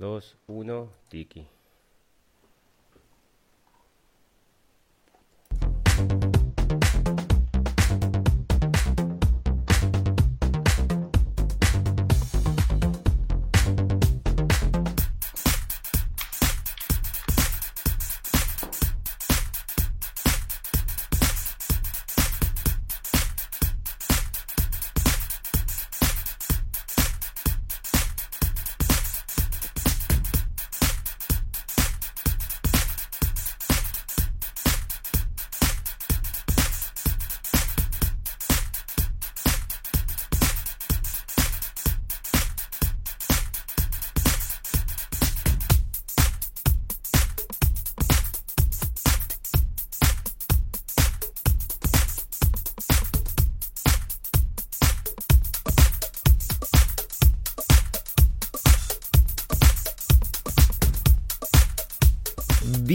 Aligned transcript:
2, 0.00 0.22
1, 0.48 0.88
tiki. 1.10 1.59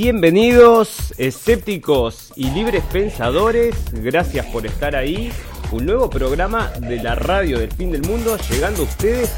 Bienvenidos, 0.05 1.15
escépticos 1.17 2.31
y 2.35 2.51
libres 2.51 2.83
pensadores, 2.93 3.75
gracias 3.91 4.45
por 4.45 4.67
estar 4.67 4.95
ahí. 4.95 5.31
Un 5.71 5.87
nuevo 5.87 6.11
programa 6.11 6.69
de 6.79 7.01
la 7.01 7.15
radio 7.15 7.57
del 7.57 7.71
fin 7.71 7.89
del 7.89 8.03
mundo 8.03 8.37
llegando 8.47 8.83
a 8.83 8.85
ustedes 8.85 9.33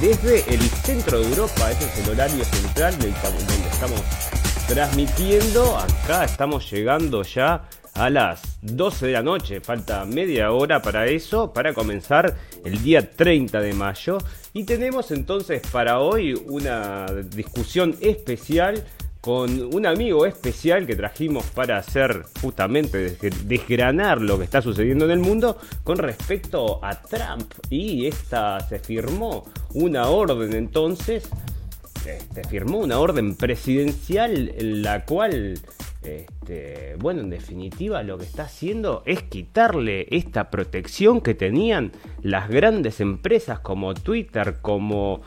desde 0.00 0.54
el 0.54 0.60
centro 0.60 1.18
de 1.18 1.28
Europa. 1.28 1.72
Ese 1.72 1.86
es 1.86 2.06
el 2.06 2.10
horario 2.10 2.44
central 2.44 2.96
donde 3.00 3.68
estamos 3.68 4.00
transmitiendo. 4.68 5.76
Acá 5.76 6.22
estamos 6.22 6.70
llegando 6.70 7.24
ya 7.24 7.68
a 7.94 8.08
las 8.08 8.58
12 8.62 9.06
de 9.06 9.12
la 9.14 9.22
noche. 9.24 9.60
Falta 9.60 10.04
media 10.04 10.52
hora 10.52 10.80
para 10.80 11.06
eso, 11.06 11.52
para 11.52 11.74
comenzar 11.74 12.36
el 12.64 12.80
día 12.80 13.10
30 13.10 13.60
de 13.60 13.72
mayo. 13.72 14.18
Y 14.52 14.62
tenemos 14.62 15.10
entonces 15.10 15.62
para 15.72 15.98
hoy 15.98 16.34
una 16.46 17.06
discusión 17.06 17.96
especial 18.00 18.84
con 19.22 19.72
un 19.72 19.86
amigo 19.86 20.26
especial 20.26 20.84
que 20.84 20.96
trajimos 20.96 21.46
para 21.46 21.78
hacer 21.78 22.24
justamente 22.42 23.16
desgranar 23.44 24.20
lo 24.20 24.36
que 24.36 24.44
está 24.44 24.60
sucediendo 24.60 25.04
en 25.04 25.12
el 25.12 25.20
mundo 25.20 25.56
con 25.84 25.96
respecto 25.96 26.84
a 26.84 27.00
Trump. 27.00 27.50
Y 27.70 28.06
esta 28.06 28.60
se 28.60 28.80
firmó 28.80 29.44
una 29.74 30.08
orden 30.08 30.52
entonces 30.54 31.30
este, 32.04 32.42
firmó 32.48 32.78
una 32.78 32.98
orden 32.98 33.36
presidencial 33.36 34.52
en 34.56 34.82
la 34.82 35.04
cual 35.04 35.54
este, 36.02 36.96
bueno, 36.98 37.20
en 37.20 37.30
definitiva 37.30 38.02
lo 38.02 38.18
que 38.18 38.24
está 38.24 38.44
haciendo 38.44 39.04
es 39.06 39.22
quitarle 39.22 40.08
esta 40.10 40.50
protección 40.50 41.20
que 41.20 41.34
tenían 41.34 41.92
las 42.22 42.48
grandes 42.48 43.00
empresas 43.00 43.60
como 43.60 43.94
Twitter, 43.94 44.56
como 44.60 45.22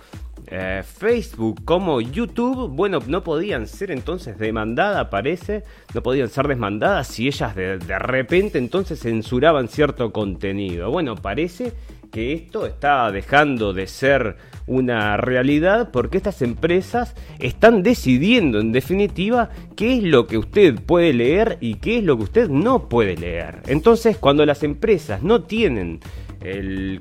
eh, 0.47 0.83
Facebook 0.85 1.63
como 1.65 2.01
YouTube, 2.01 2.69
bueno, 2.69 2.99
no 3.07 3.23
podían 3.23 3.67
ser 3.67 3.91
entonces 3.91 4.37
demandadas, 4.37 5.07
parece, 5.07 5.63
no 5.93 6.01
podían 6.03 6.29
ser 6.29 6.47
demandadas 6.47 7.07
si 7.07 7.27
ellas 7.27 7.55
de, 7.55 7.77
de 7.77 7.99
repente 7.99 8.57
entonces 8.57 8.99
censuraban 8.99 9.67
cierto 9.67 10.11
contenido. 10.11 10.91
Bueno, 10.91 11.15
parece 11.15 11.73
que 12.11 12.33
esto 12.33 12.65
está 12.65 13.11
dejando 13.11 13.73
de 13.73 13.87
ser 13.87 14.37
una 14.67 15.17
realidad 15.17 15.91
porque 15.91 16.17
estas 16.17 16.41
empresas 16.41 17.13
están 17.39 17.83
decidiendo 17.83 18.59
en 18.59 18.71
definitiva 18.71 19.49
qué 19.75 19.97
es 19.97 20.03
lo 20.03 20.25
que 20.25 20.37
usted 20.37 20.79
puede 20.79 21.13
leer 21.13 21.57
y 21.59 21.75
qué 21.75 21.97
es 21.97 22.03
lo 22.03 22.17
que 22.17 22.23
usted 22.23 22.49
no 22.49 22.87
puede 22.87 23.17
leer. 23.17 23.61
Entonces, 23.67 24.17
cuando 24.17 24.45
las 24.45 24.63
empresas 24.63 25.23
no 25.23 25.43
tienen 25.43 25.99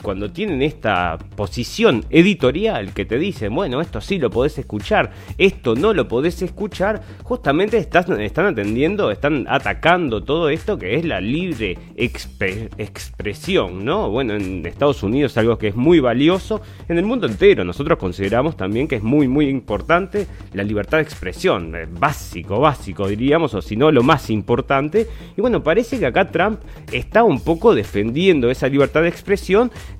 cuando 0.03 0.31
tienen 0.31 0.62
esta 0.62 1.19
posición 1.37 2.05
editorial 2.10 2.93
que 2.93 3.05
te 3.05 3.19
dicen, 3.19 3.55
bueno, 3.55 3.81
esto 3.81 4.00
sí 4.00 4.19
lo 4.19 4.31
podés 4.31 4.59
escuchar, 4.59 5.10
esto 5.38 5.75
no 5.75 5.93
lo 5.93 6.09
podés 6.09 6.41
escuchar, 6.43 7.03
justamente 7.22 7.77
están 7.77 8.47
atendiendo, 8.47 9.10
están 9.10 9.47
atacando 9.49 10.22
todo 10.22 10.49
esto 10.49 10.78
que 10.78 10.94
es 10.94 11.05
la 11.05 11.21
libre 11.21 11.77
expresión, 11.97 13.84
¿no? 13.84 14.10
Bueno, 14.10 14.34
en 14.34 14.65
Estados 14.66 15.03
Unidos 15.03 15.32
es 15.32 15.38
algo 15.38 15.59
que 15.59 15.69
es 15.69 15.76
muy 15.76 16.00
valioso, 16.00 16.62
en 16.88 16.99
el 16.99 17.05
mundo 17.05 17.26
entero 17.26 17.65
nosotros 17.65 17.99
consideramos 17.99 18.56
también 18.56 18.88
que 18.88 18.97
es 18.97 19.03
muy, 19.03 19.28
muy 19.28 19.49
importante 19.49 20.26
la 20.53 20.62
libertad 20.62 20.99
de 20.99 21.05
expresión, 21.05 21.75
eh, 21.75 21.87
básico, 21.91 22.61
básico 22.61 23.09
diríamos, 23.09 23.55
o 23.55 23.62
si 23.62 23.76
no, 23.76 23.91
lo 23.91 24.03
más 24.03 24.31
importante. 24.31 25.06
Y 25.37 25.41
bueno, 25.41 25.62
parece 25.62 25.99
que 25.99 26.06
acá 26.06 26.31
Trump 26.31 26.61
está 26.93 27.25
un 27.25 27.41
poco 27.41 27.75
defendiendo 27.75 28.50
esa 28.50 28.69
libertad 28.69 29.03
de 29.03 29.09
expresión 29.09 29.34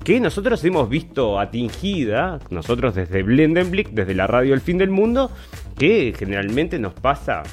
que 0.03 0.19
nosotros 0.19 0.63
hemos 0.63 0.89
visto 0.89 1.39
atingida, 1.39 2.39
nosotros 2.49 2.95
desde 2.95 3.23
Blendenblick, 3.23 3.89
desde 3.89 4.15
la 4.15 4.27
radio 4.27 4.53
El 4.53 4.61
Fin 4.61 4.77
del 4.77 4.89
Mundo, 4.89 5.31
que 5.77 6.13
generalmente 6.17 6.79
nos 6.79 6.93
pasa 6.93 7.43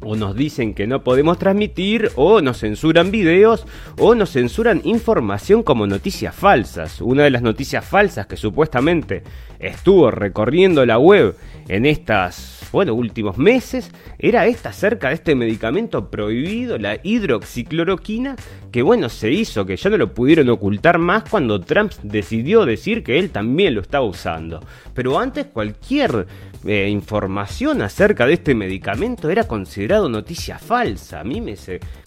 o 0.00 0.16
nos 0.16 0.34
dicen 0.34 0.74
que 0.74 0.86
no 0.86 1.02
podemos 1.02 1.38
transmitir, 1.38 2.10
o 2.16 2.40
nos 2.40 2.60
censuran 2.60 3.10
videos, 3.10 3.66
o 3.98 4.14
nos 4.14 4.30
censuran 4.30 4.80
información 4.84 5.62
como 5.62 5.86
noticias 5.86 6.34
falsas. 6.34 7.00
Una 7.00 7.24
de 7.24 7.30
las 7.30 7.42
noticias 7.42 7.84
falsas 7.84 8.26
que 8.26 8.36
supuestamente 8.36 9.22
estuvo 9.58 10.10
recorriendo 10.10 10.86
la 10.86 10.98
web 10.98 11.36
en 11.68 11.86
estas, 11.86 12.57
bueno, 12.72 12.94
últimos 12.94 13.38
meses, 13.38 13.90
era 14.18 14.46
esta 14.46 14.70
acerca 14.70 15.08
de 15.08 15.14
este 15.14 15.34
medicamento 15.34 16.10
prohibido, 16.10 16.78
la 16.78 16.98
hidroxicloroquina, 17.02 18.36
que 18.70 18.82
bueno, 18.82 19.08
se 19.08 19.30
hizo, 19.30 19.64
que 19.64 19.76
ya 19.76 19.90
no 19.90 19.96
lo 19.96 20.12
pudieron 20.12 20.48
ocultar 20.50 20.98
más 20.98 21.24
cuando 21.28 21.60
Trump 21.60 21.92
decidió 22.02 22.66
decir 22.66 23.02
que 23.02 23.18
él 23.18 23.30
también 23.30 23.74
lo 23.74 23.80
estaba 23.80 24.04
usando. 24.04 24.60
Pero 24.94 25.18
antes 25.18 25.46
cualquier 25.46 26.26
eh, 26.64 26.88
información 26.88 27.82
acerca 27.82 28.26
de 28.26 28.34
este 28.34 28.54
medicamento 28.54 29.30
era 29.30 29.44
considerado 29.44 30.08
noticia 30.08 30.58
falsa. 30.58 31.20
A 31.20 31.24
mí 31.24 31.40
me, 31.40 31.54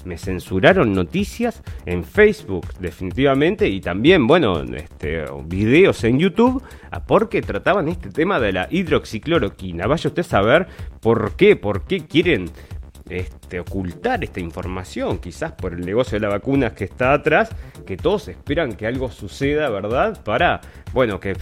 me 0.06 0.18
censuraron 0.18 0.94
noticias 0.94 1.64
en 1.86 2.04
Facebook, 2.04 2.68
definitivamente, 2.80 3.68
y 3.68 3.82
también, 3.82 4.28
bueno, 4.28 4.62
este, 4.64 5.26
videos 5.46 6.04
en 6.04 6.20
YouTube, 6.20 6.64
porque 7.08 7.42
trataban 7.42 7.88
este 7.88 8.10
tema 8.10 8.40
de 8.40 8.54
la 8.54 8.68
hidroxicloroquina. 8.70 9.88
Vaya 9.88 10.10
usted 10.10 10.22
a 10.22 10.24
saber 10.24 10.68
por 11.00 11.36
qué, 11.36 11.56
por 11.56 11.86
qué 11.86 12.06
quieren 12.06 12.50
este, 13.12 13.60
ocultar 13.60 14.24
esta 14.24 14.40
información, 14.40 15.20
quizás 15.20 15.52
por 15.52 15.74
el 15.74 15.82
negocio 15.82 16.20
de 16.20 16.26
la 16.26 16.30
vacuna 16.30 16.74
que 16.74 16.86
está 16.86 17.14
atrás, 17.14 17.50
que 17.86 17.98
todos 17.98 18.28
esperan 18.28 18.74
que 18.74 18.88
algo 18.88 19.12
suceda, 19.12 19.70
¿verdad? 19.70 20.24
Para, 20.24 20.62
bueno, 20.94 21.20
que, 21.20 21.36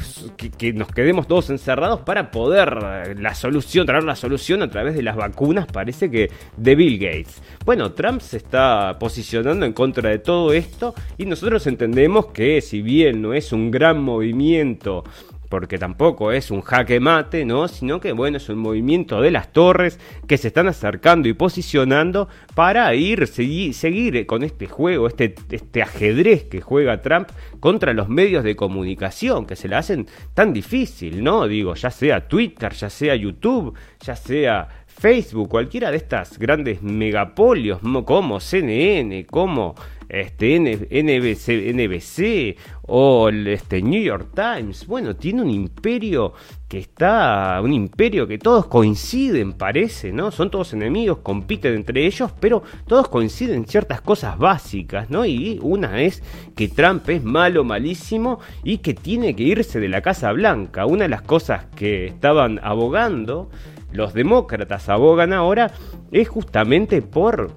que, 0.58 0.74
nos 0.74 0.90
quedemos 0.90 1.28
todos 1.28 1.50
encerrados 1.50 2.02
para 2.02 2.32
poder 2.32 2.78
eh, 2.84 3.16
la 3.18 3.36
solución, 3.36 3.86
traer 3.86 4.04
la 4.04 4.16
solución 4.16 4.62
a 4.64 4.70
través 4.70 4.96
de 4.96 5.04
las 5.04 5.16
vacunas, 5.16 5.68
parece 5.68 6.10
que 6.10 6.30
de 6.58 6.76
Bill 6.76 6.98
Gates. 6.98 7.42
Bueno, 7.66 7.92
Trump 7.94 8.22
se 8.22 8.38
está 8.38 8.98
posicionando 9.00 9.66
en 9.66 9.74
contra 9.74 10.10
de 10.10 10.20
todo 10.20 10.54
esto 10.54 10.94
y 11.18 11.26
nosotros 11.26 11.68
entendemos 11.68 12.28
que 12.28 12.62
si 12.62 12.82
bien 12.82 13.22
no 13.22 13.34
es 13.34 13.54
un 13.54 13.72
gran 13.72 14.02
movimiento, 14.02 15.04
porque 15.50 15.78
tampoco 15.78 16.32
es 16.32 16.52
un 16.52 16.62
jaque 16.62 17.00
mate, 17.00 17.44
¿no? 17.44 17.68
Sino 17.68 18.00
que, 18.00 18.14
bueno, 18.14 18.38
es 18.38 18.48
un 18.50 18.60
movimiento 18.60 19.20
de 19.20 19.32
las 19.32 19.52
torres 19.52 20.00
que 20.28 20.38
se 20.38 20.48
están 20.48 20.68
acercando 20.68 21.28
y 21.28 21.34
posicionando 21.34 22.30
para 22.56 22.94
ir, 22.94 23.28
seguir, 23.28 23.74
seguir 23.74 24.26
con 24.26 24.44
este 24.44 24.68
juego, 24.68 25.08
este, 25.08 25.36
este 25.50 25.82
ajedrez 25.82 26.46
que 26.46 26.62
juega 26.62 27.02
Trump 27.02 27.30
contra 27.60 27.94
los 27.94 28.08
medios 28.10 28.44
de 28.44 28.56
comunicación, 28.56 29.46
que 29.46 29.56
se 29.56 29.68
le 29.68 29.76
hacen 29.76 30.08
tan 30.34 30.54
difícil, 30.54 31.24
¿no? 31.24 31.48
Digo, 31.48 31.74
ya 31.74 31.90
sea 31.90 32.28
Twitter, 32.28 32.72
ya 32.74 32.90
sea 32.90 33.16
YouTube, 33.16 33.74
ya 34.02 34.16
sea 34.16 34.79
Facebook, 35.00 35.48
cualquiera 35.48 35.92
de 35.92 35.98
estas 35.98 36.38
grandes 36.38 36.82
megapolios 36.82 37.80
como 38.06 38.42
CNN, 38.42 39.26
como 39.28 39.76
este, 40.10 40.60
NBC, 40.60 41.74
NBC 41.74 42.58
o 42.88 43.30
este, 43.30 43.82
New 43.82 44.02
York 44.02 44.30
Times. 44.36 44.86
Bueno, 44.88 45.16
tiene 45.16 45.44
un 45.44 45.52
imperio 45.52 46.34
que 46.68 46.80
está, 46.80 47.62
un 47.64 47.72
imperio 47.72 48.28
que 48.28 48.38
todos 48.40 48.66
coinciden, 48.66 49.54
parece, 49.54 50.12
¿no? 50.12 50.32
Son 50.32 50.52
todos 50.52 50.74
enemigos, 50.74 51.20
compiten 51.20 51.76
entre 51.76 52.06
ellos, 52.06 52.32
pero 52.40 52.64
todos 52.86 53.08
coinciden 53.08 53.56
en 53.56 53.68
ciertas 53.68 54.02
cosas 54.02 54.38
básicas, 54.38 55.10
¿no? 55.10 55.26
Y 55.26 55.60
una 55.62 56.02
es 56.02 56.24
que 56.56 56.68
Trump 56.68 57.08
es 57.10 57.24
malo, 57.24 57.64
malísimo 57.64 58.40
y 58.64 58.80
que 58.80 58.94
tiene 58.94 59.36
que 59.36 59.44
irse 59.44 59.80
de 59.80 59.88
la 59.88 60.02
Casa 60.02 60.32
Blanca. 60.34 60.86
Una 60.86 61.04
de 61.04 61.10
las 61.10 61.22
cosas 61.22 61.68
que 61.76 62.08
estaban 62.08 62.60
abogando, 62.64 63.50
los 63.92 64.14
demócratas 64.14 64.90
abogan 64.90 65.34
ahora, 65.34 65.72
es 66.12 66.28
justamente 66.30 67.02
por 67.02 67.52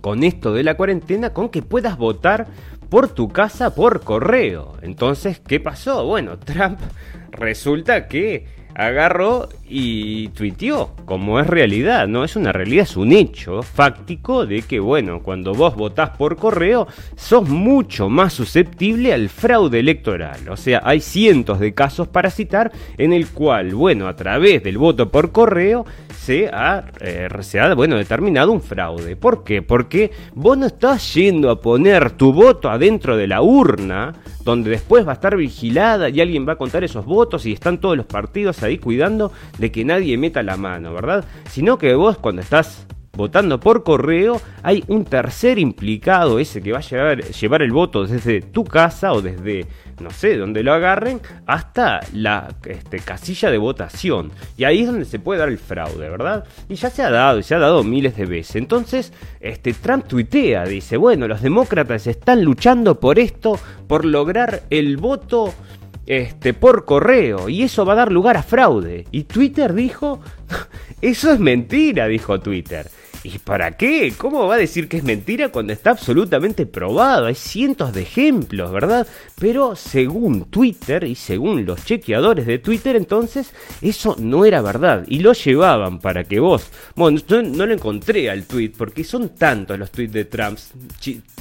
con 0.00 0.24
esto 0.24 0.54
de 0.54 0.62
la 0.62 0.76
cuarentena 0.76 1.34
con 1.34 1.50
que 1.50 1.62
puedas 1.62 1.98
votar 1.98 2.46
por 2.88 3.08
tu 3.08 3.28
casa 3.28 3.74
por 3.74 4.02
correo. 4.02 4.74
Entonces, 4.82 5.40
¿qué 5.40 5.60
pasó? 5.60 6.06
Bueno, 6.06 6.38
Trump 6.38 6.80
resulta 7.30 8.08
que 8.08 8.46
agarró 8.80 9.48
y 9.68 10.28
tuiteó, 10.28 10.90
como 11.04 11.38
es 11.38 11.46
realidad, 11.46 12.08
no 12.08 12.24
es 12.24 12.34
una 12.34 12.50
realidad, 12.50 12.84
es 12.84 12.96
un 12.96 13.12
hecho 13.12 13.62
fáctico 13.62 14.46
de 14.46 14.62
que, 14.62 14.80
bueno, 14.80 15.20
cuando 15.22 15.54
vos 15.54 15.76
votás 15.76 16.10
por 16.10 16.36
correo, 16.36 16.88
sos 17.14 17.48
mucho 17.48 18.08
más 18.08 18.32
susceptible 18.32 19.12
al 19.12 19.28
fraude 19.28 19.78
electoral. 19.80 20.48
O 20.48 20.56
sea, 20.56 20.80
hay 20.84 21.00
cientos 21.00 21.60
de 21.60 21.74
casos 21.74 22.08
para 22.08 22.30
citar 22.30 22.72
en 22.96 23.12
el 23.12 23.28
cual, 23.28 23.74
bueno, 23.74 24.08
a 24.08 24.16
través 24.16 24.62
del 24.62 24.78
voto 24.78 25.10
por 25.10 25.30
correo 25.30 25.84
se 26.16 26.48
ha, 26.48 26.84
eh, 27.00 27.28
se 27.40 27.60
ha 27.60 27.74
bueno, 27.74 27.96
determinado 27.96 28.50
un 28.50 28.62
fraude. 28.62 29.14
¿Por 29.14 29.44
qué? 29.44 29.62
Porque 29.62 30.10
vos 30.34 30.56
no 30.56 30.66
estás 30.66 31.14
yendo 31.14 31.50
a 31.50 31.60
poner 31.60 32.12
tu 32.12 32.32
voto 32.32 32.70
adentro 32.70 33.16
de 33.16 33.26
la 33.26 33.42
urna, 33.42 34.14
donde 34.50 34.70
después 34.70 35.06
va 35.06 35.12
a 35.12 35.14
estar 35.14 35.36
vigilada 35.36 36.08
y 36.08 36.20
alguien 36.20 36.46
va 36.46 36.52
a 36.52 36.56
contar 36.56 36.84
esos 36.84 37.04
votos 37.04 37.46
y 37.46 37.52
están 37.52 37.78
todos 37.78 37.96
los 37.96 38.06
partidos 38.06 38.62
ahí 38.62 38.78
cuidando 38.78 39.32
de 39.58 39.72
que 39.72 39.84
nadie 39.84 40.16
meta 40.18 40.42
la 40.42 40.56
mano, 40.56 40.92
¿verdad? 40.92 41.24
Sino 41.50 41.78
que 41.78 41.94
vos 41.94 42.18
cuando 42.18 42.42
estás 42.42 42.86
votando 43.12 43.58
por 43.60 43.82
correo, 43.82 44.40
hay 44.62 44.84
un 44.88 45.04
tercer 45.04 45.58
implicado, 45.58 46.38
ese 46.38 46.62
que 46.62 46.72
va 46.72 46.78
a 46.78 46.82
llevar, 46.82 47.22
llevar 47.22 47.62
el 47.62 47.72
voto 47.72 48.06
desde 48.06 48.40
tu 48.40 48.64
casa 48.64 49.12
o 49.12 49.20
desde, 49.20 49.66
no 50.00 50.10
sé, 50.10 50.36
donde 50.36 50.62
lo 50.62 50.72
agarren, 50.72 51.20
hasta 51.46 52.00
la 52.14 52.54
este, 52.64 53.00
casilla 53.00 53.50
de 53.50 53.58
votación. 53.58 54.30
Y 54.56 54.64
ahí 54.64 54.80
es 54.80 54.86
donde 54.86 55.04
se 55.04 55.18
puede 55.18 55.40
dar 55.40 55.48
el 55.48 55.58
fraude, 55.58 56.08
¿verdad? 56.08 56.44
Y 56.68 56.76
ya 56.76 56.90
se 56.90 57.02
ha 57.02 57.10
dado, 57.10 57.42
se 57.42 57.54
ha 57.54 57.58
dado 57.58 57.82
miles 57.82 58.16
de 58.16 58.26
veces. 58.26 58.56
Entonces, 58.56 59.12
este, 59.40 59.74
Trump 59.74 60.06
tuitea, 60.06 60.64
dice, 60.64 60.96
bueno, 60.96 61.26
los 61.26 61.42
demócratas 61.42 62.06
están 62.06 62.44
luchando 62.44 63.00
por 63.00 63.18
esto, 63.18 63.58
por 63.86 64.04
lograr 64.04 64.62
el 64.70 64.96
voto 64.96 65.52
este, 66.10 66.54
por 66.54 66.86
correo 66.86 67.48
y 67.48 67.62
eso 67.62 67.84
va 67.84 67.92
a 67.92 67.96
dar 67.96 68.10
lugar 68.10 68.36
a 68.36 68.42
fraude. 68.42 69.06
Y 69.12 69.24
Twitter 69.24 69.72
dijo, 69.72 70.20
eso 71.00 71.30
es 71.30 71.38
mentira, 71.38 72.08
dijo 72.08 72.40
Twitter. 72.40 72.90
¿Y 73.22 73.38
para 73.38 73.76
qué? 73.76 74.14
¿Cómo 74.16 74.46
va 74.46 74.54
a 74.54 74.58
decir 74.58 74.88
que 74.88 74.96
es 74.96 75.04
mentira 75.04 75.50
cuando 75.50 75.74
está 75.74 75.90
absolutamente 75.90 76.64
probado? 76.64 77.26
Hay 77.26 77.34
cientos 77.34 77.92
de 77.92 78.02
ejemplos, 78.02 78.72
¿verdad? 78.72 79.06
Pero 79.38 79.76
según 79.76 80.46
Twitter 80.46 81.04
y 81.04 81.14
según 81.14 81.66
los 81.66 81.84
chequeadores 81.84 82.46
de 82.46 82.58
Twitter, 82.58 82.96
entonces 82.96 83.52
eso 83.82 84.16
no 84.18 84.46
era 84.46 84.62
verdad. 84.62 85.04
Y 85.06 85.18
lo 85.18 85.34
llevaban 85.34 85.98
para 85.98 86.24
que 86.24 86.40
vos... 86.40 86.70
Bueno, 86.96 87.20
no, 87.28 87.42
no 87.42 87.66
lo 87.66 87.74
encontré 87.74 88.30
al 88.30 88.44
tweet 88.44 88.72
porque 88.76 89.04
son 89.04 89.30
tantos 89.30 89.78
los 89.78 89.90
tweets 89.90 90.14
de 90.14 90.24
Trump. 90.24 90.58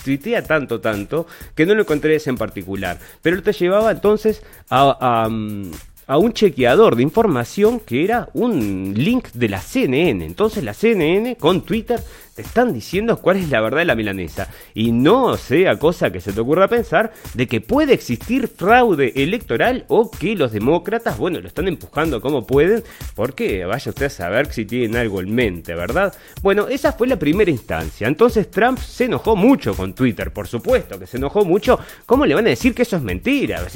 Tuitea 0.03 0.43
tanto, 0.43 0.81
tanto, 0.81 1.27
que 1.55 1.65
no 1.65 1.75
lo 1.75 1.81
encontré 1.81 2.15
ese 2.15 2.29
en 2.29 2.37
particular. 2.37 2.99
Pero 3.21 3.41
te 3.41 3.53
llevaba 3.53 3.91
entonces 3.91 4.43
a, 4.69 5.23
a 5.23 5.29
mm, 5.29 5.71
a 6.09 6.17
un 6.17 6.33
chequeador 6.33 6.95
de 6.95 7.03
información 7.03 7.79
que 7.79 8.03
era 8.03 8.29
un 8.33 8.95
link 8.95 9.27
de 9.33 9.47
la 9.47 9.61
CNN. 9.61 10.25
Entonces 10.25 10.63
la 10.63 10.73
CNN 10.73 11.35
con 11.35 11.61
Twitter 11.61 12.01
están 12.41 12.73
diciendo 12.73 13.17
cuál 13.17 13.37
es 13.37 13.49
la 13.49 13.61
verdad 13.61 13.79
de 13.79 13.85
la 13.85 13.95
milanesa. 13.95 14.49
Y 14.73 14.91
no 14.91 15.37
sea 15.37 15.77
cosa 15.77 16.11
que 16.11 16.21
se 16.21 16.33
te 16.33 16.41
ocurra 16.41 16.67
pensar 16.67 17.11
de 17.33 17.47
que 17.47 17.61
puede 17.61 17.93
existir 17.93 18.47
fraude 18.47 19.13
electoral 19.15 19.85
o 19.87 20.09
que 20.09 20.35
los 20.35 20.51
demócratas, 20.51 21.17
bueno, 21.17 21.39
lo 21.39 21.47
están 21.47 21.67
empujando 21.67 22.21
como 22.21 22.45
pueden, 22.45 22.83
porque 23.15 23.65
vaya 23.65 23.89
usted 23.89 24.05
a 24.05 24.09
saber 24.09 24.51
si 24.51 24.65
tienen 24.65 24.95
algo 24.95 25.21
en 25.21 25.33
mente, 25.33 25.75
¿verdad? 25.75 26.13
Bueno, 26.41 26.67
esa 26.67 26.93
fue 26.93 27.07
la 27.07 27.17
primera 27.17 27.51
instancia. 27.51 28.07
Entonces 28.07 28.49
Trump 28.49 28.79
se 28.79 29.05
enojó 29.05 29.35
mucho 29.35 29.75
con 29.75 29.93
Twitter, 29.93 30.31
por 30.31 30.47
supuesto 30.47 30.99
que 30.99 31.07
se 31.07 31.17
enojó 31.17 31.45
mucho. 31.45 31.79
¿Cómo 32.05 32.25
le 32.25 32.35
van 32.35 32.45
a 32.45 32.49
decir 32.49 32.73
que 32.73 32.83
eso 32.83 32.95
es 32.95 33.01
mentira? 33.01 33.65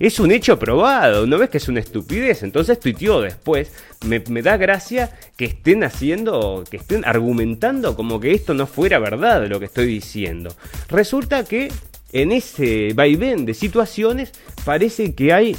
Es 0.00 0.18
un 0.18 0.32
hecho 0.32 0.58
probado, 0.58 1.24
¿no 1.26 1.38
ves 1.38 1.50
que 1.50 1.58
es 1.58 1.68
una 1.68 1.78
estupidez? 1.78 2.42
Entonces 2.42 2.80
tuiteó 2.80 3.20
después, 3.20 3.72
me, 4.04 4.22
me 4.28 4.42
da 4.42 4.56
gracia 4.56 5.16
que 5.36 5.44
estén 5.44 5.84
haciendo, 5.84 6.64
que 6.68 6.78
estén 6.78 7.04
argumentando 7.04 7.93
como 7.94 8.20
que 8.20 8.32
esto 8.32 8.54
no 8.54 8.66
fuera 8.66 8.98
verdad 8.98 9.46
lo 9.46 9.58
que 9.58 9.66
estoy 9.66 9.86
diciendo. 9.86 10.54
Resulta 10.88 11.44
que 11.44 11.70
en 12.12 12.30
ese 12.30 12.92
vaivén 12.94 13.44
de 13.44 13.54
situaciones 13.54 14.32
parece 14.64 15.14
que 15.14 15.32
hay, 15.32 15.56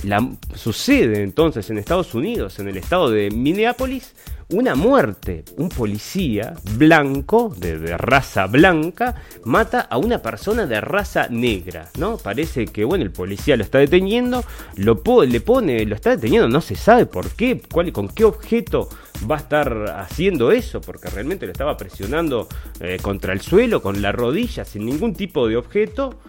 sucede 0.53 1.21
entonces 1.21 1.69
en 1.69 1.77
Estados 1.77 2.13
Unidos, 2.13 2.59
en 2.59 2.69
el 2.69 2.77
estado 2.77 3.09
de 3.09 3.29
Minneapolis, 3.29 4.13
una 4.49 4.75
muerte. 4.75 5.43
Un 5.57 5.69
policía 5.69 6.53
blanco, 6.77 7.53
de, 7.57 7.97
raza 7.97 8.47
blanca, 8.47 9.15
mata 9.43 9.81
a 9.81 9.97
una 9.97 10.21
persona 10.21 10.65
de 10.65 10.81
raza 10.81 11.27
negra, 11.29 11.89
¿no? 11.97 12.17
Parece 12.17 12.65
que, 12.67 12.85
bueno, 12.85 13.03
el 13.03 13.11
policía 13.11 13.57
lo 13.57 13.63
está 13.63 13.79
deteniendo, 13.79 14.43
lo 14.75 15.01
le 15.25 15.41
pone, 15.41 15.85
lo 15.85 15.95
está 15.95 16.11
deteniendo, 16.11 16.47
no 16.47 16.61
se 16.61 16.75
sabe 16.75 17.05
por 17.05 17.31
qué, 17.31 17.61
cuál, 17.71 17.91
con 17.91 18.07
qué 18.07 18.23
objeto 18.23 18.89
va 19.29 19.35
a 19.35 19.39
estar 19.39 19.95
haciendo 19.97 20.51
eso, 20.51 20.81
porque 20.81 21.09
realmente 21.09 21.45
lo 21.45 21.51
estaba 21.51 21.77
presionando 21.77 22.47
eh, 22.79 22.97
contra 23.01 23.33
el 23.33 23.41
suelo, 23.41 23.81
con 23.81 24.01
la 24.01 24.11
rodilla, 24.11 24.65
sin 24.65 24.85
ningún 24.85 25.13
tipo 25.13 25.47
de 25.47 25.57
objeto. 25.57 26.19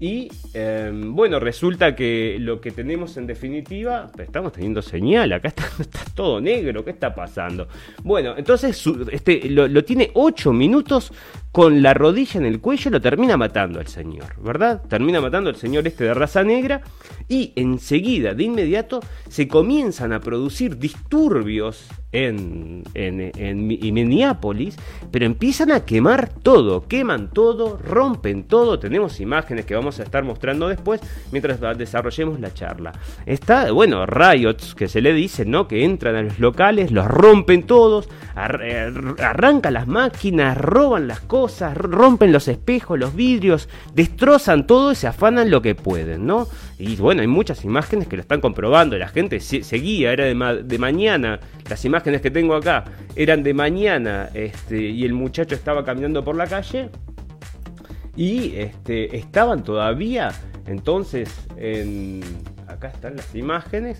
Y 0.00 0.28
em, 0.54 1.14
bueno, 1.14 1.38
resulta 1.38 1.94
que 1.94 2.36
lo 2.40 2.60
que 2.60 2.70
tenemos 2.72 3.16
en 3.16 3.26
definitiva, 3.26 4.10
estamos 4.18 4.52
teniendo 4.52 4.82
señal, 4.82 5.32
acá 5.32 5.48
está, 5.78 6.00
todo 6.14 6.40
negro, 6.40 6.84
¿qué 6.84 6.90
está 6.90 7.14
pasando? 7.14 7.68
Bueno, 8.02 8.34
entonces 8.36 8.82
este, 9.10 9.48
lo, 9.48 9.68
lo 9.68 9.84
tiene 9.84 10.10
8 10.14 10.52
minutos 10.52 11.12
con 11.54 11.82
la 11.82 11.94
rodilla 11.94 12.40
en 12.40 12.46
el 12.46 12.60
cuello, 12.60 12.90
lo 12.90 13.00
termina 13.00 13.36
matando 13.36 13.78
al 13.78 13.86
señor, 13.86 14.34
¿verdad? 14.42 14.82
Termina 14.88 15.20
matando 15.20 15.50
al 15.50 15.54
señor 15.54 15.86
este 15.86 16.02
de 16.02 16.12
raza 16.12 16.42
negra 16.42 16.80
y 17.28 17.52
enseguida, 17.54 18.34
de 18.34 18.42
inmediato, 18.42 18.98
se 19.28 19.46
comienzan 19.46 20.12
a 20.12 20.18
producir 20.18 20.78
disturbios 20.78 21.86
en, 22.10 22.82
Minneapolis, 23.92 24.76
pero 25.10 25.26
empiezan 25.26 25.70
a 25.70 25.84
quemar 25.84 26.28
todo, 26.28 26.86
queman 26.86 27.30
todo, 27.30 27.76
rompen 27.76 28.44
todo. 28.44 28.78
Tenemos 28.78 29.20
imágenes 29.20 29.64
que 29.64 29.74
vamos 29.74 30.00
a 30.00 30.02
estar 30.02 30.24
mostrando 30.24 30.68
después 30.68 31.00
mientras 31.32 31.60
desarrollemos 31.78 32.40
la 32.40 32.52
charla. 32.52 32.92
Está, 33.26 33.70
bueno, 33.72 34.06
riots 34.06 34.74
que 34.74 34.88
se 34.88 35.00
le 35.00 35.12
dice, 35.12 35.44
¿no? 35.44 35.66
Que 35.66 35.84
entran 35.84 36.16
a 36.16 36.22
los 36.22 36.38
locales, 36.38 36.90
los 36.90 37.06
rompen 37.06 37.64
todos, 37.64 38.08
eh, 38.60 38.92
arrancan 39.20 39.74
las 39.74 39.86
máquinas, 39.86 40.56
roban 40.56 41.08
las 41.08 41.20
cosas, 41.20 41.43
rompen 41.74 42.32
los 42.32 42.48
espejos, 42.48 42.98
los 42.98 43.14
vidrios, 43.14 43.68
destrozan 43.94 44.66
todo 44.66 44.92
y 44.92 44.94
se 44.94 45.06
afanan 45.06 45.50
lo 45.50 45.62
que 45.62 45.74
pueden, 45.74 46.26
¿no? 46.26 46.48
Y 46.78 46.96
bueno, 46.96 47.20
hay 47.20 47.26
muchas 47.26 47.64
imágenes 47.64 48.08
que 48.08 48.16
lo 48.16 48.22
están 48.22 48.40
comprobando. 48.40 48.98
La 48.98 49.08
gente 49.08 49.40
seguía, 49.40 50.12
era 50.12 50.24
de, 50.24 50.62
de 50.64 50.78
mañana. 50.78 51.40
Las 51.68 51.84
imágenes 51.84 52.20
que 52.20 52.30
tengo 52.30 52.54
acá 52.54 52.84
eran 53.16 53.42
de 53.42 53.54
mañana. 53.54 54.28
Este, 54.34 54.80
y 54.80 55.04
el 55.04 55.12
muchacho 55.12 55.54
estaba 55.54 55.84
caminando 55.84 56.24
por 56.24 56.36
la 56.36 56.46
calle. 56.46 56.90
Y 58.16 58.54
este, 58.56 59.16
estaban 59.16 59.62
todavía. 59.62 60.32
Entonces, 60.66 61.30
en, 61.56 62.22
acá 62.74 62.88
están 62.88 63.16
las 63.16 63.34
imágenes. 63.34 63.98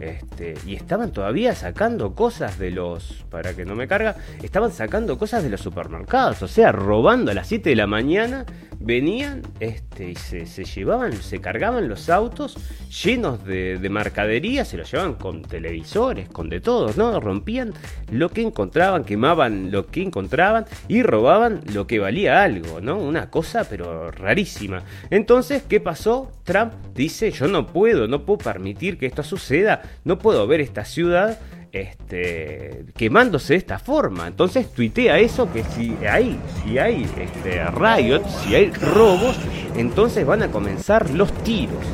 Este, 0.00 0.54
y 0.66 0.74
estaban 0.74 1.12
todavía 1.12 1.54
sacando 1.54 2.14
cosas 2.14 2.58
de 2.58 2.70
los. 2.70 3.24
Para 3.30 3.54
que 3.54 3.64
no 3.64 3.74
me 3.74 3.86
carga. 3.88 4.16
Estaban 4.42 4.72
sacando 4.72 5.18
cosas 5.18 5.42
de 5.42 5.50
los 5.50 5.60
supermercados. 5.60 6.42
O 6.42 6.48
sea, 6.48 6.72
robando 6.72 7.30
a 7.30 7.34
las 7.34 7.48
7 7.48 7.70
de 7.70 7.76
la 7.76 7.86
mañana 7.86 8.46
venían 8.80 9.42
este, 9.60 10.10
y 10.10 10.16
se, 10.16 10.64
llevaban, 10.64 11.12
se 11.12 11.40
cargaban 11.40 11.88
los 11.88 12.08
autos 12.08 12.56
llenos 13.04 13.44
de, 13.44 13.78
de, 13.78 13.90
mercadería, 13.90 14.64
se 14.64 14.78
los 14.78 14.90
llevaban 14.90 15.14
con 15.14 15.42
televisores, 15.42 16.28
con 16.28 16.48
de 16.48 16.60
todo, 16.60 16.92
¿no? 16.96 17.20
Rompían 17.20 17.74
lo 18.10 18.30
que 18.30 18.42
encontraban, 18.42 19.04
quemaban 19.04 19.70
lo 19.70 19.86
que 19.86 20.02
encontraban 20.02 20.64
y 20.88 21.02
robaban 21.02 21.60
lo 21.72 21.86
que 21.86 21.98
valía 21.98 22.42
algo, 22.42 22.80
¿no? 22.80 22.98
Una 22.98 23.30
cosa 23.30 23.64
pero 23.68 24.10
rarísima. 24.10 24.82
Entonces, 25.10 25.62
¿qué 25.68 25.80
pasó? 25.80 26.32
Trump 26.44 26.72
dice, 26.94 27.30
yo 27.30 27.46
no 27.46 27.66
puedo, 27.66 28.08
no 28.08 28.24
puedo 28.24 28.38
permitir 28.38 28.98
que 28.98 29.06
esto 29.06 29.22
suceda, 29.22 29.82
no 30.04 30.18
puedo 30.18 30.46
ver 30.46 30.60
esta 30.60 30.84
ciudad 30.84 31.38
este, 31.72 32.84
quemándose 32.96 33.54
de 33.54 33.58
esta 33.58 33.78
forma. 33.78 34.26
Entonces 34.26 34.72
tuitea 34.72 35.18
eso 35.18 35.52
que 35.52 35.64
si 35.64 35.96
hay, 36.06 36.38
si 36.62 36.78
hay 36.78 37.06
este, 37.18 37.64
riot, 37.70 38.22
si 38.42 38.54
hay 38.54 38.70
robos, 38.70 39.36
entonces 39.76 40.26
van 40.26 40.42
a 40.42 40.48
comenzar 40.48 41.10
los 41.10 41.32
tiros. 41.42 41.84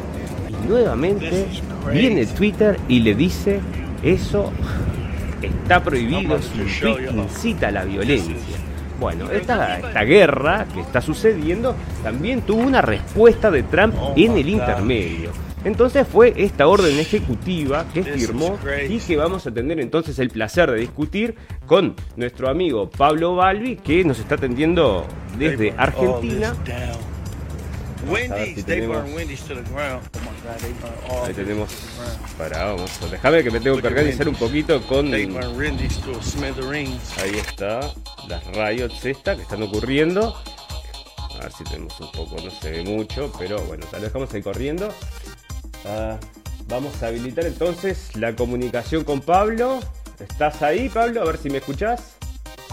Y 0.49 0.68
nuevamente 0.68 1.47
viene 1.92 2.26
Twitter 2.26 2.78
y 2.88 3.00
le 3.00 3.14
dice 3.14 3.61
eso 4.02 4.52
está 5.42 5.83
prohibido, 5.83 6.38
incita 7.14 7.68
a 7.68 7.71
la 7.71 7.85
violencia. 7.85 8.35
Bueno, 8.99 9.30
esta, 9.30 9.78
esta 9.78 10.04
guerra 10.04 10.66
que 10.73 10.80
está 10.80 11.02
sucediendo 11.02 11.76
también 12.02 12.42
tuvo 12.42 12.62
una 12.62 12.80
respuesta 12.80 13.50
de 13.50 13.62
Trump 13.62 13.95
en 14.16 14.38
el 14.38 14.49
intermedio. 14.49 15.46
Entonces 15.66 16.06
fue 16.06 16.32
esta 16.37 16.68
orden 16.68 16.96
ejecutiva 16.96 17.87
que 17.92 18.04
firmó 18.04 18.56
y 18.88 19.00
que 19.00 19.16
vamos 19.16 19.49
a 19.49 19.50
tener 19.50 19.80
entonces 19.80 20.16
el 20.20 20.30
placer 20.30 20.70
de 20.70 20.78
discutir 20.78 21.35
con 21.66 21.96
nuestro 22.14 22.49
amigo 22.49 22.88
Pablo 22.88 23.35
Balbi 23.35 23.75
que 23.75 24.04
nos 24.04 24.20
está 24.20 24.37
atendiendo 24.37 25.04
desde 25.37 25.75
Argentina. 25.76 26.54
Wendy's, 28.08 28.64
Ahí 31.25 31.35
tenemos. 31.35 31.75
Para, 32.38 32.66
vamos. 32.66 33.11
Déjame 33.11 33.42
que 33.42 33.50
me 33.50 33.58
tengo 33.58 33.80
que 33.80 33.88
organizar 33.88 34.28
un 34.28 34.37
poquito 34.37 34.80
con. 34.82 35.12
Ahí 37.20 37.38
está. 37.38 37.80
Las 38.28 38.46
riots 38.54 39.04
estas 39.04 39.37
que 39.37 39.42
están 39.42 39.64
ocurriendo. 39.64 40.32
A 41.35 41.38
ver 41.40 41.52
si 41.52 41.64
tenemos 41.64 42.00
un 42.00 42.12
poco, 42.12 42.37
no 42.42 42.50
se 42.50 42.70
ve 42.70 42.85
mucho, 42.85 43.32
pero 43.37 43.61
bueno, 43.62 43.85
tal 43.90 44.02
vez 44.02 44.12
dejamos 44.12 44.32
ahí 44.32 44.42
corriendo. 44.42 44.88
Ah, 45.88 46.19
vamos 46.69 47.00
a 47.02 47.09
habilitar 47.09 47.47
entonces 47.47 48.16
la 48.16 48.35
comunicación 48.35 49.05
con 49.05 49.21
Pablo. 49.21 49.81
¿Estás 50.19 50.62
ahí, 50.62 50.88
Pablo? 50.88 51.23
A 51.23 51.25
ver 51.25 51.38
si 51.38 51.49
me 51.49 51.59
escuchás. 51.59 52.16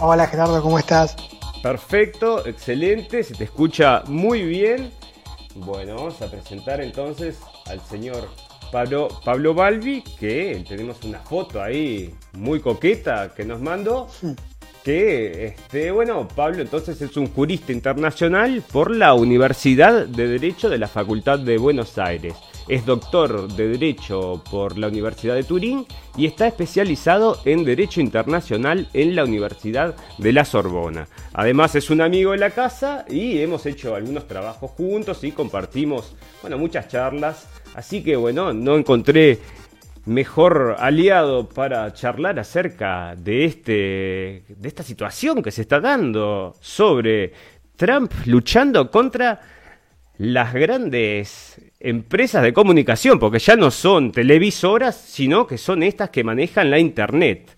Hola, 0.00 0.26
Gerardo, 0.26 0.60
¿cómo 0.60 0.78
estás? 0.78 1.14
Perfecto, 1.62 2.44
excelente, 2.46 3.22
se 3.22 3.34
te 3.34 3.44
escucha 3.44 4.02
muy 4.06 4.42
bien. 4.42 4.90
Bueno, 5.54 5.94
vamos 5.94 6.20
a 6.20 6.30
presentar 6.30 6.80
entonces 6.80 7.38
al 7.66 7.80
señor 7.80 8.28
Pablo, 8.72 9.08
Pablo 9.24 9.54
Balbi, 9.54 10.02
que 10.18 10.64
tenemos 10.68 11.02
una 11.04 11.20
foto 11.20 11.62
ahí 11.62 12.12
muy 12.32 12.58
coqueta 12.60 13.32
que 13.34 13.44
nos 13.44 13.60
mandó. 13.60 14.08
Que, 14.82 15.46
este, 15.46 15.92
bueno, 15.92 16.26
Pablo 16.26 16.60
entonces 16.60 17.00
es 17.00 17.16
un 17.16 17.28
jurista 17.32 17.72
internacional 17.72 18.62
por 18.72 18.90
la 18.90 19.14
Universidad 19.14 20.06
de 20.06 20.26
Derecho 20.26 20.68
de 20.68 20.78
la 20.78 20.88
Facultad 20.88 21.38
de 21.38 21.56
Buenos 21.56 21.96
Aires. 21.96 22.34
Es 22.66 22.86
doctor 22.86 23.46
de 23.52 23.68
Derecho 23.68 24.42
por 24.50 24.78
la 24.78 24.88
Universidad 24.88 25.34
de 25.34 25.44
Turín 25.44 25.86
y 26.16 26.24
está 26.24 26.46
especializado 26.46 27.38
en 27.44 27.62
Derecho 27.62 28.00
Internacional 28.00 28.88
en 28.94 29.14
la 29.14 29.24
Universidad 29.24 29.94
de 30.16 30.32
la 30.32 30.46
Sorbona. 30.46 31.06
Además 31.34 31.74
es 31.74 31.90
un 31.90 32.00
amigo 32.00 32.32
de 32.32 32.38
la 32.38 32.50
casa 32.50 33.04
y 33.06 33.38
hemos 33.38 33.66
hecho 33.66 33.94
algunos 33.94 34.26
trabajos 34.26 34.70
juntos 34.70 35.22
y 35.24 35.32
compartimos, 35.32 36.16
bueno, 36.40 36.56
muchas 36.56 36.88
charlas. 36.88 37.46
Así 37.74 38.02
que 38.02 38.16
bueno, 38.16 38.54
no 38.54 38.76
encontré 38.76 39.40
mejor 40.06 40.76
aliado 40.78 41.46
para 41.48 41.92
charlar 41.92 42.38
acerca 42.38 43.14
de 43.14 43.44
este 43.44 44.44
de 44.48 44.68
esta 44.68 44.82
situación 44.82 45.42
que 45.42 45.50
se 45.50 45.62
está 45.62 45.80
dando 45.80 46.54
sobre 46.60 47.32
Trump 47.76 48.12
luchando 48.26 48.90
contra 48.90 49.40
las 50.18 50.52
grandes 50.54 51.60
empresas 51.84 52.42
de 52.42 52.54
comunicación, 52.54 53.18
porque 53.18 53.38
ya 53.38 53.56
no 53.56 53.70
son 53.70 54.10
televisoras, 54.10 54.96
sino 54.96 55.46
que 55.46 55.58
son 55.58 55.82
estas 55.82 56.08
que 56.08 56.24
manejan 56.24 56.70
la 56.70 56.78
Internet. 56.78 57.50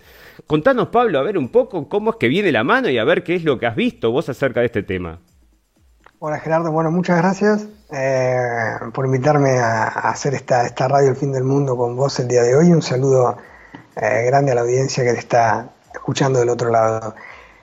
Contanos, 0.49 0.89
Pablo, 0.89 1.21
a 1.21 1.23
ver 1.23 1.39
un 1.39 1.49
poco 1.49 1.89
cómo 1.89 2.11
es 2.11 2.17
que 2.17 2.27
viene 2.29 2.51
la 2.51 2.65
mano 2.65 2.91
y 2.91 2.99
a 2.99 3.05
ver 3.05 3.23
qué 3.23 3.37
es 3.37 3.45
lo 3.45 3.59
que 3.59 3.67
has 3.67 3.77
visto 3.77 4.11
vos 4.11 4.29
acerca 4.29 4.61
de 4.61 4.67
este 4.67 4.83
tema. 4.83 5.21
Hola 6.19 6.41
Gerardo, 6.41 6.73
bueno, 6.73 6.91
muchas 6.91 7.19
gracias 7.19 7.69
eh, 7.93 8.37
por 8.93 9.07
invitarme 9.07 9.59
a, 9.59 9.85
hacer 9.87 10.35
esta, 10.35 10.67
esta 10.67 10.89
radio 10.89 11.11
El 11.11 11.17
Fin 11.17 11.31
del 11.31 11.45
Mundo 11.45 11.77
con 11.77 11.95
vos 11.95 12.19
el 12.19 12.27
día 12.27 12.43
de 12.43 12.57
hoy. 12.57 12.73
Un 12.73 12.83
saludo 12.83 13.37
eh, 13.95 14.25
grande 14.27 14.51
a 14.51 14.57
la 14.57 14.63
audiencia 14.63 15.05
que 15.05 15.13
te 15.13 15.21
está 15.21 15.71
escuchando 15.95 16.41
del 16.41 16.49
otro 16.49 16.71
lado. 16.71 17.15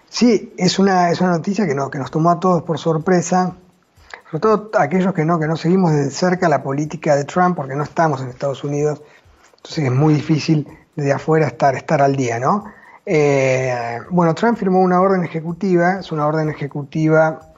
Sí, 0.07 0.53
es 0.57 0.79
una, 0.79 1.11
es 1.11 1.19
una 1.19 1.31
noticia 1.31 1.67
que, 1.67 1.75
no, 1.75 1.89
que 1.89 1.99
nos 1.99 2.09
tomó 2.09 2.31
a 2.31 2.39
todos 2.39 2.63
por 2.63 2.77
sorpresa 2.77 3.57
sobre 4.33 4.41
todo 4.41 4.71
aquellos 4.79 5.13
que 5.13 5.25
no, 5.25 5.39
que 5.39 5.45
no 5.45 5.55
seguimos 5.55 5.91
de 5.91 6.09
cerca 6.09 6.49
la 6.49 6.63
política 6.63 7.15
de 7.15 7.23
Trump, 7.23 7.55
porque 7.55 7.75
no 7.75 7.83
estamos 7.83 8.19
en 8.19 8.29
Estados 8.29 8.63
Unidos, 8.63 9.03
entonces 9.57 9.85
es 9.85 9.91
muy 9.91 10.15
difícil 10.15 10.67
desde 10.95 11.13
afuera 11.13 11.45
estar, 11.45 11.75
estar 11.75 12.01
al 12.01 12.15
día, 12.15 12.39
¿no? 12.39 12.65
Eh, 13.05 13.99
bueno, 14.09 14.33
Trump 14.33 14.57
firmó 14.57 14.79
una 14.79 14.99
orden 14.99 15.23
ejecutiva, 15.23 15.99
es 15.99 16.11
una 16.11 16.25
orden 16.25 16.49
ejecutiva 16.49 17.53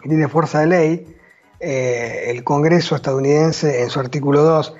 que 0.00 0.08
tiene 0.08 0.28
fuerza 0.28 0.60
de 0.60 0.66
ley. 0.68 1.16
Eh, 1.58 2.26
el 2.28 2.44
Congreso 2.44 2.94
estadounidense, 2.94 3.82
en 3.82 3.90
su 3.90 3.98
artículo 3.98 4.44
2, 4.44 4.76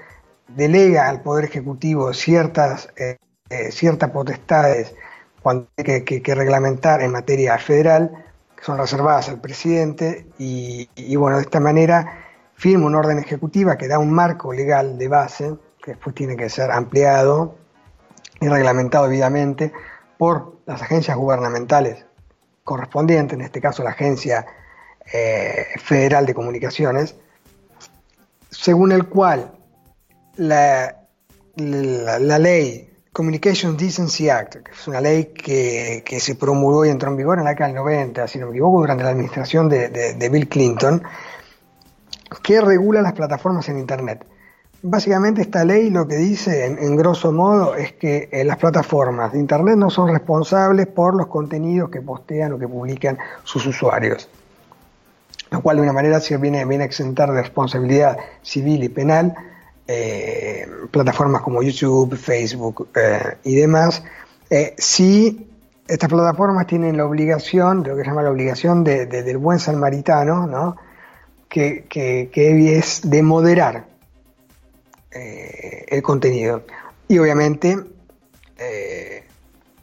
delega 0.47 1.09
al 1.09 1.23
Poder 1.23 1.47
Ejecutivo 1.47 2.15
ciertas, 2.15 2.89
eh, 2.97 3.17
ciertas 3.73 4.11
potestades 4.11 4.95
cuando 5.43 5.67
hay 5.77 6.05
que 6.05 6.35
reglamentar 6.37 7.03
en 7.03 7.11
materia 7.11 7.59
federal 7.59 8.13
son 8.67 8.79
reservadas 8.79 9.29
al 9.29 9.41
presidente 9.41 10.27
y, 10.39 11.15
bueno, 11.15 11.37
de 11.37 11.45
esta 11.45 11.61
manera 11.61 12.25
firma 12.55 12.87
una 12.87 12.99
orden 12.99 13.21
ejecutiva 13.21 13.79
que 13.79 13.87
da 13.87 14.01
un 14.01 14.11
marco 14.11 14.53
legal 14.53 14.99
de 14.99 15.07
base, 15.07 15.55
que 15.81 15.93
después 15.93 16.17
tiene 16.17 16.37
que 16.37 16.49
ser 16.49 16.73
ampliado 16.73 17.55
y 18.41 18.49
reglamentado 18.49 19.05
debidamente 19.05 19.73
por 20.19 20.57
las 20.67 20.83
agencias 20.83 21.17
gubernamentales 21.17 22.07
correspondientes, 22.65 23.39
en 23.39 23.45
este 23.45 23.61
caso 23.61 23.85
la 23.85 23.91
Agencia 23.91 24.45
eh, 25.13 25.67
Federal 25.79 26.27
de 26.27 26.35
Comunicaciones, 26.35 27.15
según 28.51 28.91
el 28.91 29.07
cual 29.07 29.53
la, 30.35 31.03
la 31.55 32.39
ley 32.41 32.96
Communication 33.17 33.79
Decency 33.79 34.29
Act, 34.29 34.57
que 34.57 34.73
es 34.73 34.87
una 34.89 35.01
ley 35.01 35.33
que, 35.33 36.21
se 36.21 36.35
promulgó 36.35 36.85
y 36.85 36.91
entró 36.91 37.11
en 37.11 37.17
vigor 37.17 37.39
en 37.39 37.45
la 37.45 37.51
década 37.51 37.69
del 37.69 37.77
90, 37.77 38.29
si 38.29 38.39
no 38.39 38.45
me 38.45 38.53
equivoco, 38.53 38.81
durante 38.81 39.05
la 39.05 39.09
administración 39.09 39.71
de, 39.71 40.29
Bill 40.31 40.47
Clinton, 40.47 41.03
que 42.43 42.61
regula 42.61 43.01
las 43.01 43.15
plataformas 43.15 43.71
en 43.71 43.79
Internet. 43.79 44.27
Básicamente 44.83 45.41
esta 45.41 45.65
ley 45.65 45.89
lo 45.89 46.07
que 46.07 46.17
dice 46.17 46.67
en, 46.67 46.95
grosso 46.95 47.33
modo 47.33 47.75
es 47.75 47.95
que 47.95 48.29
eh, 48.31 48.45
las 48.45 48.59
plataformas 48.59 49.33
de 49.33 49.39
Internet 49.39 49.77
no 49.79 49.89
son 49.89 50.13
responsables 50.13 50.87
por 50.87 51.15
los 51.15 51.29
contenidos 51.29 51.89
que 51.89 52.03
postean 52.03 52.53
o 52.53 52.59
que 52.59 52.69
publican 52.69 53.17
sus 53.45 53.65
usuarios, 53.65 54.29
lo 55.51 55.63
cual 55.63 55.79
de 55.79 55.85
una 55.85 55.95
manera 55.95 56.21
se 56.21 56.37
viene, 56.37 56.67
viene 56.67 56.85
a 56.85 56.87
exentar 56.87 57.33
de 57.33 57.41
responsabilidad 57.41 58.19
civil 58.43 58.85
y 58.85 58.91
penal 58.91 59.35
eh, 59.89 60.67
plataformas 60.91 61.43
como 61.43 61.63
YouTube, 61.63 62.17
Facebook 62.17 62.89
eh, 62.97 63.37
y 63.45 63.55
demás, 63.55 64.03
eh, 64.51 64.75
si 64.77 65.49
estas 65.87 66.09
plataformas 66.09 66.67
tienen 66.67 66.97
la 66.97 67.05
obligación, 67.05 67.85
lo 67.87 67.95
que 67.95 68.03
se 68.03 68.09
llama 68.09 68.23
la 68.23 68.31
obligación 68.31 68.83
de, 68.83 69.07
del 69.07 69.39
buen 69.39 69.61
samaritano, 69.61 70.49
¿no? 70.49 70.77
que, 71.49 71.85
que, 71.89 72.79
es 72.79 73.09
de 73.09 73.23
moderar 73.23 73.87
el 75.13 76.03
contenido. 76.03 76.65
Y 77.09 77.19
obviamente 77.19 77.79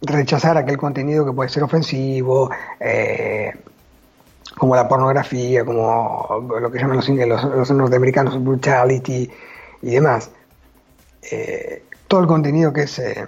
rechazar 0.01 0.57
aquel 0.57 0.77
contenido 0.77 1.25
que 1.25 1.31
puede 1.31 1.50
ser 1.50 1.63
ofensivo, 1.63 2.51
como 4.57 4.75
la 4.75 4.88
pornografía, 4.88 5.63
como 5.63 6.45
lo 6.60 6.69
que 6.69 6.77
llaman 6.77 6.98
los, 6.98 7.10
los 7.10 7.72
norteamericanos 7.72 8.43
brutality, 8.43 9.31
y 9.83 9.91
demás, 9.91 10.31
eh, 11.29 11.83
todo 12.07 12.21
el 12.21 12.27
contenido 12.27 12.71
que 12.71 12.83
es 12.83 12.99
eh, 12.99 13.27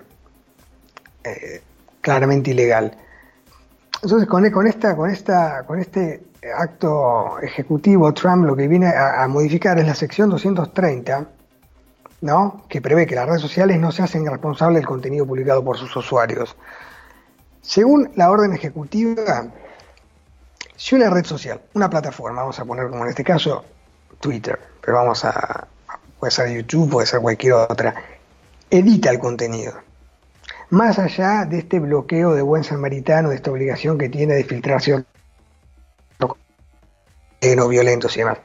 eh, 1.25 1.62
claramente 2.00 2.51
ilegal. 2.51 2.97
Entonces, 4.01 4.27
con, 4.27 4.50
con, 4.51 4.65
esta, 4.65 4.95
con, 4.95 5.09
esta, 5.09 5.63
con 5.63 5.79
este 5.79 6.24
acto 6.57 7.39
ejecutivo, 7.41 8.13
Trump 8.13 8.45
lo 8.45 8.55
que 8.55 8.67
viene 8.67 8.88
a, 8.88 9.27
modificar 9.27 9.77
es 9.79 9.85
la 9.85 9.95
sección 9.95 10.29
230, 10.29 11.27
¿no? 12.21 12.63
que 12.69 12.81
prevé 12.81 13.05
que 13.05 13.15
las 13.15 13.27
redes 13.27 13.41
sociales 13.41 13.77
no 13.79 13.91
se 13.91 14.03
hacen 14.03 14.25
responsables 14.25 14.77
del 14.77 14.88
contenido 14.88 15.25
publicado 15.25 15.63
por 15.63 15.77
sus 15.77 15.93
usuarios. 15.95 16.55
Según 17.62 18.12
la 18.15 18.29
orden 18.29 18.53
ejecutiva, 18.53 19.47
si 20.75 20.95
una 20.95 21.09
red 21.09 21.25
social, 21.25 21.59
una 21.74 21.89
plataforma, 21.89 22.41
vamos 22.41 22.59
a 22.59 22.65
poner 22.65 22.89
como 22.89 23.03
en 23.03 23.09
este 23.09 23.24
caso 23.24 23.65
Twitter, 24.19 24.59
pero 24.81 24.97
vamos 24.97 25.25
a, 25.25 25.67
puede 26.19 26.31
ser 26.31 26.50
YouTube, 26.50 26.89
puede 26.89 27.07
ser 27.07 27.22
cualquier 27.22 27.53
otra, 27.53 27.95
edita 28.69 29.10
el 29.10 29.19
contenido. 29.19 29.74
Más 30.69 30.98
allá 31.00 31.45
de 31.45 31.60
este 31.60 31.79
bloqueo 31.79 32.34
de 32.34 32.41
buen 32.41 32.63
samaritano, 32.63 33.29
de 33.29 33.36
esta 33.36 33.51
obligación 33.51 33.98
que 33.98 34.10
tiene 34.10 34.34
de 34.34 34.43
filtrar 34.43 34.81
ciertos 34.81 35.15
no 37.55 37.67
violentos 37.67 38.15
y 38.15 38.19
demás. 38.19 38.39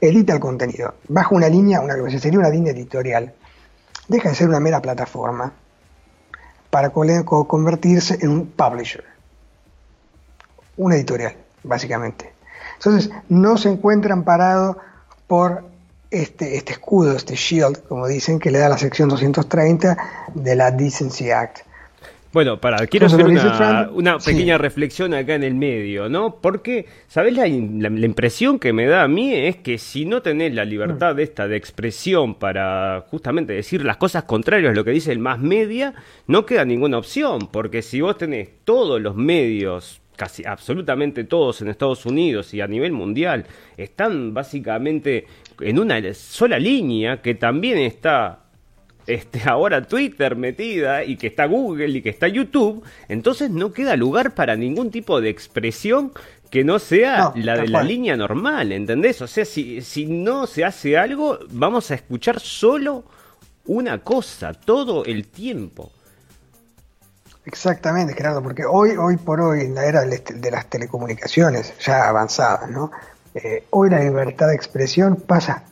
Edita 0.00 0.34
el 0.34 0.40
contenido. 0.40 0.94
Baja 1.08 1.34
una 1.34 1.48
línea, 1.48 1.80
una 1.80 1.94
que 1.94 2.18
sería 2.18 2.38
una 2.38 2.50
línea 2.50 2.72
editorial. 2.72 3.32
Deja 4.08 4.28
de 4.28 4.34
ser 4.34 4.48
una 4.48 4.60
mera 4.60 4.82
plataforma 4.82 5.52
para 6.68 6.90
convertirse 6.90 8.18
en 8.20 8.30
un 8.30 8.46
publisher, 8.46 9.04
una 10.76 10.96
editorial, 10.96 11.36
básicamente. 11.62 12.32
Entonces, 12.74 13.10
no 13.28 13.56
se 13.56 13.70
encuentran 13.70 14.24
parados 14.24 14.76
por 15.26 15.64
este, 16.12 16.56
este 16.56 16.72
escudo, 16.72 17.16
este 17.16 17.34
shield, 17.34 17.82
como 17.88 18.06
dicen, 18.06 18.38
que 18.38 18.50
le 18.50 18.58
da 18.58 18.68
la 18.68 18.78
sección 18.78 19.08
230 19.08 19.96
de 20.34 20.56
la 20.56 20.70
Decency 20.70 21.30
Act. 21.30 21.60
Bueno, 22.32 22.58
para, 22.58 22.86
quiero 22.86 23.06
hacer 23.06 23.26
una, 23.92 24.18
pequeña 24.18 24.56
reflexión 24.56 25.12
acá 25.12 25.34
en 25.34 25.42
el 25.42 25.54
medio, 25.54 26.08
¿no? 26.08 26.36
Porque, 26.36 26.86
¿sabes? 27.06 27.34
La, 27.34 27.42
la, 27.42 28.06
impresión 28.06 28.58
que 28.58 28.72
me 28.72 28.86
da 28.86 29.02
a 29.02 29.08
mí 29.08 29.34
es 29.34 29.56
que 29.56 29.76
si 29.76 30.06
no 30.06 30.22
tenés 30.22 30.54
la 30.54 30.64
libertad 30.64 31.14
de 31.14 31.24
esta 31.24 31.46
de 31.46 31.56
expresión 31.56 32.34
para 32.36 33.04
justamente 33.10 33.52
decir 33.52 33.84
las 33.84 33.98
cosas 33.98 34.24
contrarias 34.24 34.72
a 34.72 34.74
lo 34.74 34.82
que 34.82 34.92
dice 34.92 35.12
el 35.12 35.18
más 35.18 35.40
media, 35.40 35.92
no 36.26 36.46
queda 36.46 36.64
ninguna 36.64 36.96
opción, 36.96 37.48
porque 37.52 37.82
si 37.82 38.00
vos 38.00 38.16
tenés 38.16 38.48
todos 38.64 38.98
los 38.98 39.14
medios 39.14 40.00
casi 40.16 40.44
absolutamente 40.44 41.24
todos 41.24 41.62
en 41.62 41.68
Estados 41.68 42.06
Unidos 42.06 42.54
y 42.54 42.60
a 42.60 42.66
nivel 42.66 42.92
mundial 42.92 43.46
están 43.76 44.34
básicamente 44.34 45.26
en 45.60 45.78
una 45.78 46.00
sola 46.14 46.58
línea 46.58 47.22
que 47.22 47.34
también 47.34 47.78
está 47.78 48.42
este, 49.06 49.42
ahora 49.46 49.86
Twitter 49.86 50.36
metida 50.36 51.04
y 51.04 51.16
que 51.16 51.28
está 51.28 51.46
Google 51.46 51.88
y 51.88 52.02
que 52.02 52.10
está 52.10 52.28
YouTube, 52.28 52.84
entonces 53.08 53.50
no 53.50 53.72
queda 53.72 53.96
lugar 53.96 54.34
para 54.34 54.56
ningún 54.56 54.90
tipo 54.90 55.20
de 55.20 55.30
expresión 55.30 56.12
que 56.50 56.64
no 56.64 56.78
sea 56.78 57.32
la 57.34 57.56
de 57.56 57.68
la 57.68 57.82
línea 57.82 58.14
normal, 58.14 58.72
¿entendés? 58.72 59.22
O 59.22 59.26
sea, 59.26 59.46
si, 59.46 59.80
si 59.80 60.04
no 60.04 60.46
se 60.46 60.64
hace 60.66 60.98
algo, 60.98 61.38
vamos 61.50 61.90
a 61.90 61.94
escuchar 61.94 62.40
solo 62.40 63.04
una 63.64 63.98
cosa 63.98 64.52
todo 64.52 65.04
el 65.06 65.28
tiempo. 65.28 65.90
Exactamente, 67.44 68.14
Gerardo, 68.14 68.42
porque 68.42 68.64
hoy, 68.64 68.90
hoy 68.90 69.16
por 69.16 69.40
hoy, 69.40 69.62
en 69.62 69.74
la 69.74 69.84
era 69.86 70.02
de 70.02 70.50
las 70.50 70.66
telecomunicaciones 70.66 71.72
ya 71.80 72.08
avanzadas, 72.08 72.70
¿no? 72.70 72.92
Eh, 73.34 73.66
hoy 73.70 73.90
la 73.90 74.00
libertad 74.00 74.48
de 74.48 74.54
expresión 74.54 75.16
pasa 75.16 75.64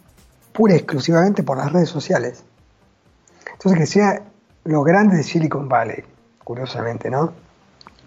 pura 0.53 0.75
y 0.75 0.77
exclusivamente 0.77 1.43
por 1.43 1.59
las 1.59 1.73
redes 1.73 1.89
sociales. 1.89 2.43
Entonces, 3.53 3.79
que 3.79 3.87
sea 3.87 4.23
lo 4.65 4.83
grande 4.83 5.17
de 5.17 5.23
Silicon 5.23 5.69
Valley, 5.69 6.03
curiosamente, 6.45 7.11
¿no? 7.11 7.33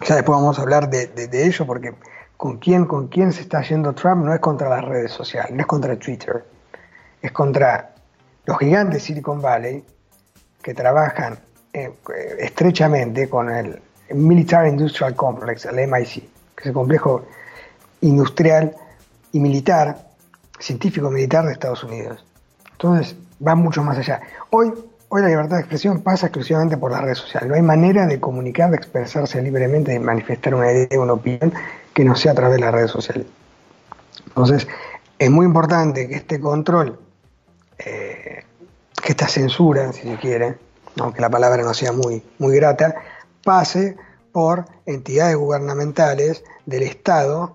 Ya 0.06 0.16
después 0.16 0.36
vamos 0.36 0.58
a 0.58 0.62
hablar 0.62 0.90
de, 0.90 1.28
ello 1.32 1.66
porque 1.66 1.94
con 2.36 2.58
quién, 2.58 2.84
con 2.84 3.08
quién 3.08 3.32
se 3.32 3.42
está 3.42 3.62
yendo 3.62 3.94
Trump 3.94 4.24
no 4.24 4.34
es 4.34 4.40
contra 4.40 4.68
las 4.68 4.84
redes 4.84 5.12
sociales, 5.12 5.52
no 5.52 5.60
es 5.60 5.66
contra 5.66 5.96
Twitter, 5.96 6.44
es 7.22 7.32
contra 7.32 7.94
los 8.44 8.58
gigantes 8.58 8.94
de 8.94 9.00
Silicon 9.00 9.40
Valley 9.40 9.84
que 10.60 10.74
trabajan 10.74 11.38
eh, 11.72 11.92
estrechamente 12.38 13.28
con 13.28 13.50
el 13.50 13.80
Military 14.10 14.70
Industrial 14.70 15.14
Complex, 15.14 15.66
el 15.66 15.88
MIC, 15.88 16.12
que 16.54 16.60
es 16.60 16.66
el 16.66 16.72
complejo 16.72 17.24
industrial 18.00 18.74
y 19.34 19.40
militar, 19.40 20.08
científico 20.58 21.10
militar 21.10 21.44
de 21.44 21.52
Estados 21.52 21.84
Unidos. 21.84 22.24
Entonces, 22.72 23.14
va 23.46 23.54
mucho 23.54 23.82
más 23.82 23.98
allá. 23.98 24.22
Hoy 24.48 24.72
Hoy 25.16 25.22
la 25.22 25.28
libertad 25.28 25.56
de 25.56 25.60
expresión 25.60 26.02
pasa 26.02 26.26
exclusivamente 26.26 26.76
por 26.76 26.90
las 26.90 27.02
redes 27.02 27.18
sociales. 27.18 27.48
No 27.48 27.54
hay 27.54 27.62
manera 27.62 28.04
de 28.04 28.18
comunicar, 28.18 28.70
de 28.70 28.76
expresarse 28.76 29.40
libremente, 29.42 29.92
de 29.92 30.00
manifestar 30.00 30.56
una 30.56 30.72
idea, 30.72 31.00
una 31.00 31.12
opinión 31.12 31.52
que 31.92 32.04
no 32.04 32.16
sea 32.16 32.32
a 32.32 32.34
través 32.34 32.56
de 32.56 32.62
las 32.62 32.74
redes 32.74 32.90
sociales. 32.90 33.24
Entonces, 34.26 34.66
es 35.16 35.30
muy 35.30 35.46
importante 35.46 36.08
que 36.08 36.16
este 36.16 36.40
control, 36.40 36.98
eh, 37.78 38.42
que 39.00 39.12
esta 39.12 39.28
censura, 39.28 39.92
si 39.92 40.02
se 40.02 40.16
quiere, 40.16 40.56
aunque 40.98 41.20
la 41.20 41.30
palabra 41.30 41.62
no 41.62 41.74
sea 41.74 41.92
muy, 41.92 42.20
muy 42.40 42.56
grata, 42.56 42.96
pase 43.44 43.96
por 44.32 44.64
entidades 44.84 45.36
gubernamentales 45.36 46.42
del 46.66 46.82
Estado 46.82 47.54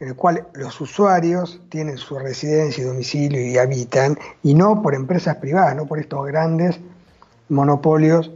en 0.00 0.08
el 0.08 0.16
cual 0.16 0.48
los 0.54 0.80
usuarios 0.80 1.60
tienen 1.68 1.98
su 1.98 2.18
residencia 2.18 2.82
y 2.82 2.86
domicilio 2.86 3.40
y 3.46 3.58
habitan, 3.58 4.18
y 4.42 4.54
no 4.54 4.82
por 4.82 4.94
empresas 4.94 5.36
privadas, 5.36 5.76
no 5.76 5.86
por 5.86 5.98
estos 5.98 6.26
grandes 6.26 6.78
monopolios 7.48 8.30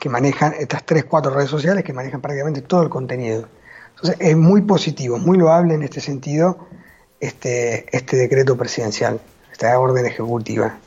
que 0.00 0.08
manejan 0.08 0.54
estas 0.58 0.84
tres, 0.84 1.04
cuatro 1.04 1.32
redes 1.32 1.50
sociales 1.50 1.84
que 1.84 1.92
manejan 1.92 2.20
prácticamente 2.20 2.62
todo 2.62 2.82
el 2.82 2.88
contenido. 2.88 3.48
Entonces 3.90 4.16
es 4.18 4.36
muy 4.36 4.62
positivo, 4.62 5.18
muy 5.18 5.38
loable 5.38 5.74
en 5.74 5.82
este 5.82 6.00
sentido 6.00 6.58
este, 7.20 7.86
este 7.96 8.16
decreto 8.16 8.56
presidencial, 8.56 9.20
esta 9.50 9.78
orden 9.78 10.06
ejecutiva. 10.06 10.78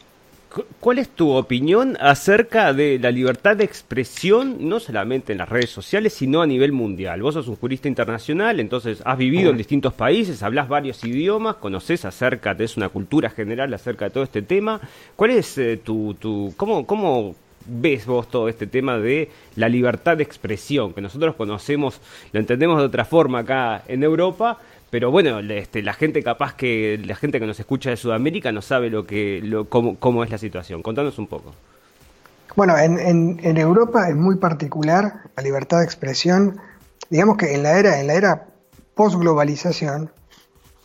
¿Cuál 0.80 1.00
es 1.00 1.10
tu 1.10 1.32
opinión 1.32 1.98
acerca 2.00 2.72
de 2.72 2.98
la 3.00 3.12
libertad 3.12 3.58
de 3.58 3.66
expresión, 3.66 4.70
no 4.70 4.80
solamente 4.80 5.34
en 5.34 5.40
las 5.40 5.50
redes 5.50 5.70
sociales, 5.70 6.14
sino 6.14 6.42
a 6.42 6.48
nivel 6.48 6.72
mundial? 6.72 7.22
Vos 7.22 7.34
sos 7.34 7.48
un 7.48 7.58
jurista 7.58 7.89
internacional, 7.89 8.60
entonces 8.60 9.02
has 9.04 9.18
vivido 9.18 9.50
en 9.50 9.58
distintos 9.58 9.94
países, 9.94 10.44
hablas 10.44 10.70
varios 10.70 11.04
idiomas, 11.04 11.56
conoces 11.56 12.06
acerca, 12.06 12.56
tenés 12.56 12.78
una 12.78 12.89
cultura 12.89 13.30
general 13.30 13.74
acerca 13.74 14.06
de 14.06 14.12
todo 14.12 14.24
este 14.24 14.41
tema. 14.41 14.80
¿Cuál 15.15 15.32
es 15.32 15.58
eh, 15.58 15.78
tu, 15.84 16.13
tu 16.13 16.54
cómo, 16.56 16.86
cómo 16.86 17.36
ves 17.65 18.06
vos 18.06 18.30
todo 18.30 18.48
este 18.48 18.68
tema 18.68 18.98
de 18.98 19.30
la 19.56 19.68
libertad 19.68 20.18
de 20.18 20.24
expresión, 20.24 20.94
que 20.94 21.02
nosotros 21.02 21.36
conocemos, 21.36 22.00
lo 22.32 22.39
entendemos 22.39 22.80
de 22.80 22.86
otra 22.86 23.04
forma 23.04 23.39
acá 23.39 23.84
en 23.88 24.04
Europa? 24.04 24.60
Pero 24.95 25.12
bueno, 25.12 25.39
este, 25.39 25.84
la 25.84 25.91
gente 25.91 26.23
capaz 26.23 26.53
que 26.53 26.97
la 27.03 27.17
gente 27.17 27.41
que 27.41 27.45
nos 27.45 27.60
escucha 27.60 27.89
de 27.89 27.97
Sudamérica 27.97 28.53
no 28.53 28.62
sabe 28.62 28.89
lo 28.89 29.05
que 29.05 29.41
lo, 29.43 29.67
cómo, 29.67 30.23
es 30.23 30.29
la 30.29 30.38
situación. 30.38 30.81
Contanos 30.81 31.19
un 31.19 31.27
poco. 31.27 31.53
Bueno, 32.55 32.77
en, 32.77 32.97
en, 33.43 33.58
Europa 33.58 34.08
es 34.08 34.15
muy 34.15 34.38
particular 34.38 35.23
la 35.36 35.43
libertad 35.43 35.79
de 35.79 35.84
expresión. 35.84 36.62
Digamos 37.10 37.36
que 37.36 37.53
en 37.53 37.63
la 37.63 37.77
era 37.77 37.99
en 37.99 38.08
la 38.08 38.13
era 38.13 38.45
post-globalización 38.93 40.12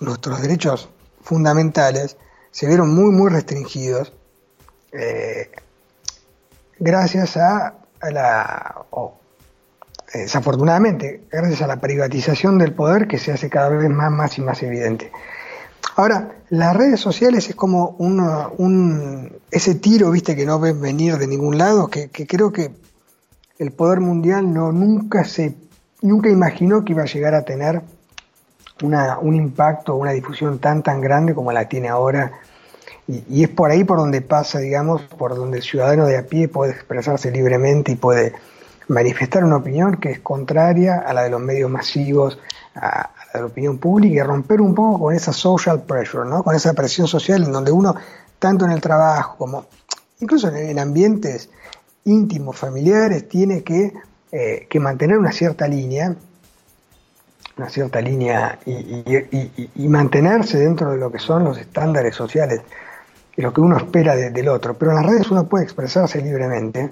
nuestros 0.00 0.42
derechos 0.42 0.88
fundamentales 1.22 2.16
se 2.50 2.66
vieron 2.66 2.92
muy 2.92 3.12
muy 3.12 3.30
restringidos 3.30 4.12
eh, 4.90 5.52
gracias 6.80 7.36
a, 7.36 7.76
la 8.10 8.86
desafortunadamente, 10.18 11.22
gracias 11.30 11.62
a 11.62 11.66
la 11.66 11.80
privatización 11.80 12.58
del 12.58 12.72
poder 12.72 13.06
que 13.06 13.18
se 13.18 13.32
hace 13.32 13.48
cada 13.48 13.68
vez 13.68 13.88
más, 13.90 14.38
y 14.38 14.40
más 14.40 14.62
evidente. 14.62 15.12
Ahora, 15.96 16.36
las 16.50 16.76
redes 16.76 17.00
sociales 17.00 17.48
es 17.48 17.54
como 17.54 17.90
un, 17.98 19.38
ese 19.50 19.74
tiro, 19.76 20.10
viste, 20.10 20.34
que 20.34 20.46
no 20.46 20.58
ven 20.58 20.80
venir 20.80 21.16
de 21.16 21.26
ningún 21.26 21.58
lado, 21.58 21.88
que, 21.88 22.08
creo 22.10 22.52
que 22.52 22.70
el 23.58 23.72
poder 23.72 24.00
mundial 24.00 24.52
no 24.52 24.72
nunca 24.72 25.24
se 25.24 25.54
nunca 26.02 26.30
imaginó 26.30 26.82
que 26.82 26.92
iba 26.92 27.02
a 27.02 27.06
llegar 27.06 27.34
a 27.34 27.44
tener 27.44 27.82
una, 28.82 29.18
un 29.18 29.34
impacto, 29.34 29.96
una 29.96 30.12
difusión 30.12 30.58
tan 30.58 30.82
tan 30.82 31.02
grande 31.02 31.34
como 31.34 31.52
la 31.52 31.68
tiene 31.68 31.88
ahora. 31.88 32.32
Y, 33.06 33.42
es 33.42 33.48
por 33.50 33.70
ahí 33.70 33.84
por 33.84 33.98
donde 33.98 34.22
pasa, 34.22 34.60
digamos, 34.60 35.02
por 35.02 35.34
donde 35.34 35.58
el 35.58 35.62
ciudadano 35.62 36.06
de 36.06 36.16
a 36.16 36.26
pie 36.26 36.48
puede 36.48 36.72
expresarse 36.72 37.30
libremente 37.30 37.92
y 37.92 37.96
puede 37.96 38.32
manifestar 38.90 39.44
una 39.44 39.57
opinión 39.57 39.96
que 39.98 40.11
es 40.11 40.20
contraria 40.20 40.98
a 40.98 41.14
la 41.14 41.22
de 41.22 41.31
los 41.31 41.40
medios 41.40 41.70
masivos, 41.70 42.38
a, 42.74 43.11
la 43.33 43.46
opinión 43.46 43.79
pública 43.79 44.16
y 44.16 44.22
romper 44.22 44.61
un 44.61 44.74
poco 44.74 44.98
con 44.98 45.14
esa 45.14 45.33
social 45.33 45.83
pressure, 45.83 46.29
¿no? 46.29 46.42
con 46.42 46.57
esa 46.57 46.74
presión 46.74 47.07
social 47.07 47.44
en 47.44 47.53
donde 47.53 47.70
uno, 47.70 47.94
tanto 48.40 48.64
en 48.64 48.72
el 48.72 48.81
trabajo 48.81 49.37
como 49.38 49.66
incluso 50.18 50.48
en, 50.48 50.76
ambientes 50.81 51.48
íntimos, 52.05 52.57
familiares, 52.57 53.29
tiene 53.29 53.62
que, 53.62 53.92
eh, 54.33 54.66
que, 54.68 54.81
mantener 54.81 55.18
una 55.18 55.31
cierta 55.31 55.68
línea, 55.68 56.16
una 57.57 57.68
cierta 57.68 58.00
línea 58.00 58.59
y, 58.66 59.88
mantenerse 59.88 60.59
dentro 60.59 60.90
de 60.90 60.98
lo 60.98 61.12
que 61.12 61.20
son 61.20 61.44
los 61.44 61.59
estándares 61.59 62.16
sociales 62.16 62.62
y 63.37 63.42
lo 63.42 63.53
que 63.53 63.61
uno 63.61 63.76
espera 63.76 64.16
del 64.16 64.48
otro. 64.48 64.74
Pero 64.74 64.90
en 64.90 64.96
las 64.96 65.07
redes 65.07 65.31
uno 65.31 65.44
puede 65.44 65.62
expresarse 65.62 66.20
libremente 66.20 66.90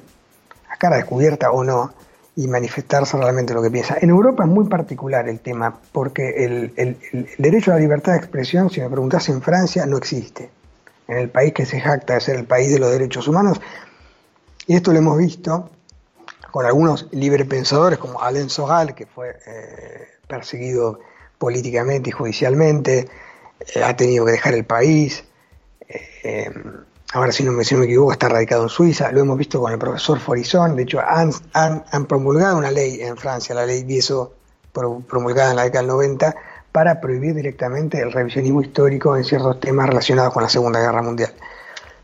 cara 0.76 0.96
descubierta 0.96 1.50
o 1.50 1.64
no, 1.64 1.92
y 2.38 2.46
manifestarse 2.46 3.16
realmente 3.16 3.52
lo 3.52 3.60
que 3.60 3.70
piensa. 3.70 3.96
En 4.00 4.10
Europa 4.10 4.44
es 4.44 4.48
muy 4.48 4.68
particular 4.68 5.28
el 5.28 5.40
tema, 5.40 5.80
porque 5.90 6.44
el, 6.44 6.96
derecho 7.36 7.72
a 7.72 7.74
la 7.74 7.80
libertad 7.80 8.12
de 8.12 8.18
expresión, 8.18 8.70
si 8.70 8.80
me 8.80 8.88
preguntas 8.88 9.28
en 9.28 9.42
Francia, 9.42 9.84
no 9.86 9.96
existe. 9.96 10.48
En 11.08 11.18
el 11.18 11.30
país 11.30 11.52
que 11.52 11.66
se 11.66 11.80
jacta 11.80 12.14
de 12.14 12.20
ser 12.20 12.36
el 12.36 12.44
país 12.44 12.70
de 12.70 12.78
los 12.78 12.92
derechos 12.92 13.26
humanos, 13.26 13.60
y 14.68 14.76
esto 14.76 14.92
lo 14.92 15.00
hemos 15.00 15.18
visto 15.18 15.70
con 16.52 16.64
algunos 16.64 17.08
librepensadores 17.10 17.98
como 17.98 18.22
Alain 18.22 18.48
Soral, 18.48 18.94
que 18.94 19.06
fue 19.06 19.36
eh, 19.44 20.06
perseguido 20.28 21.00
políticamente 21.38 22.10
y 22.10 22.12
judicialmente, 22.12 23.08
eh, 23.74 23.82
ha 23.82 23.96
tenido 23.96 24.24
que 24.24 24.32
dejar 24.32 24.54
el 24.54 24.64
país. 24.64 25.24
Eh, 25.88 26.52
ahora 27.14 27.32
si 27.32 27.42
no, 27.44 27.52
me, 27.52 27.62
equivoco, 27.62 28.12
está 28.12 28.28
radicado 28.28 28.64
en 28.64 28.68
Suiza, 28.68 29.10
lo 29.12 29.20
hemos 29.20 29.38
visto 29.38 29.60
con 29.60 29.72
el 29.72 29.78
profesor 29.78 30.18
Forizón, 30.18 30.76
de 30.76 30.82
hecho 30.82 31.00
han, 31.00 31.32
han, 31.52 32.06
promulgado 32.06 32.58
una 32.58 32.70
ley 32.70 33.00
en 33.00 33.16
Francia, 33.16 33.54
la 33.54 33.66
ley 33.66 33.84
Vieso, 33.84 34.34
promulgada 34.72 35.50
en 35.50 35.56
la 35.56 35.64
década 35.64 35.82
del 35.82 35.88
90, 35.88 36.36
para 36.70 37.00
prohibir 37.00 37.34
directamente 37.34 38.00
el 38.00 38.12
revisionismo 38.12 38.60
histórico 38.60 39.16
en 39.16 39.24
ciertos 39.24 39.58
temas 39.58 39.88
relacionados 39.88 40.34
con 40.34 40.42
la 40.42 40.48
Segunda 40.48 40.80
Guerra 40.80 41.02
Mundial. 41.02 41.32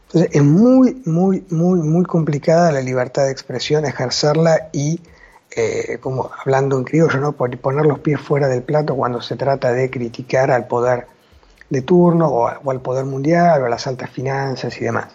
Entonces 0.06 0.30
es 0.34 0.42
muy, 0.42 1.02
muy, 1.04 1.44
muy, 1.50 1.80
muy 1.80 2.04
complicada 2.04 2.72
la 2.72 2.80
libertad 2.80 3.24
de 3.24 3.32
expresión, 3.32 3.84
ejercerla 3.84 4.68
y, 4.72 5.00
eh, 5.54 5.98
como 6.00 6.30
hablando 6.40 6.78
en 6.78 6.84
criollo, 6.84 7.20
¿no? 7.20 7.32
poner 7.32 7.84
los 7.84 7.98
pies 7.98 8.20
fuera 8.20 8.48
del 8.48 8.62
plato 8.62 8.94
cuando 8.94 9.20
se 9.20 9.36
trata 9.36 9.72
de 9.72 9.90
criticar 9.90 10.50
al 10.50 10.66
poder 10.66 11.08
de 11.70 11.82
turno 11.82 12.28
o, 12.28 12.70
al 12.70 12.80
poder 12.80 13.04
mundial 13.04 13.62
o 13.62 13.66
a 13.66 13.68
las 13.68 13.86
altas 13.86 14.10
finanzas 14.10 14.76
y 14.80 14.84
demás. 14.84 15.06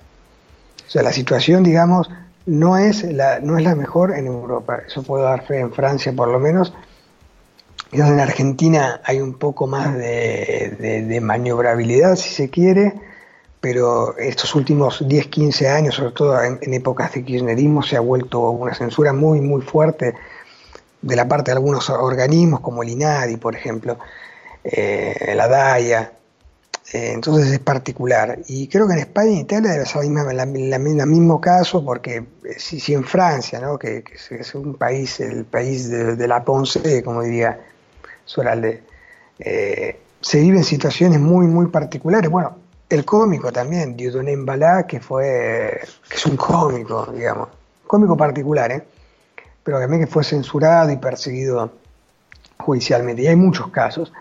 O 0.88 0.90
sea, 0.90 1.04
la 1.04 1.12
situación, 1.12 1.64
digamos, 1.64 2.10
no 2.46 2.78
es 2.78 3.04
la, 3.04 3.40
no 3.40 3.58
es 3.58 3.64
la 3.64 3.76
mejor 3.76 4.16
en 4.16 4.28
Europa. 4.28 4.80
Eso 4.88 5.04
puedo 5.04 5.24
dar 5.24 5.46
fe 5.46 5.60
en 5.60 5.72
Francia 5.72 6.14
por 6.14 6.28
lo 6.28 6.40
menos. 6.40 6.74
Y 7.92 8.02
en 8.02 8.20
Argentina 8.20 9.02
hay 9.04 9.20
un 9.20 9.34
poco 9.34 9.68
más 9.68 9.96
de, 9.96 11.06
de 11.08 11.22
maniobrabilidad, 11.22 12.16
si 12.16 12.30
se 12.30 12.50
quiere, 12.50 12.94
pero 13.62 14.18
estos 14.18 14.56
últimos 14.56 15.06
10, 15.06 15.28
15 15.28 15.68
años, 15.68 15.96
sobre 15.96 16.12
todo 16.12 16.42
en, 16.42 16.74
épocas 16.74 17.14
de 17.14 17.24
kirchnerismo, 17.24 17.84
se 17.84 17.98
ha 17.98 18.00
vuelto 18.00 18.50
una 18.52 18.74
censura 18.74 19.12
muy, 19.12 19.42
muy 19.42 19.62
fuerte 19.62 20.14
de 21.02 21.16
la 21.16 21.28
parte 21.28 21.52
de 21.52 21.58
algunos 21.58 21.90
organismos, 21.90 22.62
como 22.62 22.84
el 22.84 22.90
INADI, 22.90 23.38
por 23.38 23.56
ejemplo, 23.56 23.98
eh, 24.64 25.34
la 25.36 25.48
DAIA. 25.48 26.14
Eh, 26.92 27.12
entonces 27.14 27.52
es 27.52 27.60
particular. 27.60 28.40
Y 28.48 28.68
creo 28.68 28.88
que 28.88 28.94
en 28.94 29.00
España 29.00 29.32
y 29.32 29.40
Italia 29.42 29.86
ser 29.86 30.04
el 30.04 31.08
mismo 31.08 31.40
caso, 31.40 31.86
porque 31.86 32.16
eh, 32.44 32.56
si, 32.58 32.80
si 32.80 32.94
en 32.94 33.04
Francia, 33.04 33.60
¿no? 33.60 33.78
que, 33.78 34.04
es 34.32 34.56
un 34.56 34.76
país, 34.76 35.20
el 35.20 35.46
país 35.46 35.90
de, 35.90 36.28
la 36.28 36.44
Ponce, 36.44 37.04
como 37.04 37.22
diría 37.22 37.60
Soralde, 38.26 38.84
eh, 39.38 40.00
se 40.20 40.40
viven 40.40 40.64
situaciones 40.64 41.20
muy, 41.20 41.46
muy 41.46 41.68
particulares. 41.68 42.30
Bueno, 42.30 42.58
el 42.90 43.06
cómico 43.06 43.52
también, 43.52 43.96
Dieudonné 43.96 44.36
Balá, 44.38 44.88
que 44.88 45.00
fue, 45.00 45.82
que 46.10 46.16
es 46.16 46.26
un 46.26 46.38
cómico, 46.38 47.06
digamos, 47.14 47.50
cómico 47.86 48.18
particular, 48.18 48.72
¿eh? 48.72 48.84
pero 49.64 49.80
también 49.80 50.02
que 50.02 50.08
fue 50.08 50.24
censurado 50.24 50.92
y 50.92 50.98
perseguido 50.98 51.72
judicialmente. 52.58 53.22
Y 53.22 53.28
hay 53.28 53.36
muchos 53.36 53.70
casos. 53.70 54.12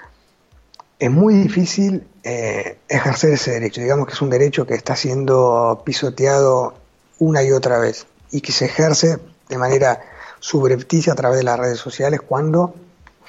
Es 0.99 1.11
muy 1.11 1.35
difícil 1.35 2.05
eh, 2.25 2.79
ejercer 2.89 3.35
ese 3.35 3.53
derecho. 3.53 3.81
Digamos 3.81 4.07
que 4.07 4.15
es 4.15 4.23
un 4.23 4.31
derecho 4.31 4.67
que 4.67 4.75
está 4.75 4.97
siendo 4.97 5.83
pisoteado 5.85 6.75
una 7.19 7.43
y 7.43 7.53
otra 7.53 7.79
vez 7.79 8.07
y 8.31 8.41
que 8.41 8.53
se 8.53 8.67
ejerce 8.67 9.19
de 9.49 9.59
manera 9.59 10.01
subrepticia 10.41 11.13
a 11.13 11.17
través 11.17 11.39
de 11.39 11.45
las 11.45 11.59
redes 11.59 11.79
sociales 11.79 12.21
cuando, 12.21 12.75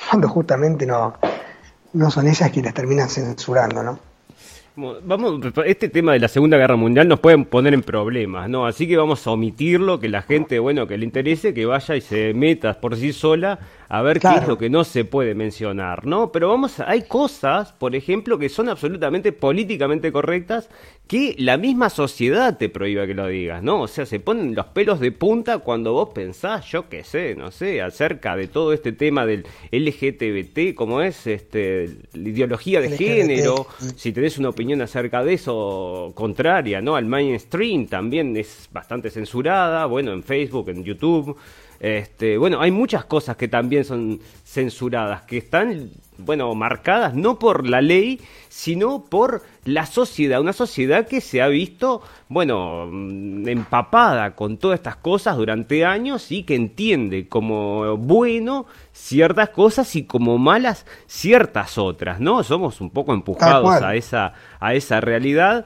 cuando 0.10 0.27
justamente 0.27 0.86
no, 0.86 1.13
no 1.93 2.12
son 2.12 2.27
ellas 2.27 2.51
quienes 2.51 2.73
terminan 2.73 3.10
censurando, 3.10 3.84
¿no? 3.84 3.99
Vamos, 5.03 5.41
este 5.65 5.89
tema 5.89 6.13
de 6.13 6.19
la 6.19 6.29
Segunda 6.29 6.55
Guerra 6.58 6.77
Mundial 6.77 7.05
nos 7.05 7.19
puede 7.19 7.38
poner 7.43 7.73
en 7.73 7.84
problemas, 7.84 8.49
¿no? 8.49 8.65
Así 8.65 8.88
que 8.88 8.95
vamos 8.95 9.27
a 9.27 9.32
omitirlo, 9.32 9.99
que 9.99 10.08
la 10.08 10.21
gente, 10.21 10.58
bueno, 10.60 10.88
que 10.88 10.97
le 10.97 11.03
interese, 11.03 11.53
que 11.53 11.65
vaya 11.65 11.97
y 11.97 12.01
se 12.01 12.34
meta 12.34 12.79
por 12.79 12.95
sí 12.95 13.12
sola 13.12 13.60
a 13.89 14.04
ver 14.04 14.19
qué 14.19 14.28
es 14.36 14.47
lo 14.47 14.60
que 14.60 14.69
no 14.69 14.84
se 14.84 15.04
puede 15.04 15.34
mencionar, 15.34 16.06
¿no? 16.06 16.32
Pero 16.32 16.49
vamos, 16.49 16.80
hay 16.80 17.02
cosas, 17.02 17.73
por 17.73 17.95
ejemplo, 17.95 18.38
que 18.38 18.47
son 18.47 18.69
absolutamente 18.69 19.32
políticamente 19.32 20.12
correctas 20.12 20.69
que 21.08 21.34
la 21.39 21.58
misma 21.58 21.89
sociedad 21.89 22.56
te 22.56 22.69
prohíbe 22.69 23.08
que 23.08 23.15
lo 23.15 23.25
digas, 23.25 23.63
¿no? 23.63 23.82
O 23.82 23.88
sea, 23.88 24.06
se 24.06 24.19
ponen 24.19 24.54
los 24.54 24.67
pelos 24.67 24.99
de 24.99 25.12
punta 25.12 25.58
cuando 25.58 25.93
vos 25.93 26.10
pensás, 26.13 26.67
yo 26.67 26.88
qué 26.88 27.04
sé, 27.04 27.34
no 27.34 27.49
sé, 27.49 27.82
acerca 27.82 28.36
de 28.36 28.47
todo 28.47 28.73
este 28.73 28.91
tema 28.91 29.25
del 29.25 29.47
LGTBT, 29.71 30.75
como 30.75 31.02
es 31.02 31.25
este 31.25 31.89
la 32.13 32.30
ideología 32.30 32.82
de 32.82 32.95
género, 32.95 33.65
si 33.95 34.12
tenés 34.12 34.38
una 34.38 34.49
opinión 34.49 34.84
acerca 34.84 35.23
de 35.23 35.34
eso 35.34 36.12
contraria, 36.13 36.80
¿no? 36.80 36.95
Al 36.95 37.06
mainstream 37.06 37.88
también 37.88 38.38
es 38.38 38.69
bastante 38.71 39.10
censurada, 39.10 39.88
bueno, 39.88 40.13
en 40.13 40.21
Facebook, 40.21 40.69
en 40.69 40.84
YouTube, 40.84 41.36
este, 41.80 42.38
bueno, 42.38 42.60
hay 42.60 42.72
muchas 42.72 43.06
cosas 43.06 43.38
que 43.38 43.48
también 43.48 43.86
son 43.86 44.20
censuradas, 44.44 45.22
que 45.22 45.38
están, 45.38 45.92
bueno, 46.18 46.54
marcadas 46.54 47.13
no 47.13 47.39
por 47.39 47.65
la 47.68 47.82
ley, 47.82 48.20
sino 48.50 49.06
por 49.06 49.44
la 49.63 49.86
sociedad, 49.86 50.42
una 50.42 50.52
sociedad 50.52 51.08
que 51.08 51.22
se 51.22 51.42
ha 51.42 51.48
visto, 51.48 52.02
bueno, 52.28 52.88
mm, 52.92 53.48
empapada 53.48 54.36
con 54.36 54.58
todas 54.58 54.80
estas 54.80 54.98
cosas 54.98 55.38
durante 55.38 55.86
años 55.86 56.32
y 56.32 56.44
que 56.44 56.56
entiende 56.56 57.28
como 57.30 57.96
bueno 57.96 58.65
ciertas 58.92 59.50
cosas 59.50 59.96
y 59.96 60.04
como 60.04 60.38
malas 60.38 60.86
ciertas 61.08 61.78
otras, 61.78 62.20
¿no? 62.20 62.44
Somos 62.44 62.82
un 62.82 62.89
poco 62.89 63.13
empujados 63.13 63.82
a 63.82 63.96
esa, 63.96 64.34
a 64.60 64.74
esa 64.74 65.00
realidad. 65.00 65.65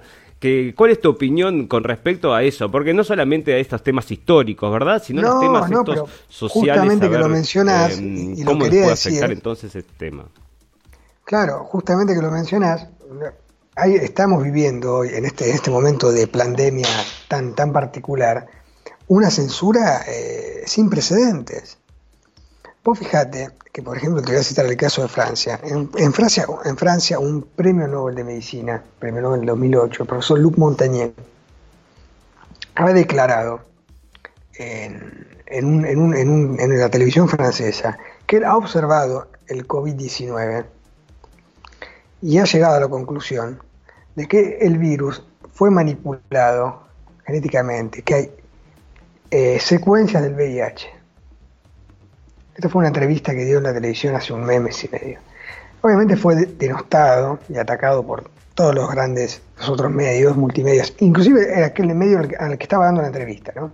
¿Cuál 0.75 0.91
es 0.91 0.99
tu 0.99 1.09
opinión 1.09 1.67
con 1.67 1.83
respecto 1.83 2.33
a 2.33 2.43
eso? 2.43 2.69
Porque 2.69 2.93
no 2.93 3.03
solamente 3.03 3.53
a 3.53 3.57
estos 3.57 3.83
temas 3.83 4.09
históricos, 4.11 4.71
¿verdad? 4.71 5.01
Sino 5.03 5.21
los 5.21 5.39
temas 5.39 5.71
estos 5.71 6.09
sociales. 6.27 6.81
Justamente 6.81 7.09
que 7.09 7.17
lo 7.17 7.29
mencionas 7.29 7.97
em, 7.97 8.33
y, 8.37 8.43
¿Cómo 8.43 8.59
puede 8.59 8.91
afectar 8.91 9.31
entonces 9.31 9.75
este 9.75 9.93
tema? 9.97 10.25
Claro, 11.23 11.63
justamente 11.63 12.13
que 12.13 12.21
lo 12.21 12.31
mencionas, 12.31 12.87
ahí 13.75 13.95
estamos 13.95 14.43
viviendo 14.43 14.95
hoy, 14.95 15.09
en 15.13 15.25
este, 15.25 15.49
este 15.51 15.71
momento 15.71 16.11
de 16.11 16.27
pandemia 16.27 16.87
tan, 17.27 17.55
tan 17.55 17.71
particular, 17.71 18.47
una 19.07 19.29
censura 19.29 20.01
eh, 20.07 20.63
sin 20.65 20.89
precedentes. 20.89 21.77
Vos 22.83 22.99
fíjate 22.99 23.49
que, 23.71 23.81
por 23.81 23.95
ejemplo, 23.95 24.21
te 24.21 24.33
voy 24.33 24.41
a 24.41 24.43
citar 24.43 24.65
el 24.65 24.75
caso 24.75 25.01
de 25.03 25.07
Francia. 25.07 25.57
En, 25.63 26.13
Francia, 26.13 26.45
en 26.65 26.75
Francia, 26.75 27.17
un 27.17 27.43
premio 27.43 27.87
Nobel 27.87 28.15
de 28.15 28.25
Medicina, 28.25 28.83
premio 28.99 29.21
Nobel 29.21 29.39
en 29.39 29.45
2008, 29.45 30.03
el 30.03 30.09
profesor 30.09 30.39
Luc 30.39 30.57
Montagnier, 30.57 31.13
ha 32.75 32.91
declarado 32.91 33.61
en, 34.55 35.25
en, 35.45 36.79
la 36.79 36.89
televisión 36.89 37.29
francesa 37.29 37.97
que 38.27 38.37
él 38.37 38.43
ha 38.43 38.57
observado 38.57 39.29
el 39.47 39.65
COVID-19 39.65 40.65
y 42.21 42.37
ha 42.37 42.43
llegado 42.43 42.75
a 42.75 42.79
la 42.81 42.89
conclusión 42.89 43.61
de 44.15 44.27
que 44.27 44.57
el 44.59 44.77
virus 44.77 45.23
fue 45.53 45.71
manipulado 45.71 46.83
genéticamente, 47.25 48.01
que 48.01 48.13
hay 48.13 48.31
eh, 49.31 49.59
secuencias 49.61 50.21
del 50.21 50.33
VIH 50.33 51.02
esto 52.55 52.69
fue 52.69 52.79
una 52.79 52.89
entrevista 52.89 53.33
que 53.33 53.45
dio 53.45 53.57
en 53.57 53.63
la 53.63 53.73
televisión 53.73 54.15
hace 54.15 54.33
un 54.33 54.43
mes 54.43 54.83
y 54.83 54.89
medio. 54.89 55.19
Obviamente 55.81 56.15
fue 56.15 56.35
denostado 56.35 57.39
y 57.49 57.57
atacado 57.57 58.05
por 58.05 58.29
todos 58.53 58.75
los 58.75 58.89
grandes 58.91 59.41
los 59.57 59.69
otros 59.69 59.91
medios, 59.91 60.37
multimedios, 60.37 60.93
inclusive 60.99 61.51
era 61.51 61.67
aquel 61.67 61.93
medio 61.95 62.19
al 62.19 62.57
que, 62.57 62.63
estaba 62.63 62.85
dando 62.85 63.01
la 63.01 63.07
entrevista, 63.07 63.51
¿no? 63.55 63.71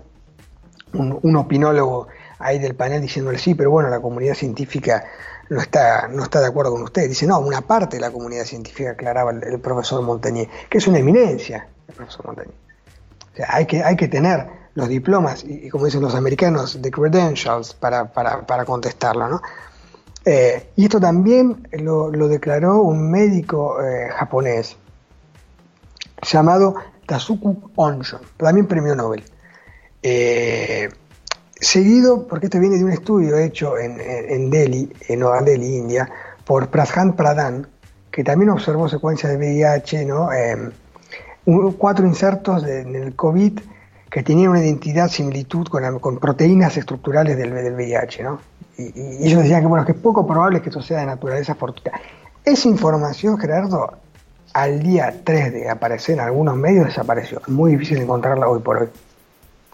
Un, 0.94 1.36
opinólogo 1.36 2.08
ahí 2.40 2.58
del 2.58 2.76
panel 2.76 3.02
diciéndole 3.02 3.38
sí, 3.38 3.54
pero 3.54 3.70
bueno, 3.70 3.90
la 3.90 4.00
comunidad 4.00 4.34
científica 4.34 5.04
no 5.50 5.62
está, 5.62 6.08
no 6.08 6.24
está 6.24 6.40
de 6.40 6.48
acuerdo 6.48 6.72
con 6.72 6.82
usted. 6.82 7.08
Dice, 7.08 7.28
no, 7.28 7.40
una 7.40 7.62
parte 7.62 7.98
de 7.98 8.02
la 8.02 8.10
comunidad 8.10 8.46
científica 8.46 8.92
aclaraba 8.92 9.32
el, 9.32 9.60
profesor 9.60 10.02
Montagnier, 10.02 10.48
que 10.68 10.80
es 10.80 10.88
una 10.88 10.98
eminencia, 10.98 11.68
el 11.88 11.94
profesor 11.94 12.26
Montagnier. 12.26 12.56
O 13.34 13.36
sea, 13.36 13.48
hay 13.50 13.66
que, 13.68 13.84
hay 13.84 13.96
que 13.96 14.08
tener 14.08 14.59
los 14.76 14.88
diplomas 14.88 15.44
y, 15.44 15.70
como 15.70 15.86
dicen 15.86 16.02
los 16.02 16.16
americanos, 16.16 16.80
the 16.82 16.92
credentials 16.92 17.74
para, 17.74 18.12
para, 18.12 18.46
para 18.46 18.66
contestarlo. 18.66 19.28
¿no? 19.28 19.42
Eh, 20.26 20.70
y 20.76 20.84
esto 20.84 21.00
también 21.00 21.68
lo, 21.72 22.12
declaró 22.28 22.82
un 22.82 23.10
médico 23.10 23.82
eh, 23.82 24.10
japonés 24.10 24.78
llamado 26.22 26.76
Tazuku 27.06 27.72
Onshon, 27.76 28.22
también 28.38 28.68
premio 28.68 28.96
Nobel. 28.96 29.24
Eh, 30.04 30.90
seguido, 31.56 32.28
porque 32.28 32.48
esto 32.48 32.60
viene 32.60 32.78
de 32.78 32.84
un 32.84 32.92
estudio 32.92 33.38
hecho 33.38 33.78
en, 33.78 34.00
en, 34.00 34.50
Delhi, 34.50 34.92
en 35.08 35.20
Nueva 35.20 35.42
Delhi, 35.42 35.78
India, 35.78 36.10
por 36.46 36.70
Prashan 36.70 37.16
Pradhan, 37.16 37.68
que 38.12 38.24
también 38.24 38.50
observó 38.50 38.88
secuencias 38.90 39.32
de 39.32 39.38
VIH, 39.38 40.06
¿no? 40.06 40.30
cuatro 41.78 42.06
insertos 42.06 42.64
en 42.66 42.96
el 42.96 43.16
COVID 43.16 43.60
que 44.10 44.24
tenían 44.24 44.50
una 44.50 44.64
identidad, 44.64 45.08
similitud 45.10 45.68
con, 45.68 46.00
con 46.00 46.18
proteínas 46.18 46.76
estructurales 46.78 47.38
del, 47.38 47.54
del 47.54 47.74
VIH, 47.74 48.24
¿no? 48.24 48.40
Y, 48.78 49.28
ellos 49.28 49.44
decían 49.44 49.62
que, 49.62 49.68
bueno, 49.68 49.86
que 49.86 49.92
es 49.92 49.98
poco 49.98 50.26
probable 50.26 50.62
que 50.62 50.70
esto 50.70 50.82
sea 50.82 51.02
de 51.02 51.06
naturaleza 51.06 51.56
fortuita. 51.56 51.92
Esa 52.44 52.68
información, 52.70 53.38
Gerardo, 53.38 53.98
al 54.54 54.82
día 54.82 55.22
3 55.24 55.54
de 55.54 55.70
aparecer 55.70 56.16
en 56.16 56.22
algunos 56.22 56.56
medios 56.56 56.86
desapareció. 56.86 57.40
Es 57.40 57.50
muy 57.50 57.72
difícil 57.72 57.98
encontrarla 57.98 58.48
hoy 58.48 58.62
por 58.62 58.78
hoy. 58.78 58.90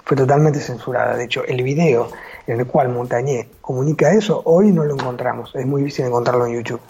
Fue 0.04 0.18
totalmente 0.18 0.60
censurada. 0.60 1.16
De 1.16 1.26
hecho, 1.26 1.44
el 1.46 1.64
video 1.64 2.10
en 2.48 2.60
el 2.60 2.68
cual 2.68 2.90
Montañé 2.90 3.50
comunica 3.62 4.12
eso, 4.12 4.42
hoy 4.46 4.72
no 4.72 4.84
lo 4.84 4.94
encontramos. 4.94 5.56
Es 5.56 5.66
muy 5.66 5.84
difícil 5.84 6.06
encontrarlo 6.06 6.46
en 6.46 6.56
YouTube. 6.56 6.82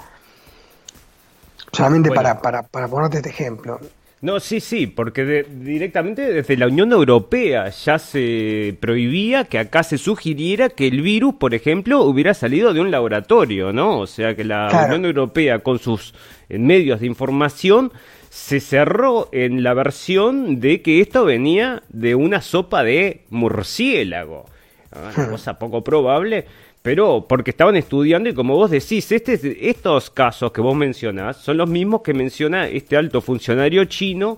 Solamente 1.71 2.12
para, 2.12 2.41
para, 2.41 2.63
para 2.63 2.88
ponerte 2.88 3.17
este 3.17 3.29
ejemplo. 3.29 3.79
No, 4.26 4.40
sí, 4.40 4.60
sí, 4.60 4.88
porque 4.88 5.46
directamente 5.48 6.34
desde 6.34 6.58
la 6.58 6.66
Unión 6.66 6.92
Europea 6.92 7.70
ya 7.70 8.00
se 8.00 8.76
prohibía 8.80 9.44
que 9.44 9.60
acá 9.60 9.84
se 9.84 10.00
sugiriera 10.00 10.70
que 10.70 10.88
el 10.88 11.02
virus, 11.04 11.36
por 11.36 11.54
ejemplo, 11.54 12.02
hubiera 12.02 12.34
salido 12.34 12.74
de 12.74 12.80
un 12.80 12.90
laboratorio, 12.90 13.72
¿no? 13.72 14.00
O 14.00 14.08
sea, 14.08 14.36
que 14.36 14.44
la 14.44 14.86
Unión 14.88 15.06
Europea 15.06 15.60
con 15.60 15.78
sus 15.78 16.16
eh, 16.50 16.58
medios 16.58 17.02
de 17.02 17.06
información 17.06 17.94
se 18.32 18.62
cerró 18.62 19.30
en 19.32 19.62
la 19.62 19.76
versión 19.76 20.60
de 20.60 20.82
que 20.82 21.02
esto 21.02 21.24
venía 21.24 21.84
de 21.90 22.16
una 22.16 22.42
sopa 22.42 22.84
de 22.84 23.26
murciélago. 23.30 24.48
Ah, 24.92 25.12
una 25.16 25.28
hmm. 25.28 25.30
cosa 25.30 25.60
poco 25.60 25.84
probable, 25.84 26.48
pero 26.86 27.26
porque 27.28 27.50
estaban 27.50 27.76
estudiando 27.76 28.30
y 28.30 28.36
como 28.36 28.54
vos 28.54 28.69
decís, 28.69 29.12
este, 29.12 29.67
estos 29.67 30.12
casos 30.12 30.52
que 30.52 30.62
vos 30.62 30.76
mencionás 30.76 31.38
son 31.38 31.58
los 31.58 31.67
mismos 31.67 32.04
que 32.04 32.13
menciona 32.13 32.67
este 32.67 32.95
alto 32.95 33.21
funcionario 33.21 33.86
chino, 33.86 34.38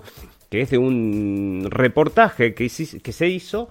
que 0.49 0.61
es 0.61 0.69
de 0.69 0.77
un 0.77 1.67
reportaje 1.69 2.53
que, 2.53 2.69
que 3.03 3.11
se 3.11 3.27
hizo 3.27 3.67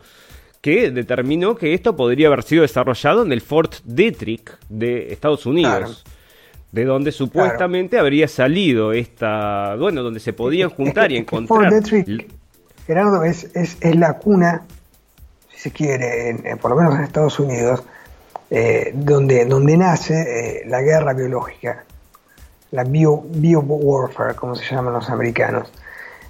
que 0.60 0.90
determinó 0.90 1.56
que 1.56 1.72
esto 1.72 1.96
podría 1.96 2.26
haber 2.26 2.42
sido 2.42 2.60
desarrollado 2.62 3.24
en 3.24 3.32
el 3.32 3.40
Fort 3.40 3.76
Detrick 3.84 4.58
de 4.68 5.10
Estados 5.10 5.46
Unidos. 5.46 6.04
De 6.70 6.84
donde 6.84 7.12
supuestamente 7.12 7.98
habría 7.98 8.28
salido 8.28 8.92
esta. 8.92 9.76
Bueno, 9.76 10.02
donde 10.02 10.20
se 10.20 10.34
podían 10.34 10.68
juntar 10.68 11.12
y 11.12 11.16
encontrar. 11.16 11.70
Fort 11.70 11.72
Detrick, 11.72 12.30
Gerardo, 12.86 13.24
es, 13.24 13.48
es, 13.54 13.96
la 13.96 14.18
cuna, 14.18 14.64
si 15.48 15.60
se 15.60 15.70
quiere, 15.70 16.36
por 16.60 16.72
lo 16.72 16.76
menos 16.76 16.96
en 16.96 17.04
Estados 17.04 17.38
Unidos, 17.38 17.82
eh, 18.50 18.92
donde, 18.94 19.44
donde 19.44 19.76
nace 19.76 20.14
eh, 20.14 20.62
la 20.66 20.80
guerra 20.80 21.12
biológica, 21.14 21.84
la 22.70 22.84
bio, 22.84 23.24
bio 23.28 23.60
warfare, 23.60 24.34
como 24.34 24.54
se 24.54 24.64
llaman 24.64 24.92
los 24.92 25.10
americanos. 25.10 25.72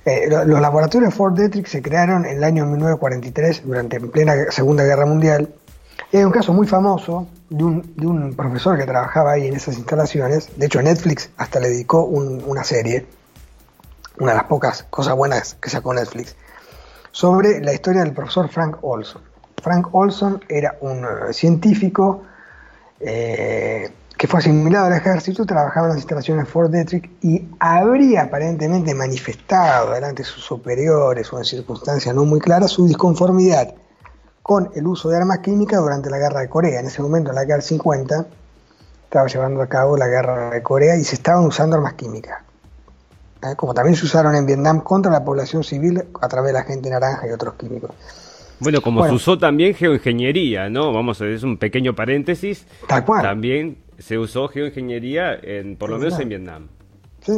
Eh, 0.04 0.28
los 0.30 0.60
laboratorios 0.60 1.12
Fort 1.12 1.36
Detrick 1.36 1.66
se 1.66 1.82
crearon 1.82 2.24
en 2.24 2.38
el 2.38 2.44
año 2.44 2.64
1943, 2.64 3.66
durante 3.66 4.00
plena 4.00 4.34
Segunda 4.50 4.84
Guerra 4.84 5.04
Mundial. 5.04 5.52
Y 6.12 6.18
hay 6.18 6.24
un 6.24 6.30
caso 6.30 6.52
muy 6.52 6.66
famoso 6.66 7.26
de 7.50 7.64
un, 7.64 7.94
de 7.96 8.06
un, 8.06 8.34
profesor 8.34 8.78
que 8.78 8.84
trabajaba 8.84 9.32
ahí 9.32 9.48
en 9.48 9.56
esas 9.56 9.76
instalaciones. 9.76 10.48
De 10.56 10.66
hecho, 10.66 10.80
Netflix 10.80 11.30
hasta 11.36 11.58
le 11.58 11.70
dedicó 11.70 12.04
una 12.04 12.62
serie, 12.62 13.04
una 14.20 14.30
de 14.30 14.38
las 14.38 14.46
pocas 14.46 14.84
cosas 14.84 15.16
buenas 15.16 15.54
que 15.54 15.68
sacó 15.68 15.92
Netflix, 15.92 16.36
sobre 17.10 17.60
la 17.60 17.72
historia 17.72 18.02
del 18.02 18.12
profesor 18.12 18.48
Frank 18.48 18.78
Olson. 18.82 19.22
Frank 19.62 19.88
Olson 19.92 20.42
era 20.48 20.76
un 20.80 21.04
eh, 21.04 21.32
científico 21.32 22.22
eh, 23.00 23.90
que 24.16 24.26
fue 24.26 24.40
asimilado 24.40 24.86
al 24.86 24.94
ejército, 24.94 25.44
trabajaba 25.44 25.86
en 25.86 25.90
las 25.90 25.98
instalaciones 25.98 26.48
Fort 26.48 26.70
Detrick 26.70 27.10
y 27.22 27.48
habría 27.58 28.22
aparentemente 28.22 28.94
manifestado 28.94 29.92
delante 29.92 30.22
de 30.22 30.28
sus 30.28 30.42
superiores 30.42 31.30
o 31.32 31.38
en 31.38 31.44
circunstancias 31.44 32.14
no 32.14 32.24
muy 32.24 32.40
claras 32.40 32.70
su 32.70 32.86
disconformidad 32.86 33.74
con 34.42 34.70
el 34.74 34.86
uso 34.86 35.08
de 35.08 35.16
armas 35.16 35.40
químicas 35.40 35.80
durante 35.80 36.08
la 36.08 36.18
guerra 36.18 36.40
de 36.40 36.48
Corea. 36.48 36.80
En 36.80 36.86
ese 36.86 37.02
momento, 37.02 37.30
en 37.30 37.34
la 37.34 37.42
guerra 37.42 37.56
del 37.56 37.64
50, 37.64 38.26
estaba 39.04 39.26
llevando 39.26 39.60
a 39.60 39.66
cabo 39.66 39.96
la 39.96 40.06
guerra 40.06 40.50
de 40.50 40.62
Corea 40.62 40.96
y 40.96 41.04
se 41.04 41.16
estaban 41.16 41.44
usando 41.44 41.76
armas 41.76 41.94
químicas. 41.94 42.42
¿eh? 43.42 43.54
Como 43.56 43.74
también 43.74 43.96
se 43.96 44.04
usaron 44.04 44.34
en 44.34 44.46
Vietnam 44.46 44.80
contra 44.80 45.10
la 45.10 45.24
población 45.24 45.64
civil 45.64 46.04
a 46.20 46.28
través 46.28 46.50
de 46.50 46.52
la 46.52 46.62
gente 46.62 46.88
naranja 46.88 47.26
y 47.26 47.32
otros 47.32 47.54
químicos. 47.54 47.90
Bueno, 48.58 48.80
como 48.80 49.06
se 49.06 49.12
usó 49.12 49.38
también 49.38 49.74
geoingeniería, 49.74 50.70
¿no? 50.70 50.92
Vamos, 50.92 51.20
a 51.20 51.26
es 51.26 51.42
un 51.42 51.58
pequeño 51.58 51.94
paréntesis. 51.94 52.66
Tal 52.88 53.04
cual. 53.04 53.22
También 53.22 53.78
se 53.98 54.18
usó 54.18 54.48
geoingeniería, 54.48 55.34
en, 55.34 55.76
por 55.76 55.90
lo 55.90 55.98
menos 55.98 56.18
en 56.18 56.28
Vietnam. 56.28 56.68
Sí. 57.20 57.32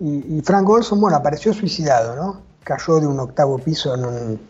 Y, 0.00 0.40
Frank 0.42 0.68
Olson, 0.68 1.00
bueno, 1.00 1.16
apareció 1.16 1.52
suicidado, 1.52 2.16
¿no? 2.16 2.42
Cayó 2.64 3.00
de 3.00 3.06
un 3.06 3.20
octavo 3.20 3.58
piso 3.58 3.94
en 3.94 4.04
un, 4.04 4.40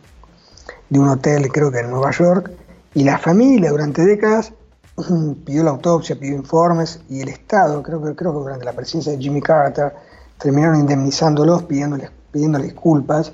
de 0.89 0.99
un 0.99 1.09
hotel, 1.09 1.49
creo 1.53 1.71
que 1.71 1.81
en 1.81 1.91
Nueva 1.91 2.11
York, 2.11 2.51
y 2.95 3.05
la 3.05 3.19
familia 3.19 3.71
durante 3.71 4.05
décadas 4.05 4.53
pidió 5.45 5.63
la 5.63 5.71
autopsia, 5.71 6.19
pidió 6.19 6.37
informes, 6.37 7.01
y 7.11 7.21
el 7.21 7.29
Estado, 7.29 7.83
creo 7.83 8.03
que, 8.03 8.15
creo 8.15 8.33
que 8.33 8.39
durante 8.39 8.65
la 8.65 8.73
presidencia 8.73 9.13
de 9.13 9.19
Jimmy 9.19 9.43
Carter, 9.43 9.93
terminaron 10.39 10.81
indemnizándolos, 10.81 11.65
pidiéndoles, 11.65 12.11
pidiéndoles 12.31 12.69
disculpas, 12.69 13.33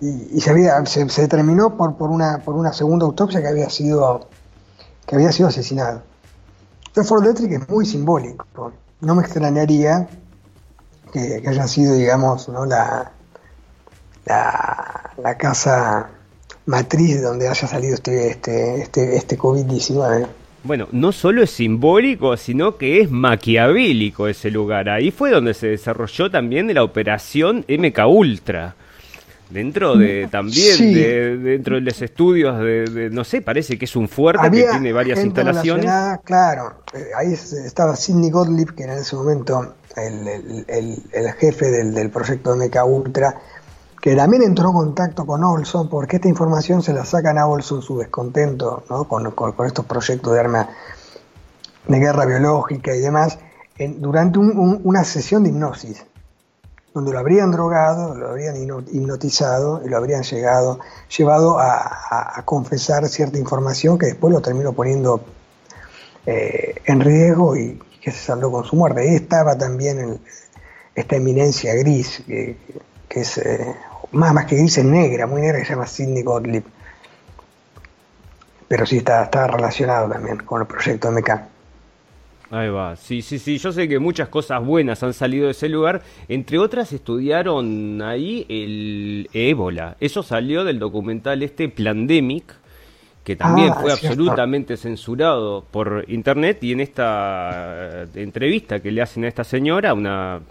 y, 0.00 0.40
se, 0.40 0.50
había, 0.50 0.84
se, 0.84 1.04
determinó 1.22 1.76
por, 1.76 2.10
una, 2.10 2.38
por 2.38 2.54
una 2.54 2.72
segunda 2.72 3.06
autopsia 3.06 3.40
que 3.40 3.48
había 3.48 3.70
sido, 3.70 4.28
que 5.06 5.14
había 5.14 5.32
sido 5.32 5.48
asesinado. 5.48 6.02
Fort 7.04 7.24
Detrick 7.24 7.52
es 7.52 7.68
muy 7.68 7.84
simbólico. 7.84 8.72
No 9.00 9.14
me 9.14 9.22
extrañaría 9.22 10.08
que, 11.12 11.42
haya 11.46 11.66
sido, 11.66 11.94
digamos, 11.94 12.48
¿no? 12.48 12.64
la, 12.66 13.12
la, 14.26 15.36
casa 15.38 16.10
matriz 16.66 17.16
de 17.16 17.22
donde 17.22 17.48
haya 17.48 17.66
salido 17.66 17.94
este, 17.94 18.30
este, 18.30 18.80
este, 18.82 19.16
este 19.16 19.38
COVID-19. 19.38 20.26
Bueno, 20.64 20.88
no 20.90 21.12
solo 21.12 21.42
es 21.42 21.50
simbólico, 21.50 22.36
sino 22.36 22.76
que 22.76 23.00
es 23.00 23.10
maquiavélico 23.10 24.26
ese 24.26 24.50
lugar. 24.50 24.88
Ahí 24.88 25.10
fue 25.10 25.30
donde 25.30 25.54
se 25.54 25.68
desarrolló 25.68 26.30
también 26.30 26.72
la 26.74 26.82
operación 26.82 27.64
MK 27.68 27.98
Ultra 28.08 28.74
dentro 29.50 29.96
de 29.96 30.28
también 30.30 30.76
de, 30.78 31.36
dentro 31.38 31.76
de 31.76 31.82
los 31.82 32.02
estudios 32.02 32.58
de, 32.58 33.10
no 33.12 33.24
sé 33.24 33.42
parece 33.42 33.78
que 33.78 33.84
es 33.84 33.94
un 33.96 34.08
fuerte 34.08 34.50
que 34.50 34.64
tiene 34.64 34.92
varias 34.92 35.24
instalaciones. 35.24 35.86
claro 36.24 36.82
eh, 36.92 37.10
ahí 37.16 37.32
estaba 37.32 37.94
Sidney 37.94 38.30
Gottlieb 38.30 38.74
que 38.74 38.84
era 38.84 38.94
en 38.94 39.00
ese 39.00 39.14
momento 39.14 39.74
el, 39.96 41.32
jefe 41.38 41.70
del, 41.70 42.10
proyecto 42.10 42.56
MK 42.56 42.76
Ultra 42.84 43.40
que 44.00 44.14
también 44.14 44.42
entró 44.42 44.68
en 44.68 44.74
contacto 44.74 45.24
con 45.24 45.42
Olson 45.44 45.88
porque 45.88 46.16
esta 46.16 46.28
información 46.28 46.82
se 46.82 46.92
la 46.92 47.04
sacan 47.04 47.38
a 47.38 47.46
Olson 47.46 47.82
su 47.82 47.98
descontento 47.98 48.84
¿no? 48.90 49.04
con, 49.04 49.32
estos 49.66 49.84
proyectos 49.84 50.34
de 50.34 50.40
arma 50.40 50.68
de 51.86 51.98
guerra 51.98 52.26
biológica 52.26 52.94
y 52.94 53.00
demás 53.00 53.38
durante 53.98 54.38
una 54.38 55.04
sesión 55.04 55.44
de 55.44 55.50
hipnosis 55.50 56.04
donde 56.96 57.12
lo 57.12 57.18
habrían 57.18 57.50
drogado, 57.50 58.14
lo 58.14 58.30
habrían 58.30 58.56
hipnotizado 58.56 59.82
y 59.84 59.90
lo 59.90 59.98
habrían 59.98 60.22
llegado, 60.22 60.80
llevado 61.14 61.58
a, 61.60 62.42
confesar 62.46 63.06
cierta 63.06 63.36
información 63.36 63.98
que 63.98 64.06
después 64.06 64.32
lo 64.32 64.40
terminó 64.40 64.72
poniendo 64.72 65.20
eh, 66.24 66.76
en 66.86 67.00
riesgo 67.00 67.54
y 67.54 67.78
que 68.00 68.10
se 68.10 68.24
saldó 68.24 68.50
con 68.50 68.64
su 68.64 68.76
muerte. 68.76 69.02
Ahí 69.02 69.14
estaba 69.14 69.58
también 69.58 70.22
esta 70.94 71.16
eminencia 71.16 71.74
gris, 71.74 72.22
que, 72.26 72.56
es 73.10 73.36
eh, 73.36 73.76
más, 74.12 74.46
que 74.46 74.56
gris, 74.56 74.78
es 74.78 74.84
negra, 74.86 75.26
muy 75.26 75.42
negra, 75.42 75.58
que 75.58 75.66
se 75.66 75.72
llama 75.74 75.86
Sidney 75.86 76.22
Gottlieb. 76.22 76.64
Pero 78.68 78.86
sí 78.86 78.96
está, 78.96 79.24
está 79.24 79.46
relacionado 79.46 80.08
también 80.08 80.38
con 80.38 80.62
el 80.62 80.66
proyecto 80.66 81.12
MK. 81.12 81.55
Ahí 82.50 82.68
va, 82.68 82.94
sí, 82.94 83.22
sí, 83.22 83.38
sí, 83.40 83.58
yo 83.58 83.72
sé 83.72 83.88
que 83.88 83.98
muchas 83.98 84.28
cosas 84.28 84.64
buenas 84.64 85.02
han 85.02 85.12
salido 85.12 85.46
de 85.46 85.50
ese 85.50 85.68
lugar, 85.68 86.02
entre 86.28 86.58
otras 86.58 86.92
estudiaron 86.92 88.00
ahí 88.02 88.46
el 88.48 89.28
ébola, 89.32 89.96
eso 89.98 90.22
salió 90.22 90.62
del 90.62 90.78
documental 90.78 91.42
este 91.42 91.68
Plandemic, 91.68 92.54
que 93.26 93.34
también 93.34 93.72
ah, 93.74 93.78
fue 93.80 93.90
absolutamente 93.90 94.76
censurado 94.76 95.64
por 95.68 96.04
internet. 96.06 96.62
Y 96.62 96.70
en 96.70 96.78
esta 96.78 98.04
eh, 98.04 98.06
entrevista 98.14 98.78
que 98.78 98.92
le 98.92 99.02
hacen 99.02 99.24
a 99.24 99.28
esta 99.28 99.42
señora, 99.42 99.94
una, 99.94 100.42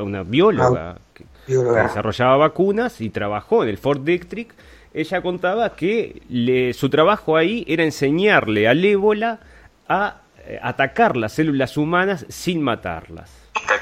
una 0.00 0.22
bióloga, 0.22 0.92
ah, 0.92 0.98
que, 1.12 1.26
desarrollaba 1.46 2.38
vacunas 2.38 3.02
y 3.02 3.10
trabajó 3.10 3.62
en 3.62 3.68
el 3.68 3.76
Fort 3.76 4.00
Detrick, 4.04 4.54
ella 4.94 5.20
contaba 5.20 5.76
que 5.76 6.22
le, 6.30 6.72
su 6.72 6.88
trabajo 6.88 7.36
ahí 7.36 7.62
era 7.68 7.84
enseñarle 7.84 8.68
al 8.68 8.82
ébola 8.82 9.40
a 9.86 10.22
atacar 10.62 11.16
las 11.16 11.32
células 11.32 11.76
humanas 11.76 12.26
sin 12.28 12.62
matarlas. 12.62 13.30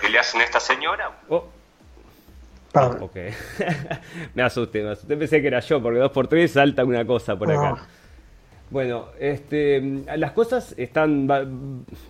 ¿Qué 0.01 0.09
le 0.09 0.19
hacen 0.19 0.41
a 0.41 0.45
esta 0.45 0.61
señora? 0.61 1.11
Oh. 1.29 1.49
Ok. 3.01 3.17
me 4.35 4.43
asusté, 4.43 4.83
me 4.83 4.91
asusté. 4.91 5.17
Pensé 5.17 5.41
que 5.41 5.47
era 5.49 5.61
yo, 5.61 5.83
porque 5.83 5.99
dos 5.99 6.11
por 6.11 6.27
tres 6.29 6.53
salta 6.53 6.85
una 6.85 7.05
cosa 7.05 7.37
por 7.37 7.51
acá. 7.51 7.87
Bueno, 8.73 9.09
este, 9.21 9.83
las 10.17 10.33
cosas 10.33 10.75
están 10.79 11.29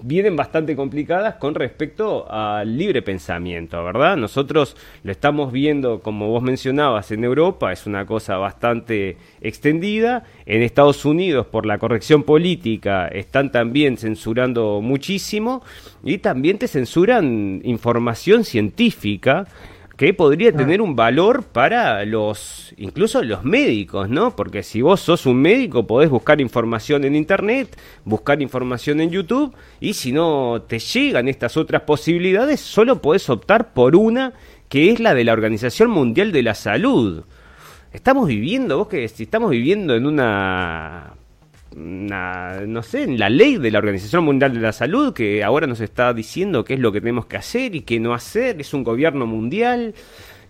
vienen 0.00 0.36
bastante 0.36 0.76
complicadas 0.76 1.34
con 1.34 1.56
respecto 1.56 2.30
al 2.30 2.78
libre 2.78 3.02
pensamiento, 3.02 3.82
¿verdad? 3.82 4.16
Nosotros 4.16 4.76
lo 5.02 5.10
estamos 5.10 5.50
viendo, 5.50 5.98
como 6.02 6.28
vos 6.28 6.40
mencionabas, 6.40 7.10
en 7.10 7.24
Europa, 7.24 7.72
es 7.72 7.84
una 7.88 8.06
cosa 8.06 8.36
bastante 8.36 9.16
extendida. 9.40 10.22
En 10.46 10.62
Estados 10.62 11.04
Unidos, 11.04 11.46
por 11.46 11.66
la 11.66 11.78
corrección 11.78 12.22
política, 12.22 13.08
están 13.08 13.50
también 13.50 13.96
censurando 13.96 14.80
muchísimo 14.80 15.64
y 16.04 16.18
también 16.18 16.58
te 16.58 16.68
censuran 16.68 17.60
información 17.64 18.44
científica 18.44 19.48
que 20.02 20.12
podría 20.12 20.50
tener 20.50 20.82
un 20.82 20.96
valor 20.96 21.44
para 21.44 22.04
los, 22.04 22.74
incluso 22.76 23.22
los 23.22 23.44
médicos, 23.44 24.08
¿no? 24.08 24.34
Porque 24.34 24.64
si 24.64 24.82
vos 24.82 24.98
sos 24.98 25.26
un 25.26 25.40
médico 25.40 25.86
podés 25.86 26.10
buscar 26.10 26.40
información 26.40 27.04
en 27.04 27.14
internet, 27.14 27.78
buscar 28.04 28.42
información 28.42 29.00
en 29.00 29.10
YouTube 29.10 29.54
y 29.78 29.94
si 29.94 30.10
no 30.10 30.62
te 30.66 30.80
llegan 30.80 31.28
estas 31.28 31.56
otras 31.56 31.82
posibilidades, 31.82 32.58
solo 32.58 33.00
podés 33.00 33.30
optar 33.30 33.74
por 33.74 33.94
una 33.94 34.32
que 34.68 34.90
es 34.90 34.98
la 34.98 35.14
de 35.14 35.22
la 35.22 35.34
Organización 35.34 35.88
Mundial 35.92 36.32
de 36.32 36.42
la 36.42 36.56
Salud. 36.56 37.22
Estamos 37.92 38.26
viviendo, 38.26 38.78
vos 38.78 38.88
que 38.88 39.06
si 39.06 39.22
estamos 39.22 39.52
viviendo 39.52 39.94
en 39.94 40.06
una 40.06 41.12
no 41.76 42.82
sé, 42.82 43.04
en 43.04 43.18
la 43.18 43.30
ley 43.30 43.58
de 43.58 43.70
la 43.70 43.78
Organización 43.78 44.24
Mundial 44.24 44.54
de 44.54 44.60
la 44.60 44.72
Salud 44.72 45.12
que 45.12 45.42
ahora 45.42 45.66
nos 45.66 45.80
está 45.80 46.12
diciendo 46.12 46.64
qué 46.64 46.74
es 46.74 46.80
lo 46.80 46.92
que 46.92 47.00
tenemos 47.00 47.26
que 47.26 47.36
hacer 47.36 47.74
y 47.74 47.82
qué 47.82 48.00
no 48.00 48.14
hacer. 48.14 48.60
Es 48.60 48.74
un 48.74 48.84
gobierno 48.84 49.26
mundial. 49.26 49.94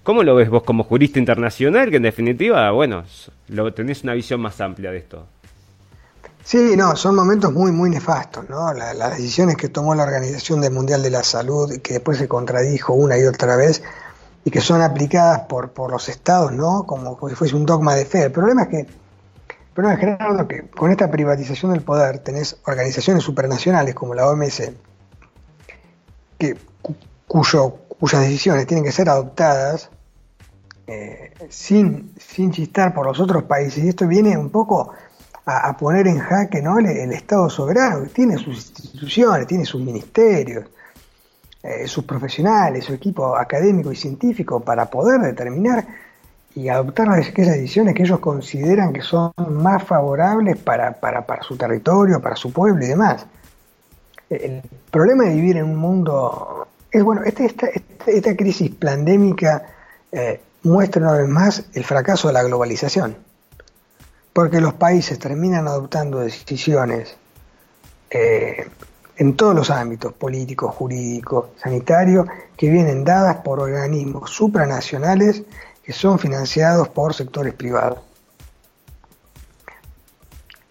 ¿Cómo 0.02 0.22
lo 0.24 0.34
ves 0.34 0.50
vos 0.50 0.64
como 0.64 0.84
jurista 0.84 1.18
internacional? 1.18 1.90
Que 1.90 1.96
en 1.96 2.02
definitiva, 2.02 2.70
bueno, 2.72 3.04
lo, 3.48 3.72
tenés 3.72 4.02
una 4.02 4.14
visión 4.14 4.40
más 4.40 4.60
amplia 4.60 4.90
de 4.90 4.98
esto. 4.98 5.26
Sí, 6.44 6.74
no, 6.76 6.96
son 6.96 7.14
momentos 7.14 7.52
muy, 7.52 7.70
muy 7.70 7.88
nefastos, 7.88 8.48
¿no? 8.48 8.72
las 8.72 9.16
decisiones 9.16 9.56
que 9.56 9.68
tomó 9.68 9.94
la 9.94 10.02
Organización 10.02 10.60
Mundial 10.74 11.00
de 11.00 11.10
la 11.10 11.22
Salud 11.22 11.80
que 11.80 11.94
después 11.94 12.18
se 12.18 12.26
contradijo 12.26 12.94
una 12.94 13.16
y 13.16 13.22
otra 13.22 13.54
vez 13.54 13.80
y 14.44 14.50
que 14.50 14.60
son 14.60 14.82
aplicadas 14.82 15.42
por, 15.42 15.70
por 15.70 15.92
los 15.92 16.08
estados, 16.08 16.50
¿no? 16.50 16.84
Como 16.84 17.16
si 17.28 17.36
fuese 17.36 17.54
un 17.54 17.64
dogma 17.64 17.94
de 17.94 18.04
fe. 18.04 18.24
El 18.24 18.32
problema 18.32 18.62
es 18.62 18.68
que 18.68 18.86
pero 19.74 19.90
es 19.90 19.98
Gerardo, 19.98 20.46
que 20.46 20.68
con 20.68 20.90
esta 20.90 21.10
privatización 21.10 21.72
del 21.72 21.82
poder 21.82 22.18
tenés 22.18 22.58
organizaciones 22.66 23.22
supranacionales 23.22 23.94
como 23.94 24.14
la 24.14 24.28
OMS, 24.28 24.72
que, 26.38 26.56
cuyo, 27.26 27.78
cuyas 27.98 28.20
decisiones 28.20 28.66
tienen 28.66 28.84
que 28.84 28.92
ser 28.92 29.08
adoptadas 29.08 29.90
eh, 30.86 31.32
sin, 31.48 32.12
sin 32.18 32.52
chistar 32.52 32.92
por 32.92 33.06
los 33.06 33.18
otros 33.20 33.44
países. 33.44 33.82
Y 33.84 33.88
esto 33.88 34.06
viene 34.06 34.36
un 34.36 34.50
poco 34.50 34.92
a, 35.46 35.76
poner 35.76 36.06
en 36.06 36.18
jaque 36.18 36.60
¿no? 36.60 36.78
el, 36.78 37.12
Estado 37.12 37.48
soberano, 37.48 38.04
que 38.04 38.10
tiene 38.10 38.36
sus 38.36 38.70
instituciones, 38.78 39.46
tiene 39.46 39.64
sus 39.64 39.80
ministerios, 39.82 40.66
eh, 41.62 41.86
sus 41.86 42.04
profesionales, 42.04 42.84
su 42.84 42.92
equipo 42.92 43.36
académico 43.36 43.90
y 43.90 43.96
científico 43.96 44.60
para 44.60 44.86
poder 44.86 45.20
determinar 45.20 45.86
y 46.54 46.68
adoptar 46.68 47.08
aquellas 47.10 47.54
decisiones 47.54 47.94
que 47.94 48.02
ellos 48.02 48.20
consideran 48.20 48.92
que 48.92 49.00
son 49.00 49.32
más 49.48 49.82
favorables 49.82 50.58
para, 50.58 50.94
su 51.42 51.56
territorio, 51.56 52.20
para 52.20 52.36
su 52.36 52.52
pueblo 52.52 52.84
y 52.84 52.88
demás. 52.88 53.26
El 54.28 54.62
problema 54.90 55.24
de 55.24 55.34
vivir 55.34 55.56
en 55.56 55.64
un 55.64 55.76
mundo 55.76 56.68
es, 56.90 57.02
bueno, 57.02 57.22
este, 57.24 57.46
esta, 57.46 57.68
esta, 58.06 58.36
crisis 58.36 58.70
pandémica 58.74 59.66
eh, 60.10 60.40
muestra 60.62 61.02
una 61.02 61.12
vez 61.12 61.28
más 61.28 61.64
el 61.72 61.84
fracaso 61.84 62.28
de 62.28 62.34
la 62.34 62.42
globalización, 62.42 63.16
porque 64.32 64.60
los 64.60 64.74
países 64.74 65.18
terminan 65.18 65.68
adoptando 65.68 66.20
decisiones 66.20 67.16
eh, 68.10 68.68
en 69.16 69.36
todos 69.36 69.54
los 69.54 69.70
ámbitos, 69.70 70.12
políticos, 70.12 70.74
jurídicos, 70.74 71.46
sanitarios, 71.56 72.26
que 72.56 72.68
vienen 72.68 73.04
dadas 73.04 73.36
por 73.36 73.60
organismos 73.60 74.30
supranacionales 74.30 75.42
que 75.82 75.92
son 75.92 76.18
financiados 76.18 76.88
por 76.88 77.14
sectores 77.14 77.54
privados. 77.54 77.98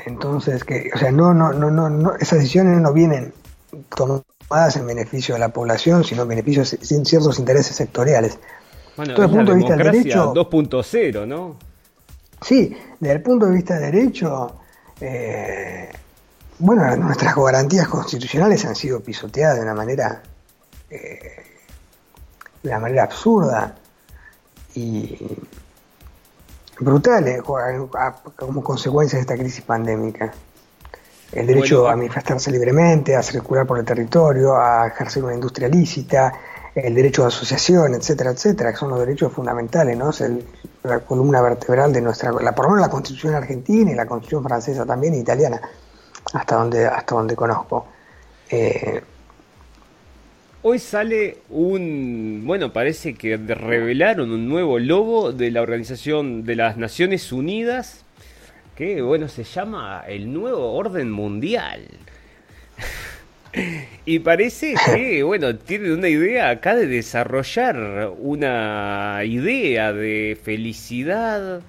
Entonces, 0.06 0.64
que, 0.64 0.90
o 0.94 0.98
sea, 0.98 1.12
no, 1.12 1.34
no, 1.34 1.54
no, 1.54 1.90
no, 1.90 2.16
esas 2.16 2.40
decisiones 2.40 2.82
no 2.82 2.92
vienen 2.94 3.34
tomadas 3.96 4.76
en 4.78 4.88
beneficio 4.88 5.36
de 5.36 5.40
la 5.40 5.50
población, 5.50 6.04
sino 6.04 6.24
en 6.24 6.30
beneficio 6.30 6.64
de 6.64 7.06
ciertos 7.06 7.40
intereses 7.40 7.76
sectoriales. 7.76 8.40
Bueno, 8.98 9.14
desde 9.14 9.26
el 9.26 9.32
punto 9.32 9.52
de 9.52 9.58
vista 9.58 9.76
del 9.76 9.92
derecho 9.92 10.34
2.0, 10.34 11.28
¿no? 11.28 11.56
Sí, 12.42 12.76
desde 13.00 13.16
el 13.16 13.22
punto 13.22 13.46
de 13.46 13.54
vista 13.54 13.76
del 13.76 13.92
derecho, 13.92 14.56
eh, 15.00 15.90
bueno, 16.60 16.96
nuestras 16.96 17.36
garantías 17.36 17.88
constitucionales 17.88 18.66
han 18.66 18.76
sido 18.76 19.00
pisoteadas 19.02 19.58
de 19.58 19.62
una 19.62 19.76
manera, 19.76 20.24
eh, 20.90 21.44
de 22.64 22.70
una 22.70 22.80
manera 22.80 23.04
absurda 23.04 23.76
y 24.76 25.18
brutales 26.80 27.42
como 28.36 28.64
consecuencia 28.64 29.18
de 29.18 29.22
esta 29.22 29.36
crisis 29.36 29.62
pandémica. 29.62 30.34
El 31.32 31.48
derecho 31.48 31.88
a 31.88 31.96
manifestarse 31.96 32.52
libremente, 32.52 33.16
a 33.16 33.24
circular 33.24 33.66
por 33.66 33.80
el 33.80 33.86
territorio, 33.86 34.56
a 34.56 34.88
ejercer 34.88 35.24
una 35.24 35.34
industria 35.34 35.70
lícita, 35.70 36.34
el 36.76 36.94
derecho 36.94 37.22
de 37.22 37.30
asociación, 37.30 37.94
etcétera, 37.94 38.32
etcétera, 38.32 38.72
que 38.72 38.78
son 38.78 38.90
los 38.90 39.00
derechos 39.00 39.32
fundamentales, 39.32 39.98
¿no? 39.98 40.10
Es 40.10 40.24
la 40.84 41.00
columna 41.00 41.42
vertebral 41.42 41.94
de 41.94 42.02
nuestra, 42.02 42.32
la, 42.32 42.54
por 42.54 42.66
lo 42.66 42.72
menos 42.72 42.88
la 42.88 42.92
constitución 42.92 43.36
argentina 43.36 43.92
y 43.92 43.96
la 43.96 44.06
constitución 44.06 44.44
francesa 44.44 44.86
también, 44.86 45.14
italiana, 45.14 45.62
hasta 46.34 46.56
donde, 46.56 46.86
hasta 46.86 47.16
donde 47.16 47.36
conozco. 47.36 47.86
Eh, 48.50 49.02
Hoy 50.64 50.78
sale 50.78 51.38
un, 51.50 52.44
bueno, 52.46 52.72
parece 52.72 53.16
que 53.16 53.36
revelaron 53.36 54.30
un 54.30 54.48
nuevo 54.48 54.78
logo 54.78 55.32
de 55.32 55.50
la 55.50 55.64
Organización 55.64 56.44
de 56.44 56.56
las 56.56 56.78
Naciones 56.78 57.32
Unidas, 57.32 58.06
que, 58.76 59.02
bueno, 59.02 59.28
se 59.28 59.44
llama 59.44 60.04
el 60.08 60.32
Nuevo 60.32 60.74
Orden 60.74 61.10
Mundial. 61.10 61.88
y 64.06 64.20
parece 64.20 64.76
que, 64.86 65.24
bueno, 65.24 65.56
tienen 65.56 65.94
una 65.94 66.10
idea 66.10 66.52
acá 66.52 66.76
de 66.76 66.86
desarrollar 66.86 68.12
una 68.20 69.22
idea 69.26 69.94
de 69.94 70.38
felicidad, 70.44 71.62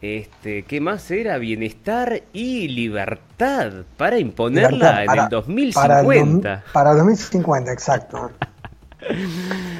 este, 0.00 0.62
¿qué 0.64 0.80
más 0.80 1.10
era? 1.10 1.38
Bienestar 1.38 2.22
y 2.32 2.68
libertad 2.68 3.72
para 3.96 4.18
imponerla 4.18 5.04
en 5.04 5.18
el 5.18 5.28
2050. 5.30 6.64
Para 6.72 6.90
el, 6.90 6.98
2050, 6.98 7.72
exacto. 7.72 8.30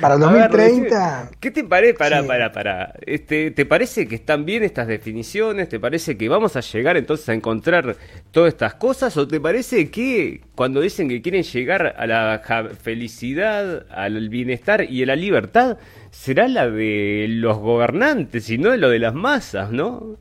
Para 0.00 0.14
el 0.14 0.20
2030. 0.20 1.30
¿Qué 1.40 1.50
te 1.50 1.64
parece? 1.64 1.94
Para, 1.94 2.22
para, 2.26 2.52
para. 2.52 2.94
Este, 3.04 3.50
¿Te 3.50 3.66
parece 3.66 4.06
que 4.06 4.14
están 4.14 4.44
bien 4.44 4.62
estas 4.62 4.86
definiciones? 4.86 5.68
¿Te 5.68 5.80
parece 5.80 6.16
que 6.16 6.28
vamos 6.28 6.56
a 6.56 6.60
llegar 6.60 6.96
entonces 6.96 7.28
a 7.28 7.34
encontrar 7.34 7.96
todas 8.30 8.48
estas 8.48 8.74
cosas? 8.74 9.16
¿O 9.16 9.26
te 9.26 9.40
parece 9.40 9.90
que 9.90 10.42
cuando 10.54 10.80
dicen 10.80 11.08
que 11.08 11.22
quieren 11.22 11.42
llegar 11.42 11.94
a 11.98 12.06
la 12.06 12.40
felicidad, 12.80 13.86
al 13.90 14.28
bienestar 14.28 14.84
y 14.88 15.02
a 15.02 15.06
la 15.06 15.16
libertad, 15.16 15.78
será 16.16 16.48
la 16.48 16.68
de 16.68 17.26
los 17.28 17.58
gobernantes 17.58 18.48
y 18.50 18.58
no 18.58 18.70
de 18.70 18.78
lo 18.78 18.88
de 18.88 18.98
las 18.98 19.14
masas, 19.14 19.70
¿no? 19.70 20.16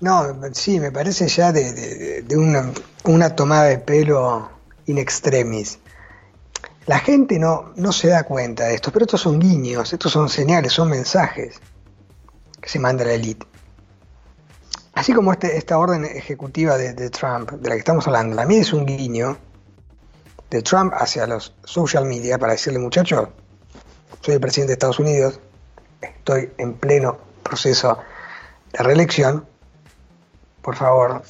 No, 0.00 0.24
sí, 0.52 0.80
me 0.80 0.92
parece 0.92 1.28
ya 1.28 1.52
de, 1.52 2.24
una, 2.36 2.70
una, 3.04 3.34
tomada 3.34 3.64
de 3.64 3.78
pelo 3.78 4.50
in 4.86 4.98
extremis. 4.98 5.78
La 6.86 6.98
gente 6.98 7.38
no, 7.38 7.72
no 7.76 7.92
se 7.92 8.08
da 8.08 8.24
cuenta 8.24 8.64
de 8.64 8.74
esto, 8.74 8.90
pero 8.92 9.04
estos 9.04 9.20
son 9.20 9.38
guiños, 9.38 9.92
estos 9.92 10.12
son 10.12 10.28
señales, 10.28 10.72
son 10.72 10.90
mensajes 10.90 11.60
que 12.60 12.68
se 12.68 12.78
manda 12.78 13.04
a 13.04 13.08
la 13.08 13.14
élite. 13.14 13.46
Así 14.94 15.12
como 15.12 15.32
este, 15.32 15.56
esta 15.56 15.78
orden 15.78 16.04
ejecutiva 16.04 16.76
de, 16.76 16.92
de, 16.92 17.08
Trump, 17.10 17.50
de 17.52 17.68
la 17.68 17.74
que 17.76 17.80
estamos 17.80 18.06
hablando, 18.06 18.36
también 18.36 18.60
es 18.60 18.72
un 18.72 18.84
guiño 18.84 19.38
de 20.50 20.62
Trump 20.62 20.92
hacia 20.94 21.26
los 21.26 21.54
social 21.64 22.04
media 22.04 22.38
para 22.38 22.52
decirle, 22.52 22.78
muchachos, 22.78 23.28
soy 24.22 24.34
el 24.34 24.40
presidente 24.40 24.70
de 24.70 24.74
Estados 24.74 25.00
Unidos, 25.00 25.40
estoy 26.00 26.52
en 26.56 26.74
pleno 26.74 27.18
proceso 27.42 27.98
de 28.72 28.82
reelección, 28.82 29.44
por 30.62 30.76
favor, 30.76 31.22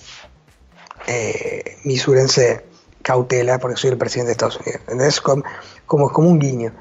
eh, 1.06 1.78
misúrense 1.84 2.64
cautela 3.02 3.58
porque 3.58 3.76
soy 3.76 3.90
el 3.90 3.98
presidente 3.98 4.28
de 4.28 4.32
Estados 4.32 4.60
Unidos. 4.60 4.82
Es 5.06 5.20
como, 5.20 5.42
como, 5.86 6.28
un 6.28 6.38
guiño, 6.38 6.72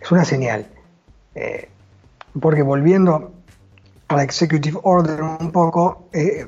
es 0.00 0.10
una 0.10 0.24
señal. 0.24 0.66
Eh, 1.34 1.68
porque 2.40 2.62
volviendo 2.62 3.32
a 4.08 4.16
la 4.16 4.22
Executive 4.22 4.78
Order 4.82 5.22
un 5.22 5.52
poco, 5.52 6.08
eh, 6.12 6.46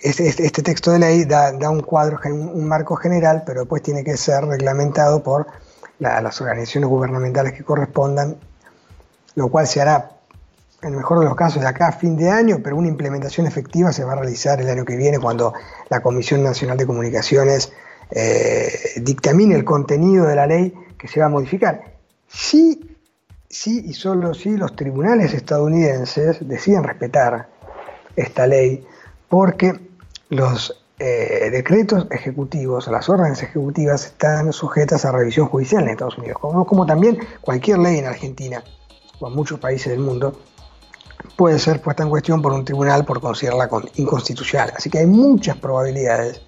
este, 0.00 0.28
este, 0.28 0.62
texto 0.62 0.92
de 0.92 1.00
ley 1.00 1.24
da, 1.24 1.52
un 1.68 1.82
cuadro, 1.82 2.18
un, 2.24 2.66
marco 2.66 2.94
general, 2.96 3.42
pero 3.44 3.60
después 3.60 3.82
tiene 3.82 4.04
que 4.04 4.16
ser 4.16 4.44
reglamentado 4.44 5.22
por 5.22 5.46
las 6.00 6.40
organizaciones 6.40 6.88
gubernamentales 6.88 7.52
que 7.52 7.62
correspondan, 7.62 8.36
lo 9.34 9.48
cual 9.48 9.66
se 9.66 9.80
hará 9.80 10.10
en 10.82 10.90
el 10.90 10.96
mejor 10.96 11.20
de 11.20 11.26
los 11.26 11.36
casos 11.36 11.60
de 11.60 11.68
acá 11.68 11.88
a 11.88 11.92
fin 11.92 12.16
de 12.16 12.30
año, 12.30 12.60
pero 12.64 12.76
una 12.76 12.88
implementación 12.88 13.46
efectiva 13.46 13.92
se 13.92 14.02
va 14.04 14.12
a 14.12 14.16
realizar 14.16 14.60
el 14.60 14.68
año 14.68 14.84
que 14.84 14.96
viene 14.96 15.18
cuando 15.18 15.52
la 15.90 16.00
Comisión 16.00 16.42
Nacional 16.42 16.78
de 16.78 16.86
Comunicaciones 16.86 17.72
eh, 18.10 18.72
dictamine 18.96 19.54
el 19.54 19.64
contenido 19.64 20.26
de 20.26 20.36
la 20.36 20.46
ley 20.46 20.74
que 20.96 21.06
se 21.06 21.20
va 21.20 21.26
a 21.26 21.28
modificar. 21.28 21.96
Sí, 22.28 22.96
sí 23.48 23.84
y 23.86 23.92
solo 23.92 24.32
si 24.32 24.56
los 24.56 24.74
tribunales 24.74 25.34
estadounidenses 25.34 26.48
deciden 26.48 26.82
respetar 26.82 27.48
esta 28.16 28.46
ley, 28.46 28.86
porque 29.28 29.78
los 30.30 30.79
eh, 31.02 31.48
decretos 31.50 32.06
ejecutivos, 32.10 32.86
las 32.88 33.08
órdenes 33.08 33.42
ejecutivas 33.42 34.04
están 34.04 34.52
sujetas 34.52 35.06
a 35.06 35.12
revisión 35.12 35.46
judicial 35.46 35.84
en 35.84 35.88
Estados 35.88 36.18
Unidos, 36.18 36.36
como, 36.38 36.84
también 36.84 37.18
cualquier 37.40 37.78
ley 37.78 37.96
en 37.96 38.04
Argentina 38.04 38.62
o 39.18 39.28
en 39.28 39.34
muchos 39.34 39.58
países 39.58 39.90
del 39.90 40.00
mundo 40.00 40.38
puede 41.36 41.58
ser 41.58 41.80
puesta 41.80 42.02
en 42.02 42.10
cuestión 42.10 42.42
por 42.42 42.52
un 42.52 42.66
tribunal 42.66 43.06
por 43.06 43.18
considerarla 43.18 43.70
inconstitucional. 43.94 44.74
Así 44.76 44.90
que 44.90 44.98
hay 44.98 45.06
muchas 45.06 45.56
probabilidades 45.56 46.42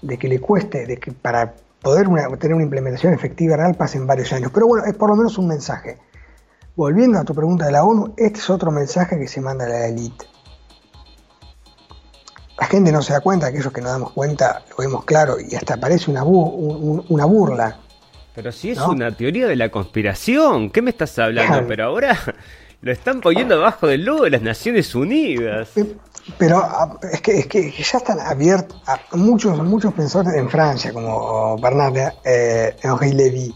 de 0.00 0.18
que 0.18 0.26
le 0.26 0.40
cueste, 0.40 0.86
de 0.86 0.96
que 0.96 1.12
para 1.12 1.54
poder 1.82 2.08
tener 2.38 2.54
una 2.54 2.64
implementación 2.64 3.12
efectiva 3.12 3.58
real 3.58 3.74
pasen 3.74 4.06
varios 4.06 4.32
años. 4.32 4.52
Pero 4.54 4.68
bueno, 4.68 4.86
es 4.86 4.94
por 4.96 5.10
lo 5.10 5.16
menos 5.16 5.36
un 5.36 5.48
mensaje. 5.48 5.98
Volviendo 6.76 7.18
a 7.18 7.24
tu 7.24 7.34
pregunta 7.34 7.66
de 7.66 7.72
la 7.72 7.84
ONU, 7.84 8.14
este 8.16 8.38
es 8.38 8.48
otro 8.48 8.70
mensaje 8.70 9.18
que 9.18 9.28
se 9.28 9.42
manda 9.42 9.66
a 9.66 9.68
la 9.68 9.86
élite. 9.86 10.24
La 12.60 12.66
gente 12.66 12.92
no 12.92 13.00
se 13.00 13.14
da 13.14 13.20
cuenta, 13.20 13.46
aquellos 13.46 13.72
que 13.72 13.80
nos 13.80 13.92
damos 13.92 14.12
cuenta 14.12 14.62
lo 14.68 14.76
vemos 14.76 15.04
claro 15.06 15.36
y 15.40 15.54
hasta 15.54 15.78
parece 15.78 16.10
una, 16.10 16.22
una 16.24 17.24
burla. 17.24 17.78
Pero 18.34 18.52
si 18.52 18.70
es 18.70 18.78
una 18.78 19.16
teoría 19.16 19.48
de 19.48 19.56
la 19.56 19.70
conspiración, 19.70 20.70
¿qué 20.70 20.82
me 20.82 20.90
estás 20.90 21.18
hablando? 21.18 21.66
Pero 21.66 21.86
ahora 21.86 22.18
lo 22.82 22.92
están 22.92 23.22
poniendo 23.22 23.56
abajo 23.56 23.86
del 23.86 24.04
logo 24.04 24.24
de 24.24 24.30
las 24.30 24.42
Naciones 24.42 24.94
Unidas. 24.94 25.70
Pero 26.36 26.58
ah, 26.58 26.98
es 27.10 27.22
que, 27.22 27.38
es 27.38 27.46
que 27.46 27.70
ya 27.70 27.98
están 27.98 28.20
abiertos, 28.20 28.78
muchos, 29.12 29.56
muchos 29.64 29.94
pensadores 29.94 30.34
en 30.34 30.50
Francia, 30.50 30.92
como 30.92 31.56
Bernard 31.58 32.12
eh, 32.24 32.76
Henri 32.82 33.12
Lévy 33.12 33.54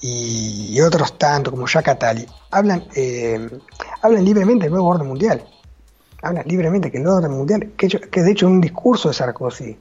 y, 0.00 0.80
otros 0.80 1.16
tantos, 1.16 1.52
como 1.52 1.68
Jacques 1.68 1.94
Attali, 1.94 2.26
hablan, 2.50 2.84
eh, 2.96 3.48
hablan 4.02 4.24
libremente 4.24 4.64
del 4.64 4.72
nuevo 4.72 4.88
orden 4.88 5.06
mundial. 5.06 5.44
Hablan 6.22 6.44
libremente 6.46 6.90
que 6.90 6.98
el 6.98 7.04
nuevo 7.04 7.18
orden 7.18 7.32
mundial, 7.32 7.70
que, 7.76 7.88
que 7.88 8.22
de 8.22 8.32
hecho 8.32 8.46
es 8.46 8.52
un 8.52 8.60
discurso 8.60 9.08
de 9.08 9.14
Sarkozy. 9.14 9.76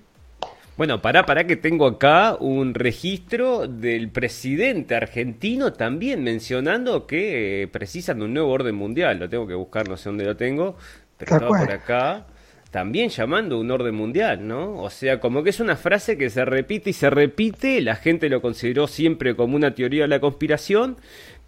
Bueno, 0.79 1.01
para 1.01 1.25
para 1.25 1.45
que 1.45 1.57
tengo 1.57 1.85
acá 1.85 2.37
un 2.39 2.73
registro 2.73 3.67
del 3.67 4.09
presidente 4.11 4.95
argentino 4.95 5.73
también 5.73 6.23
mencionando 6.23 7.05
que 7.05 7.63
eh, 7.63 7.67
precisan 7.67 8.19
de 8.19 8.23
un 8.23 8.33
nuevo 8.33 8.49
orden 8.49 8.75
mundial. 8.75 9.19
Lo 9.19 9.27
tengo 9.27 9.45
que 9.45 9.55
buscar, 9.55 9.89
no 9.89 9.97
sé 9.97 10.07
dónde 10.07 10.23
lo 10.23 10.37
tengo, 10.37 10.77
pero 11.17 11.35
estaba 11.35 11.57
por 11.57 11.69
acá. 11.69 12.27
También 12.71 13.09
llamando 13.09 13.59
un 13.59 13.69
orden 13.71 13.93
mundial, 13.93 14.47
¿no? 14.47 14.77
O 14.77 14.89
sea, 14.89 15.19
como 15.19 15.43
que 15.43 15.49
es 15.49 15.59
una 15.59 15.75
frase 15.75 16.17
que 16.17 16.29
se 16.29 16.45
repite 16.45 16.91
y 16.91 16.93
se 16.93 17.09
repite, 17.09 17.81
la 17.81 17.95
gente 17.95 18.29
lo 18.29 18.41
consideró 18.41 18.87
siempre 18.87 19.35
como 19.35 19.57
una 19.57 19.75
teoría 19.75 20.03
de 20.03 20.07
la 20.07 20.21
conspiración, 20.21 20.95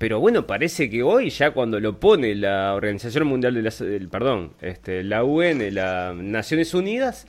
pero 0.02 0.20
bueno, 0.20 0.48
parece 0.48 0.90
que 0.90 1.04
hoy 1.04 1.30
ya 1.30 1.52
cuando 1.52 1.80
lo 1.80 2.00
pone 2.00 2.34
la 2.34 2.74
Organización 2.74 3.28
Mundial 3.28 3.54
de 3.54 3.62
la, 3.62 4.10
perdón, 4.10 4.54
este, 4.60 5.04
la 5.04 5.24
UN, 5.24 5.76
las 5.76 6.16
Naciones 6.16 6.74
Unidas, 6.74 7.28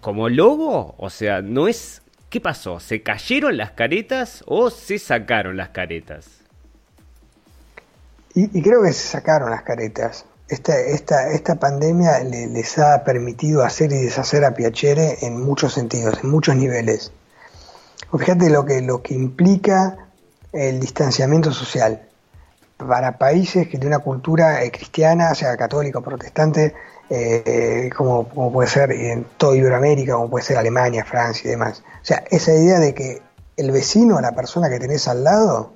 como 0.00 0.30
logo, 0.30 0.94
o 0.96 1.10
sea, 1.10 1.42
no 1.42 1.68
es, 1.68 2.00
¿qué 2.30 2.40
pasó? 2.40 2.80
¿Se 2.80 3.02
cayeron 3.02 3.58
las 3.58 3.72
caretas 3.72 4.42
o 4.46 4.70
se 4.70 4.98
sacaron 4.98 5.58
las 5.58 5.68
caretas? 5.68 6.26
Y, 8.34 8.62
creo 8.62 8.82
que 8.82 8.94
se 8.94 9.06
sacaron 9.06 9.50
las 9.50 9.62
caretas. 9.64 10.24
Esta, 10.48 10.80
esta, 10.80 11.32
esta 11.32 11.56
pandemia 11.56 12.24
les 12.24 12.78
ha 12.78 13.04
permitido 13.04 13.62
hacer 13.62 13.92
y 13.92 13.96
deshacer 13.96 14.46
a 14.46 14.54
Piacere 14.54 15.18
en 15.20 15.38
muchos 15.38 15.74
sentidos, 15.74 16.24
en 16.24 16.30
muchos 16.30 16.56
niveles. 16.56 17.12
fíjate 18.18 18.48
lo 18.48 18.64
que, 18.64 18.80
lo 18.80 19.02
que 19.02 19.12
implica 19.12 20.03
el 20.54 20.80
distanciamiento 20.80 21.52
social. 21.52 22.02
Para 22.76 23.18
países 23.18 23.68
que 23.68 23.78
de 23.78 23.86
una 23.86 23.98
cultura 23.98 24.62
eh, 24.62 24.70
cristiana, 24.70 25.34
sea 25.34 25.56
católica 25.56 25.98
o 25.98 26.02
protestante, 26.02 26.74
eh, 27.10 27.90
como, 27.96 28.26
puede 28.52 28.68
ser 28.68 28.92
en 28.92 29.24
toda 29.36 29.56
Iberoamérica, 29.56 30.14
como 30.14 30.30
puede 30.30 30.44
ser 30.44 30.56
Alemania, 30.56 31.04
Francia 31.04 31.48
y 31.48 31.50
demás. 31.50 31.82
O 32.02 32.04
sea, 32.04 32.24
esa 32.30 32.52
idea 32.52 32.78
de 32.78 32.94
que 32.94 33.22
el 33.56 33.70
vecino, 33.70 34.20
la 34.20 34.32
persona 34.32 34.68
que 34.68 34.78
tenés 34.78 35.06
al 35.08 35.24
lado, 35.24 35.72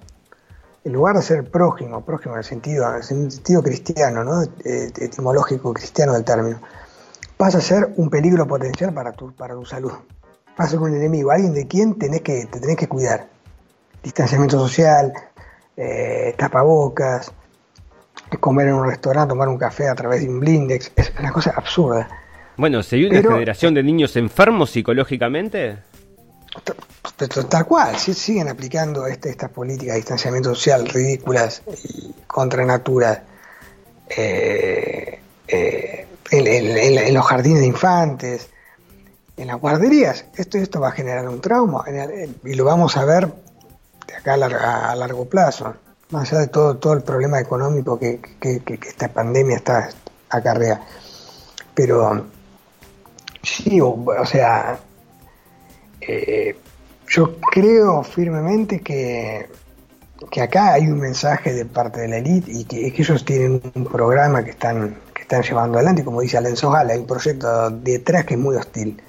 en 0.84 0.92
lugar 0.92 1.16
de 1.16 1.22
ser 1.22 1.50
prójimo, 1.50 2.04
prójimo 2.04 2.34
en 2.34 2.38
el 2.38 2.44
sentido, 2.44 2.88
en 2.88 2.96
el 2.96 3.02
sentido 3.02 3.62
cristiano, 3.62 4.24
¿no? 4.24 4.42
Eh, 4.42 4.90
etimológico 4.96 5.72
cristiano 5.72 6.14
del 6.14 6.24
término, 6.24 6.60
pasa 7.36 7.58
a 7.58 7.60
ser 7.60 7.92
un 7.96 8.10
peligro 8.10 8.46
potencial 8.46 8.92
para 8.92 9.12
tu, 9.12 9.34
para 9.34 9.54
tu 9.54 9.64
salud. 9.64 9.92
Pasa 10.56 10.68
a 10.68 10.70
ser 10.70 10.78
un 10.80 10.94
enemigo, 10.94 11.30
alguien 11.30 11.54
de 11.54 11.66
quien 11.68 11.98
tenés 11.98 12.22
que, 12.22 12.46
te 12.46 12.58
tenés 12.58 12.76
que 12.76 12.88
cuidar 12.88 13.28
distanciamiento 14.08 14.58
social, 14.58 15.12
eh, 15.76 16.34
tapabocas, 16.38 17.30
comer 18.40 18.68
en 18.68 18.74
un 18.74 18.86
restaurante, 18.88 19.28
tomar 19.28 19.48
un 19.48 19.58
café 19.58 19.86
a 19.88 19.94
través 19.94 20.22
de 20.22 20.28
un 20.28 20.40
blindex, 20.40 20.92
es 20.96 21.12
una 21.18 21.30
cosa 21.30 21.52
absurda. 21.54 22.08
Bueno, 22.56 22.82
¿se 22.82 22.96
vio 22.96 23.10
una 23.10 23.22
generación 23.22 23.74
de 23.74 23.82
niños 23.82 24.16
enfermos 24.16 24.70
psicológicamente? 24.70 25.78
Tal 27.48 27.66
cual, 27.66 27.96
siguen 27.96 28.48
aplicando 28.48 29.06
este, 29.06 29.28
estas 29.28 29.50
políticas 29.50 29.94
de 29.94 30.00
distanciamiento 30.00 30.54
social 30.54 30.88
ridículas 30.88 31.62
y 31.84 32.14
contra 32.26 32.64
natura 32.64 33.24
eh, 34.08 35.20
eh, 35.46 36.06
en, 36.30 37.14
los 37.14 37.26
jardines 37.26 37.60
de 37.60 37.66
infantes, 37.66 38.48
en 39.36 39.48
las 39.48 39.60
guarderías. 39.60 40.24
Esto, 40.34 40.56
esto 40.56 40.80
va 40.80 40.88
a 40.88 40.92
generar 40.92 41.28
un 41.28 41.42
trauma 41.42 41.84
y 42.44 42.54
lo 42.54 42.64
vamos 42.64 42.96
a 42.96 43.04
ver 43.04 43.28
acá 44.18 44.34
a, 44.34 44.94
largo 44.94 45.24
plazo, 45.26 45.74
más 46.10 46.32
allá 46.32 46.42
de 46.42 46.48
todo, 46.48 46.76
todo 46.76 46.92
el 46.94 47.02
problema 47.02 47.40
económico 47.40 47.98
que, 47.98 48.20
esta 48.40 49.08
pandemia 49.08 49.56
está 49.56 49.88
acarrea. 50.30 50.80
Pero 51.74 52.26
sí, 53.42 53.80
o, 53.80 54.26
sea, 54.26 54.78
eh, 56.00 56.56
yo 57.08 57.36
creo 57.40 58.02
firmemente 58.02 58.80
que, 58.80 59.48
que 60.30 60.42
acá 60.42 60.74
hay 60.74 60.88
un 60.88 60.98
mensaje 60.98 61.54
de 61.54 61.64
parte 61.64 62.00
de 62.00 62.08
la 62.08 62.16
élite 62.18 62.50
y 62.52 62.64
que, 62.64 62.86
ellos 62.86 63.24
tienen 63.24 63.62
un 63.74 63.84
programa 63.84 64.44
que 64.44 64.50
están, 64.50 64.96
que 65.14 65.22
están 65.22 65.42
llevando 65.42 65.78
adelante, 65.78 66.04
como 66.04 66.20
dice 66.20 66.38
Alenzo 66.38 66.70
Gala, 66.70 66.94
hay 66.94 66.98
un 67.00 67.06
proyecto 67.06 67.70
detrás 67.70 68.24
que 68.24 68.34
es 68.34 68.40
muy 68.40 68.56
hostil. 68.56 69.00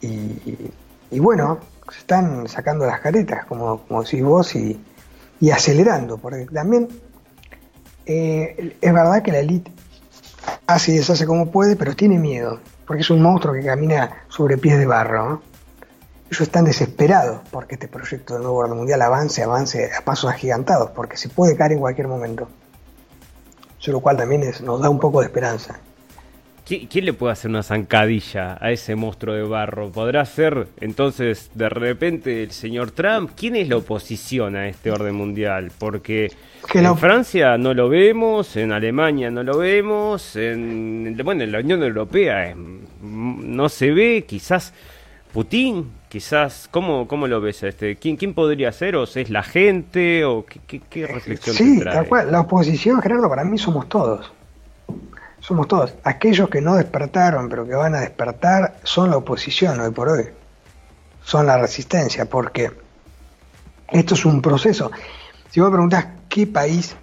Y, 0.00 0.72
y 1.10 1.20
bueno, 1.20 1.60
se 1.90 1.98
están 1.98 2.48
sacando 2.48 2.86
las 2.86 3.00
caretas, 3.00 3.44
como, 3.46 3.82
como 3.82 4.02
decís 4.02 4.22
vos, 4.22 4.54
y, 4.54 4.80
acelerando, 5.52 6.18
porque 6.18 6.46
también 6.46 6.88
eh, 8.06 8.76
es 8.80 8.92
verdad 8.92 9.22
que 9.22 9.32
la 9.32 9.38
elite 9.38 9.70
hace 10.66 10.92
y 10.92 10.96
deshace 10.96 11.26
como 11.26 11.50
puede, 11.50 11.76
pero 11.76 11.94
tiene 11.94 12.18
miedo, 12.18 12.60
porque 12.86 13.02
es 13.02 13.10
un 13.10 13.22
monstruo 13.22 13.54
que 13.54 13.64
camina 13.64 14.24
sobre 14.28 14.58
pies 14.58 14.78
de 14.78 14.86
barro. 14.86 15.42
Ellos 16.28 16.40
están 16.40 16.64
desesperados 16.64 17.40
porque 17.52 17.74
este 17.74 17.86
proyecto 17.86 18.34
del 18.34 18.42
nuevo 18.42 18.58
orden 18.58 18.76
mundial 18.76 19.00
avance, 19.02 19.42
avance 19.42 19.90
a 19.92 20.04
pasos 20.04 20.30
agigantados, 20.30 20.90
porque 20.90 21.16
se 21.16 21.28
puede 21.28 21.56
caer 21.56 21.72
en 21.72 21.78
cualquier 21.78 22.08
momento. 22.08 22.48
Eso 23.80 23.92
lo 23.92 24.00
cual 24.00 24.16
también 24.16 24.42
nos 24.62 24.80
da 24.80 24.90
un 24.90 24.98
poco 24.98 25.20
de 25.20 25.26
esperanza. 25.26 25.78
¿Quién 26.66 27.04
le 27.04 27.12
puede 27.12 27.32
hacer 27.32 27.48
una 27.48 27.62
zancadilla 27.62 28.58
a 28.60 28.72
ese 28.72 28.96
monstruo 28.96 29.36
de 29.36 29.44
barro? 29.44 29.92
¿Podrá 29.92 30.24
ser 30.24 30.66
entonces 30.80 31.48
de 31.54 31.68
repente 31.68 32.42
el 32.42 32.50
señor 32.50 32.90
Trump? 32.90 33.30
¿Quién 33.36 33.54
es 33.54 33.68
la 33.68 33.76
oposición 33.76 34.56
a 34.56 34.66
este 34.66 34.90
orden 34.90 35.14
mundial? 35.14 35.70
Porque 35.78 36.32
en 36.74 36.98
Francia 36.98 37.56
no 37.56 37.72
lo 37.72 37.88
vemos, 37.88 38.56
en 38.56 38.72
Alemania 38.72 39.30
no 39.30 39.44
lo 39.44 39.58
vemos, 39.58 40.34
en, 40.34 41.16
bueno, 41.22 41.44
en 41.44 41.52
la 41.52 41.60
Unión 41.60 41.84
Europea 41.84 42.52
no 43.00 43.68
se 43.68 43.92
ve, 43.92 44.24
quizás 44.26 44.74
Putin, 45.32 45.88
quizás, 46.08 46.66
¿cómo, 46.68 47.06
cómo 47.06 47.28
lo 47.28 47.40
ves? 47.40 47.62
Este, 47.62 47.94
¿quién, 47.94 48.16
¿Quién 48.16 48.34
podría 48.34 48.72
ser? 48.72 48.96
¿O 48.96 49.04
es 49.04 49.30
la 49.30 49.44
gente? 49.44 50.24
¿O 50.24 50.44
qué, 50.44 50.80
qué, 50.90 51.06
reflexión 51.06 51.54
Sí, 51.54 51.80
tal 51.84 52.08
cual. 52.08 52.32
La 52.32 52.40
oposición, 52.40 53.00
Gerardo, 53.00 53.28
para 53.28 53.44
mí 53.44 53.56
somos 53.56 53.88
todos 53.88 54.32
somos 55.46 55.68
todos. 55.68 55.94
Aquellos 56.02 56.50
que 56.50 56.60
no 56.60 56.74
despertaron, 56.74 57.48
pero 57.48 57.64
que 57.64 57.74
van 57.76 57.94
a 57.94 58.00
despertar, 58.00 58.78
son 58.82 59.10
la 59.10 59.18
oposición 59.18 59.78
hoy 59.78 59.92
por 59.92 60.08
hoy. 60.08 60.24
Son 61.22 61.46
la 61.46 61.56
resistencia, 61.56 62.24
porque 62.24 62.72
esto 63.88 64.14
es 64.14 64.24
un 64.24 64.42
proceso. 64.42 64.90
Si 65.48 65.60
vos 65.60 65.70
preguntás 65.70 66.06
qué 66.28 66.48
país 66.48 66.96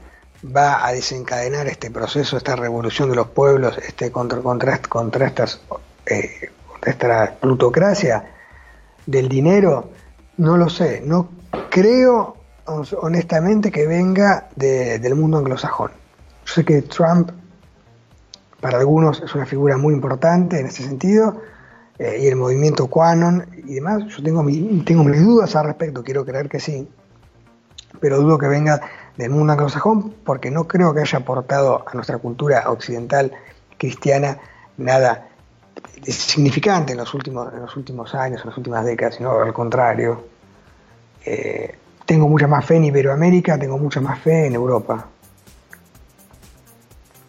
va 0.44 0.86
a 0.86 0.92
desencadenar 0.92 1.68
este 1.68 1.90
proceso, 1.90 2.36
esta 2.36 2.58
revolución 2.58 3.10
de 3.10 3.16
los 3.16 3.28
pueblos, 3.28 3.78
este 3.78 4.12
contra, 4.12 4.40
contra, 4.40 4.78
contra 4.82 5.28
estas, 5.28 5.62
eh, 6.06 6.52
esta 6.86 7.36
plutocracia 7.40 8.26
del 9.06 9.30
dinero, 9.30 9.90
no 10.36 10.58
lo 10.58 10.70
sé. 10.70 11.02
No 11.06 11.30
creo 11.70 12.36
honestamente 12.66 13.72
que 13.72 13.88
venga 13.88 14.50
del 14.54 15.16
mundo 15.16 15.38
anglosajón. 15.38 15.92
Yo 16.46 16.54
sé 16.54 16.66
que 16.66 16.82
Trump 16.82 17.32
para 18.64 18.78
algunos 18.78 19.22
es 19.22 19.36
una 19.36 19.46
figura 19.46 19.76
muy 19.76 19.94
importante 19.94 20.58
en 20.58 20.68
ese 20.68 20.84
sentido, 20.84 21.42
eh, 22.00 22.20
y 22.22 22.28
el 22.28 22.38
movimiento 22.38 22.88
Quanon 22.88 23.46
y 23.68 23.74
demás. 23.76 24.06
Yo 24.08 24.24
tengo, 24.24 24.42
tengo 24.86 25.04
mis 25.04 25.22
dudas 25.22 25.54
al 25.58 25.66
respecto, 25.66 26.02
quiero 26.02 26.26
creer 26.26 26.48
que 26.48 26.62
sí, 26.62 26.88
pero 28.00 28.22
dudo 28.22 28.38
que 28.38 28.48
venga 28.48 28.80
del 29.18 29.32
mundo 29.32 29.52
anglosajón 29.52 30.16
porque 30.24 30.50
no 30.50 30.66
creo 30.66 30.94
que 30.94 31.02
haya 31.02 31.20
aportado 31.20 31.84
a 31.86 31.94
nuestra 31.94 32.18
cultura 32.20 32.72
occidental 32.72 33.34
cristiana 33.78 34.40
nada 34.78 35.28
significante 36.02 36.94
en 36.94 37.00
los 37.00 37.14
últimos, 37.14 37.54
en 37.54 37.60
los 37.60 37.76
últimos 37.76 38.16
años, 38.16 38.42
en 38.44 38.48
las 38.48 38.58
últimas 38.58 38.86
décadas, 38.86 39.16
sino 39.16 39.42
al 39.42 39.52
contrario. 39.52 40.24
Eh, 41.26 41.76
tengo 42.06 42.30
mucha 42.30 42.48
más 42.48 42.66
fe 42.66 42.78
en 42.78 42.86
Iberoamérica, 42.86 43.60
tengo 43.60 43.78
mucha 43.78 44.00
más 44.00 44.20
fe 44.20 44.46
en 44.48 44.54
Europa 44.54 45.10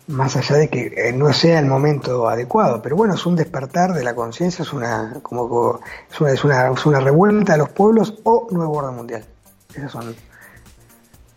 más 0.06 0.36
allá 0.36 0.56
de 0.56 0.68
que 0.68 0.92
eh, 0.96 1.12
no 1.12 1.32
sea 1.32 1.58
el 1.58 1.66
momento 1.66 2.28
adecuado, 2.28 2.82
pero 2.82 2.96
bueno, 2.96 3.14
es 3.14 3.24
un 3.24 3.36
despertar 3.36 3.94
de 3.94 4.04
la 4.04 4.14
conciencia, 4.14 4.62
es 4.62 4.72
una 4.72 5.14
como 5.22 5.80
es 6.10 6.20
una, 6.20 6.32
es 6.32 6.44
una, 6.44 6.70
es 6.70 6.86
una 6.86 7.00
revuelta 7.00 7.52
de 7.52 7.58
los 7.58 7.70
pueblos 7.70 8.14
o 8.24 8.46
nuevo 8.50 8.74
orden 8.74 8.96
mundial. 8.96 9.24
Esas 9.74 9.92
son 9.92 10.14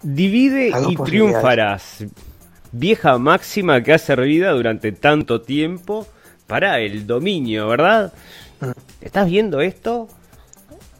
Divide 0.04 0.72
y 0.90 0.96
triunfarás. 0.96 2.06
Vieja 2.72 3.18
máxima 3.18 3.82
que 3.82 3.94
ha 3.94 3.98
servido 3.98 4.56
durante 4.56 4.92
tanto 4.92 5.42
tiempo 5.42 6.06
para 6.46 6.80
el 6.80 7.08
dominio, 7.08 7.68
¿verdad? 7.68 8.14
Mm. 8.60 8.72
¿Estás 9.02 9.28
viendo 9.28 9.62
esto 9.62 10.08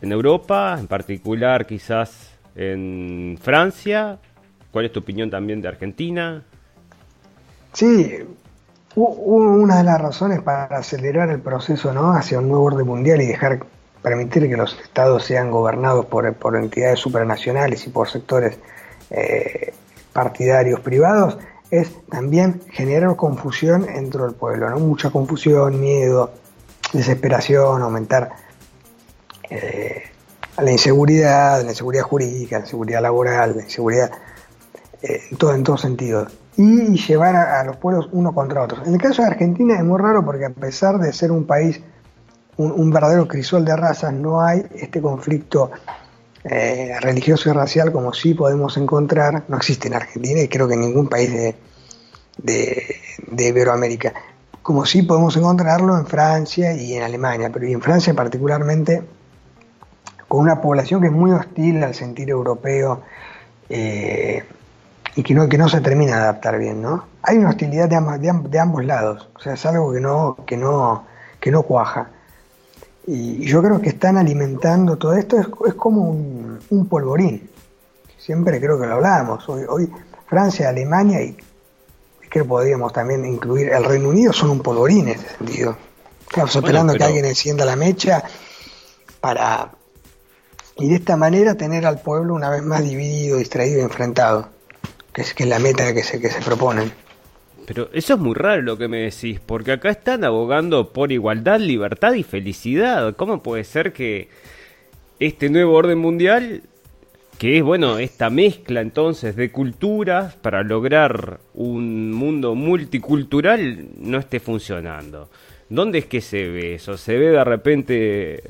en 0.02 0.12
Europa, 0.12 0.78
en 0.80 0.88
particular 0.88 1.68
quizás 1.68 2.32
en 2.56 3.38
Francia? 3.42 4.18
¿Cuál 4.72 4.86
es 4.86 4.92
tu 4.92 5.00
opinión 5.00 5.30
también 5.30 5.62
de 5.62 5.68
Argentina? 5.68 6.44
Sí, 7.74 8.26
una 8.96 9.78
de 9.78 9.84
las 9.84 10.02
razones 10.02 10.42
para 10.42 10.78
acelerar 10.78 11.30
el 11.30 11.40
proceso 11.40 11.94
¿no? 11.94 12.14
hacia 12.14 12.40
un 12.40 12.50
nuevo 12.50 12.66
orden 12.66 12.88
mundial 12.88 13.22
y 13.22 13.28
dejar 13.28 13.60
permitir 14.02 14.50
que 14.50 14.58
los 14.58 14.80
estados 14.80 15.24
sean 15.24 15.52
gobernados 15.52 16.06
por, 16.06 16.56
entidades 16.56 17.00
supranacionales 17.00 17.86
y 17.86 17.90
por 17.90 18.10
sectores 18.10 18.58
eh, 19.12 19.74
partidarios 20.14 20.80
privados 20.80 21.38
es 21.70 21.92
también 22.10 22.62
generar 22.72 23.16
confusión 23.16 23.86
dentro 23.86 24.26
del 24.26 24.34
pueblo, 24.34 24.70
¿no? 24.70 24.80
mucha 24.80 25.10
confusión, 25.10 25.80
miedo, 25.80 26.32
desesperación, 26.94 27.82
aumentar 27.82 28.32
eh, 29.50 30.04
la 30.58 30.72
inseguridad, 30.72 31.62
la 31.64 31.70
inseguridad 31.70 32.04
jurídica, 32.04 32.58
la 32.58 32.66
inseguridad 32.66 33.02
laboral, 33.02 33.56
la 33.58 33.64
inseguridad 33.64 34.12
eh, 35.02 35.22
todo, 35.38 35.54
en 35.54 35.64
todos 35.64 35.82
sentidos 35.82 36.32
y 36.58 36.98
llevar 36.98 37.36
a, 37.36 37.64
los 37.64 37.78
pueblos 37.78 38.10
uno 38.12 38.34
contra 38.34 38.64
otro. 38.64 38.84
En 38.84 38.94
el 38.94 39.00
caso 39.00 39.22
de 39.22 39.28
Argentina 39.28 39.76
es 39.76 39.84
muy 39.84 40.00
raro 40.00 40.26
porque 40.26 40.46
a 40.46 40.50
pesar 40.50 40.98
de 40.98 41.14
ser 41.14 41.32
un 41.32 41.46
país, 41.46 41.80
un, 42.58 42.90
verdadero 42.90 43.28
crisol 43.28 43.64
de 43.64 43.76
razas, 43.76 44.12
no 44.12 44.42
hay 44.42 44.66
este 44.76 45.00
conflicto 45.00 45.70
eh, 46.44 46.96
religioso 47.00 47.50
y 47.50 47.54
racial 47.54 47.92
como 47.92 48.12
sí 48.12 48.34
podemos 48.34 48.76
encontrar, 48.78 49.44
no 49.48 49.58
existe 49.58 49.88
en 49.88 49.94
Argentina 49.94 50.42
y 50.42 50.48
creo 50.48 50.68
que 50.68 50.74
en 50.74 50.82
ningún 50.82 51.08
país 51.08 51.32
de, 51.32 51.56
de, 52.42 53.48
Iberoamérica, 53.48 54.14
como 54.64 54.84
sí 54.84 55.04
podemos 55.04 55.38
encontrarlo 55.38 55.96
en 55.96 56.08
Francia 56.08 56.74
y 56.74 56.96
en 56.96 57.04
Alemania, 57.04 57.52
pero 57.54 57.68
y 57.68 57.74
en 57.74 57.82
Francia 57.82 58.16
particularmente 58.16 59.04
con 60.28 60.42
una 60.42 60.60
población 60.60 61.02
que 61.02 61.08
es 61.08 61.14
muy 61.14 61.32
hostil 61.32 61.84
al 61.84 61.94
sentir 61.94 62.32
europeo. 62.32 63.04
Eh, 63.70 64.44
y 65.18 65.24
que 65.24 65.34
no, 65.34 65.50
que 65.50 65.58
no 65.58 65.68
se 65.68 65.82
termina 65.82 66.16
de 66.16 66.22
adaptar 66.22 66.60
bien, 66.60 66.80
¿no? 66.80 67.06
Hay 67.24 67.40
una 67.40 67.50
hostilidad 67.50 67.90
de, 67.90 68.50
de, 68.50 68.60
ambos 68.60 68.86
lados, 68.86 69.28
o 69.36 69.40
sea, 69.40 69.56
es 69.56 69.66
algo 69.66 69.92
que 69.92 70.00
no, 70.00 70.38
que 70.46 70.56
no, 70.56 71.08
que 71.40 71.50
no 71.50 71.64
cuaja. 71.64 72.12
Y, 73.08 73.44
yo 73.44 73.64
creo 73.64 73.82
que 73.82 73.90
están 73.90 74.18
alimentando 74.18 74.96
todo 74.96 75.14
esto, 75.14 75.40
es, 75.40 75.48
es 75.70 75.74
como 75.74 76.04
un, 76.04 76.60
un, 76.70 76.86
polvorín. 76.88 77.50
Siempre 78.16 78.60
creo 78.60 78.80
que 78.80 78.86
lo 78.86 78.94
hablábamos. 78.94 79.50
Hoy, 79.50 79.64
hoy 79.68 79.92
Francia, 80.28 80.70
Alemania 80.70 81.20
y 81.24 81.36
que 82.30 82.44
podríamos 82.44 82.94
también 82.94 83.26
incluir 83.26 83.70
el 83.70 83.86
Reino 83.86 84.10
Unido 84.10 84.32
son 84.34 84.52
un 84.52 84.60
polvorín 84.60 85.08
en 85.08 85.16
ese 85.16 85.30
sentido. 85.36 85.76
Estamos 86.30 86.56
esperando 86.56 86.94
que 86.94 87.04
alguien 87.04 87.26
encienda 87.26 87.66
la 87.66 87.76
mecha 87.76 88.24
para 89.20 89.72
y 90.76 90.90
de 90.90 90.96
esta 90.96 91.18
manera 91.18 91.56
tener 91.56 91.88
al 91.88 92.02
pueblo 92.02 92.36
una 92.36 92.52
vez 92.52 92.62
más 92.62 92.84
dividido, 92.84 93.40
distraído 93.40 93.80
y 93.80 93.82
enfrentado 93.82 94.57
que 95.18 95.24
es, 95.24 95.34
que 95.34 95.48
la 95.48 95.58
meta 95.58 95.96
que 95.96 96.04
se, 96.04 96.22
que 96.22 96.30
se 96.30 96.42
proponen. 96.42 96.92
Pero 97.66 97.90
eso 97.92 98.14
es 98.14 98.20
muy 98.20 98.36
raro 98.36 98.62
lo 98.62 98.78
que 98.78 98.88
me 98.88 99.00
decís, 99.00 99.40
porque 99.44 99.72
acá 99.72 99.90
están 99.90 100.24
abogando 100.24 100.94
por 100.94 101.12
igualdad, 101.12 101.60
libertad 101.60 102.14
y 102.14 102.22
felicidad. 102.22 103.16
¿Cómo 103.16 103.42
puede 103.42 103.64
ser 103.64 103.94
que 103.94 104.30
este 105.20 105.50
nuevo 105.50 105.74
orden 105.74 105.98
mundial, 105.98 106.62
que 107.40 107.58
es, 107.58 107.64
bueno, 107.64 107.98
esta 107.98 108.30
mezcla 108.30 108.80
entonces 108.80 109.36
de 109.36 109.52
culturas 109.52 110.36
para 110.36 110.62
lograr 110.62 111.40
un 111.56 112.12
mundo 112.14 112.54
multicultural, 112.54 113.88
no 113.98 114.20
esté 114.20 114.40
funcionando? 114.40 115.32
¿Dónde 115.68 115.98
es 115.98 116.06
que 116.06 116.22
se 116.22 116.48
ve 116.48 116.76
eso? 116.76 116.96
¿Se 116.96 117.18
ve 117.18 117.32
de 117.32 117.44
repente 117.44 118.44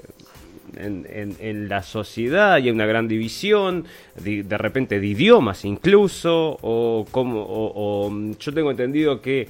en, 0.79 1.69
la 1.69 1.83
sociedad, 1.83 2.53
hay 2.53 2.69
una 2.69 2.85
gran 2.85 3.07
división, 3.07 3.85
de, 4.15 4.57
repente 4.57 4.99
de 4.99 5.07
idiomas 5.07 5.65
incluso, 5.65 6.57
o, 6.61 7.05
como, 7.11 7.45
o, 7.47 8.11
yo 8.39 8.53
tengo 8.53 8.71
entendido 8.71 9.21
que 9.21 9.47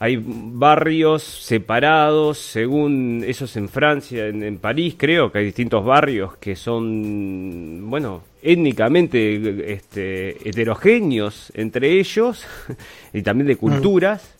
hay 0.00 0.22
barrios 0.24 1.24
separados, 1.24 2.38
según 2.38 3.24
esos 3.26 3.56
en 3.56 3.68
Francia, 3.68 4.26
en, 4.26 4.58
París 4.58 4.94
creo 4.96 5.32
que 5.32 5.38
hay 5.38 5.44
distintos 5.46 5.84
barrios 5.84 6.36
que 6.36 6.54
son, 6.54 7.90
bueno, 7.90 8.22
étnicamente 8.40 9.72
este, 9.72 10.48
heterogéneos 10.48 11.50
entre 11.54 11.98
ellos 11.98 12.46
y 13.12 13.22
también 13.22 13.48
de 13.48 13.54
mm. 13.54 13.58
culturas. 13.58 14.34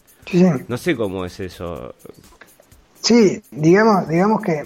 No 0.69 0.77
sé 0.77 0.95
cómo 0.95 1.25
es 1.25 1.41
eso. 1.41 1.95
Sí, 3.01 3.41
digamos, 3.51 4.09
digamos 4.09 4.43
que 4.43 4.65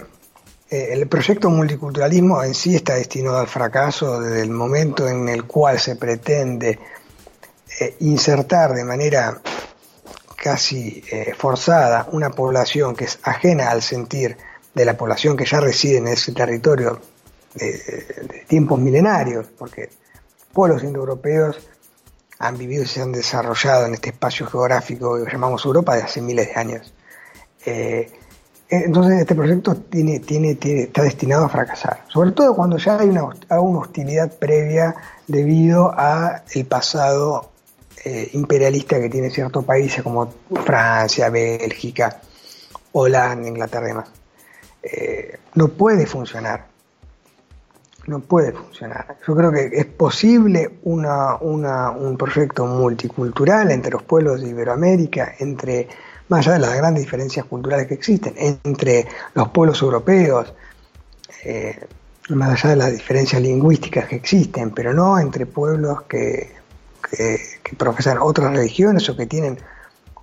el 0.73 1.07
proyecto 1.07 1.49
multiculturalismo 1.51 2.43
en 2.43 2.55
sí 2.55 2.75
está 2.75 2.95
destinado 2.95 3.37
al 3.37 3.47
fracaso 3.47 4.19
desde 4.19 4.41
el 4.41 4.49
momento 4.49 5.07
en 5.07 5.29
el 5.29 5.45
cual 5.45 5.79
se 5.79 5.95
pretende 5.95 6.79
eh, 7.79 7.95
insertar 7.99 8.73
de 8.73 8.83
manera 8.83 9.39
casi 10.35 11.03
eh, 11.11 11.33
forzada 11.37 12.07
una 12.11 12.31
población 12.31 12.95
que 12.95 13.05
es 13.05 13.19
ajena 13.21 13.69
al 13.69 13.83
sentir 13.83 14.35
de 14.73 14.85
la 14.85 14.97
población 14.97 15.37
que 15.37 15.45
ya 15.45 15.59
reside 15.59 15.97
en 15.97 16.07
ese 16.07 16.31
territorio 16.31 16.99
de, 17.53 18.43
tiempos 18.47 18.79
milenarios, 18.79 19.45
porque 19.57 19.89
pueblos 20.51 20.83
indoeuropeos 20.83 21.57
han 22.39 22.57
vivido 22.57 22.83
y 22.83 22.87
se 22.87 23.01
han 23.01 23.11
desarrollado 23.11 23.85
en 23.85 23.93
este 23.93 24.09
espacio 24.09 24.47
geográfico 24.47 25.23
que 25.23 25.31
llamamos 25.31 25.63
Europa 25.65 25.95
de 25.95 26.01
hace 26.01 26.19
miles 26.19 26.47
de 26.47 26.55
años. 26.55 26.93
Entonces 28.75 29.19
este 29.19 29.35
proyecto 29.35 29.75
tiene, 29.75 30.19
tiene, 30.19 30.57
está 30.59 31.03
destinado 31.03 31.45
a 31.45 31.49
fracasar, 31.49 32.05
sobre 32.07 32.31
todo 32.31 32.55
cuando 32.55 32.77
ya 32.77 32.99
hay 32.99 33.07
una, 33.07 33.25
hostilidad 33.59 34.31
previa 34.39 34.95
debido 35.27 35.93
a 35.95 36.41
el 36.55 36.65
pasado 36.65 37.51
eh, 38.03 38.31
imperialista 38.33 38.99
que 38.99 39.09
tiene 39.09 39.29
ciertos 39.29 39.63
países 39.63 40.01
como 40.01 40.33
Francia, 40.65 41.29
Bélgica, 41.29 42.19
Holanda, 42.93 43.47
Inglaterra 43.47 43.85
y 43.85 43.89
demás. 43.89 44.09
Eh, 44.81 45.37
no 45.53 45.67
puede 45.67 46.07
funcionar, 46.07 46.65
no 48.07 48.21
puede 48.21 48.53
funcionar. 48.53 49.17
Yo 49.27 49.35
creo 49.35 49.51
que 49.51 49.69
es 49.71 49.85
posible 49.85 50.79
una, 50.81 51.35
un 51.35 52.17
proyecto 52.17 52.65
multicultural 52.65 53.69
entre 53.69 53.91
los 53.91 54.01
pueblos 54.01 54.41
de 54.41 54.49
Iberoamérica, 54.49 55.35
entre 55.37 55.89
más 56.29 56.45
allá 56.47 56.53
de 56.53 56.59
las 56.59 56.75
grandes 56.75 57.03
diferencias 57.03 57.45
culturales 57.45 57.87
que 57.87 57.93
existen 57.93 58.33
entre 58.63 59.07
los 59.33 59.49
pueblos 59.49 59.81
europeos, 59.81 60.53
eh, 61.43 61.87
más 62.29 62.51
allá 62.51 62.69
de 62.69 62.75
las 62.77 62.91
diferencias 62.91 63.41
lingüísticas 63.41 64.07
que 64.07 64.15
existen, 64.15 64.71
pero 64.71 64.93
no 64.93 65.19
entre 65.19 65.45
pueblos 65.45 66.03
que, 66.03 66.61
profesan 67.77 68.17
otras 68.19 68.55
religiones 68.55 69.07
o 69.09 69.15
que 69.15 69.27
tienen 69.27 69.59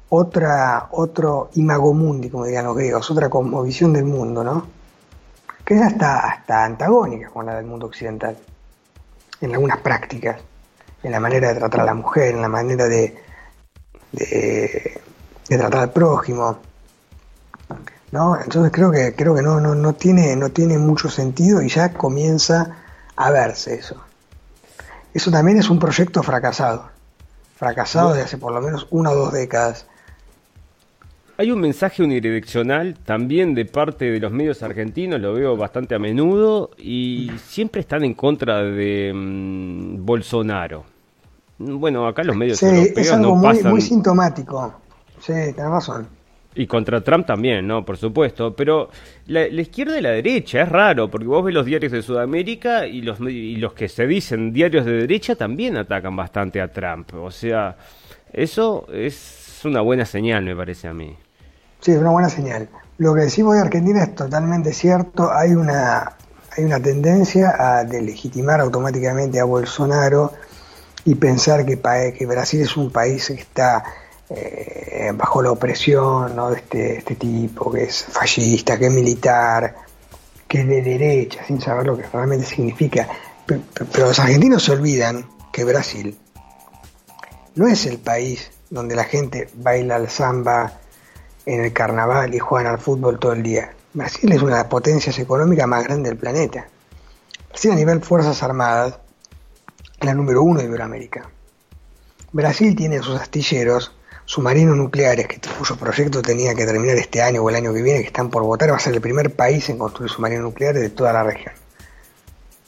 otra, 0.09 0.89
otro 0.93 1.51
imago 1.55 1.93
mundi, 1.93 2.31
como 2.31 2.45
dirían 2.45 2.65
los 2.65 2.77
griegos, 2.77 3.11
otra 3.11 3.29
cosmovisión 3.29 3.93
del 3.93 4.05
mundo, 4.05 4.43
¿no? 4.43 4.67
Que 5.65 5.75
es 5.75 5.83
hasta, 5.83 6.21
hasta 6.21 6.65
antagónica 6.65 7.29
con 7.29 7.47
la 7.47 7.57
del 7.57 7.67
mundo 7.67 7.87
occidental, 7.87 8.37
en 9.41 9.53
algunas 9.53 9.79
prácticas, 9.79 10.41
en 11.03 11.13
la 11.13 11.21
manera 11.21 11.53
de 11.53 11.61
tratar 11.61 11.83
a 11.83 11.85
la 11.85 11.95
mujer, 11.95 12.35
en 12.35 12.43
la 12.43 12.49
manera 12.49 12.89
de 12.89 13.17
de 15.51 15.59
tratar 15.59 15.81
al 15.81 15.91
prójimo. 15.91 16.59
¿no? 18.13 18.41
Entonces 18.41 18.73
creo 18.73 18.91
que, 18.91 19.15
creo 19.15 19.35
que 19.35 19.43
no, 19.43 19.61
no, 19.61 19.75
no, 19.75 19.93
tiene, 19.93 20.35
no 20.37 20.51
tiene 20.51 20.79
mucho 20.79 21.09
sentido 21.09 21.61
y 21.61 21.69
ya 21.69 21.93
comienza 21.93 22.77
a 23.17 23.31
verse 23.31 23.75
eso. 23.75 23.97
Eso 25.13 25.31
también 25.31 25.59
es 25.59 25.69
un 25.69 25.79
proyecto 25.79 26.23
fracasado, 26.23 26.89
fracasado 27.57 28.15
de 28.15 28.23
hace 28.23 28.39
por 28.39 28.53
lo 28.53 28.61
menos 28.61 28.87
una 28.91 29.11
o 29.11 29.15
dos 29.15 29.33
décadas. 29.33 29.87
Hay 31.37 31.51
un 31.51 31.61
mensaje 31.61 32.03
unidireccional 32.03 32.97
también 33.05 33.55
de 33.55 33.65
parte 33.65 34.05
de 34.05 34.21
los 34.21 34.31
medios 34.31 34.63
argentinos, 34.63 35.21
lo 35.21 35.33
veo 35.33 35.57
bastante 35.57 35.95
a 35.95 35.99
menudo, 35.99 36.71
y 36.77 37.31
siempre 37.47 37.81
están 37.81 38.05
en 38.05 38.15
contra 38.15 38.63
de 38.63 39.11
mm, 39.13 40.05
Bolsonaro. 40.05 40.85
Bueno, 41.59 42.07
acá 42.07 42.23
los 42.25 42.37
medios 42.37 42.59
sí, 42.59 42.67
es 42.95 43.13
algo 43.13 43.37
muy, 43.37 43.63
muy 43.65 43.81
sintomático. 43.81 44.75
Sí, 45.21 45.33
tenés 45.33 45.71
razón. 45.71 46.21
Y 46.55 46.67
contra 46.67 47.01
Trump 47.03 47.27
también, 47.27 47.67
¿no? 47.67 47.85
Por 47.85 47.97
supuesto. 47.97 48.55
Pero 48.57 48.91
la, 49.27 49.47
izquierda 49.47 49.99
y 49.99 50.03
la 50.03 50.11
derecha 50.11 50.63
es 50.63 50.69
raro, 50.69 51.09
porque 51.11 51.27
vos 51.27 51.45
ves 51.45 51.55
los 51.55 51.65
diarios 51.65 51.93
de 51.93 52.03
Sudamérica 52.03 52.87
y 52.87 53.03
los, 53.03 53.21
y 53.21 53.57
los 53.57 53.73
que 53.73 53.89
se 53.89 54.07
dicen 54.07 54.53
diarios 54.53 54.85
de 54.85 54.93
derecha 54.93 55.37
también 55.37 55.77
atacan 55.77 56.17
bastante 56.17 56.61
a 56.61 56.73
Trump. 56.73 57.15
O 57.15 57.31
sea, 57.31 57.77
eso 58.33 58.87
es 58.93 59.61
una 59.65 59.81
buena 59.81 60.05
señal, 60.05 60.45
me 60.45 60.57
parece 60.57 60.89
a 60.89 60.93
mí. 60.93 61.17
Sí, 61.81 61.93
es 61.93 61.99
una 61.99 62.11
buena 62.11 62.29
señal. 62.29 62.69
Lo 62.99 63.15
que 63.15 63.23
decimos 63.23 63.55
de 63.55 63.61
Argentina 63.61 64.03
es 64.03 64.15
totalmente 64.15 64.73
cierto. 64.73 65.31
Hay 65.33 65.53
una, 65.53 66.17
hay 66.57 66.65
una 66.65 66.81
tendencia 66.81 67.55
a 67.59 67.85
delegitimar 67.85 68.61
automáticamente 68.61 69.39
a 69.39 69.45
Bolsonaro 69.45 70.33
y 71.05 71.15
pensar 71.15 71.65
que, 71.65 71.79
que 72.19 72.27
Brasil 72.27 72.61
es 72.61 72.77
un 72.77 72.91
país 72.91 73.29
que 73.29 73.35
está 73.35 73.85
eh, 74.31 75.13
bajo 75.15 75.43
la 75.43 75.51
opresión 75.51 76.37
¿no? 76.37 76.51
de 76.51 76.57
este, 76.57 76.99
este 76.99 77.17
tipo 77.17 77.71
que 77.71 77.85
es 77.85 78.05
fascista, 78.05 78.79
que 78.79 78.87
es 78.87 78.93
militar, 78.93 79.75
que 80.47 80.61
es 80.61 80.69
de 80.69 80.83
derecha, 80.83 81.45
sin 81.45 81.61
saber 81.61 81.87
lo 81.87 81.97
que 81.97 82.07
realmente 82.07 82.47
significa. 82.47 83.09
Pero, 83.47 83.63
los 83.99 84.19
argentinos 84.21 84.63
se 84.63 84.73
olvidan 84.73 85.29
que 85.53 85.65
Brasil 85.65 86.17
no 87.57 87.67
es 87.67 87.87
el 87.87 87.99
país 87.99 88.51
donde 88.71 88.95
la 88.95 89.05
gente 89.05 89.49
baila 89.55 89.97
al 89.97 90.09
samba 90.09 90.75
en 91.45 91.65
el 91.65 91.73
carnaval 91.73 92.33
y 92.35 92.39
juegan 92.39 92.73
al 92.73 92.79
fútbol 92.79 93.19
todo 93.19 93.33
el 93.33 93.43
día. 93.43 93.73
Brasil 93.93 94.31
es 94.31 94.41
una 94.43 94.57
de 94.57 94.63
las 94.63 94.71
potencias 94.71 95.19
económicas 95.19 95.67
más 95.67 95.83
grandes 95.83 96.11
del 96.11 96.19
planeta. 96.19 96.69
Brasil 97.49 97.73
a 97.73 97.75
nivel 97.75 98.01
Fuerzas 98.01 98.41
Armadas 98.45 98.99
es 99.99 100.07
la 100.07 100.15
número 100.15 100.43
uno 100.43 100.61
de 100.61 100.67
Iberoamérica. 100.67 101.29
Brasil 102.33 102.77
tiene 102.77 103.03
sus 103.03 103.21
astilleros 103.21 103.93
submarinos 104.31 104.77
nucleares 104.77 105.27
que, 105.27 105.41
cuyo 105.59 105.75
proyecto 105.75 106.23
tenía 106.23 106.55
que 106.55 106.65
terminar 106.65 106.97
este 106.97 107.21
año 107.21 107.43
o 107.43 107.51
el 107.51 107.57
año 107.57 107.75
que 107.75 107.83
viene, 107.83 107.99
que 107.99 108.07
están 108.07 108.31
por 108.31 108.45
votar, 108.45 108.71
va 108.71 108.77
a 108.77 108.79
ser 108.79 108.95
el 108.95 109.01
primer 109.01 109.35
país 109.35 109.69
en 109.71 109.77
construir 109.77 110.09
submarinos 110.09 110.45
nucleares 110.45 110.81
de 110.81 110.91
toda 110.91 111.13
la 111.13 111.25
región. 111.25 111.53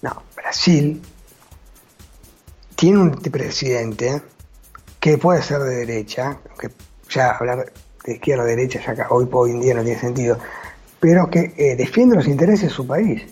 No, 0.01 0.25
Brasil 0.35 1.01
tiene 2.75 2.99
un 2.99 3.13
presidente 3.13 4.23
que 4.99 5.19
puede 5.19 5.41
ser 5.41 5.61
de 5.61 5.77
derecha, 5.87 6.37
aunque 6.49 6.71
ya 7.09 7.31
hablar 7.31 7.73
de 8.05 8.13
izquierda 8.13 8.43
o 8.43 8.47
derecha 8.47 8.81
ya 8.93 9.07
hoy, 9.11 9.29
hoy 9.31 9.53
en 9.53 9.61
día 9.61 9.75
no 9.75 9.85
tiene 9.85 10.01
sentido, 10.01 10.39
pero 10.99 11.31
que 11.31 11.55
eh, 11.57 11.77
defiende 11.77 12.17
los 12.17 12.27
intereses 12.27 12.71
de 12.71 12.71
su 12.71 12.89
país. 12.89 13.23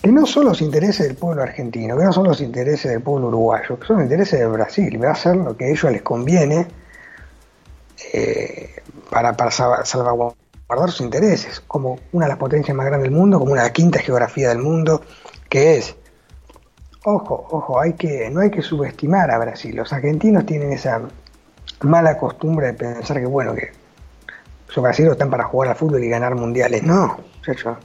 Que 0.00 0.10
no 0.10 0.24
son 0.24 0.46
los 0.46 0.62
intereses 0.62 1.08
del 1.08 1.16
pueblo 1.16 1.42
argentino, 1.42 1.94
que 1.94 2.04
no 2.04 2.12
son 2.14 2.24
los 2.24 2.40
intereses 2.40 2.90
del 2.90 3.02
pueblo 3.02 3.28
uruguayo, 3.28 3.78
que 3.78 3.86
son 3.86 3.96
los 3.96 4.04
intereses 4.04 4.40
de 4.40 4.46
Brasil. 4.46 4.98
Va 5.04 5.10
a 5.10 5.12
hacer 5.12 5.36
lo 5.36 5.54
que 5.54 5.66
a 5.66 5.68
ellos 5.68 5.92
les 5.92 6.00
conviene 6.00 6.80
eh, 8.12 8.82
para, 9.10 9.36
para 9.36 9.50
salvaguardar 9.50 10.36
sus 10.90 11.02
intereses, 11.02 11.60
como 11.60 11.98
una 12.12 12.26
de 12.26 12.30
las 12.30 12.38
potencias 12.38 12.76
más 12.76 12.86
grandes 12.86 13.10
del 13.10 13.18
mundo, 13.18 13.38
como 13.38 13.52
una 13.52 13.68
quinta 13.70 14.00
geografía 14.00 14.48
del 14.48 14.58
mundo, 14.58 15.02
que 15.48 15.76
es, 15.76 15.94
ojo, 17.04 17.46
ojo, 17.50 17.80
hay 17.80 17.92
que, 17.94 18.30
no 18.30 18.40
hay 18.40 18.50
que 18.50 18.62
subestimar 18.62 19.30
a 19.30 19.38
Brasil. 19.38 19.76
Los 19.76 19.92
argentinos 19.92 20.46
tienen 20.46 20.72
esa 20.72 21.02
mala 21.82 22.16
costumbre 22.16 22.68
de 22.68 22.74
pensar 22.74 23.18
que, 23.18 23.26
bueno, 23.26 23.54
que 23.54 23.70
los 24.68 24.82
brasileños 24.82 25.14
están 25.14 25.30
para 25.30 25.44
jugar 25.44 25.70
al 25.70 25.76
fútbol 25.76 26.02
y 26.02 26.08
ganar 26.08 26.34
mundiales. 26.34 26.82
No, 26.82 27.18
muchachos. 27.36 27.76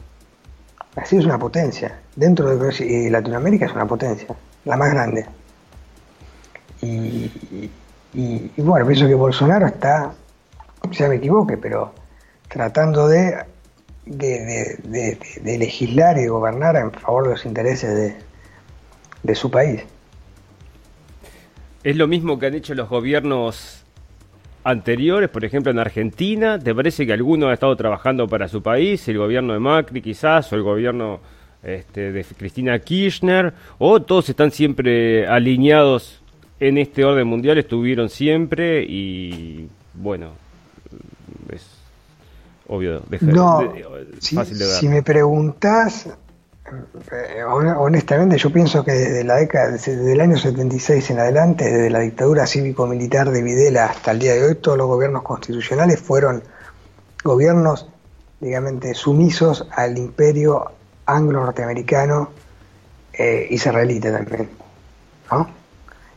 Brasil 0.95 1.20
es 1.20 1.26
una 1.26 1.38
potencia. 1.38 1.99
Dentro 2.15 2.55
de 2.55 3.09
Latinoamérica 3.09 3.65
es 3.65 3.74
una 3.74 3.86
potencia, 3.86 4.28
la 4.65 4.78
más 4.78 4.91
grande. 4.91 5.26
y, 6.82 7.70
y, 8.14 8.49
bueno, 8.58 8.86
pienso 8.88 9.08
que 9.08 9.14
Bolsonaro 9.14 9.68
está, 9.68 10.14
ya 10.91 11.08
me 11.08 11.16
equivoque, 11.16 11.58
pero 11.58 11.93
tratando 12.47 13.08
de, 13.08 13.38
de, 14.05 15.58
legislar 15.58 16.18
y 16.18 16.22
de 16.22 16.30
gobernar 16.30 16.76
en 16.78 16.91
favor 16.91 17.26
de 17.26 17.30
los 17.32 17.45
intereses 17.45 18.16
de, 19.24 19.36
su 19.36 19.51
país. 19.51 19.84
Es 21.84 21.95
lo 21.95 22.08
mismo 22.08 22.39
que 22.39 22.47
han 22.47 22.55
hecho 22.55 22.74
los 22.74 22.89
gobiernos 22.89 23.84
anteriores, 24.64 25.30
por 25.30 25.43
ejemplo 25.43 25.72
en 25.72 25.80
Argentina. 25.80 26.58
¿Te 26.58 26.74
parece 26.74 27.05
que 27.05 27.14
alguno 27.14 27.49
ha 27.49 27.53
estado 27.53 27.76
trabajando 27.76 28.28
para 28.28 28.47
su 28.47 28.64
país? 28.64 29.08
El 29.08 29.18
gobierno 29.18 29.53
de 29.53 29.60
Macri 29.60 30.01
quizás, 30.01 30.51
o 30.53 30.55
el 30.55 30.64
gobierno 30.64 31.20
este, 31.62 32.12
de 32.12 32.24
Cristina 32.24 32.80
Kirchner, 32.80 33.53
o 33.78 34.01
todos 34.01 34.30
están 34.30 34.51
siempre 34.51 35.28
alineados 35.28 36.22
en 36.60 36.78
este 36.78 37.05
orden 37.05 37.28
mundial 37.28 37.58
estuvieron 37.58 38.10
siempre 38.10 38.84
y 38.84 39.70
bueno, 39.93 40.32
es 41.51 41.68
obvio. 42.68 43.01
no, 43.22 43.74
si, 44.20 44.88
me 44.88 45.03
preguntas, 45.03 46.08
eh, 47.12 47.43
honestamente 47.43 48.38
yo 48.38 48.51
pienso 48.51 48.84
que 48.84 48.91
desde 48.91 49.24
la 49.24 49.36
década, 49.36 49.72
desde 49.72 50.12
el 50.12 50.20
año 50.20 50.38
76 50.38 51.12
en 51.12 51.20
adelante, 51.20 51.66
desde 51.66 51.89
la 51.89 51.99
dictadura 51.99 52.47
cívico-militar 52.47 53.32
de 53.32 53.41
Videla 53.41 53.86
hasta 53.86 54.12
el 54.12 54.20
día 54.20 54.34
de 54.34 54.43
hoy, 54.45 54.55
todos 54.55 54.78
los 54.78 54.88
gobiernos 54.88 55.24
constitucionales 55.24 55.99
fueron 55.99 56.43
gobiernos, 57.24 57.88
digamos, 58.39 58.84
sumisos 58.93 59.68
al 59.72 59.97
imperio 59.97 60.72
anglo-norteamericano 61.05 62.32
eh, 63.14 63.47
israelita 63.49 64.12
también, 64.12 64.49
¿no? 65.32 65.57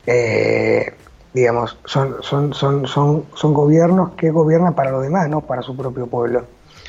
Eh, 0.06 0.94
digamos, 1.32 1.78
son, 1.84 2.16
son, 2.22 2.54
son, 2.54 2.86
son, 2.86 3.26
son 3.34 3.54
gobiernos 3.54 4.12
que 4.14 4.30
gobiernan 4.30 4.74
para 4.74 4.90
los 4.90 5.02
demás, 5.02 5.28
no 5.28 5.40
para 5.40 5.62
su 5.62 5.76
propio 5.76 6.06
pueblo. 6.06 6.44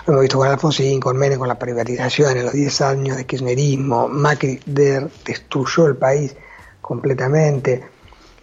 Lo 0.07 0.13
hemos 0.13 0.21
visto 0.21 0.37
con 0.39 0.47
Alfonsín, 0.47 0.99
con 0.99 1.17
Menem, 1.17 1.37
con 1.37 1.47
la 1.47 1.59
privatización, 1.59 2.37
en 2.37 2.45
los 2.45 2.53
10 2.53 2.81
años 2.81 3.17
de 3.17 3.25
kirchnerismo, 3.25 4.07
Macri 4.07 4.59
destruyó 4.65 5.87
el 5.87 5.95
país 5.95 6.35
completamente. 6.81 7.83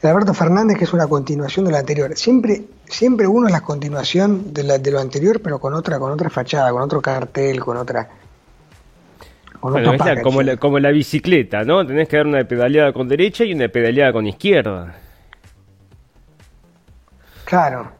Alberto 0.00 0.32
Fernández, 0.32 0.78
que 0.78 0.84
es 0.84 0.92
una 0.92 1.08
continuación 1.08 1.64
de 1.64 1.72
lo 1.72 1.78
anterior. 1.78 2.16
Siempre, 2.16 2.62
siempre 2.86 3.26
uno 3.26 3.48
es 3.48 3.52
la 3.52 3.62
continuación 3.62 4.54
de, 4.54 4.78
de 4.78 4.90
lo 4.92 5.00
anterior, 5.00 5.40
pero 5.42 5.58
con 5.58 5.74
otra, 5.74 5.98
con 5.98 6.12
otra 6.12 6.30
fachada, 6.30 6.70
con 6.70 6.82
otro 6.82 7.02
cartel, 7.02 7.58
con 7.58 7.76
otra, 7.76 8.08
bueno, 9.60 9.92
como, 10.22 10.42
la, 10.42 10.56
como 10.56 10.78
la 10.78 10.90
bicicleta, 10.90 11.64
¿no? 11.64 11.86
Tenés 11.86 12.08
que 12.08 12.16
dar 12.16 12.26
una 12.26 12.44
pedaleada 12.44 12.92
con 12.92 13.08
derecha 13.08 13.44
y 13.44 13.52
una 13.52 13.68
pedaleada 13.68 14.12
con 14.12 14.26
izquierda. 14.26 14.94
Claro. 17.44 17.92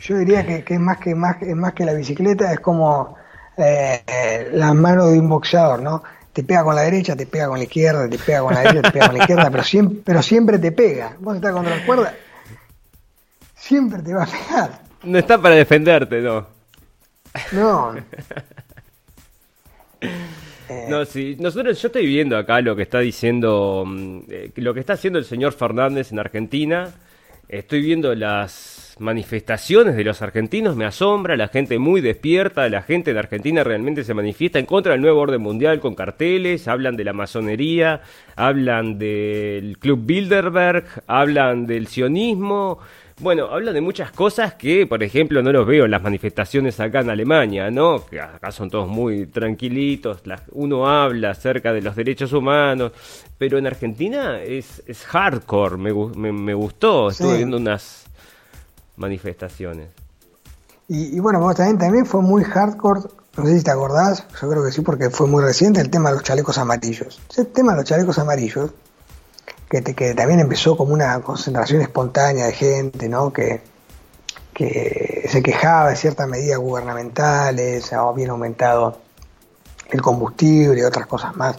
Yo 0.00 0.18
diría 0.18 0.44
que, 0.44 0.64
es 0.66 0.80
más 0.80 0.98
que 0.98 1.14
más, 1.14 1.40
es 1.42 1.56
más 1.56 1.72
que 1.72 1.84
la 1.84 1.92
bicicleta, 1.92 2.52
es 2.52 2.60
como 2.60 3.16
eh, 3.56 4.48
la 4.52 4.74
mano 4.74 5.06
de 5.06 5.18
un 5.18 5.28
boxeador, 5.28 5.82
¿no? 5.82 6.02
Te 6.32 6.44
pega 6.44 6.62
con 6.62 6.74
la 6.76 6.82
derecha, 6.82 7.16
te 7.16 7.26
pega 7.26 7.48
con 7.48 7.58
la 7.58 7.64
izquierda, 7.64 8.08
te 8.08 8.18
pega 8.18 8.40
con 8.40 8.54
la 8.54 8.60
derecha, 8.60 8.82
te 8.82 8.90
pega 8.92 9.06
con 9.06 9.16
la 9.16 9.22
izquierda, 9.22 9.50
pero 9.50 9.62
siempre, 9.64 9.98
pero 10.04 10.22
siempre 10.22 10.58
te 10.58 10.72
pega. 10.72 11.16
Vos 11.18 11.36
estás 11.36 11.52
contra 11.52 11.76
la 11.76 11.86
cuerda, 11.86 12.14
siempre 13.56 14.02
te 14.02 14.14
va 14.14 14.24
a 14.24 14.26
pegar. 14.26 14.80
No 15.02 15.18
está 15.18 15.40
para 15.40 15.54
defenderte, 15.54 16.20
¿no? 16.20 16.46
No. 17.52 17.94
No, 20.88 21.04
sí, 21.06 21.34
nosotros, 21.38 21.80
yo 21.80 21.86
estoy 21.86 22.06
viendo 22.06 22.36
acá 22.36 22.60
lo 22.60 22.76
que 22.76 22.82
está 22.82 22.98
diciendo, 23.00 23.84
mm, 23.86 24.18
eh, 24.28 24.50
lo 24.56 24.74
que 24.74 24.80
está 24.80 24.94
haciendo 24.94 25.18
el 25.18 25.24
señor 25.24 25.52
Fernández 25.52 26.12
en 26.12 26.18
Argentina. 26.18 26.92
Estoy 27.48 27.80
viendo 27.80 28.14
las 28.14 28.96
manifestaciones 28.98 29.96
de 29.96 30.04
los 30.04 30.20
argentinos, 30.20 30.76
me 30.76 30.84
asombra, 30.84 31.36
la 31.36 31.48
gente 31.48 31.78
muy 31.78 32.00
despierta, 32.00 32.68
la 32.68 32.82
gente 32.82 33.12
en 33.12 33.16
Argentina 33.16 33.64
realmente 33.64 34.04
se 34.04 34.12
manifiesta 34.12 34.58
en 34.58 34.66
contra 34.66 34.92
del 34.92 35.00
nuevo 35.00 35.20
orden 35.20 35.40
mundial 35.40 35.80
con 35.80 35.94
carteles, 35.94 36.68
hablan 36.68 36.96
de 36.96 37.04
la 37.04 37.12
masonería, 37.12 38.02
hablan 38.36 38.98
del 38.98 39.78
Club 39.78 40.00
Bilderberg, 40.04 40.84
hablan 41.06 41.66
del 41.66 41.86
sionismo, 41.86 42.80
bueno, 43.20 43.46
habla 43.46 43.72
de 43.72 43.80
muchas 43.80 44.12
cosas 44.12 44.54
que, 44.54 44.86
por 44.86 45.02
ejemplo, 45.02 45.42
no 45.42 45.52
los 45.52 45.66
veo 45.66 45.84
en 45.84 45.90
las 45.90 46.02
manifestaciones 46.02 46.78
acá 46.78 47.00
en 47.00 47.10
Alemania, 47.10 47.70
¿no? 47.70 48.04
Que 48.06 48.20
acá 48.20 48.52
son 48.52 48.70
todos 48.70 48.88
muy 48.88 49.26
tranquilitos, 49.26 50.22
uno 50.52 50.88
habla 50.88 51.30
acerca 51.30 51.72
de 51.72 51.82
los 51.82 51.96
derechos 51.96 52.32
humanos, 52.32 52.92
pero 53.36 53.58
en 53.58 53.66
Argentina 53.66 54.40
es, 54.40 54.82
es 54.86 55.04
hardcore, 55.04 55.76
me, 55.76 56.32
me, 56.32 56.54
gustó, 56.54 57.10
estuve 57.10 57.38
viendo 57.38 57.56
unas 57.56 58.04
manifestaciones. 58.96 59.88
Y, 60.88 61.20
bueno, 61.20 61.40
vos 61.40 61.54
también, 61.54 61.78
también 61.78 62.06
fue 62.06 62.22
muy 62.22 62.44
hardcore, 62.44 63.00
no 63.36 63.44
sé 63.44 63.58
si 63.58 63.64
te 63.64 63.70
acordás, 63.70 64.26
yo 64.40 64.48
creo 64.48 64.64
que 64.64 64.72
sí, 64.72 64.80
porque 64.80 65.10
fue 65.10 65.26
muy 65.26 65.42
reciente 65.42 65.80
el 65.80 65.90
tema 65.90 66.10
de 66.10 66.16
los 66.16 66.24
chalecos 66.24 66.56
amarillos. 66.56 67.20
El 67.36 67.48
tema 67.48 67.72
de 67.72 67.78
los 67.78 67.84
chalecos 67.84 68.18
amarillos 68.18 68.70
que, 69.68 70.14
también 70.14 70.40
empezó 70.40 70.76
como 70.76 70.94
una 70.94 71.20
concentración 71.20 71.82
espontánea 71.82 72.46
de 72.46 72.52
gente, 72.52 73.08
¿no? 73.08 73.32
Que, 73.32 73.60
se 74.58 75.40
quejaba 75.40 75.90
de 75.90 75.96
ciertas 75.96 76.26
medidas 76.26 76.58
gubernamentales, 76.58 77.92
habían 77.92 78.30
aumentado 78.30 78.98
el 79.88 80.02
combustible 80.02 80.80
y 80.80 80.82
otras 80.82 81.06
cosas 81.06 81.36
más, 81.36 81.56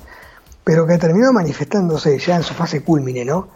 pero 0.65 0.85
que 0.85 0.97
terminó 0.97 1.31
manifestándose 1.31 2.19
ya 2.19 2.35
en 2.35 2.43
su 2.43 2.53
fase 2.53 2.83
culmine, 2.83 3.23
¿no? 3.23 3.47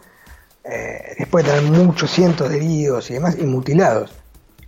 Eh, 0.63 1.15
después 1.19 1.43
de 1.43 1.51
tener 1.51 1.69
muchos 1.69 2.09
cientos 2.09 2.49
de 2.49 2.55
heridos 2.55 3.09
y 3.09 3.15
demás, 3.15 3.35
y 3.37 3.43
mutilados, 3.43 4.13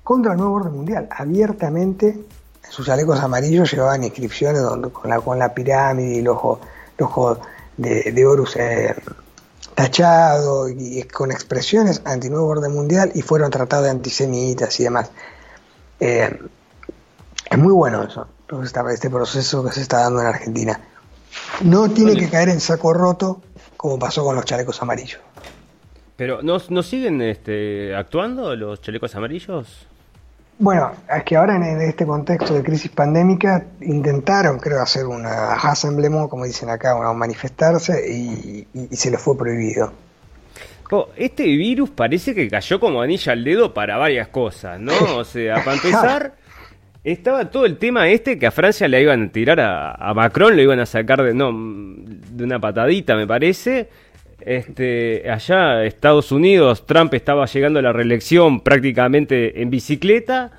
contra 0.04 0.34
el 0.34 0.40
nuevo 0.40 0.56
orden 0.56 0.74
mundial, 0.74 1.08
abiertamente 1.10 2.08
en 2.10 2.72
sus 2.72 2.86
chalecos 2.86 3.22
amarillos 3.22 3.72
llevaban 3.72 4.04
inscripciones 4.04 4.62
con, 4.92 5.40
la, 5.40 5.54
pirámide 5.54 6.16
y 6.16 6.20
el 6.20 6.28
ojo, 6.28 6.60
el 6.98 7.06
ojo 7.06 7.40
de, 7.78 8.12
de 8.12 8.26
Horus 8.26 8.58
eh, 8.58 8.94
tachado 9.76 10.70
y 10.70 11.04
con 11.04 11.32
expresiones 11.32 12.02
anti-nuevo 12.06 12.48
orden 12.48 12.74
mundial 12.74 13.12
y 13.14 13.22
fueron 13.22 13.52
tratados 13.52 13.86
de 13.86 13.92
antisemitas 13.92 14.80
y 14.80 14.84
demás. 14.84 15.12
Eh, 16.00 16.40
es 17.50 17.58
muy 17.58 17.74
bueno 17.74 18.04
eso, 18.04 18.28
este 18.92 19.10
proceso 19.10 19.64
que 19.64 19.72
se 19.72 19.82
está 19.82 20.00
dando 20.02 20.22
en 20.22 20.28
Argentina. 20.28 20.80
No 21.62 21.90
tiene 21.90 22.16
que 22.16 22.30
caer 22.30 22.50
en 22.50 22.60
saco 22.60 22.94
roto 22.94 23.42
como 23.78 24.00
pasó 24.00 24.24
con 24.24 24.36
los 24.36 24.46
chalecos 24.46 24.82
amarillos. 24.82 25.20
Pero 26.16 26.42
¿no, 26.42 26.58
no 26.70 26.82
siguen 26.82 27.22
este, 27.22 27.94
actuando 27.96 28.56
los 28.56 28.82
chalecos 28.82 29.16
amarillos? 29.16 29.88
Bueno, 30.58 30.92
es 31.14 31.24
que 31.24 31.36
ahora 31.36 31.56
en 31.56 31.82
este 31.82 32.06
contexto 32.06 32.54
de 32.54 32.64
crisis 32.64 32.90
pandémica 32.90 33.66
intentaron, 33.82 34.58
creo, 34.58 34.82
hacer 34.82 35.06
una 35.06 35.54
assemblée, 35.54 36.10
como 36.30 36.46
dicen 36.46 36.70
acá, 36.70 36.96
o 36.96 37.14
manifestarse 37.14 38.10
y, 38.10 38.66
se 38.96 39.12
les 39.12 39.22
fue 39.22 39.38
prohibido. 39.38 39.92
este 41.18 41.44
virus 41.44 41.90
parece 41.90 42.34
que 42.34 42.50
cayó 42.50 42.80
como 42.80 43.02
anilla 43.02 43.34
al 43.34 43.44
dedo 43.44 43.74
para 43.74 43.98
varias 43.98 44.30
cosas, 44.30 44.80
¿no? 44.80 44.94
O 45.18 45.26
sea, 45.26 45.56
para 45.56 45.74
empezar, 45.74 46.36
estaba 47.04 47.52
todo 47.52 47.66
el 47.66 47.78
tema 47.78 48.08
este 48.08 48.40
que 48.40 48.48
a 48.48 48.52
Francia 48.52 48.88
le 48.88 49.02
iban 49.02 49.24
a 49.24 49.32
tirar 49.34 49.60
a, 49.60 49.92
a 49.92 50.14
Macron, 50.14 50.56
lo 50.56 50.62
iban 50.62 50.80
a 50.80 50.86
sacar 50.86 51.22
de, 51.22 51.34
no, 51.34 51.52
de 51.52 52.44
una 52.46 52.60
patadita, 52.60 53.18
me 53.18 53.28
parece. 53.28 53.90
Este, 54.42 55.30
allá, 55.30 55.86
Estados 55.86 56.32
Unidos, 56.32 56.86
Trump 56.86 57.14
estaba 57.14 57.46
llegando 57.46 57.80
a 57.80 57.82
la 57.82 57.94
reelección 57.94 58.62
prácticamente 58.62 59.62
en 59.62 59.70
bicicleta. 59.70 60.52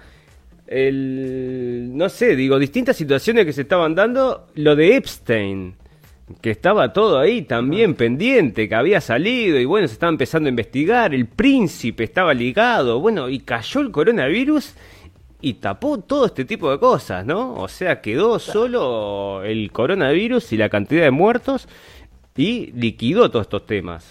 El, 0.67 1.91
no 1.97 2.09
sé, 2.09 2.35
digo, 2.35 2.59
distintas 2.59 2.97
situaciones 2.97 3.45
que 3.45 3.53
se 3.53 3.63
estaban 3.63 3.95
dando. 3.95 4.47
Lo 4.55 4.75
de 4.75 4.97
Epstein, 4.97 5.75
que 6.41 6.51
estaba 6.51 6.93
todo 6.93 7.19
ahí 7.19 7.43
también 7.43 7.95
pendiente, 7.95 8.69
que 8.69 8.75
había 8.75 9.01
salido 9.01 9.59
y 9.61 9.65
bueno, 9.65 9.87
se 9.87 9.95
estaba 9.95 10.11
empezando 10.11 10.49
a 10.49 10.51
investigar. 10.51 11.15
El 11.15 11.27
príncipe 11.27 12.05
estaba 12.05 12.35
ligado, 12.35 12.99
bueno, 13.01 13.29
y 13.29 13.41
cayó 13.41 13.81
el 13.81 13.91
coronavirus 13.93 14.75
y 15.41 15.55
tapó 15.55 15.99
todo 15.99 16.27
este 16.27 16.45
tipo 16.45 16.71
de 16.71 16.81
cosas, 16.81 17.25
¿no? 17.25 17.55
O 17.55 17.69
sea, 17.69 18.01
quedó 18.01 18.39
solo 18.39 19.45
el 19.45 19.71
coronavirus 19.71 20.53
y 20.53 20.57
la 20.57 20.69
cantidad 20.69 21.05
de 21.05 21.11
muertos 21.11 21.69
y 22.37 22.73
liquidó 22.73 23.31
todos 23.31 23.47
estos 23.47 23.67
temas. 23.67 24.05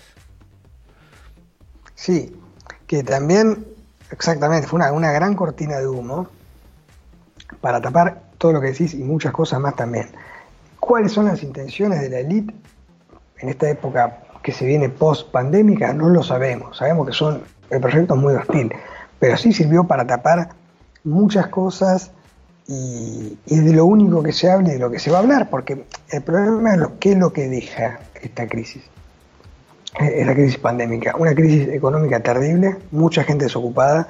Sí, 1.93 2.35
que 2.87 3.03
también, 3.03 3.65
exactamente, 4.11 4.67
fue 4.67 4.79
una, 4.91 5.11
gran 5.11 5.35
cortina 5.35 5.77
de 5.77 5.87
humo 5.87 6.27
para 7.61 7.81
tapar 7.81 8.23
todo 8.37 8.53
lo 8.53 8.61
que 8.61 8.67
decís 8.67 8.93
y 8.93 9.03
muchas 9.03 9.31
cosas 9.31 9.59
más 9.59 9.75
también. 9.75 10.09
¿Cuáles 10.79 11.13
son 11.13 11.25
las 11.25 11.41
intenciones 11.41 12.01
de 12.01 12.09
la 12.09 12.19
élite 12.19 12.53
en 13.39 13.49
esta 13.49 13.69
época 13.69 14.23
que 14.43 14.51
se 14.51 14.65
viene 14.65 14.89
post 14.89 15.31
pandémica? 15.31 15.93
No 15.93 16.09
lo 16.09 16.21
sabemos. 16.21 16.77
Sabemos 16.77 17.07
que 17.07 17.13
son 17.13 17.43
el 17.69 17.81
proyecto 17.81 18.13
es 18.13 18.19
muy 18.19 18.33
hostil, 18.35 18.71
pero 19.19 19.37
sí 19.37 19.51
sirvió 19.53 19.85
para 19.85 20.05
tapar 20.05 20.49
muchas 21.03 21.47
cosas 21.47 22.11
y, 22.67 23.37
y, 23.45 23.59
de 23.59 23.73
lo 23.73 23.85
único 23.85 24.21
que 24.23 24.31
se 24.31 24.49
hable 24.49 24.73
de 24.73 24.79
lo 24.79 24.89
que 24.89 24.99
se 24.99 25.11
va 25.11 25.17
a 25.17 25.21
hablar, 25.21 25.49
porque 25.49 25.85
el 26.09 26.21
problema 26.23 26.73
es 26.73 26.79
lo, 26.79 26.99
qué 26.99 27.11
es 27.11 27.17
lo 27.17 27.31
que 27.31 27.47
deja 27.47 27.99
esta 28.25 28.47
crisis. 28.47 28.83
Es 29.99 30.27
la 30.27 30.33
crisis 30.33 30.57
pandémica, 30.57 31.15
una 31.17 31.33
crisis 31.33 31.69
económica 31.69 32.19
terrible, 32.19 32.75
mucha 32.91 33.23
gente 33.23 33.45
desocupada, 33.45 34.07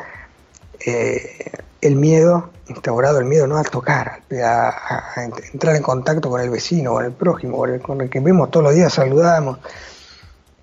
eh, 0.84 1.52
el 1.82 1.96
miedo 1.96 2.50
instaurado, 2.68 3.20
el 3.20 3.26
miedo 3.26 3.46
no 3.46 3.58
a 3.58 3.64
tocar, 3.64 4.22
a, 4.44 5.14
entrar 5.54 5.76
en 5.76 5.84
contacto 5.84 6.30
con 6.30 6.42
el 6.42 6.50
vecino, 6.50 6.94
con 6.94 7.06
el 7.06 7.12
prójimo, 7.12 7.58
con 7.84 8.02
el, 8.02 8.10
que 8.10 8.20
vemos 8.20 8.50
todos 8.50 8.64
los 8.64 8.76
días, 8.76 8.92
saludamos, 8.92 9.60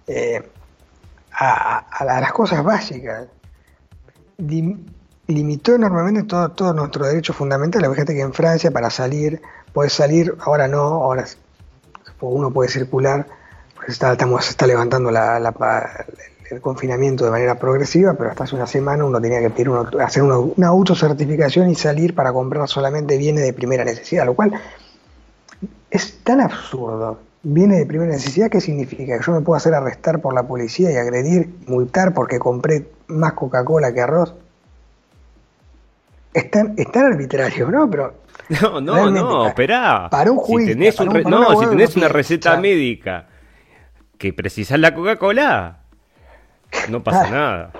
eh, 0.08 0.42
a, 1.32 2.04
las 2.04 2.32
cosas 2.32 2.64
básicas. 2.64 3.28
limitó 5.28 5.74
enormemente 5.76 6.24
todos 6.24 6.54
todo 6.56 6.74
nuestros 6.74 7.08
derechos 7.08 7.36
fundamentales. 7.36 7.88
Fíjate 7.90 8.14
que 8.14 8.20
en 8.20 8.32
Francia 8.32 8.72
para 8.72 8.90
salir, 8.90 9.40
puedes 9.72 9.92
salir, 9.92 10.36
ahora 10.40 10.66
no, 10.66 10.80
ahora 10.80 11.24
uno 12.20 12.50
puede 12.52 12.68
circular 12.68 13.26
está, 13.88 14.12
estamos, 14.12 14.48
está 14.48 14.66
levantando 14.66 15.10
el 15.10 16.60
confinamiento 16.60 17.24
de 17.24 17.30
manera 17.30 17.58
progresiva, 17.58 18.14
pero 18.14 18.30
hasta 18.30 18.44
hace 18.44 18.56
una 18.56 18.66
semana 18.66 19.04
uno 19.04 19.20
tenía 19.20 19.40
que 19.40 19.50
pedir 19.50 19.70
hacer 20.00 20.22
una, 20.22 20.38
una 20.38 20.68
autocertificación 20.68 21.70
y 21.70 21.74
salir 21.74 22.14
para 22.14 22.32
comprar 22.32 22.68
solamente 22.68 23.16
bienes 23.16 23.44
de 23.44 23.52
primera 23.52 23.84
necesidad, 23.84 24.26
lo 24.26 24.34
cual 24.34 24.52
es 25.90 26.18
tan 26.22 26.40
absurdo. 26.40 27.18
Bienes 27.44 27.78
de 27.78 27.86
primera 27.86 28.12
necesidad, 28.12 28.48
¿qué 28.48 28.60
significa? 28.60 29.18
Que 29.18 29.24
yo 29.24 29.32
me 29.32 29.40
puedo 29.40 29.56
hacer 29.56 29.74
arrestar 29.74 30.20
por 30.20 30.32
la 30.32 30.44
policía 30.44 30.92
y 30.92 30.96
agredir, 30.96 31.50
multar 31.66 32.14
porque 32.14 32.38
compré 32.38 32.86
más 33.08 33.32
Coca-Cola 33.32 33.92
que 33.92 34.00
arroz. 34.00 34.34
Es 36.32 36.50
tan, 36.50 36.76
arbitrario, 36.94 37.68
¿no? 37.68 37.90
Pero 37.90 38.14
no, 38.62 38.80
no, 38.80 39.10
no, 39.10 39.48
espera. 39.48 40.08
Para 40.08 40.30
un 40.30 40.38
juicio. 40.38 40.72
Si 40.72 40.78
tenés, 40.78 41.24
no, 41.26 41.60
si 41.60 41.66
tenés 41.66 41.96
una 41.96 42.08
receta 42.08 42.56
médica 42.58 43.26
que 44.22 44.32
precisas 44.32 44.78
la 44.78 44.94
Coca-Cola, 44.94 45.78
no 46.88 47.02
pasa 47.02 47.28
nada. 47.28 47.72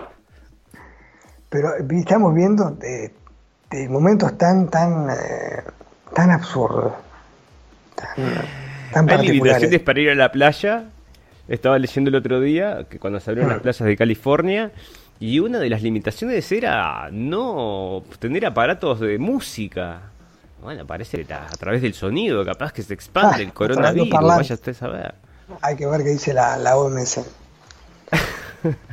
Pero 1.48 1.68
estamos 1.88 2.34
viendo 2.34 2.68
de, 2.72 3.12
momentos 3.88 4.36
tan, 4.36 4.68
tan, 4.68 5.08
eh, 5.10 5.62
tan 6.12 6.32
absurdos. 6.32 6.94
Tan, 8.92 9.08
Hay 9.08 9.28
limitaciones 9.28 9.80
para 9.82 10.00
ir 10.00 10.10
a 10.10 10.16
la 10.16 10.32
playa. 10.32 10.86
Estaba 11.46 11.78
leyendo 11.78 12.10
el 12.10 12.16
otro 12.16 12.40
día 12.40 12.86
que 12.90 12.98
cuando 12.98 13.20
se 13.20 13.30
abrieron 13.30 13.50
las 13.50 13.60
ah. 13.60 13.62
playas 13.62 13.86
de 13.86 13.96
California 13.96 14.72
y 15.20 15.38
una 15.38 15.60
de 15.60 15.70
las 15.70 15.80
limitaciones 15.80 16.50
era 16.50 17.08
no 17.12 18.02
tener 18.18 18.46
aparatos 18.46 18.98
de 18.98 19.16
música. 19.16 20.10
Bueno, 20.60 20.88
parece 20.88 21.24
a 21.30 21.56
través 21.56 21.82
del 21.82 21.94
sonido, 21.94 22.44
capaz 22.44 22.72
que 22.72 22.82
se 22.82 22.94
expande 22.94 23.36
ah, 23.36 23.42
el 23.42 23.52
coronavirus, 23.52 24.10
vaya 24.10 24.54
usted 24.56 24.72
a 24.72 24.74
saber. 24.74 25.14
Hay 25.60 25.76
que 25.76 25.86
ver 25.86 26.02
qué 26.02 26.10
dice 26.10 26.32
la, 26.32 26.56
la 26.56 26.76
OMS. 26.76 27.20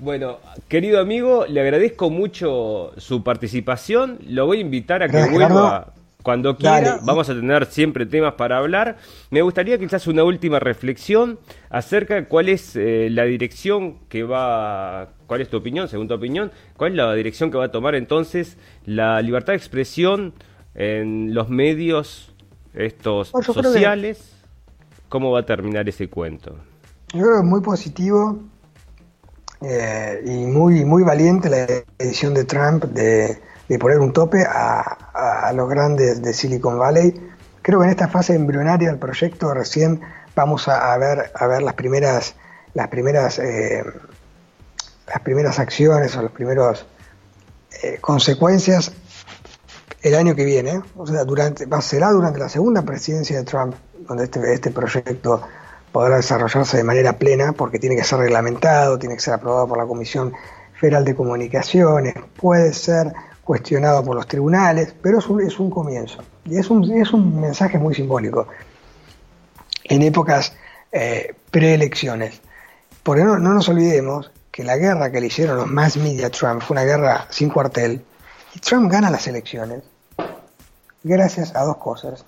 Bueno, 0.00 0.38
querido 0.68 0.98
amigo, 0.98 1.44
le 1.46 1.60
agradezco 1.60 2.08
mucho 2.08 2.92
su 2.96 3.22
participación. 3.22 4.18
Lo 4.26 4.46
voy 4.46 4.56
a 4.56 4.60
invitar 4.62 5.02
a 5.02 5.08
que 5.08 5.28
vuelva 5.28 5.92
cuando 6.22 6.56
quiera. 6.56 7.00
Vamos 7.02 7.28
a 7.28 7.34
tener 7.34 7.66
siempre 7.66 8.06
temas 8.06 8.32
para 8.34 8.56
hablar. 8.56 8.96
Me 9.30 9.42
gustaría 9.42 9.78
quizás 9.78 10.06
una 10.06 10.24
última 10.24 10.58
reflexión 10.58 11.38
acerca 11.68 12.14
de 12.14 12.24
cuál 12.26 12.48
es 12.48 12.76
eh, 12.76 13.08
la 13.10 13.24
dirección 13.24 13.98
que 14.08 14.22
va, 14.22 15.10
cuál 15.26 15.42
es 15.42 15.50
tu 15.50 15.58
opinión, 15.58 15.86
según 15.86 16.08
tu 16.08 16.14
opinión, 16.14 16.50
cuál 16.78 16.92
es 16.92 16.96
la 16.96 17.14
dirección 17.14 17.50
que 17.50 17.58
va 17.58 17.66
a 17.66 17.70
tomar 17.70 17.94
entonces 17.94 18.56
la 18.86 19.20
libertad 19.20 19.52
de 19.52 19.58
expresión 19.58 20.32
en 20.74 21.34
los 21.34 21.50
medios 21.50 22.29
estos 22.74 23.28
sociales, 23.28 24.32
¿cómo 25.08 25.32
va 25.32 25.40
a 25.40 25.46
terminar 25.46 25.88
ese 25.88 26.08
cuento? 26.08 26.56
Yo 27.12 27.22
creo 27.22 27.32
que 27.32 27.38
es 27.40 27.44
muy 27.44 27.60
positivo 27.60 28.38
eh, 29.62 30.22
y 30.24 30.46
muy, 30.46 30.84
muy 30.84 31.02
valiente 31.02 31.50
la 31.50 31.66
decisión 31.98 32.34
de 32.34 32.44
Trump 32.44 32.84
de, 32.84 33.38
poner 33.78 33.98
un 33.98 34.12
tope 34.12 34.44
a, 34.44 35.52
los 35.54 35.68
grandes 35.68 36.22
de 36.22 36.32
Silicon 36.32 36.78
Valley. 36.78 37.14
Creo 37.62 37.80
que 37.80 37.86
en 37.86 37.90
esta 37.90 38.08
fase 38.08 38.34
embrionaria 38.34 38.88
del 38.88 38.98
proyecto 38.98 39.52
recién 39.52 40.00
vamos 40.34 40.68
a, 40.68 40.96
ver, 40.96 41.30
a 41.34 41.46
ver 41.46 41.62
las 41.62 41.74
primeras, 41.74 42.34
las 42.74 42.88
primeras, 42.88 43.38
eh, 43.38 43.84
las 45.06 45.20
primeras 45.22 45.58
acciones 45.58 46.16
o 46.16 46.22
las 46.22 46.32
primeras 46.32 46.86
eh, 47.82 47.98
consecuencias 48.00 48.92
el 50.02 50.14
año 50.14 50.34
que 50.34 50.44
viene, 50.44 50.80
o 50.96 51.06
sea, 51.06 51.24
durante, 51.24 51.66
será 51.82 52.10
durante 52.10 52.38
la 52.38 52.48
segunda 52.48 52.82
presidencia 52.82 53.36
de 53.36 53.44
Trump, 53.44 53.74
donde 54.08 54.24
este, 54.24 54.52
este 54.52 54.70
proyecto 54.70 55.42
podrá 55.92 56.16
desarrollarse 56.16 56.76
de 56.76 56.84
manera 56.84 57.18
plena, 57.18 57.52
porque 57.52 57.78
tiene 57.78 57.96
que 57.96 58.04
ser 58.04 58.18
reglamentado, 58.18 58.98
tiene 58.98 59.16
que 59.16 59.20
ser 59.20 59.34
aprobado 59.34 59.66
por 59.68 59.78
la 59.78 59.86
Comisión 59.86 60.32
Federal 60.78 61.04
de 61.04 61.14
Comunicaciones, 61.14 62.14
puede 62.36 62.72
ser 62.72 63.12
cuestionado 63.44 64.02
por 64.04 64.14
los 64.14 64.26
tribunales, 64.26 64.94
pero 65.02 65.18
es 65.18 65.26
un, 65.26 65.42
es 65.42 65.58
un 65.58 65.70
comienzo. 65.70 66.22
Y 66.44 66.56
es 66.56 66.70
un, 66.70 66.90
es 66.92 67.12
un 67.12 67.40
mensaje 67.40 67.78
muy 67.78 67.94
simbólico. 67.94 68.46
En 69.84 70.02
épocas 70.02 70.54
eh, 70.92 71.34
preelecciones. 71.50 72.40
Porque 73.02 73.24
no, 73.24 73.38
no 73.38 73.52
nos 73.52 73.68
olvidemos 73.68 74.30
que 74.50 74.62
la 74.62 74.76
guerra 74.76 75.10
que 75.10 75.20
le 75.20 75.26
hicieron 75.26 75.56
los 75.56 75.66
más 75.66 75.96
media 75.96 76.30
Trump 76.30 76.62
fue 76.62 76.74
una 76.74 76.84
guerra 76.84 77.26
sin 77.30 77.50
cuartel, 77.50 78.02
y 78.54 78.58
Trump 78.60 78.90
gana 78.90 79.10
las 79.10 79.26
elecciones 79.26 79.82
gracias 81.02 81.54
a 81.54 81.64
dos 81.64 81.76
cosas. 81.78 82.24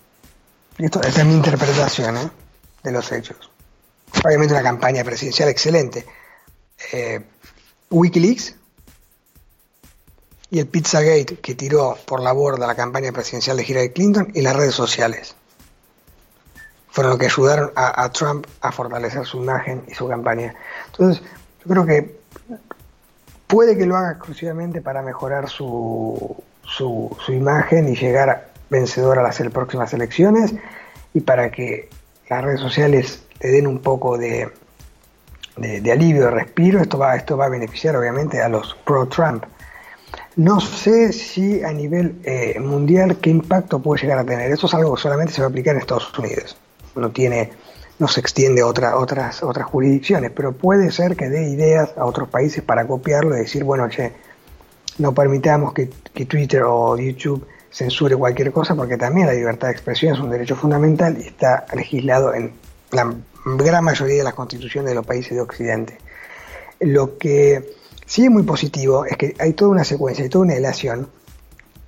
Y 0.78 0.86
esto 0.86 1.02
es 1.02 1.24
mi 1.24 1.34
interpretación 1.34 2.16
¿eh? 2.16 2.30
de 2.82 2.92
los 2.92 3.10
hechos. 3.12 3.50
Obviamente 4.24 4.54
una 4.54 4.62
campaña 4.62 5.04
presidencial 5.04 5.48
excelente. 5.48 6.06
Eh, 6.92 7.24
Wikileaks 7.90 8.56
y 10.50 10.58
el 10.58 10.66
Pizzagate 10.66 11.38
que 11.40 11.54
tiró 11.54 11.96
por 12.06 12.20
la 12.20 12.32
borda 12.32 12.66
la 12.66 12.74
campaña 12.74 13.12
presidencial 13.12 13.56
de 13.56 13.64
Hillary 13.64 13.90
Clinton 13.90 14.28
y 14.34 14.42
las 14.42 14.54
redes 14.54 14.74
sociales. 14.74 15.34
Fueron 16.90 17.12
lo 17.12 17.18
que 17.18 17.24
ayudaron 17.24 17.72
a, 17.74 18.10
Trump 18.10 18.46
a 18.60 18.70
fortalecer 18.70 19.24
su 19.24 19.38
imagen 19.38 19.82
y 19.88 19.94
su 19.94 20.06
campaña. 20.06 20.54
Entonces, 20.88 21.22
yo 21.64 21.70
creo 21.70 21.86
que 21.86 22.20
puede 23.46 23.78
que 23.78 23.86
lo 23.86 23.96
haga 23.96 24.12
exclusivamente 24.12 24.82
para 24.82 25.00
mejorar 25.00 25.48
su, 25.48 26.36
su, 26.64 27.16
imagen 27.28 27.88
y 27.88 27.96
llegar 27.96 28.51
vencedor 28.72 29.18
a 29.18 29.22
las 29.22 29.38
próximas 29.52 29.92
elecciones 29.92 30.54
y 31.12 31.20
para 31.20 31.50
que 31.50 31.90
las 32.28 32.42
redes 32.42 32.60
sociales 32.60 33.22
le 33.40 33.50
den 33.50 33.66
un 33.66 33.80
poco 33.80 34.16
de, 34.16 34.50
alivio, 35.92 36.24
de 36.24 36.30
respiro, 36.30 36.80
esto 36.80 36.98
va, 36.98 37.14
esto 37.14 37.36
va 37.36 37.46
a 37.46 37.48
beneficiar 37.50 37.94
obviamente 37.96 38.40
a 38.40 38.48
los 38.48 38.74
pro-Trump. 38.86 39.44
No 40.36 40.60
sé 40.60 41.12
si 41.12 41.62
a 41.62 41.72
nivel 41.72 42.18
eh, 42.24 42.58
mundial 42.58 43.18
qué 43.18 43.28
impacto 43.28 43.80
puede 43.82 44.00
llegar 44.00 44.18
a 44.18 44.24
tener. 44.24 44.50
Eso 44.50 44.66
es 44.66 44.72
algo 44.72 44.94
que 44.94 45.02
solamente 45.02 45.34
se 45.34 45.42
va 45.42 45.48
a 45.48 45.50
aplicar 45.50 45.74
en 45.74 45.82
Estados 45.82 46.18
Unidos. 46.18 46.56
No 46.94 47.10
tiene, 47.10 47.52
no 47.98 48.08
se 48.08 48.20
extiende 48.20 48.62
a 48.62 48.66
otra, 48.66 48.96
otras, 48.96 49.42
otras 49.42 49.66
jurisdicciones, 49.66 50.30
pero 50.30 50.52
puede 50.52 50.90
ser 50.90 51.14
que 51.16 51.28
dé 51.28 51.50
ideas 51.50 51.92
a 51.98 52.06
otros 52.06 52.30
países 52.30 52.62
para 52.62 52.86
copiarlo 52.86 53.36
y 53.36 53.40
decir, 53.40 53.64
bueno, 53.64 53.86
che, 53.90 54.12
no 54.96 55.12
permitamos 55.12 55.74
que 55.74 55.90
Twitter 56.24 56.62
o 56.64 56.96
YouTube 56.96 57.46
censure 57.72 58.14
cualquier 58.16 58.52
cosa, 58.52 58.74
porque 58.74 58.96
también 58.96 59.26
la 59.26 59.32
libertad 59.32 59.68
de 59.68 59.72
expresión 59.72 60.14
es 60.14 60.20
un 60.20 60.30
derecho 60.30 60.54
fundamental 60.54 61.16
y 61.18 61.26
está 61.26 61.66
legislado 61.74 62.34
en 62.34 62.52
la 62.92 63.12
gran 63.44 63.82
mayoría 63.82 64.18
de 64.18 64.24
las 64.24 64.34
constituciones 64.34 64.90
de 64.90 64.94
los 64.94 65.06
países 65.06 65.34
de 65.34 65.40
Occidente. 65.40 65.98
Lo 66.80 67.16
que 67.16 67.74
sí 68.06 68.24
es 68.24 68.30
muy 68.30 68.42
positivo 68.42 69.06
es 69.06 69.16
que 69.16 69.34
hay 69.38 69.54
toda 69.54 69.70
una 69.70 69.84
secuencia, 69.84 70.22
hay 70.22 70.28
toda 70.28 70.44
una 70.44 70.54
relación 70.54 71.08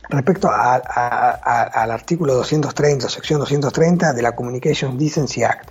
respecto 0.09 0.51
al 0.51 1.91
artículo 1.91 2.35
230, 2.35 3.09
sección 3.09 3.41
230 3.41 4.13
de 4.13 4.23
la 4.23 4.35
Communication 4.35 4.99
Decency 4.99 5.43
Act, 5.43 5.71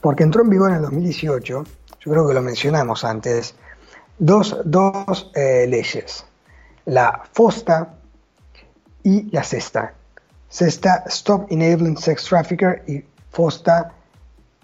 porque 0.00 0.24
entró 0.24 0.42
en 0.42 0.50
vigor 0.50 0.70
en 0.70 0.76
el 0.76 0.82
2018, 0.82 1.64
yo 2.00 2.12
creo 2.12 2.26
que 2.26 2.34
lo 2.34 2.42
mencionamos 2.42 3.04
antes, 3.04 3.54
dos, 4.18 4.56
dos 4.64 5.30
eh, 5.34 5.66
leyes, 5.68 6.24
la 6.84 7.22
FOSTA 7.32 7.95
y 9.06 9.30
la 9.30 9.44
CESTA. 9.44 9.94
CESTA, 10.50 11.04
Stop 11.06 11.46
Enabling 11.52 11.96
Sex 11.96 12.24
Trafficker 12.24 12.82
y 12.88 13.04
FOSTA, 13.30 13.92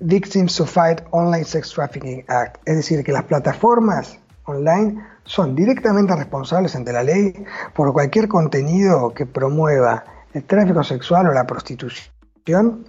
Victims 0.01 0.61
of 0.61 0.68
Fight 0.68 1.01
Online 1.12 1.45
Sex 1.45 1.70
Trafficking 1.70 2.24
Act. 2.26 2.57
Es 2.64 2.74
decir, 2.74 3.05
que 3.05 3.12
las 3.12 3.22
plataformas 3.22 4.18
online 4.47 5.01
son 5.24 5.55
directamente 5.55 6.16
responsables 6.16 6.74
ante 6.74 6.93
la 6.93 7.05
ley 7.05 7.32
por 7.72 7.93
cualquier 7.93 8.26
contenido 8.26 9.14
que 9.14 9.26
promueva 9.26 10.03
el 10.34 10.43
tráfico 10.43 10.82
sexual 10.82 11.28
o 11.28 11.32
la 11.32 11.47
prostitución. 11.47 12.84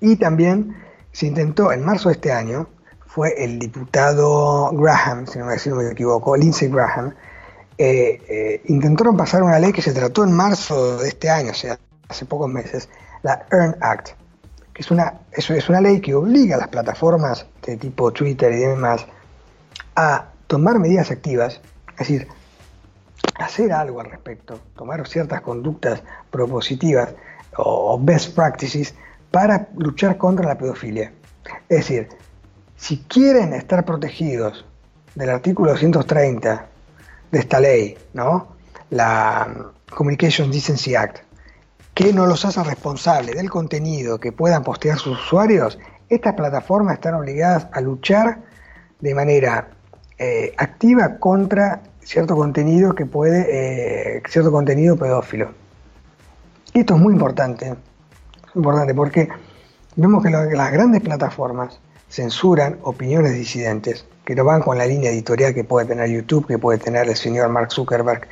Y 0.00 0.16
también 0.16 0.74
se 1.12 1.26
intentó 1.26 1.70
en 1.70 1.84
marzo 1.84 2.08
de 2.08 2.14
este 2.14 2.32
año, 2.32 2.66
fue 3.04 3.34
el 3.44 3.58
diputado 3.58 4.70
Graham, 4.72 5.26
si 5.26 5.38
no 5.38 5.44
me, 5.44 5.90
equivoco, 5.90 6.34
Lindsey 6.34 6.68
Graham, 6.70 7.12
eh, 7.78 8.20
eh, 8.28 8.62
intentaron 8.66 9.16
pasar 9.16 9.42
una 9.42 9.58
ley 9.58 9.72
que 9.72 9.82
se 9.82 9.92
trató 9.92 10.24
en 10.24 10.32
marzo 10.32 10.98
de 10.98 11.08
este 11.08 11.30
año, 11.30 11.52
o 11.52 11.54
sea, 11.54 11.78
hace 12.08 12.26
pocos 12.26 12.50
meses, 12.50 12.88
la 13.22 13.46
Earn 13.52 13.76
Act, 13.80 14.10
es 14.74 14.90
una, 14.90 15.20
es 15.32 15.68
una 15.68 15.80
ley 15.80 16.00
que 16.00 16.14
obliga 16.14 16.56
a 16.56 16.58
las 16.58 16.68
plataformas 16.68 17.46
de 17.64 17.76
tipo 17.76 18.12
Twitter 18.12 18.52
y 18.52 18.58
demás 18.58 19.06
a 19.96 20.26
tomar 20.46 20.78
medidas 20.78 21.10
activas, 21.10 21.60
es 21.92 21.98
decir, 21.98 22.28
hacer 23.36 23.72
algo 23.72 24.00
al 24.00 24.10
respecto, 24.10 24.60
tomar 24.76 25.06
ciertas 25.06 25.40
conductas 25.40 26.02
propositivas 26.30 27.10
o 27.56 27.98
best 28.00 28.34
practices 28.34 28.94
para 29.30 29.68
luchar 29.76 30.16
contra 30.16 30.46
la 30.46 30.58
pedofilia. 30.58 31.12
Es 31.68 31.78
decir, 31.78 32.08
si 32.76 32.98
quieren 33.08 33.52
estar 33.52 33.84
protegidos 33.84 34.64
del 35.14 35.30
artículo 35.30 35.72
230 35.72 36.68
de 37.30 37.38
esta 37.38 37.60
ley, 37.60 37.96
¿no? 38.14 38.48
La 38.90 39.70
Communications 39.94 40.52
Decency 40.52 40.94
Act, 40.94 41.18
que 41.94 42.12
no 42.12 42.26
los 42.26 42.44
hace 42.44 42.62
responsables 42.62 43.36
del 43.36 43.50
contenido 43.50 44.18
que 44.18 44.32
puedan 44.32 44.62
postear 44.62 44.98
sus 44.98 45.18
usuarios, 45.18 45.78
estas 46.08 46.34
plataformas 46.34 46.94
están 46.94 47.14
obligadas 47.14 47.66
a 47.72 47.80
luchar 47.80 48.38
de 49.00 49.14
manera 49.14 49.70
eh, 50.18 50.54
activa 50.56 51.18
contra 51.18 51.82
cierto 52.00 52.34
contenido 52.34 52.94
que 52.94 53.04
puede, 53.04 54.16
eh, 54.16 54.22
cierto 54.28 54.50
contenido 54.50 54.96
pedófilo. 54.96 55.52
Y 56.72 56.80
esto 56.80 56.94
es 56.94 57.00
muy 57.00 57.12
importante, 57.12 57.74
importante 58.54 58.94
porque 58.94 59.28
vemos 59.96 60.22
que 60.22 60.30
las 60.30 60.72
grandes 60.72 61.02
plataformas 61.02 61.78
censuran 62.08 62.78
opiniones 62.82 63.34
disidentes, 63.34 64.06
que 64.28 64.34
no 64.34 64.44
van 64.44 64.60
con 64.60 64.76
la 64.76 64.84
línea 64.84 65.10
editorial 65.10 65.54
que 65.54 65.64
puede 65.64 65.86
tener 65.86 66.10
YouTube, 66.10 66.46
que 66.46 66.58
puede 66.58 66.76
tener 66.76 67.08
el 67.08 67.16
señor 67.16 67.48
Mark 67.48 67.72
Zuckerberg 67.72 68.28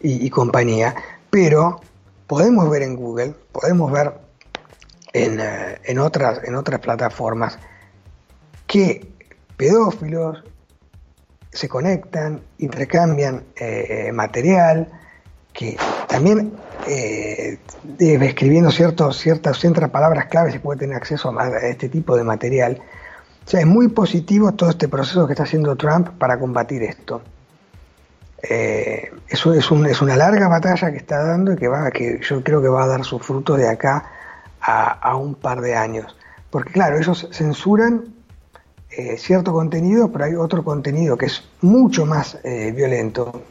y 0.00 0.30
compañía, 0.30 0.94
pero 1.28 1.80
podemos 2.28 2.70
ver 2.70 2.82
en 2.82 2.94
Google, 2.94 3.34
podemos 3.50 3.90
ver 3.90 4.12
en, 5.12 5.40
eh, 5.40 5.98
otras, 5.98 6.44
en 6.44 6.54
otras 6.54 6.78
plataformas 6.78 7.58
que 8.68 9.08
pedófilos 9.56 10.44
se 11.50 11.68
conectan, 11.68 12.42
intercambian 12.58 13.42
eh, 13.56 14.12
material, 14.14 14.86
que 15.52 15.76
también 16.06 16.52
eh, 16.86 17.58
escribiendo 17.98 18.70
ciertos, 18.70 19.18
ciertas, 19.18 19.58
ciertas 19.58 19.90
palabras 19.90 20.26
claves 20.26 20.52
se 20.52 20.60
puede 20.60 20.78
tener 20.78 20.94
acceso 20.94 21.36
a, 21.36 21.58
este 21.58 21.88
tipo 21.88 22.16
de 22.16 22.22
material. 22.22 22.80
O 23.50 23.52
sea, 23.52 23.62
es 23.62 23.66
muy 23.66 23.88
positivo 23.88 24.52
todo 24.52 24.70
este 24.70 24.86
proceso 24.86 25.26
que 25.26 25.32
está 25.32 25.42
haciendo 25.42 25.74
Trump 25.74 26.10
para 26.20 26.38
combatir 26.38 26.84
esto. 26.84 27.20
Eh, 28.40 29.10
eso 29.26 29.52
es, 29.52 29.68
una 29.72 30.16
larga 30.16 30.46
batalla 30.46 30.92
que 30.92 30.98
está 30.98 31.20
dando 31.24 31.54
y 31.54 31.56
que 31.56 32.20
yo 32.22 32.44
creo 32.44 32.62
que 32.62 32.68
va 32.68 32.84
a 32.84 32.86
dar 32.86 33.04
sus 33.04 33.20
frutos 33.20 33.58
de 33.58 33.68
acá 33.68 34.08
a, 34.60 35.16
un 35.16 35.34
par 35.34 35.62
de 35.62 35.74
años. 35.74 36.16
Porque 36.48 36.70
claro, 36.70 36.96
ellos 36.96 37.28
censuran 37.32 38.14
eh, 38.88 39.16
cierto 39.18 39.52
contenido, 39.52 40.12
pero 40.12 40.26
hay 40.26 40.36
otro 40.36 40.62
contenido 40.62 41.18
que 41.18 41.26
es 41.26 41.42
mucho 41.60 42.06
más 42.06 42.38
eh, 42.44 42.70
violento 42.70 43.42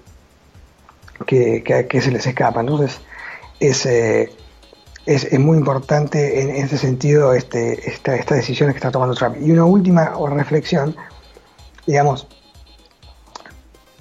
que, 1.28 1.62
que, 1.62 2.00
se 2.00 2.10
les 2.10 2.26
escapa. 2.26 2.62
Entonces 2.62 3.02
es, 3.60 3.86
es, 5.06 5.39
muy 5.39 5.58
importante 5.58 6.41
en, 6.41 6.50
ese 6.52 6.78
sentido 6.78 7.34
este, 7.34 7.89
esta, 7.89 8.16
esta 8.16 8.36
decisión 8.36 8.70
que 8.72 8.78
está 8.78 8.91
tomando 8.91 9.16
Trump. 9.16 9.38
Y 9.41 9.52
una 9.52 9.66
última 9.66 10.14
reflexión, 10.30 10.95
digamos, 11.86 12.28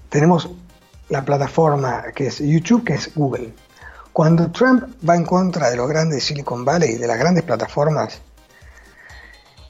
tenemos 0.08 0.50
la 1.08 1.24
plataforma 1.24 2.04
que 2.14 2.26
es 2.26 2.38
YouTube, 2.38 2.84
que 2.84 2.94
es 2.94 3.14
Google. 3.14 3.54
Cuando 4.12 4.50
Trump 4.50 4.84
va 5.08 5.16
en 5.16 5.24
contra 5.24 5.70
de 5.70 5.76
los 5.76 5.88
grandes 5.88 6.24
Silicon 6.24 6.64
Valley, 6.64 6.96
de 6.96 7.06
las 7.06 7.18
grandes 7.18 7.44
plataformas, 7.44 8.20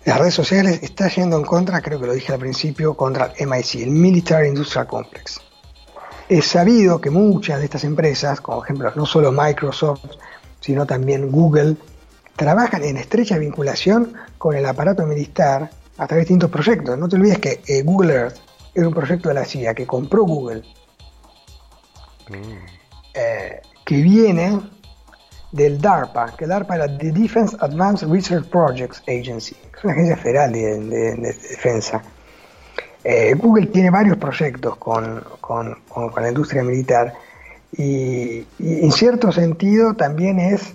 las 0.04 0.18
redes 0.18 0.34
sociales, 0.34 0.80
está 0.82 1.08
yendo 1.08 1.36
en 1.36 1.44
contra, 1.44 1.82
creo 1.82 2.00
que 2.00 2.06
lo 2.06 2.14
dije 2.14 2.32
al 2.32 2.38
principio, 2.38 2.94
contra 2.94 3.34
el 3.36 3.46
MIC, 3.46 3.82
el 3.82 3.90
Military 3.90 4.48
Industrial 4.48 4.86
Complex. 4.86 5.40
Es 6.28 6.46
sabido 6.46 7.00
que 7.00 7.10
muchas 7.10 7.58
de 7.58 7.66
estas 7.66 7.84
empresas, 7.84 8.40
como 8.40 8.64
ejemplo 8.64 8.92
no 8.94 9.04
solo 9.04 9.32
Microsoft, 9.32 10.04
sino 10.60 10.86
también 10.86 11.30
Google, 11.30 11.76
trabajan 12.36 12.84
en 12.84 12.96
estrecha 12.96 13.38
vinculación 13.38 14.14
con 14.38 14.54
el 14.54 14.66
aparato 14.66 15.06
militar 15.06 15.70
a 15.96 16.06
través 16.06 16.26
de 16.26 16.34
distintos 16.34 16.50
proyectos. 16.50 16.98
No 16.98 17.08
te 17.08 17.16
olvides 17.16 17.38
que 17.38 17.60
eh, 17.66 17.82
Google 17.82 18.14
Earth 18.14 18.36
es 18.74 18.84
un 18.84 18.94
proyecto 18.94 19.28
de 19.28 19.34
la 19.34 19.44
CIA 19.44 19.74
que 19.74 19.86
compró 19.86 20.24
Google 20.24 20.62
eh, 23.14 23.62
que 23.84 24.02
viene 24.02 24.60
del 25.50 25.80
DARPA, 25.80 26.36
que 26.36 26.46
DARPA 26.46 26.76
era 26.76 26.98
The 26.98 27.10
Defense 27.10 27.56
Advanced 27.60 28.08
Research 28.08 28.48
Projects 28.48 29.02
Agency, 29.08 29.56
es 29.76 29.84
una 29.84 29.94
agencia 29.94 30.16
federal 30.16 30.52
de, 30.52 31.16
defensa. 31.16 32.02
Eh, 33.02 33.34
Google 33.34 33.66
tiene 33.66 33.90
varios 33.90 34.18
proyectos 34.18 34.76
con, 34.76 35.24
la 36.16 36.28
industria 36.28 36.62
militar 36.62 37.14
y, 37.76 38.46
en 38.58 38.92
cierto 38.92 39.30
sentido 39.32 39.94
también 39.94 40.38
es 40.38 40.74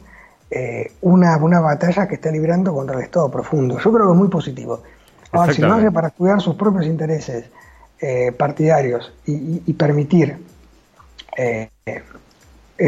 eh, 0.51 0.91
una, 1.01 1.37
batalla 1.37 2.07
que 2.07 2.15
está 2.15 2.31
librando 2.31 2.73
contra 2.73 2.97
el 2.97 3.03
Estado 3.03 3.29
profundo. 3.31 3.79
Yo 3.79 3.91
creo 3.91 4.07
que 4.07 4.13
es 4.13 4.17
muy 4.17 4.27
positivo. 4.27 4.83
Ahora, 5.31 5.53
si 5.53 5.61
no 5.61 5.73
hace 5.73 5.91
para 5.91 6.11
cuidar 6.11 6.41
sus 6.41 6.55
propios 6.55 6.85
intereses 6.85 7.45
partidarios 8.37 9.13
y 9.25 9.73
permitir 9.73 10.37
eh, 11.37 11.69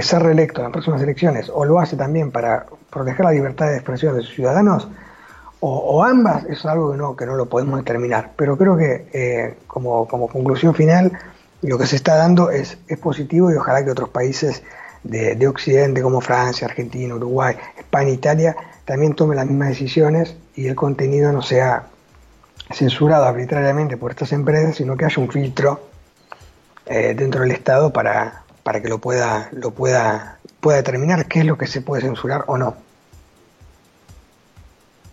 ser 0.02 0.24
reelecto 0.24 0.62
en 0.62 0.64
las 0.66 0.72
próximas 0.72 1.02
elecciones 1.02 1.50
o 1.54 1.64
lo 1.64 1.80
hace 1.80 1.96
también 1.96 2.32
para 2.32 2.66
proteger 2.90 3.26
la 3.26 3.32
libertad 3.32 3.68
de 3.68 3.76
expresión 3.76 4.16
de 4.16 4.24
sus 4.24 4.34
ciudadanos, 4.34 4.88
o, 5.68 6.04
ambas, 6.04 6.44
es 6.46 6.64
algo 6.66 6.92
que 6.92 6.98
no, 6.98 7.16
que 7.16 7.26
no 7.26 7.36
lo 7.36 7.48
podemos 7.48 7.80
determinar. 7.80 8.34
Pero 8.36 8.56
creo 8.56 8.78
que 8.78 9.08
eh, 9.14 9.58
como, 9.66 10.08
conclusión 10.08 10.76
final, 10.76 11.12
lo 11.68 11.78
que 11.78 11.86
se 11.86 11.96
está 11.96 12.16
dando 12.16 12.50
es, 12.52 12.78
positivo 13.02 13.52
y 13.52 13.56
ojalá 13.56 13.84
que 13.84 13.92
otros 13.92 14.10
países 14.10 14.64
de, 15.04 15.48
Occidente 15.48 16.02
como 16.02 16.22
Francia, 16.22 16.68
Argentina, 16.68 17.16
Uruguay, 17.16 17.56
España, 17.78 18.10
Italia, 18.10 18.56
también 18.86 19.14
tomen 19.14 19.38
las 19.38 19.46
mismas 19.46 19.70
decisiones 19.70 20.36
y 20.56 20.68
el 20.68 20.76
contenido 20.76 21.32
no 21.32 21.42
sea 21.42 21.88
censurado 22.72 23.26
arbitrariamente 23.26 23.98
por 23.98 24.12
estas 24.12 24.32
empresas, 24.32 24.76
sino 24.76 24.98
que 24.98 25.06
haya 25.06 25.22
un 25.22 25.30
filtro 25.30 25.88
eh, 26.86 27.14
dentro 27.16 27.42
del 27.42 27.52
Estado 27.52 27.94
para, 27.94 28.44
para 28.64 28.82
que 28.82 28.90
lo 28.90 29.00
pueda, 29.00 29.50
lo 29.52 29.72
pueda, 29.72 30.40
pueda 30.60 30.78
determinar 30.78 31.28
qué 31.28 31.40
es 31.40 31.46
lo 31.46 31.58
que 31.58 31.68
se 31.68 31.82
puede 31.82 32.02
censurar 32.02 32.46
o 32.48 32.58
no. 32.58 32.76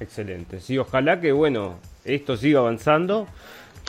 Excelente. 0.00 0.61
Sí, 0.61 0.78
ojalá 0.78 1.20
que, 1.20 1.32
bueno, 1.32 1.74
esto 2.05 2.36
siga 2.36 2.61
avanzando. 2.61 3.28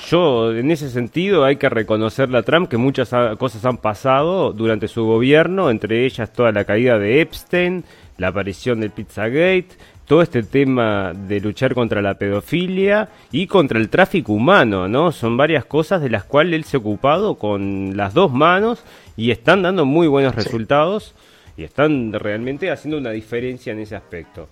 Yo, 0.07 0.53
en 0.53 0.69
ese 0.69 0.89
sentido, 0.89 1.45
hay 1.45 1.55
que 1.55 1.69
reconocerle 1.69 2.37
a 2.37 2.43
Trump 2.43 2.69
que 2.69 2.77
muchas 2.77 3.09
cosas 3.37 3.63
han 3.65 3.77
pasado 3.77 4.51
durante 4.51 4.87
su 4.87 5.05
gobierno, 5.05 5.69
entre 5.69 6.05
ellas 6.05 6.33
toda 6.33 6.51
la 6.51 6.65
caída 6.65 6.99
de 6.99 7.21
Epstein, 7.21 7.83
la 8.17 8.27
aparición 8.27 8.81
del 8.81 8.91
Pizzagate, 8.91 9.69
todo 10.05 10.21
este 10.21 10.43
tema 10.43 11.13
de 11.13 11.39
luchar 11.39 11.73
contra 11.73 12.01
la 12.01 12.15
pedofilia 12.15 13.09
y 13.31 13.47
contra 13.47 13.79
el 13.79 13.89
tráfico 13.89 14.33
humano, 14.33 14.87
¿no? 14.87 15.11
Son 15.11 15.37
varias 15.37 15.65
cosas 15.65 16.01
de 16.01 16.09
las 16.09 16.25
cuales 16.25 16.55
él 16.55 16.63
se 16.65 16.77
ha 16.77 16.81
ocupado 16.81 17.35
con 17.35 17.95
las 17.95 18.13
dos 18.13 18.31
manos 18.31 18.83
y 19.15 19.31
están 19.31 19.61
dando 19.61 19.85
muy 19.85 20.07
buenos 20.07 20.35
resultados 20.35 21.15
y 21.55 21.63
están 21.63 22.11
realmente 22.13 22.69
haciendo 22.71 22.97
una 22.97 23.11
diferencia 23.11 23.71
en 23.71 23.79
ese 23.79 23.95
aspecto. 23.95 24.49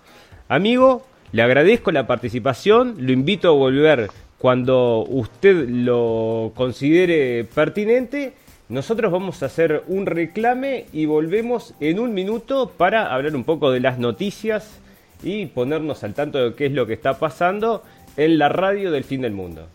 Amigo, 0.48 1.04
le 1.32 1.42
agradezco 1.42 1.92
la 1.92 2.06
participación, 2.06 2.96
lo 2.98 3.12
invito 3.12 3.48
a 3.48 3.52
volver 3.52 4.10
cuando 4.42 5.04
usted 5.08 5.68
lo 5.68 6.50
considere 6.56 7.44
pertinente. 7.44 8.34
Nosotros 8.68 9.12
vamos 9.12 9.40
a 9.40 9.46
hacer 9.46 9.84
un 9.86 10.04
reclame 10.04 10.86
y 10.92 11.06
volvemos 11.06 11.74
en 11.78 12.00
un 12.00 12.12
minuto 12.12 12.72
para 12.76 13.14
hablar 13.14 13.36
un 13.36 13.44
poco 13.44 13.70
de 13.70 13.78
las 13.78 14.00
noticias 14.00 14.80
y 15.22 15.46
ponernos 15.46 16.02
al 16.02 16.14
tanto 16.14 16.38
de 16.38 16.56
qué 16.56 16.66
es 16.66 16.72
lo 16.72 16.88
que 16.88 16.94
está 16.94 17.20
pasando 17.20 17.84
en 18.16 18.36
la 18.36 18.48
radio 18.48 18.90
del 18.90 19.04
fin 19.04 19.20
del 19.20 19.32
mundo. 19.32 19.68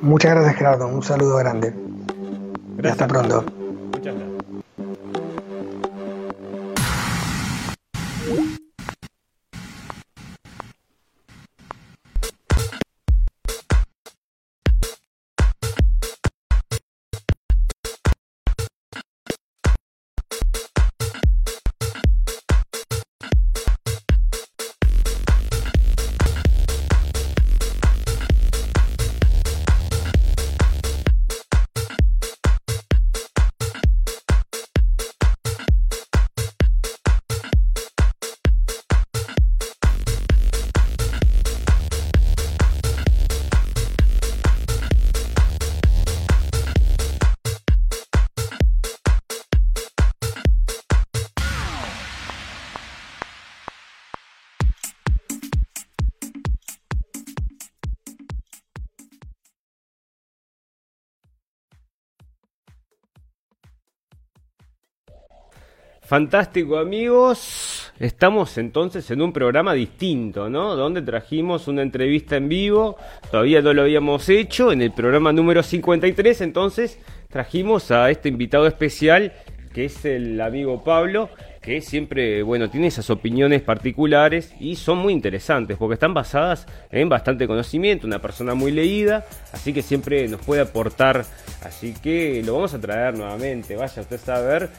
Muchas 0.00 0.36
gracias 0.36 0.54
Gerardo, 0.54 0.86
un 0.86 1.02
saludo 1.02 1.38
grande. 1.38 1.74
hasta 2.84 3.08
pronto. 3.08 3.44
Fantástico 66.06 66.76
amigos, 66.76 67.90
estamos 67.98 68.58
entonces 68.58 69.10
en 69.10 69.22
un 69.22 69.32
programa 69.32 69.72
distinto, 69.72 70.50
¿no? 70.50 70.76
Donde 70.76 71.00
trajimos 71.00 71.66
una 71.66 71.80
entrevista 71.80 72.36
en 72.36 72.46
vivo, 72.46 72.98
todavía 73.30 73.62
no 73.62 73.72
lo 73.72 73.82
habíamos 73.82 74.28
hecho, 74.28 74.70
en 74.70 74.82
el 74.82 74.92
programa 74.92 75.32
número 75.32 75.62
53 75.62 76.42
entonces 76.42 76.98
trajimos 77.30 77.90
a 77.90 78.10
este 78.10 78.28
invitado 78.28 78.66
especial 78.66 79.32
que 79.74 79.86
es 79.86 80.04
el 80.04 80.40
amigo 80.40 80.84
Pablo, 80.84 81.28
que 81.60 81.80
siempre, 81.80 82.42
bueno, 82.44 82.70
tiene 82.70 82.86
esas 82.86 83.10
opiniones 83.10 83.60
particulares 83.60 84.54
y 84.60 84.76
son 84.76 84.98
muy 84.98 85.12
interesantes 85.12 85.76
porque 85.76 85.94
están 85.94 86.14
basadas 86.14 86.66
en 86.92 87.08
bastante 87.08 87.48
conocimiento, 87.48 88.06
una 88.06 88.20
persona 88.20 88.54
muy 88.54 88.70
leída, 88.70 89.24
así 89.52 89.72
que 89.72 89.82
siempre 89.82 90.28
nos 90.28 90.40
puede 90.42 90.62
aportar, 90.62 91.24
así 91.64 91.92
que 91.92 92.40
lo 92.46 92.54
vamos 92.54 92.72
a 92.72 92.80
traer 92.80 93.18
nuevamente, 93.18 93.74
vaya 93.74 94.02
usted 94.02 94.16
a 94.16 94.18
saber 94.18 94.70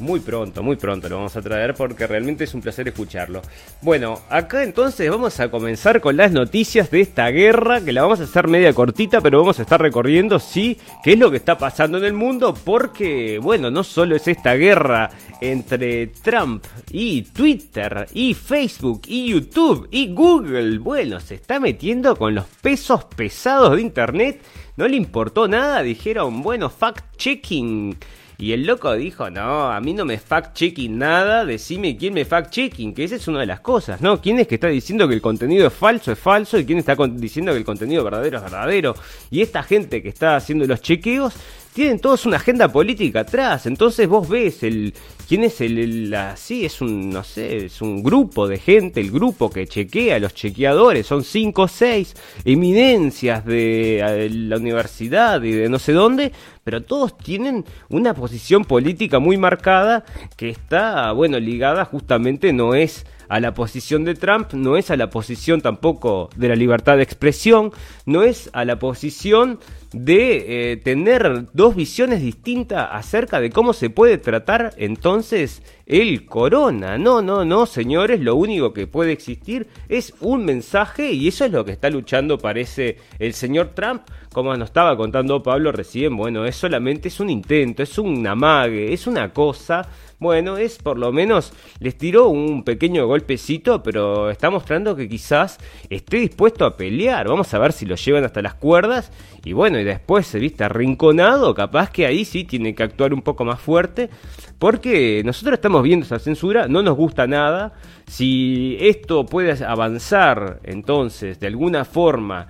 muy 0.00 0.20
pronto, 0.20 0.62
muy 0.62 0.76
pronto 0.76 1.08
lo 1.08 1.16
vamos 1.16 1.36
a 1.36 1.42
traer 1.42 1.74
porque 1.74 2.06
realmente 2.06 2.44
es 2.44 2.54
un 2.54 2.60
placer 2.60 2.88
escucharlo. 2.88 3.42
Bueno, 3.82 4.20
acá 4.28 4.62
entonces 4.62 5.10
vamos 5.10 5.38
a 5.40 5.50
comenzar 5.50 6.00
con 6.00 6.16
las 6.16 6.32
noticias 6.32 6.90
de 6.90 7.00
esta 7.00 7.28
guerra, 7.28 7.80
que 7.84 7.92
la 7.92 8.02
vamos 8.02 8.20
a 8.20 8.24
hacer 8.24 8.48
media 8.48 8.72
cortita, 8.72 9.20
pero 9.20 9.40
vamos 9.40 9.58
a 9.58 9.62
estar 9.62 9.80
recorriendo, 9.80 10.38
sí, 10.38 10.78
qué 11.02 11.12
es 11.12 11.18
lo 11.18 11.30
que 11.30 11.36
está 11.36 11.58
pasando 11.58 11.98
en 11.98 12.04
el 12.04 12.12
mundo, 12.12 12.54
porque, 12.64 13.38
bueno, 13.42 13.70
no 13.70 13.84
solo 13.84 14.16
es 14.16 14.26
esta 14.28 14.54
guerra 14.54 15.10
entre 15.40 16.08
Trump 16.08 16.64
y 16.90 17.22
Twitter 17.22 18.06
y 18.12 18.34
Facebook 18.34 19.02
y 19.06 19.30
YouTube 19.30 19.88
y 19.90 20.12
Google, 20.12 20.78
bueno, 20.78 21.20
se 21.20 21.36
está 21.36 21.60
metiendo 21.60 22.16
con 22.16 22.34
los 22.34 22.46
pesos 22.60 23.04
pesados 23.04 23.76
de 23.76 23.82
Internet, 23.82 24.42
no 24.76 24.86
le 24.88 24.96
importó 24.96 25.48
nada, 25.48 25.82
dijeron, 25.82 26.42
bueno, 26.42 26.70
fact-checking 26.70 27.96
y 28.40 28.52
el 28.52 28.66
loco 28.66 28.92
dijo, 28.94 29.28
no, 29.28 29.70
a 29.70 29.80
mí 29.80 29.92
no 29.92 30.06
me 30.06 30.18
fact-checking 30.18 30.96
nada, 30.96 31.44
decime 31.44 31.96
quién 31.96 32.14
me 32.14 32.26
fact-checking, 32.26 32.94
que 32.94 33.04
esa 33.04 33.16
es 33.16 33.28
una 33.28 33.40
de 33.40 33.46
las 33.46 33.60
cosas, 33.60 34.00
¿no? 34.00 34.20
¿Quién 34.20 34.38
es 34.38 34.48
que 34.48 34.54
está 34.54 34.68
diciendo 34.68 35.06
que 35.06 35.14
el 35.14 35.20
contenido 35.20 35.66
es 35.66 35.72
falso, 35.74 36.10
es 36.10 36.18
falso? 36.18 36.58
¿Y 36.58 36.64
quién 36.64 36.78
está 36.78 36.96
diciendo 37.10 37.52
que 37.52 37.58
el 37.58 37.64
contenido 37.64 38.02
verdadero 38.02 38.38
es 38.38 38.44
verdadero? 38.44 38.94
Y 39.30 39.42
esta 39.42 39.62
gente 39.62 40.02
que 40.02 40.08
está 40.08 40.36
haciendo 40.36 40.66
los 40.66 40.80
chequeos 40.80 41.34
tienen 41.80 41.98
todos 41.98 42.26
una 42.26 42.36
agenda 42.36 42.68
política 42.68 43.20
atrás. 43.20 43.64
Entonces 43.64 44.06
vos 44.06 44.28
ves 44.28 44.62
el 44.64 44.92
quién 45.26 45.44
es 45.44 45.62
el, 45.62 46.12
así 46.12 46.66
es 46.66 46.82
un 46.82 47.08
no 47.08 47.24
sé, 47.24 47.64
es 47.64 47.80
un 47.80 48.02
grupo 48.02 48.46
de 48.46 48.58
gente, 48.58 49.00
el 49.00 49.10
grupo 49.10 49.48
que 49.48 49.66
chequea, 49.66 50.18
los 50.18 50.34
chequeadores, 50.34 51.06
son 51.06 51.24
cinco 51.24 51.62
o 51.62 51.68
seis 51.68 52.14
eminencias 52.44 53.46
de 53.46 54.28
la 54.30 54.58
universidad 54.58 55.42
y 55.42 55.52
de 55.52 55.70
no 55.70 55.78
sé 55.78 55.94
dónde, 55.94 56.32
pero 56.64 56.82
todos 56.82 57.16
tienen 57.16 57.64
una 57.88 58.12
posición 58.12 58.66
política 58.66 59.18
muy 59.18 59.38
marcada 59.38 60.04
que 60.36 60.50
está, 60.50 61.12
bueno, 61.12 61.38
ligada 61.38 61.86
justamente 61.86 62.52
no 62.52 62.74
es 62.74 63.06
a 63.30 63.40
la 63.40 63.54
posición 63.54 64.04
de 64.04 64.16
Trump, 64.16 64.52
no 64.52 64.76
es 64.76 64.90
a 64.90 64.96
la 64.96 65.08
posición 65.08 65.60
tampoco 65.60 66.28
de 66.36 66.48
la 66.48 66.56
libertad 66.56 66.96
de 66.96 67.04
expresión, 67.04 67.72
no 68.04 68.22
es 68.22 68.50
a 68.52 68.64
la 68.64 68.80
posición 68.80 69.60
de 69.92 70.72
eh, 70.72 70.76
tener 70.76 71.46
dos 71.52 71.74
visiones 71.74 72.22
distintas 72.22 72.88
acerca 72.92 73.40
de 73.40 73.50
cómo 73.50 73.72
se 73.72 73.90
puede 73.90 74.18
tratar 74.18 74.72
entonces 74.76 75.62
el 75.86 76.26
corona. 76.26 76.96
No, 76.98 77.22
no, 77.22 77.44
no, 77.44 77.66
señores, 77.66 78.20
lo 78.20 78.36
único 78.36 78.72
que 78.72 78.86
puede 78.86 79.12
existir 79.12 79.66
es 79.88 80.14
un 80.20 80.44
mensaje 80.44 81.12
y 81.12 81.28
eso 81.28 81.44
es 81.44 81.50
lo 81.50 81.64
que 81.64 81.72
está 81.72 81.90
luchando, 81.90 82.38
parece, 82.38 82.98
el 83.18 83.34
señor 83.34 83.72
Trump. 83.74 84.02
Como 84.32 84.56
nos 84.56 84.68
estaba 84.68 84.96
contando 84.96 85.42
Pablo 85.42 85.72
recién, 85.72 86.16
bueno, 86.16 86.46
es 86.46 86.54
solamente 86.54 87.08
es 87.08 87.18
un 87.18 87.30
intento, 87.30 87.82
es 87.82 87.98
un 87.98 88.24
amague, 88.24 88.92
es 88.92 89.08
una 89.08 89.32
cosa 89.32 89.88
bueno, 90.20 90.58
es 90.58 90.76
por 90.76 90.98
lo 90.98 91.12
menos 91.12 91.54
les 91.78 91.96
tiró 91.96 92.28
un 92.28 92.62
pequeño 92.62 93.06
golpecito, 93.06 93.82
pero 93.82 94.30
está 94.30 94.50
mostrando 94.50 94.94
que 94.94 95.08
quizás 95.08 95.56
esté 95.88 96.18
dispuesto 96.18 96.66
a 96.66 96.76
pelear. 96.76 97.26
Vamos 97.26 97.52
a 97.54 97.58
ver 97.58 97.72
si 97.72 97.86
lo 97.86 97.96
llevan 97.96 98.24
hasta 98.24 98.42
las 98.42 98.52
cuerdas. 98.52 99.12
Y 99.46 99.54
bueno, 99.54 99.78
y 99.78 99.84
después 99.84 100.26
se 100.26 100.38
viste 100.38 100.62
arrinconado, 100.62 101.54
capaz 101.54 101.90
que 101.90 102.04
ahí 102.04 102.26
sí 102.26 102.44
tiene 102.44 102.74
que 102.74 102.82
actuar 102.82 103.14
un 103.14 103.22
poco 103.22 103.46
más 103.46 103.60
fuerte. 103.60 104.10
Porque 104.58 105.22
nosotros 105.24 105.54
estamos 105.54 105.82
viendo 105.82 106.04
esa 106.04 106.18
censura, 106.18 106.68
no 106.68 106.82
nos 106.82 106.98
gusta 106.98 107.26
nada. 107.26 107.72
Si 108.06 108.76
esto 108.78 109.24
puede 109.24 109.64
avanzar, 109.64 110.60
entonces, 110.64 111.40
de 111.40 111.46
alguna 111.46 111.86
forma, 111.86 112.48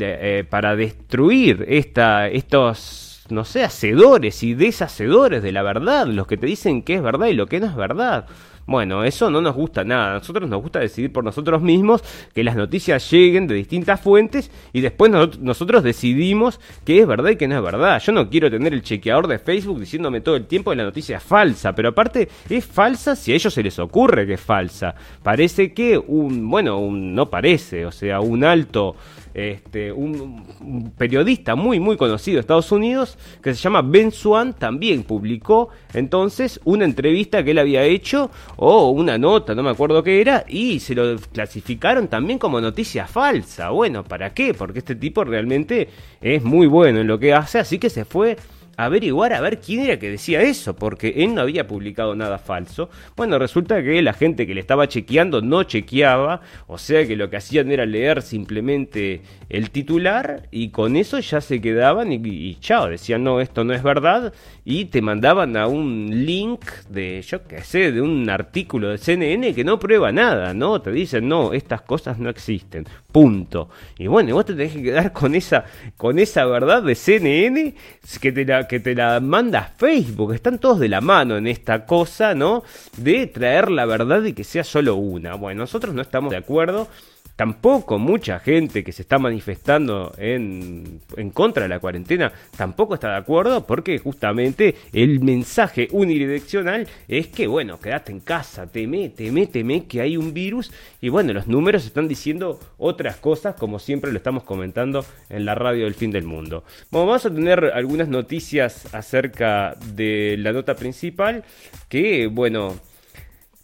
eh, 0.00 0.44
para 0.50 0.74
destruir 0.74 1.66
esta, 1.68 2.26
estos 2.26 3.11
no 3.28 3.44
sé, 3.44 3.62
hacedores 3.62 4.42
y 4.42 4.54
deshacedores 4.54 5.42
de 5.42 5.52
la 5.52 5.62
verdad, 5.62 6.06
los 6.06 6.26
que 6.26 6.36
te 6.36 6.46
dicen 6.46 6.82
que 6.82 6.94
es 6.94 7.02
verdad 7.02 7.26
y 7.26 7.34
lo 7.34 7.46
que 7.46 7.60
no 7.60 7.66
es 7.66 7.76
verdad. 7.76 8.26
Bueno, 8.66 9.02
eso 9.02 9.28
no 9.28 9.40
nos 9.40 9.54
gusta 9.54 9.82
nada. 9.82 10.12
A 10.12 10.18
nosotros 10.18 10.48
nos 10.48 10.62
gusta 10.62 10.78
decidir 10.78 11.12
por 11.12 11.24
nosotros 11.24 11.60
mismos 11.62 12.02
que 12.32 12.44
las 12.44 12.54
noticias 12.54 13.10
lleguen 13.10 13.46
de 13.48 13.54
distintas 13.56 14.00
fuentes 14.00 14.50
y 14.72 14.80
después 14.80 15.10
nosotros 15.40 15.82
decidimos 15.82 16.60
qué 16.84 17.00
es 17.00 17.06
verdad 17.06 17.30
y 17.30 17.36
qué 17.36 17.48
no 17.48 17.56
es 17.56 17.62
verdad. 17.62 18.00
Yo 18.00 18.12
no 18.12 18.30
quiero 18.30 18.50
tener 18.50 18.72
el 18.72 18.82
chequeador 18.82 19.26
de 19.26 19.38
Facebook 19.38 19.80
diciéndome 19.80 20.20
todo 20.20 20.36
el 20.36 20.46
tiempo 20.46 20.70
que 20.70 20.76
la 20.76 20.84
noticia 20.84 21.16
es 21.16 21.22
falsa, 21.22 21.74
pero 21.74 21.88
aparte 21.88 22.28
es 22.48 22.64
falsa 22.64 23.16
si 23.16 23.32
a 23.32 23.34
ellos 23.34 23.52
se 23.52 23.62
les 23.62 23.78
ocurre 23.78 24.26
que 24.26 24.34
es 24.34 24.40
falsa. 24.40 24.94
Parece 25.22 25.72
que 25.72 25.98
un, 25.98 26.48
bueno, 26.48 26.78
un, 26.78 27.14
no 27.14 27.28
parece, 27.28 27.84
o 27.84 27.92
sea, 27.92 28.20
un 28.20 28.44
alto 28.44 28.94
este, 29.34 29.92
un, 29.92 30.92
periodista 30.96 31.54
muy 31.54 31.80
muy 31.80 31.96
conocido 31.96 32.36
de 32.36 32.40
Estados 32.40 32.72
Unidos 32.72 33.18
que 33.42 33.54
se 33.54 33.60
llama 33.60 33.82
Ben 33.82 34.12
Swan 34.12 34.54
también 34.54 35.02
publicó 35.02 35.70
entonces 35.94 36.60
una 36.64 36.84
entrevista 36.84 37.42
que 37.42 37.52
él 37.52 37.58
había 37.58 37.84
hecho 37.84 38.30
o 38.56 38.90
una 38.90 39.18
nota, 39.18 39.54
no 39.54 39.62
me 39.62 39.70
acuerdo 39.70 40.02
qué 40.02 40.20
era, 40.20 40.44
y 40.48 40.80
se 40.80 40.94
lo 40.94 41.16
clasificaron 41.32 42.08
también 42.08 42.38
como 42.38 42.60
noticia 42.60 43.06
falsa. 43.06 43.70
Bueno, 43.70 44.04
¿para 44.04 44.34
qué? 44.34 44.54
Porque 44.54 44.80
este 44.80 44.94
tipo 44.94 45.24
realmente 45.24 45.88
es 46.20 46.42
muy 46.42 46.66
bueno 46.66 47.00
en 47.00 47.06
lo 47.06 47.18
que 47.18 47.34
hace, 47.34 47.58
así 47.58 47.78
que 47.78 47.90
se 47.90 48.04
fue 48.04 48.36
averiguar 48.84 49.32
a 49.32 49.40
ver 49.40 49.60
quién 49.60 49.80
era 49.80 49.98
que 49.98 50.10
decía 50.10 50.42
eso, 50.42 50.74
porque 50.76 51.14
él 51.16 51.34
no 51.34 51.42
había 51.42 51.66
publicado 51.66 52.14
nada 52.14 52.38
falso. 52.38 52.90
Bueno, 53.16 53.38
resulta 53.38 53.82
que 53.82 54.02
la 54.02 54.12
gente 54.12 54.46
que 54.46 54.54
le 54.54 54.60
estaba 54.60 54.88
chequeando 54.88 55.40
no 55.42 55.62
chequeaba, 55.64 56.40
o 56.66 56.78
sea 56.78 57.06
que 57.06 57.16
lo 57.16 57.30
que 57.30 57.36
hacían 57.36 57.70
era 57.70 57.86
leer 57.86 58.22
simplemente 58.22 59.22
el 59.48 59.70
titular 59.70 60.48
y 60.50 60.70
con 60.70 60.96
eso 60.96 61.18
ya 61.18 61.40
se 61.40 61.60
quedaban 61.60 62.12
y, 62.12 62.54
chao, 62.60 62.88
decían 62.88 63.24
no, 63.24 63.40
esto 63.40 63.64
no 63.64 63.74
es 63.74 63.82
verdad 63.82 64.32
y 64.64 64.86
te 64.86 65.02
mandaban 65.02 65.56
a 65.56 65.66
un 65.66 66.24
link 66.24 66.64
de, 66.88 67.20
yo 67.22 67.46
qué 67.46 67.62
sé, 67.62 67.92
de 67.92 68.00
un 68.00 68.28
artículo 68.30 68.88
de 68.88 68.98
CNN 68.98 69.54
que 69.54 69.64
no 69.64 69.78
prueba 69.78 70.12
nada, 70.12 70.54
¿no? 70.54 70.80
Te 70.80 70.92
dicen 70.92 71.28
no, 71.28 71.52
estas 71.52 71.82
cosas 71.82 72.18
no 72.18 72.30
existen, 72.30 72.86
punto. 73.10 73.68
Y 73.98 74.06
bueno, 74.06 74.34
vos 74.34 74.46
te 74.46 74.54
tenés 74.54 74.72
que 74.72 74.82
quedar 74.82 75.12
con 75.12 75.34
esa, 75.34 75.64
con 75.96 76.18
esa 76.18 76.44
verdad 76.46 76.82
de 76.82 76.94
CNN 76.94 77.74
que 78.20 78.32
te 78.32 78.44
la 78.44 78.66
que 78.72 78.80
te 78.80 78.94
la 78.94 79.20
manda 79.20 79.70
Facebook. 79.76 80.32
Están 80.32 80.58
todos 80.58 80.78
de 80.78 80.88
la 80.88 81.02
mano 81.02 81.36
en 81.36 81.46
esta 81.46 81.84
cosa, 81.84 82.34
¿no? 82.34 82.62
De 82.96 83.26
traer 83.26 83.70
la 83.70 83.84
verdad 83.84 84.24
y 84.24 84.32
que 84.32 84.44
sea 84.44 84.64
solo 84.64 84.94
una. 84.96 85.34
Bueno, 85.34 85.60
nosotros 85.60 85.94
no 85.94 86.00
estamos 86.00 86.30
de 86.30 86.38
acuerdo 86.38 86.88
tampoco 87.36 87.98
mucha 87.98 88.38
gente 88.38 88.84
que 88.84 88.92
se 88.92 89.02
está 89.02 89.18
manifestando 89.18 90.12
en, 90.18 91.00
en, 91.16 91.30
contra 91.30 91.62
de 91.64 91.68
la 91.68 91.80
cuarentena 91.80 92.32
tampoco 92.56 92.94
está 92.94 93.10
de 93.10 93.16
acuerdo 93.16 93.66
porque 93.66 93.98
justamente 93.98 94.74
el 94.92 95.20
mensaje 95.20 95.88
unidireccional 95.92 96.86
es 97.08 97.28
que 97.28 97.46
bueno, 97.46 97.80
quédate 97.80 98.12
en 98.12 98.20
casa, 98.20 98.66
teme, 98.66 99.08
teme, 99.08 99.46
teme 99.46 99.86
que 99.86 100.00
hay 100.00 100.16
un 100.16 100.34
virus 100.34 100.72
y 101.00 101.08
bueno, 101.08 101.32
los 101.32 101.46
números 101.46 101.84
están 101.84 102.08
diciendo 102.08 102.60
otras 102.78 103.16
cosas 103.16 103.54
como 103.54 103.78
siempre 103.78 104.12
lo 104.12 104.18
estamos 104.18 104.44
comentando 104.44 105.04
en 105.28 105.44
la 105.44 105.54
radio 105.54 105.84
del 105.84 105.94
fin 105.94 106.10
del 106.10 106.24
mundo. 106.24 106.64
vamos 106.90 107.24
a 107.24 107.30
tener 107.30 107.72
algunas 107.74 108.08
noticias 108.08 108.92
acerca 108.94 109.74
de 109.94 110.36
la 110.38 110.52
nota 110.52 110.74
principal 110.74 111.44
que 111.88 112.26
bueno, 112.26 112.76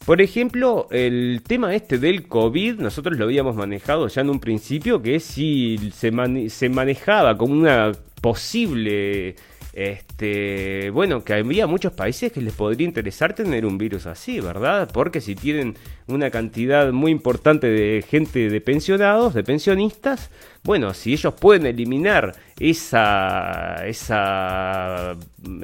por 0.05 0.23
ejemplo, 0.23 0.87
el 0.91 1.43
tema 1.47 1.75
este 1.75 1.99
del 1.99 2.27
COVID, 2.29 2.81
nosotros 2.81 3.19
lo 3.19 3.25
habíamos 3.25 3.57
manejado 3.57 4.09
ya 4.09 4.23
en 4.23 4.31
un 4.31 4.41
principio, 4.41 5.03
que 5.03 5.21
si 5.21 5.91
se, 5.95 6.11
se 6.49 6.69
manejaba 6.69 7.37
como 7.37 7.55
una 7.55 7.93
posible 8.21 9.37
este, 9.73 10.91
bueno, 10.91 11.25
que 11.25 11.35
había 11.35 11.67
muchos 11.67 11.93
países 11.93 12.33
que 12.33 12.41
les 12.41 12.55
podría 12.55 12.87
interesar 12.87 13.35
tener 13.35 13.67
un 13.67 13.79
virus 13.79 14.07
así, 14.07 14.41
¿verdad? 14.41 14.89
Porque 14.93 15.21
si 15.21 15.35
tienen 15.35 15.77
una 16.07 16.31
cantidad 16.31 16.91
muy 16.93 17.13
importante 17.13 17.69
de 17.69 18.03
gente 18.03 18.49
de 18.49 18.61
pensionados, 18.61 19.35
de 19.35 19.45
pensionistas, 19.45 20.31
bueno, 20.65 20.95
si 20.95 21.13
ellos 21.13 21.35
pueden 21.35 21.67
eliminar 21.67 22.35
esa, 22.59 23.87
esa, 23.87 25.17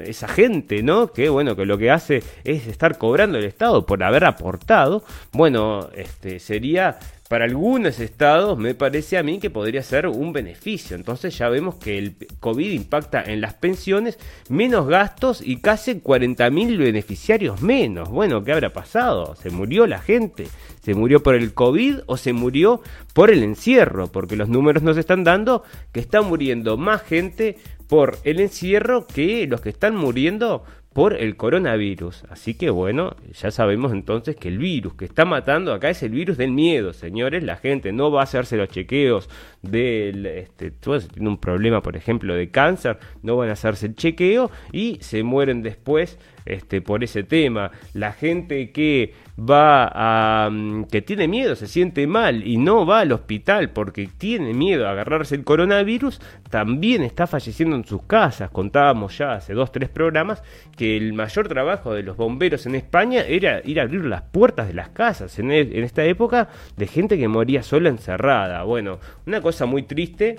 esa 0.03 0.29
gente, 0.29 0.83
¿no? 0.83 1.13
Que 1.13 1.29
bueno, 1.29 1.57
que 1.57 1.67
lo 1.67 1.77
que 1.79 1.91
hace 1.91 2.23
es 2.45 2.67
estar 2.67 2.99
cobrando 2.99 3.39
el 3.39 3.45
Estado 3.45 3.85
por 3.85 4.03
haber 4.03 4.25
aportado, 4.25 5.03
bueno, 5.33 5.89
este, 5.95 6.39
sería 6.39 6.99
para 7.29 7.47
algunos 7.47 8.01
estados 8.01 8.59
me 8.59 8.75
parece 8.75 9.17
a 9.17 9.23
mí 9.23 9.39
que 9.39 9.49
podría 9.49 9.83
ser 9.83 10.07
un 10.07 10.33
beneficio. 10.33 10.95
Entonces 10.95 11.37
ya 11.37 11.49
vemos 11.49 11.77
que 11.77 11.97
el 11.97 12.17
COVID 12.41 12.71
impacta 12.71 13.23
en 13.23 13.41
las 13.41 13.55
pensiones, 13.55 14.19
menos 14.49 14.87
gastos 14.87 15.41
y 15.43 15.57
casi 15.57 15.95
40.000 15.95 16.77
beneficiarios 16.79 17.63
menos. 17.63 18.11
Bueno, 18.11 18.45
¿qué 18.45 18.53
habrá 18.53 18.73
pasado? 18.73 19.37
¿Se 19.37 19.51
murió 19.51 19.87
la 19.87 20.01
gente? 20.01 20.49
¿Se 20.83 20.95
murió 20.95 21.23
por 21.23 21.35
el 21.35 21.55
COVID 21.55 22.01
o 22.07 22.19
se 22.19 22.35
murió 22.35 22.83
por 23.15 23.31
el 23.31 23.43
encierro? 23.43 24.09
Porque 24.09 24.37
los 24.37 24.51
números 24.51 24.83
nos 24.83 24.99
están 24.99 25.25
dando 25.25 25.65
que 25.93 26.01
está 26.01 26.21
muriendo 26.21 26.77
más 26.77 27.03
gente 27.03 27.57
por 27.89 28.19
el 28.25 28.41
encierro 28.41 29.07
que 29.07 29.47
los 29.47 29.61
que 29.61 29.71
están 29.71 29.97
muriendo 29.97 30.65
por 30.95 31.15
el 31.15 31.37
coronavirus. 31.37 32.25
Así 32.31 32.55
que 32.55 32.71
bueno, 32.71 33.17
ya 33.33 33.51
sabemos 33.51 33.93
entonces 33.93 34.37
que 34.37 34.49
el 34.49 34.59
virus 34.59 34.95
que 34.95 35.05
está 35.05 35.25
matando 35.25 35.75
acá 35.75 35.91
es 35.91 36.03
el 36.03 36.13
virus 36.13 36.39
del 36.39 36.53
miedo, 36.53 36.93
señores. 36.95 37.43
La 37.43 37.57
gente 37.57 37.93
no 37.93 38.11
va 38.11 38.21
a 38.21 38.25
hacerse 38.25 38.57
los 38.57 38.69
chequeos 38.69 39.29
del, 39.61 40.25
este, 40.25 40.73
si 41.01 41.09
tiene 41.09 41.29
un 41.29 41.39
problema, 41.39 41.83
por 41.83 41.97
ejemplo, 41.97 42.35
de 42.35 42.51
cáncer, 42.51 42.99
no 43.23 43.37
van 43.37 43.51
a 43.51 43.53
hacerse 43.53 43.87
el 43.87 43.97
chequeo 43.97 44.51
y 44.73 44.99
se 45.01 45.25
mueren 45.25 45.63
después 45.63 46.19
este, 46.47 46.81
por 46.81 47.03
ese 47.03 47.25
tema. 47.25 47.73
La 47.93 48.13
gente 48.13 48.71
que 48.71 49.15
va 49.39 49.91
a. 49.93 50.49
Mm, 50.51 50.85
que 50.85 51.03
tiene 51.03 51.29
miedo, 51.29 51.57
se 51.57 51.67
siente 51.67 52.07
mal 52.07 52.47
y 52.47 52.57
no 52.57 52.87
va 52.87 53.01
al 53.01 53.13
hospital 53.13 53.71
porque 53.71 54.09
tiene 54.19 54.55
miedo 54.55 54.87
a 54.87 54.93
agarrarse 54.93 55.35
el 55.35 55.45
coronavirus, 55.45 56.21
también 56.51 57.03
está 57.03 57.27
falleciendo 57.27 57.77
en 57.77 57.85
sus 57.85 58.03
casas. 58.03 58.51
Contábamos 58.51 59.19
ya 59.19 59.33
hace 59.33 59.55
dos, 59.55 59.73
tres 59.73 59.89
programas 59.89 60.43
que 60.77 60.97
el 60.97 61.13
mayor 61.13 61.49
trabajo 61.49 61.95
de 61.95 62.03
los 62.03 62.17
bomberos 62.17 62.67
en 62.67 62.75
España 62.75 63.23
era 63.23 63.61
ir 63.65 63.81
a 63.81 63.85
abrir 63.85 64.05
las 64.05 64.23
puertas 64.23 64.69
de 64.69 64.75
las 64.75 64.91
casas 64.91 65.39
en, 65.39 65.51
e, 65.51 65.61
en 65.61 65.85
esta 65.85 66.05
época 66.05 66.49
de 66.77 66.87
gente 66.87 67.19
que 67.19 67.29
moría 67.29 67.63
sola 67.63 67.89
encerrada. 67.89 68.63
Bueno, 68.63 68.99
una 69.27 69.41
cosa 69.41 69.67
muy 69.67 69.83
triste 69.83 70.39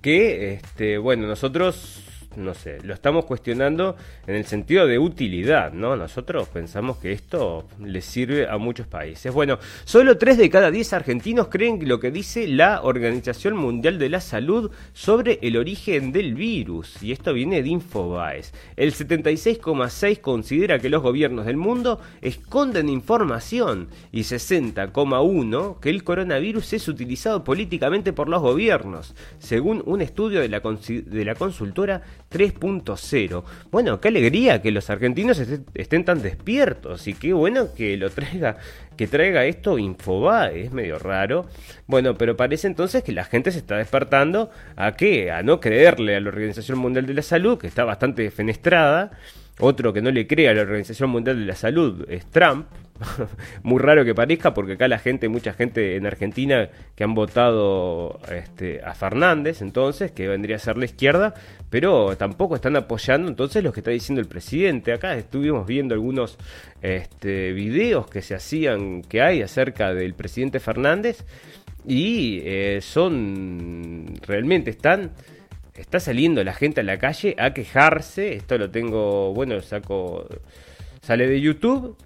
que, 0.00 0.54
este, 0.54 0.98
bueno, 0.98 1.26
nosotros 1.26 2.07
no 2.38 2.54
sé, 2.54 2.78
lo 2.82 2.94
estamos 2.94 3.24
cuestionando 3.24 3.96
en 4.26 4.36
el 4.36 4.44
sentido 4.46 4.86
de 4.86 4.98
utilidad, 4.98 5.72
¿no? 5.72 5.96
Nosotros 5.96 6.48
pensamos 6.48 6.98
que 6.98 7.12
esto 7.12 7.66
le 7.80 8.00
sirve 8.00 8.48
a 8.48 8.56
muchos 8.58 8.86
países. 8.86 9.32
Bueno, 9.34 9.58
solo 9.84 10.16
3 10.16 10.38
de 10.38 10.50
cada 10.50 10.70
10 10.70 10.92
argentinos 10.92 11.48
creen 11.48 11.86
lo 11.88 11.98
que 11.98 12.10
dice 12.10 12.46
la 12.46 12.82
Organización 12.82 13.56
Mundial 13.56 13.98
de 13.98 14.08
la 14.08 14.20
Salud 14.20 14.70
sobre 14.92 15.40
el 15.42 15.56
origen 15.56 16.12
del 16.12 16.34
virus, 16.34 17.02
y 17.02 17.12
esto 17.12 17.32
viene 17.32 17.62
de 17.62 17.68
Infobaes. 17.68 18.54
El 18.76 18.94
76,6 18.94 20.20
considera 20.20 20.78
que 20.78 20.90
los 20.90 21.02
gobiernos 21.02 21.46
del 21.46 21.56
mundo 21.56 22.00
esconden 22.20 22.88
información 22.88 23.88
y 24.12 24.20
60,1 24.20 25.80
que 25.80 25.90
el 25.90 26.04
coronavirus 26.04 26.72
es 26.74 26.88
utilizado 26.88 27.42
políticamente 27.42 28.12
por 28.12 28.28
los 28.28 28.40
gobiernos, 28.40 29.14
según 29.38 29.82
un 29.86 30.00
estudio 30.02 30.40
de 30.40 30.48
la, 30.48 30.60
de 30.60 31.24
la 31.24 31.34
consultora 31.34 32.02
3.0. 32.30 33.44
Bueno, 33.70 34.00
qué 34.00 34.08
alegría 34.08 34.60
que 34.60 34.70
los 34.70 34.90
argentinos 34.90 35.38
estén 35.74 36.04
tan 36.04 36.22
despiertos 36.22 37.06
y 37.08 37.14
qué 37.14 37.32
bueno 37.32 37.74
que 37.74 37.96
lo 37.96 38.10
traiga 38.10 38.56
que 38.98 39.06
traiga 39.06 39.44
esto 39.44 39.78
Infobae, 39.78 40.64
es 40.64 40.72
medio 40.72 40.98
raro. 40.98 41.46
Bueno, 41.86 42.18
pero 42.18 42.36
parece 42.36 42.66
entonces 42.66 43.04
que 43.04 43.12
la 43.12 43.24
gente 43.24 43.52
se 43.52 43.58
está 43.58 43.76
despertando 43.76 44.50
a 44.76 44.92
qué? 44.92 45.30
A 45.30 45.42
no 45.44 45.60
creerle 45.60 46.16
a 46.16 46.20
la 46.20 46.28
Organización 46.28 46.78
Mundial 46.78 47.06
de 47.06 47.14
la 47.14 47.22
Salud, 47.22 47.58
que 47.58 47.68
está 47.68 47.84
bastante 47.84 48.22
defenestrada. 48.22 49.12
Otro 49.60 49.92
que 49.92 50.00
no 50.00 50.10
le 50.10 50.26
cree 50.26 50.48
a 50.48 50.54
la 50.54 50.62
Organización 50.62 51.10
Mundial 51.10 51.38
de 51.40 51.46
la 51.46 51.54
Salud 51.56 52.06
es 52.08 52.26
Trump, 52.26 52.66
muy 53.62 53.80
raro 53.80 54.04
que 54.04 54.14
parezca, 54.14 54.54
porque 54.54 54.74
acá 54.74 54.88
la 54.88 54.98
gente, 54.98 55.28
mucha 55.28 55.52
gente 55.52 55.96
en 55.96 56.06
Argentina 56.06 56.68
que 56.94 57.04
han 57.04 57.14
votado 57.14 58.20
este, 58.30 58.80
a 58.84 58.94
Fernández, 58.94 59.62
entonces, 59.62 60.10
que 60.12 60.28
vendría 60.28 60.56
a 60.56 60.58
ser 60.58 60.76
la 60.76 60.84
izquierda, 60.84 61.34
pero 61.70 62.16
tampoco 62.16 62.56
están 62.56 62.76
apoyando 62.76 63.28
entonces 63.28 63.62
lo 63.62 63.72
que 63.72 63.80
está 63.80 63.90
diciendo 63.90 64.20
el 64.20 64.28
presidente. 64.28 64.92
Acá 64.92 65.14
estuvimos 65.16 65.66
viendo 65.66 65.94
algunos 65.94 66.38
este, 66.82 67.52
videos 67.52 68.08
que 68.08 68.22
se 68.22 68.34
hacían, 68.34 69.02
que 69.02 69.22
hay 69.22 69.42
acerca 69.42 69.94
del 69.94 70.14
presidente 70.14 70.60
Fernández, 70.60 71.24
y 71.86 72.40
eh, 72.44 72.80
son, 72.82 74.14
realmente 74.26 74.70
están 74.70 75.12
está 75.80 76.00
saliendo 76.00 76.42
la 76.44 76.52
gente 76.52 76.80
a 76.80 76.84
la 76.84 76.98
calle 76.98 77.36
a 77.38 77.54
quejarse. 77.54 78.34
Esto 78.34 78.58
lo 78.58 78.70
tengo, 78.70 79.32
bueno, 79.34 79.54
lo 79.54 79.62
saco, 79.62 80.26
sale 81.00 81.26
de 81.26 81.40
YouTube 81.40 81.96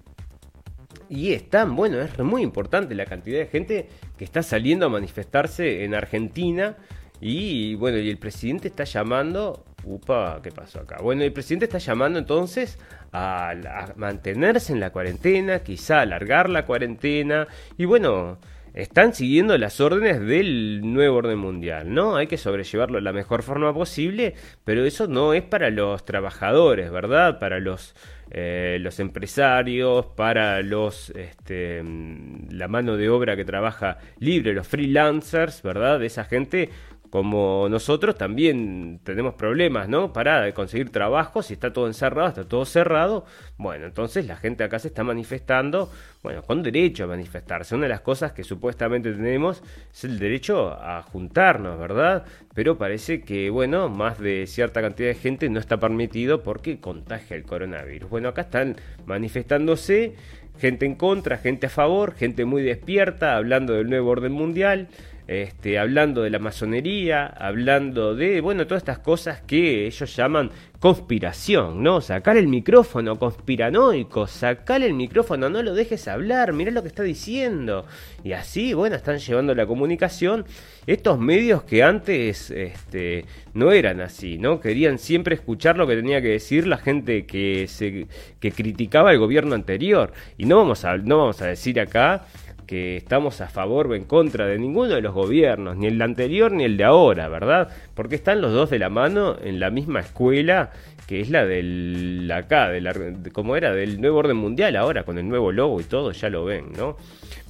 y 1.09 1.33
están, 1.33 1.75
bueno, 1.75 2.01
es 2.01 2.17
muy 2.19 2.41
importante 2.41 2.95
la 2.95 3.05
cantidad 3.05 3.39
de 3.39 3.47
gente 3.47 3.89
que 4.17 4.23
está 4.23 4.41
saliendo 4.41 4.85
a 4.85 4.89
manifestarse 4.89 5.83
en 5.83 5.93
Argentina. 5.93 6.75
Y 7.21 7.75
bueno, 7.75 7.99
y 7.99 8.09
el 8.09 8.17
presidente 8.17 8.67
está 8.67 8.83
llamando. 8.83 9.63
Upa, 9.85 10.39
¿qué 10.41 10.51
pasó 10.51 10.79
acá? 10.79 10.97
Bueno, 11.01 11.23
el 11.23 11.31
presidente 11.31 11.65
está 11.65 11.77
llamando 11.77 12.19
entonces 12.19 12.79
a 13.11 13.93
mantenerse 13.95 14.73
en 14.73 14.79
la 14.79 14.91
cuarentena, 14.91 15.59
quizá 15.59 16.01
alargar 16.01 16.49
la 16.49 16.65
cuarentena. 16.65 17.47
Y 17.77 17.85
bueno, 17.85 18.39
están 18.73 19.13
siguiendo 19.13 19.57
las 19.57 19.79
órdenes 19.79 20.19
del 20.19 20.81
nuevo 20.83 21.17
orden 21.17 21.37
mundial, 21.37 21.93
¿no? 21.93 22.15
Hay 22.15 22.27
que 22.27 22.37
sobrellevarlo 22.37 22.95
de 22.95 23.01
la 23.01 23.13
mejor 23.13 23.43
forma 23.43 23.73
posible, 23.73 24.33
pero 24.63 24.83
eso 24.85 25.07
no 25.07 25.33
es 25.33 25.43
para 25.43 25.69
los 25.69 26.05
trabajadores, 26.05 26.91
¿verdad? 26.91 27.39
Para 27.39 27.59
los, 27.59 27.95
eh, 28.31 28.77
los 28.81 28.99
empresarios, 28.99 30.07
para 30.15 30.61
los 30.61 31.11
este, 31.11 31.83
mm, 31.83 32.49
la 32.51 32.67
mano 32.67 32.97
de 32.97 33.09
obra 33.09 33.35
que 33.35 33.45
trabaja 33.45 33.99
libre, 34.19 34.53
los 34.53 34.67
freelancers, 34.67 35.61
¿verdad? 35.61 35.99
De 35.99 36.07
esa 36.07 36.23
gente 36.23 36.69
como 37.13 37.67
nosotros 37.69 38.17
también 38.17 38.99
tenemos 39.03 39.35
problemas, 39.35 39.87
¿no? 39.87 40.11
Para 40.11 40.51
conseguir 40.55 40.89
trabajo, 40.89 41.43
si 41.43 41.53
está 41.53 41.71
todo 41.71 41.85
encerrado, 41.85 42.29
está 42.29 42.43
todo 42.43 42.65
cerrado. 42.65 43.23
Bueno, 43.55 43.85
entonces 43.85 44.25
la 44.25 44.35
gente 44.35 44.63
acá 44.63 44.79
se 44.79 44.87
está 44.87 45.03
manifestando, 45.03 45.91
bueno, 46.23 46.41
con 46.41 46.63
derecho 46.63 47.03
a 47.03 47.07
manifestarse. 47.07 47.75
Una 47.75 47.83
de 47.83 47.89
las 47.89 48.01
cosas 48.01 48.31
que 48.31 48.43
supuestamente 48.43 49.11
tenemos 49.13 49.61
es 49.93 50.05
el 50.05 50.17
derecho 50.17 50.71
a 50.71 51.03
juntarnos, 51.03 51.77
¿verdad? 51.77 52.25
Pero 52.55 52.79
parece 52.79 53.21
que, 53.21 53.51
bueno, 53.51 53.89
más 53.89 54.17
de 54.17 54.47
cierta 54.47 54.81
cantidad 54.81 55.09
de 55.09 55.13
gente 55.13 55.47
no 55.49 55.59
está 55.59 55.79
permitido 55.79 56.41
porque 56.41 56.79
contagia 56.79 57.37
el 57.37 57.43
coronavirus. 57.43 58.09
Bueno, 58.09 58.29
acá 58.29 58.41
están 58.41 58.77
manifestándose 59.05 60.15
gente 60.57 60.87
en 60.87 60.95
contra, 60.95 61.37
gente 61.37 61.67
a 61.67 61.69
favor, 61.69 62.15
gente 62.15 62.43
muy 62.45 62.63
despierta, 62.63 63.35
hablando 63.35 63.73
del 63.73 63.87
nuevo 63.87 64.09
orden 64.09 64.31
mundial 64.31 64.87
este, 65.27 65.79
hablando 65.79 66.21
de 66.21 66.29
la 66.29 66.39
masonería, 66.39 67.25
hablando 67.25 68.15
de, 68.15 68.41
bueno, 68.41 68.67
todas 68.67 68.81
estas 68.81 68.99
cosas 68.99 69.41
que 69.41 69.87
ellos 69.87 70.15
llaman 70.15 70.51
conspiración, 70.79 71.81
¿no? 71.81 72.01
Sacar 72.01 72.35
el 72.35 72.49
micrófono, 72.49 73.17
conspiranoico, 73.17 74.27
sacar 74.27 74.83
el 74.83 74.93
micrófono, 74.93 75.49
no 75.49 75.63
lo 75.63 75.73
dejes 75.73 76.09
hablar, 76.09 76.51
mirá 76.51 76.71
lo 76.71 76.81
que 76.81 76.89
está 76.89 77.03
diciendo. 77.03 77.85
Y 78.21 78.33
así, 78.33 78.73
bueno, 78.73 78.97
están 78.97 79.19
llevando 79.19 79.55
la 79.55 79.65
comunicación 79.65 80.45
estos 80.85 81.17
medios 81.17 81.63
que 81.63 81.83
antes 81.83 82.51
este, 82.51 83.23
no 83.53 83.71
eran 83.71 84.01
así, 84.01 84.37
¿no? 84.37 84.59
Querían 84.59 84.99
siempre 84.99 85.35
escuchar 85.35 85.77
lo 85.77 85.87
que 85.87 85.95
tenía 85.95 86.21
que 86.21 86.27
decir 86.27 86.67
la 86.67 86.77
gente 86.77 87.25
que, 87.25 87.67
se, 87.69 88.07
criticaba 88.51 89.13
el 89.13 89.19
gobierno 89.19 89.55
anterior. 89.55 90.11
Y 90.37 90.45
no 90.45 90.57
vamos 90.57 90.83
a, 90.83 90.97
no 90.97 91.19
vamos 91.19 91.41
a 91.41 91.47
decir 91.47 91.79
acá 91.79 92.25
que 92.73 92.97
estamos 92.97 93.39
a 93.39 93.49
favor 93.49 93.85
o 93.85 93.93
en 93.93 94.03
contra 94.03 94.47
de 94.47 94.57
ninguno 94.57 94.95
de 94.95 95.01
los 95.01 95.13
gobiernos, 95.13 95.77
ni 95.77 95.85
el 95.85 96.01
anterior 96.01 96.51
ni 96.51 96.63
el 96.63 96.75
de 96.75 96.83
ahora, 96.83 97.29
¿verdad? 97.29 97.69
Porque 97.93 98.15
están 98.15 98.41
los 98.41 98.51
dos 98.51 98.71
de 98.71 98.79
la 98.79 98.89
mano 98.89 99.37
en 99.39 99.59
la 99.59 99.69
misma 99.69 99.99
escuela 99.99 100.71
que 101.05 101.21
es 101.21 101.29
la 101.29 101.45
del 101.45 102.27
acá, 102.33 102.69
de 102.69 102.81
la, 102.81 102.95
como 103.31 103.55
era 103.55 103.73
del 103.73 104.01
nuevo 104.01 104.17
orden 104.17 104.37
mundial 104.37 104.75
ahora 104.75 105.03
con 105.03 105.19
el 105.19 105.29
nuevo 105.29 105.51
logo 105.51 105.81
y 105.81 105.83
todo, 105.83 106.13
ya 106.13 106.29
lo 106.29 106.45
ven, 106.45 106.71
¿no? 106.75 106.97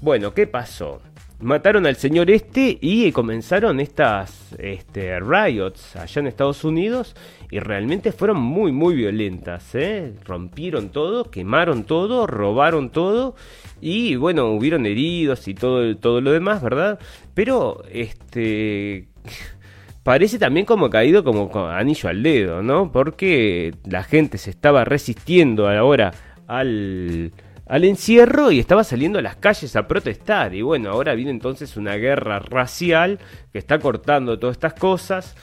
Bueno, 0.01 0.33
¿qué 0.33 0.45
pasó? 0.45 1.01
Mataron 1.44 1.86
al 1.86 1.98
señor 1.98 2.32
este 2.32 2.78
y 2.80 3.11
comenzaron 3.11 3.82
estas 3.82 4.56
este, 4.60 5.20
riots 5.20 5.94
allá 5.98 6.22
en 6.22 6.28
Estados 6.28 6.64
Unidos 6.64 7.18
y 7.52 7.60
realmente 7.60 8.14
fueron 8.14 8.38
muy 8.38 8.72
muy 8.72 8.95
violentas, 8.95 9.76
¿eh? 9.76 10.14
rompieron 10.24 10.88
todo, 10.88 11.30
quemaron 11.30 11.84
todo, 11.84 12.28
robaron 12.28 12.91
todo 12.91 13.36
y 13.82 14.15
bueno, 14.15 14.52
hubieron 14.52 14.86
heridos 14.86 15.49
y 15.49 15.53
todo, 15.53 15.98
todo 15.98 16.22
lo 16.22 16.32
demás, 16.32 16.64
¿verdad? 16.64 16.98
Pero 17.34 17.84
este 17.91 19.10
parece 20.03 20.40
también 20.40 20.65
como 20.65 20.90
caído 20.90 21.26
como 21.26 21.52
anillo 21.68 22.07
al 22.07 22.24
dedo, 22.24 22.64
¿no? 22.64 22.90
Porque 22.90 23.76
la 23.84 24.03
gente 24.03 24.38
se 24.38 24.49
estaba 24.49 24.86
resistiendo 24.86 25.68
ahora 25.68 26.14
al 26.48 27.34
al 27.65 27.85
encierro 27.85 28.52
y 28.52 28.60
estaba 28.60 28.84
saliendo 28.84 29.19
a 29.19 29.22
las 29.22 29.38
calles 29.38 29.76
a 29.76 29.88
protestar. 29.88 30.53
Y 30.53 30.61
bueno, 30.61 30.90
ahora 30.91 31.14
viene 31.14 31.31
entonces 31.31 31.77
una 31.77 31.95
guerra 31.95 32.40
racial 32.40 33.19
que 33.52 33.60
está 33.60 33.80
cortando 33.80 34.38
todas 34.38 34.56
estas 34.56 34.73
cosas 34.73 35.35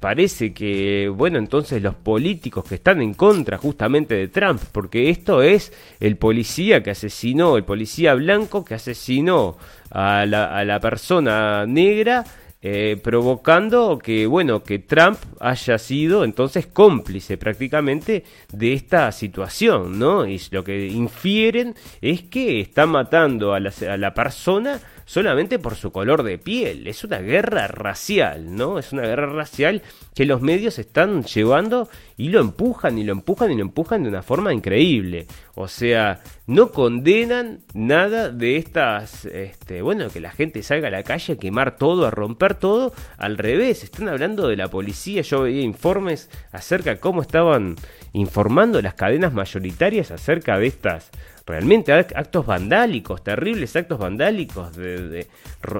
parece 0.00 0.52
que, 0.52 1.08
bueno, 1.08 1.38
entonces 1.38 1.82
los 1.82 1.94
políticos 1.94 2.64
que 2.64 2.76
están 2.76 3.02
en 3.02 3.14
contra 3.14 3.58
justamente 3.58 4.14
de 4.14 4.28
Trump, 4.28 4.62
porque 4.72 5.10
esto 5.10 5.42
es 5.42 5.72
el 6.00 6.16
policía 6.16 6.82
que 6.82 6.90
asesinó, 6.90 7.56
el 7.56 7.64
policía 7.64 8.14
blanco 8.14 8.64
que 8.64 8.74
asesinó 8.74 9.56
a 9.90 10.24
la, 10.26 10.56
a 10.56 10.64
la 10.64 10.80
persona 10.80 11.66
negra 11.66 12.24
eh, 12.60 12.98
provocando 13.02 13.98
que, 13.98 14.26
bueno, 14.26 14.64
que 14.64 14.80
Trump 14.80 15.18
haya 15.38 15.78
sido 15.78 16.24
entonces 16.24 16.66
cómplice 16.66 17.36
prácticamente 17.36 18.24
de 18.52 18.72
esta 18.72 19.12
situación, 19.12 19.98
¿no? 19.98 20.26
Y 20.26 20.40
lo 20.50 20.64
que 20.64 20.88
infieren 20.88 21.74
es 22.00 22.22
que 22.22 22.60
está 22.60 22.86
matando 22.86 23.54
a 23.54 23.60
la, 23.60 23.72
a 23.88 23.96
la 23.96 24.12
persona 24.12 24.80
solamente 25.08 25.58
por 25.58 25.74
su 25.74 25.90
color 25.90 26.22
de 26.22 26.36
piel. 26.36 26.86
Es 26.86 27.02
una 27.02 27.18
guerra 27.18 27.66
racial, 27.66 28.54
¿no? 28.54 28.78
Es 28.78 28.92
una 28.92 29.02
guerra 29.02 29.32
racial 29.32 29.80
que 30.14 30.26
los 30.26 30.42
medios 30.42 30.78
están 30.78 31.24
llevando 31.24 31.88
y 32.18 32.28
lo 32.28 32.40
empujan 32.40 32.98
y 32.98 33.04
lo 33.04 33.12
empujan 33.12 33.50
y 33.50 33.56
lo 33.56 33.62
empujan 33.62 34.02
de 34.02 34.10
una 34.10 34.22
forma 34.22 34.52
increíble. 34.52 35.26
O 35.54 35.66
sea, 35.66 36.20
no 36.46 36.72
condenan 36.72 37.60
nada 37.72 38.28
de 38.28 38.58
estas, 38.58 39.24
este, 39.24 39.80
bueno, 39.80 40.10
que 40.10 40.20
la 40.20 40.30
gente 40.30 40.62
salga 40.62 40.88
a 40.88 40.90
la 40.90 41.02
calle 41.02 41.32
a 41.32 41.38
quemar 41.38 41.78
todo, 41.78 42.06
a 42.06 42.10
romper 42.10 42.56
todo. 42.56 42.92
Al 43.16 43.38
revés, 43.38 43.84
están 43.84 44.08
hablando 44.08 44.46
de 44.46 44.56
la 44.56 44.68
policía. 44.68 45.22
Yo 45.22 45.42
veía 45.44 45.62
informes 45.62 46.28
acerca 46.52 46.90
de 46.90 47.00
cómo 47.00 47.22
estaban 47.22 47.76
informando 48.12 48.82
las 48.82 48.92
cadenas 48.92 49.32
mayoritarias 49.32 50.10
acerca 50.10 50.58
de 50.58 50.66
estas 50.66 51.10
realmente 51.48 51.92
actos 51.92 52.46
vandálicos, 52.46 53.24
terribles 53.24 53.74
actos 53.74 53.98
vandálicos, 53.98 54.76
de, 54.76 55.26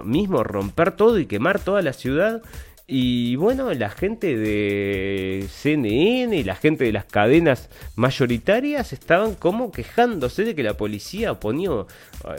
mismo 0.05 0.43
romper 0.43 0.93
todo 0.93 1.19
y 1.19 1.27
quemar 1.27 1.61
toda 1.61 1.83
la 1.83 1.93
ciudad. 1.93 2.43
Y 2.91 3.37
bueno, 3.37 3.73
la 3.75 3.91
gente 3.91 4.35
de 4.35 5.47
CNN 5.51 6.35
y 6.35 6.43
la 6.43 6.57
gente 6.57 6.85
de 6.85 6.93
las 6.93 7.05
cadenas 7.05 7.69
mayoritarias 7.97 8.95
estaban 8.95 9.35
como 9.35 9.71
quejándose 9.71 10.43
de 10.43 10.55
que 10.55 10.63
la 10.63 10.73
policía 10.73 11.35
ponía 11.35 11.71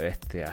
este, 0.02 0.44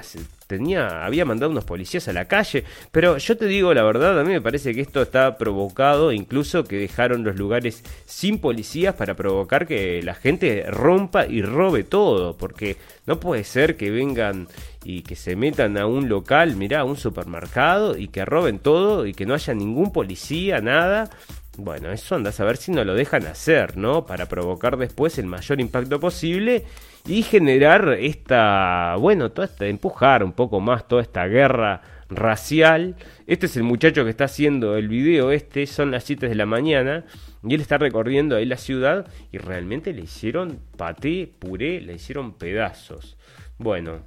tenía, 0.47 1.05
había 1.05 1.25
mandado 1.25 1.51
unos 1.51 1.65
policías 1.65 2.09
a 2.09 2.13
la 2.13 2.27
calle, 2.27 2.65
pero 2.93 3.19
yo 3.19 3.37
te 3.37 3.47
digo 3.47 3.75
la 3.75 3.83
verdad, 3.83 4.19
a 4.19 4.25
mí 4.25 4.31
me 4.31 4.41
parece 4.41 4.75
que 4.75 4.81
esto 4.81 5.03
está 5.03 5.37
provocado, 5.39 6.13
incluso 6.13 6.65
que 6.65 6.77
dejaron 6.77 7.25
los 7.25 7.37
lugares 7.37 7.83
sin 8.05 8.39
policías 8.39 8.95
para 8.95 9.15
provocar 9.15 9.67
que 9.67 10.03
la 10.03 10.15
gente 10.15 10.65
rompa 10.69 11.27
y 11.27 11.43
robe 11.43 11.85
todo, 11.85 12.37
porque 12.37 12.77
no 13.07 13.21
puede 13.21 13.45
ser 13.45 13.77
que 13.77 13.91
vengan 13.91 14.49
y 14.85 15.03
que 15.03 15.17
se 15.17 15.37
metan 15.37 15.79
a 15.79 15.87
un 15.87 16.09
local, 16.09 16.57
mirá, 16.57 16.81
a 16.81 16.85
un 16.85 16.97
supermercado 16.97 17.97
y 17.97 18.09
que 18.09 18.25
roben 18.25 18.59
todo 18.59 19.07
y 19.07 19.15
que 19.15 19.27
no 19.27 19.35
haya 19.35 19.53
ningún 19.55 19.93
policía, 19.93 20.61
nada. 20.61 21.11
Bueno, 21.59 21.91
eso 21.91 22.15
anda 22.15 22.31
a 22.31 22.33
saber 22.33 22.59
si 22.59 22.71
no 22.71 22.85
lo 22.85 22.95
dejan 22.95 23.27
hacer, 23.27 23.79
¿no? 23.79 24.05
Para 24.05 24.27
provocar 24.27 24.77
después 24.77 25.19
el 25.19 25.27
mayor 25.27 25.61
impacto 25.61 25.99
posible 25.99 26.65
y 27.07 27.23
generar 27.23 27.97
esta, 28.01 28.97
bueno, 28.99 29.31
toda 29.31 29.47
esta, 29.47 29.67
empujar 29.67 30.25
un 30.25 30.33
poco 30.33 30.61
más 30.61 30.89
toda 30.89 31.03
esta 31.03 31.27
guerra 31.27 31.83
racial. 32.09 32.97
Este 33.27 33.47
es 33.47 33.57
el 33.57 33.63
muchacho 33.63 34.05
que 34.05 34.11
está 34.11 34.25
haciendo 34.25 34.77
el 34.77 34.89
video, 34.89 35.31
este 35.31 35.67
son 35.67 35.91
las 35.91 36.05
7 36.05 36.29
de 36.29 36.35
la 36.35 36.47
mañana 36.47 37.05
y 37.47 37.55
él 37.55 37.61
está 37.61 37.79
recorriendo 37.79 38.37
ahí 38.37 38.45
la 38.45 38.57
ciudad 38.57 39.07
y 39.31 39.39
realmente 39.39 39.93
le 39.93 40.03
hicieron 40.03 40.59
paté, 40.77 41.33
puré, 41.39 41.81
le 41.81 41.95
hicieron 41.95 42.35
pedazos. 42.35 43.17
Bueno, 43.59 44.01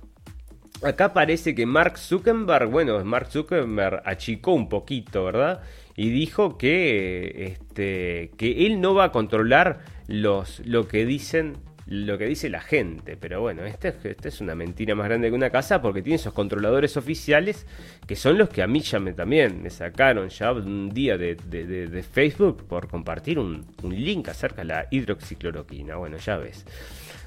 acá 0.83 1.13
parece 1.13 1.55
que 1.55 1.65
Mark 1.65 1.97
Zuckerberg, 1.97 2.69
bueno, 2.69 3.03
Mark 3.05 3.27
Zuckerberg 3.31 4.01
achicó 4.05 4.53
un 4.53 4.67
poquito, 4.67 5.23
¿verdad? 5.23 5.61
Y 5.95 6.09
dijo 6.09 6.57
que, 6.57 7.53
este, 7.53 8.31
que 8.37 8.65
él 8.65 8.81
no 8.81 8.93
va 8.93 9.05
a 9.05 9.11
controlar 9.11 9.79
los, 10.07 10.61
lo 10.65 10.87
que 10.87 11.05
dicen 11.05 11.57
lo 11.89 12.17
que 12.17 12.25
dice 12.25 12.49
la 12.49 12.61
gente. 12.61 13.17
Pero 13.17 13.41
bueno, 13.41 13.65
esta 13.65 13.89
este 13.89 14.29
es 14.29 14.41
una 14.41 14.55
mentira 14.55 14.95
más 14.95 15.07
grande 15.07 15.29
que 15.29 15.35
una 15.35 15.49
casa 15.49 15.81
porque 15.81 16.01
tiene 16.01 16.15
esos 16.15 16.33
controladores 16.33 16.95
oficiales 16.97 17.65
que 18.07 18.15
son 18.15 18.37
los 18.37 18.49
que 18.49 18.61
a 18.61 18.67
mí 18.67 18.81
ya 18.81 18.99
me 18.99 19.13
también 19.13 19.61
me 19.61 19.69
sacaron 19.69 20.29
ya 20.29 20.51
un 20.51 20.89
día 20.89 21.17
de, 21.17 21.35
de, 21.35 22.03
Facebook 22.03 22.65
por 22.67 22.87
compartir 22.87 23.39
un, 23.39 23.65
un, 23.83 23.93
link 23.93 24.29
acerca 24.29 24.61
de 24.61 24.65
la 24.65 24.87
hidroxicloroquina. 24.89 25.95
Bueno, 25.95 26.17
ya 26.17 26.37
ves. 26.37 26.65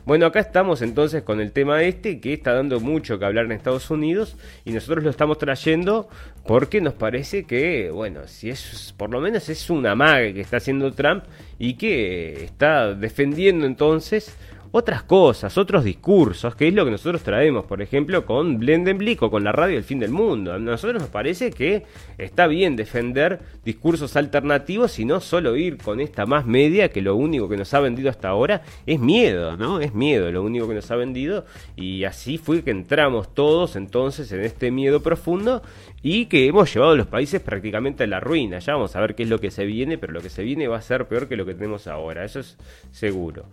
Bueno, 0.04 0.26
acá 0.26 0.40
estamos 0.40 0.82
entonces 0.82 1.22
con 1.22 1.40
el 1.40 1.52
tema 1.52 1.84
este 1.84 2.18
que 2.18 2.32
está 2.32 2.52
dando 2.54 2.80
mucho 2.80 3.20
que 3.20 3.24
hablar 3.24 3.44
en 3.44 3.52
Estados 3.52 3.88
Unidos 3.88 4.36
y 4.64 4.72
nosotros 4.72 5.04
lo 5.04 5.10
estamos 5.10 5.38
trayendo 5.38 6.08
porque 6.44 6.80
nos 6.80 6.94
parece 6.94 7.44
que, 7.44 7.88
bueno, 7.92 8.26
si 8.26 8.50
es 8.50 8.92
por 8.96 9.10
lo 9.10 9.20
menos 9.20 9.48
es 9.48 9.70
una 9.70 9.94
maga 9.94 10.32
que 10.32 10.40
está 10.40 10.56
haciendo 10.56 10.90
Trump 10.92 11.22
y 11.56 11.74
que 11.74 12.42
está 12.42 12.94
defendiendo 12.94 13.64
entonces 13.64 14.36
otras 14.72 15.02
cosas, 15.02 15.58
otros 15.58 15.84
discursos, 15.84 16.56
que 16.56 16.66
es 16.66 16.74
lo 16.74 16.86
que 16.86 16.90
nosotros 16.90 17.22
traemos, 17.22 17.66
por 17.66 17.82
ejemplo, 17.82 18.24
con 18.24 18.58
Blendenblick 18.58 19.22
o 19.22 19.30
con 19.30 19.44
la 19.44 19.52
radio 19.52 19.76
El 19.76 19.84
Fin 19.84 19.98
del 19.98 20.10
Mundo. 20.10 20.54
A 20.54 20.58
nosotros 20.58 21.02
nos 21.02 21.10
parece 21.10 21.50
que 21.50 21.84
está 22.16 22.46
bien 22.46 22.74
defender 22.74 23.40
discursos 23.64 24.16
alternativos 24.16 24.98
y 24.98 25.04
no 25.04 25.20
solo 25.20 25.56
ir 25.56 25.76
con 25.76 26.00
esta 26.00 26.24
más 26.24 26.46
media 26.46 26.88
que 26.88 27.02
lo 27.02 27.16
único 27.16 27.50
que 27.50 27.58
nos 27.58 27.72
ha 27.74 27.80
vendido 27.80 28.08
hasta 28.08 28.30
ahora 28.30 28.62
es 28.86 28.98
miedo, 28.98 29.58
¿no? 29.58 29.78
Es 29.78 29.92
miedo 29.94 30.32
lo 30.32 30.42
único 30.42 30.66
que 30.66 30.74
nos 30.74 30.90
ha 30.90 30.96
vendido 30.96 31.44
y 31.76 32.04
así 32.04 32.38
fue 32.38 32.64
que 32.64 32.70
entramos 32.70 33.34
todos 33.34 33.76
entonces 33.76 34.32
en 34.32 34.40
este 34.40 34.70
miedo 34.70 35.02
profundo 35.02 35.62
y 36.02 36.26
que 36.26 36.46
hemos 36.46 36.72
llevado 36.72 36.92
a 36.92 36.96
los 36.96 37.06
países 37.06 37.42
prácticamente 37.42 38.04
a 38.04 38.06
la 38.06 38.20
ruina. 38.20 38.58
Ya 38.58 38.72
vamos 38.72 38.96
a 38.96 39.00
ver 39.00 39.14
qué 39.14 39.24
es 39.24 39.28
lo 39.28 39.38
que 39.38 39.50
se 39.50 39.66
viene, 39.66 39.98
pero 39.98 40.14
lo 40.14 40.22
que 40.22 40.30
se 40.30 40.42
viene 40.42 40.66
va 40.66 40.78
a 40.78 40.82
ser 40.82 41.06
peor 41.06 41.28
que 41.28 41.36
lo 41.36 41.44
que 41.44 41.54
tenemos 41.54 41.86
ahora, 41.86 42.24
eso 42.24 42.40
es 42.40 42.56
seguro. 42.90 43.44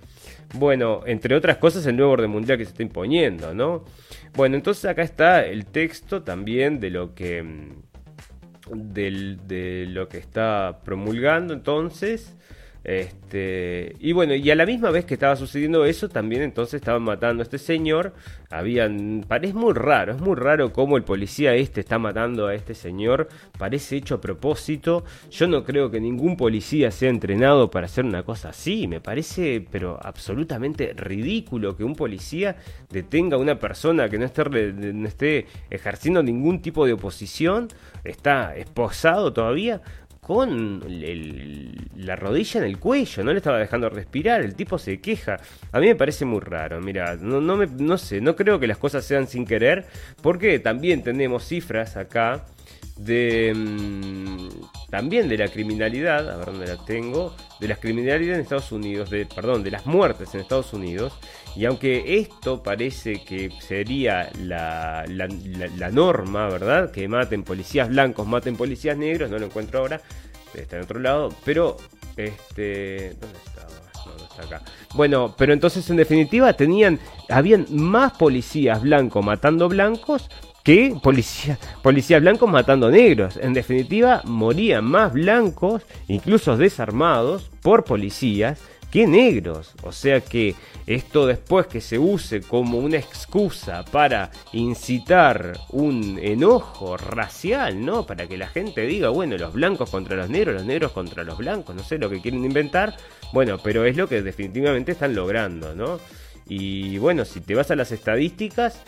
Bueno, 0.55 1.03
entre 1.09 1.35
otras 1.35 1.57
cosas, 1.57 1.87
el 1.87 1.97
nuevo 1.97 2.11
orden 2.11 2.29
mundial 2.29 2.57
que 2.57 2.65
se 2.65 2.69
está 2.69 2.83
imponiendo, 2.83 3.53
¿no? 3.55 3.83
Bueno, 4.35 4.55
entonces 4.55 4.85
acá 4.85 5.01
está 5.01 5.43
el 5.43 5.65
texto 5.65 6.21
también 6.21 6.79
de 6.79 6.91
lo 6.91 7.15
que 7.15 7.41
mm, 7.41 7.81
de 8.71 9.87
lo 9.89 10.07
que 10.07 10.19
está 10.19 10.81
promulgando 10.85 11.55
entonces 11.55 12.35
este, 12.89 13.95
y 13.99 14.13
bueno, 14.13 14.33
y 14.33 14.49
a 14.49 14.55
la 14.55 14.65
misma 14.65 14.89
vez 14.89 15.05
que 15.05 15.13
estaba 15.13 15.35
sucediendo 15.35 15.85
eso, 15.85 16.09
también 16.09 16.41
entonces 16.41 16.73
estaban 16.81 17.03
matando 17.03 17.41
a 17.41 17.43
este 17.43 17.59
señor. 17.59 18.15
Habían, 18.49 19.25
parece 19.27 19.53
muy 19.53 19.73
raro, 19.73 20.13
es 20.13 20.19
muy 20.19 20.35
raro 20.35 20.73
cómo 20.73 20.97
el 20.97 21.03
policía 21.03 21.53
este 21.53 21.81
está 21.81 21.99
matando 21.99 22.47
a 22.47 22.55
este 22.55 22.73
señor. 22.73 23.29
Parece 23.59 23.95
hecho 23.95 24.15
a 24.15 24.21
propósito. 24.21 25.03
Yo 25.29 25.45
no 25.45 25.63
creo 25.63 25.91
que 25.91 26.01
ningún 26.01 26.35
policía 26.35 26.89
sea 26.89 27.11
entrenado 27.11 27.69
para 27.69 27.85
hacer 27.85 28.05
una 28.05 28.23
cosa 28.23 28.49
así. 28.49 28.87
Me 28.87 28.99
parece, 28.99 29.63
pero 29.69 29.99
absolutamente 30.01 30.93
ridículo 30.95 31.77
que 31.77 31.83
un 31.83 31.93
policía 31.93 32.55
detenga 32.89 33.37
a 33.37 33.39
una 33.39 33.59
persona 33.59 34.09
que 34.09 34.17
no 34.17 34.25
esté, 34.25 34.73
no 34.73 35.07
esté 35.07 35.45
ejerciendo 35.69 36.23
ningún 36.23 36.59
tipo 36.63 36.87
de 36.87 36.93
oposición. 36.93 37.67
Está 38.03 38.55
esposado 38.55 39.31
todavía 39.31 39.83
con 40.29 40.83
la 41.97 42.15
rodilla 42.15 42.59
en 42.59 42.67
el 42.67 42.77
cuello, 42.77 43.23
no 43.23 43.31
le 43.31 43.37
estaba 43.37 43.57
dejando 43.57 43.89
respirar, 43.89 44.41
el 44.41 44.53
tipo 44.53 44.77
se 44.77 45.01
queja. 45.01 45.37
A 45.71 45.79
mí 45.79 45.87
me 45.87 45.95
parece 45.95 46.23
muy 46.23 46.39
raro, 46.39 46.79
mira, 46.79 47.15
no, 47.15 47.41
no, 47.41 47.57
me, 47.57 47.65
no 47.65 47.97
sé, 47.97 48.21
no 48.21 48.35
creo 48.35 48.59
que 48.59 48.67
las 48.67 48.77
cosas 48.77 49.03
sean 49.03 49.25
sin 49.25 49.43
querer, 49.43 49.87
porque 50.21 50.59
también 50.59 51.01
tenemos 51.01 51.47
cifras 51.47 51.97
acá 51.97 52.45
de 52.97 53.53
mm, 53.55 54.89
también 54.89 55.29
de 55.29 55.37
la 55.37 55.47
criminalidad, 55.47 56.29
a 56.29 56.37
ver 56.37 56.47
dónde 56.47 56.67
la 56.67 56.77
tengo, 56.83 57.35
de 57.59 57.67
la 57.67 57.75
criminalidad 57.75 58.35
en 58.35 58.41
Estados 58.41 58.71
Unidos, 58.71 59.09
de, 59.09 59.25
perdón, 59.25 59.63
de 59.63 59.71
las 59.71 59.85
muertes 59.85 60.33
en 60.33 60.41
Estados 60.41 60.73
Unidos, 60.73 61.13
y 61.55 61.65
aunque 61.65 62.19
esto 62.19 62.63
parece 62.63 63.23
que 63.23 63.51
sería 63.61 64.31
la, 64.41 65.05
la, 65.07 65.91
norma, 65.91 66.47
¿verdad? 66.47 66.91
Que 66.91 67.07
maten 67.07 67.43
policías 67.43 67.89
blancos, 67.89 68.27
maten 68.27 68.55
policías 68.55 68.97
negros, 68.97 69.29
no 69.29 69.37
lo 69.37 69.45
encuentro 69.45 69.79
ahora, 69.79 70.01
está 70.53 70.77
en 70.77 70.83
otro 70.83 70.99
lado, 70.99 71.33
pero 71.45 71.77
este... 72.17 73.15
¿Dónde 73.19 73.37
estaba? 73.45 73.69
Acá. 74.39 74.61
Bueno, 74.93 75.35
pero 75.37 75.51
entonces 75.51 75.87
en 75.89 75.97
definitiva 75.97 76.53
tenían, 76.53 76.97
habían 77.27 77.65
más 77.69 78.13
policías 78.13 78.81
blancos 78.81 79.23
matando 79.23 79.67
blancos 79.67 80.29
policías 81.01 81.59
policía 81.81 82.19
blancos 82.19 82.49
matando 82.49 82.91
negros. 82.91 83.37
En 83.37 83.53
definitiva, 83.53 84.21
morían 84.25 84.85
más 84.85 85.13
blancos, 85.13 85.83
incluso 86.07 86.57
desarmados, 86.57 87.49
por 87.61 87.83
policías 87.83 88.59
que 88.91 89.07
negros. 89.07 89.73
O 89.83 89.91
sea 89.91 90.21
que 90.21 90.55
esto 90.87 91.27
después 91.27 91.67
que 91.67 91.81
se 91.81 91.99
use 91.99 92.41
como 92.41 92.79
una 92.79 92.97
excusa 92.97 93.85
para 93.85 94.31
incitar 94.53 95.53
un 95.69 96.19
enojo 96.21 96.97
racial, 96.97 97.83
¿no? 97.85 98.05
Para 98.05 98.27
que 98.27 98.37
la 98.37 98.47
gente 98.47 98.81
diga, 98.81 99.09
bueno, 99.09 99.37
los 99.37 99.53
blancos 99.53 99.89
contra 99.89 100.15
los 100.15 100.29
negros, 100.29 100.55
los 100.55 100.65
negros 100.65 100.91
contra 100.91 101.23
los 101.23 101.37
blancos, 101.37 101.75
no 101.75 101.83
sé 101.83 101.97
lo 101.97 102.09
que 102.09 102.21
quieren 102.21 102.43
inventar. 102.43 102.95
Bueno, 103.31 103.59
pero 103.63 103.85
es 103.85 103.95
lo 103.95 104.07
que 104.07 104.21
definitivamente 104.21 104.91
están 104.91 105.15
logrando, 105.15 105.75
¿no? 105.75 105.99
Y 106.47 106.97
bueno, 106.97 107.25
si 107.25 107.41
te 107.41 107.53
vas 107.53 107.69
a 107.69 107.75
las 107.75 107.91
estadísticas, 107.91 108.81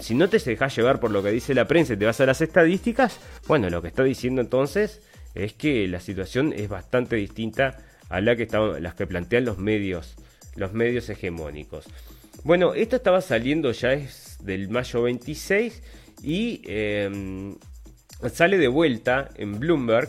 si 0.00 0.14
no 0.14 0.28
te 0.28 0.38
dejas 0.38 0.74
llevar 0.76 1.00
por 1.00 1.10
lo 1.10 1.22
que 1.22 1.30
dice 1.30 1.54
la 1.54 1.66
prensa 1.66 1.94
y 1.94 1.96
te 1.96 2.06
vas 2.06 2.20
a 2.20 2.26
las 2.26 2.40
estadísticas, 2.40 3.18
bueno, 3.46 3.68
lo 3.70 3.82
que 3.82 3.88
está 3.88 4.04
diciendo 4.04 4.40
entonces 4.40 5.02
es 5.34 5.52
que 5.52 5.86
la 5.88 6.00
situación 6.00 6.52
es 6.56 6.68
bastante 6.68 7.16
distinta 7.16 7.78
a 8.08 8.20
la 8.20 8.36
que 8.36 8.48
las 8.80 8.94
que 8.94 9.06
plantean 9.06 9.44
los 9.44 9.58
medios, 9.58 10.16
los 10.56 10.72
medios 10.72 11.08
hegemónicos. 11.10 11.86
Bueno, 12.44 12.74
esto 12.74 12.96
estaba 12.96 13.20
saliendo 13.20 13.72
ya 13.72 13.92
es 13.92 14.38
del 14.40 14.68
mayo 14.68 15.02
26 15.02 15.82
y 16.22 16.62
em, 16.66 17.56
sale 18.32 18.58
de 18.58 18.68
vuelta 18.68 19.30
en 19.36 19.58
Bloomberg. 19.58 20.08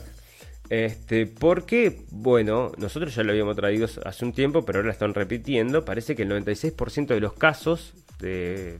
Este, 0.70 1.26
porque, 1.26 2.04
bueno, 2.12 2.72
nosotros 2.78 3.16
ya 3.16 3.24
lo 3.24 3.32
habíamos 3.32 3.56
traído 3.56 3.88
hace 4.06 4.24
un 4.24 4.34
tiempo, 4.34 4.64
pero 4.64 4.80
ahora 4.80 4.88
lo 4.88 4.94
están 4.94 5.16
repitiendo. 5.16 5.84
Parece 5.84 6.16
que 6.16 6.24
el 6.24 6.30
96% 6.30 7.08
de 7.08 7.20
los 7.20 7.34
casos 7.34 7.96
de 8.20 8.78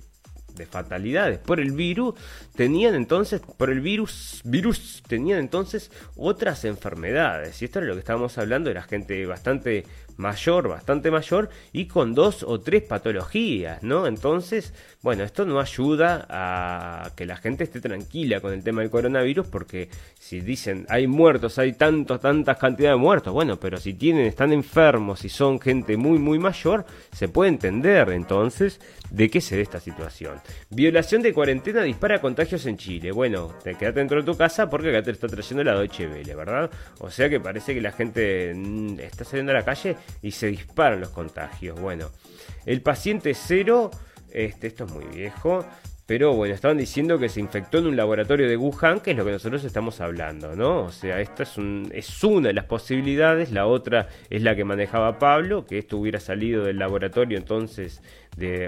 de 0.60 0.68
fatalidades 0.68 1.40
por 1.40 1.60
el 1.60 1.72
virus, 1.72 2.14
tenían 2.56 2.94
entonces, 2.94 3.42
por 3.58 3.72
el 3.72 3.80
virus, 3.80 4.42
virus, 4.44 5.02
tenían 5.08 5.40
entonces 5.40 5.92
otras 6.16 6.66
enfermedades. 6.66 7.60
Y 7.62 7.66
esto 7.66 7.80
es 7.80 7.86
lo 7.86 7.94
que 7.94 8.00
estábamos 8.00 8.38
hablando, 8.38 8.70
era 8.70 8.84
gente 8.84 9.26
bastante 9.26 9.86
mayor, 10.20 10.68
bastante 10.68 11.10
mayor, 11.12 11.50
y 11.72 11.86
con 11.86 12.14
dos 12.14 12.44
o 12.44 12.60
tres 12.60 12.84
patologías, 12.84 13.82
¿no? 13.84 14.06
Entonces, 14.06 14.74
bueno, 15.02 15.24
esto 15.24 15.46
no 15.46 15.62
ayuda 15.62 16.28
a 16.30 17.12
que 17.16 17.26
la 17.26 17.38
gente 17.38 17.64
esté 17.64 17.80
tranquila 17.80 18.42
con 18.42 18.52
el 18.52 18.62
tema 18.62 18.82
del 18.82 18.92
coronavirus, 18.92 19.48
porque 19.48 19.90
si 20.20 20.42
dicen 20.42 20.86
hay 20.90 21.08
muertos, 21.08 21.58
hay 21.58 21.72
tantos, 21.74 22.20
tantas 22.20 22.58
cantidades 22.58 22.98
de 22.98 23.02
muertos, 23.02 23.34
bueno, 23.34 23.58
pero 23.58 23.78
si 23.78 23.94
tienen, 23.94 24.26
están 24.26 24.52
enfermos 24.52 25.24
y 25.24 25.30
son 25.30 25.60
gente 25.60 25.96
muy, 25.96 26.20
muy 26.20 26.38
mayor, 26.38 26.86
se 27.14 27.30
puede 27.30 27.50
entender 27.52 28.10
entonces 28.10 28.82
de 29.12 29.30
qué 29.30 29.40
se 29.40 29.56
ve 29.56 29.62
esta 29.62 29.80
situación. 29.80 30.42
Violación 30.70 31.22
de 31.22 31.34
cuarentena 31.34 31.82
dispara 31.82 32.20
contagios 32.20 32.66
en 32.66 32.78
Chile. 32.78 33.12
Bueno, 33.12 33.54
te 33.64 33.76
quedas 33.76 33.96
dentro 33.96 34.20
de 34.20 34.24
tu 34.24 34.38
casa 34.38 34.70
porque 34.70 34.90
acá 34.90 35.02
te 35.02 35.12
está 35.12 35.28
trayendo 35.28 35.64
la 35.64 35.76
Deutsche 35.76 36.08
Welle, 36.08 36.36
¿verdad? 36.36 36.70
O 37.00 37.10
sea 37.10 37.30
que 37.30 37.40
parece 37.40 37.74
que 37.74 37.82
la 37.82 37.94
gente 37.94 38.54
mm, 38.54 39.00
está 39.00 39.24
saliendo 39.24 39.54
a 39.54 39.56
la 39.56 39.66
calle 39.66 39.96
y 40.22 40.32
se 40.32 40.48
disparan 40.48 41.00
los 41.00 41.10
contagios. 41.10 41.80
Bueno, 41.80 42.10
el 42.66 42.82
paciente 42.82 43.34
cero, 43.34 43.92
este, 44.32 44.68
esto 44.68 44.86
es 44.86 44.92
muy 44.92 45.06
viejo, 45.06 45.66
pero 46.10 46.34
bueno, 46.34 46.56
estaban 46.56 46.78
diciendo 46.78 47.20
que 47.20 47.30
se 47.30 47.40
infectó 47.40 47.78
en 47.78 47.86
un 47.86 47.96
laboratorio 47.96 48.50
de 48.50 48.58
Wuhan, 48.58 49.00
que 49.00 49.12
es 49.12 49.18
lo 49.18 49.26
que 49.26 49.32
nosotros 49.32 49.64
estamos 49.64 50.02
hablando, 50.02 50.56
¿no? 50.56 50.86
O 50.86 50.92
sea, 50.92 51.22
esta 51.22 51.44
es, 51.44 51.56
un, 51.56 51.92
es 51.94 52.24
una 52.24 52.48
de 52.48 52.56
las 52.56 52.66
posibilidades, 52.66 53.52
la 53.52 53.68
otra 53.68 54.08
es 54.28 54.42
la 54.42 54.56
que 54.56 54.64
manejaba 54.64 55.20
Pablo, 55.20 55.68
que 55.68 55.78
esto 55.78 55.98
hubiera 55.98 56.20
salido 56.20 56.64
del 56.64 56.80
laboratorio 56.80 57.38
entonces 57.38 58.02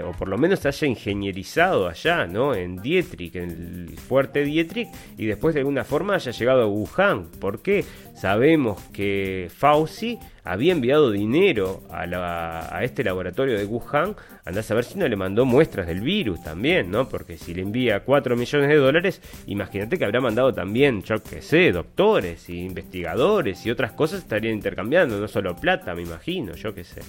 o 0.04 0.12
por 0.12 0.28
lo 0.28 0.38
menos 0.38 0.60
se 0.60 0.68
haya 0.68 0.86
ingenierizado 0.86 1.88
allá, 1.88 2.26
¿no? 2.26 2.54
En 2.54 2.76
Dietrich, 2.76 3.34
en 3.36 3.88
el 3.90 3.98
fuerte 3.98 4.44
Dietrich, 4.44 4.88
y 5.16 5.26
después 5.26 5.54
de 5.54 5.60
alguna 5.60 5.84
forma 5.84 6.14
haya 6.14 6.30
llegado 6.30 6.62
a 6.62 6.66
Wuhan. 6.66 7.30
¿Por 7.40 7.62
qué? 7.62 7.84
Sabemos 8.14 8.80
que 8.92 9.50
Fauci 9.54 10.18
había 10.44 10.72
enviado 10.72 11.10
dinero 11.10 11.82
a, 11.90 12.80
este 12.82 13.04
laboratorio 13.04 13.56
de 13.56 13.64
Wuhan, 13.64 14.16
andás 14.44 14.70
a 14.70 14.74
ver 14.74 14.84
si 14.84 14.98
no 14.98 15.06
le 15.06 15.16
mandó 15.16 15.44
muestras 15.44 15.86
del 15.86 16.00
virus 16.00 16.42
también, 16.42 16.90
¿no? 16.90 17.08
Porque 17.08 17.38
si 17.38 17.54
le 17.54 17.62
envía 17.62 18.00
4 18.00 18.36
millones 18.36 18.68
de 18.68 18.76
dólares, 18.76 19.20
imagínate 19.46 19.98
que 19.98 20.04
habrá 20.04 20.20
mandado 20.20 20.52
también, 20.52 21.02
yo 21.02 21.22
qué 21.22 21.40
sé, 21.40 21.70
doctores 21.70 22.48
y 22.48 22.64
investigadores 22.64 23.64
y 23.64 23.70
otras 23.70 23.92
cosas 23.92 24.20
estarían 24.20 24.54
intercambiando, 24.54 25.18
no 25.18 25.28
solo 25.28 25.54
plata, 25.54 25.94
me 25.94 26.02
imagino, 26.02 26.54
yo 26.54 26.74
qué 26.74 26.82
sé. 26.84 27.02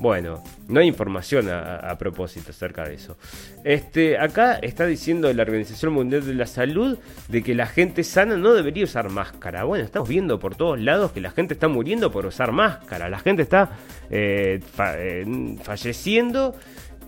Bueno, 0.00 0.42
no 0.68 0.80
hay 0.80 0.88
información 0.88 1.48
a, 1.48 1.96
propósito 1.98 2.50
acerca 2.50 2.84
de 2.84 2.94
eso. 2.94 3.16
Este, 3.62 4.18
acá 4.18 4.54
está 4.54 4.86
diciendo 4.86 5.32
la 5.32 5.42
Organización 5.42 5.92
Mundial 5.92 6.24
de 6.24 6.34
la 6.34 6.46
Salud 6.46 6.98
de 7.28 7.42
que 7.42 7.54
la 7.54 7.66
gente 7.66 8.04
sana 8.04 8.36
no 8.36 8.54
debería 8.54 8.84
usar 8.84 9.10
máscara. 9.10 9.64
Bueno, 9.64 9.84
estamos 9.84 10.08
viendo 10.08 10.38
por 10.38 10.56
todos 10.56 10.80
lados 10.80 11.12
que 11.12 11.20
la 11.20 11.30
gente 11.30 11.54
está 11.54 11.68
muriendo 11.68 12.10
por 12.10 12.26
usar 12.26 12.52
máscara. 12.52 13.08
La 13.08 13.18
gente 13.18 13.42
está 13.42 13.78
eh, 14.10 14.60
eh, 14.78 15.56
falleciendo 15.62 16.54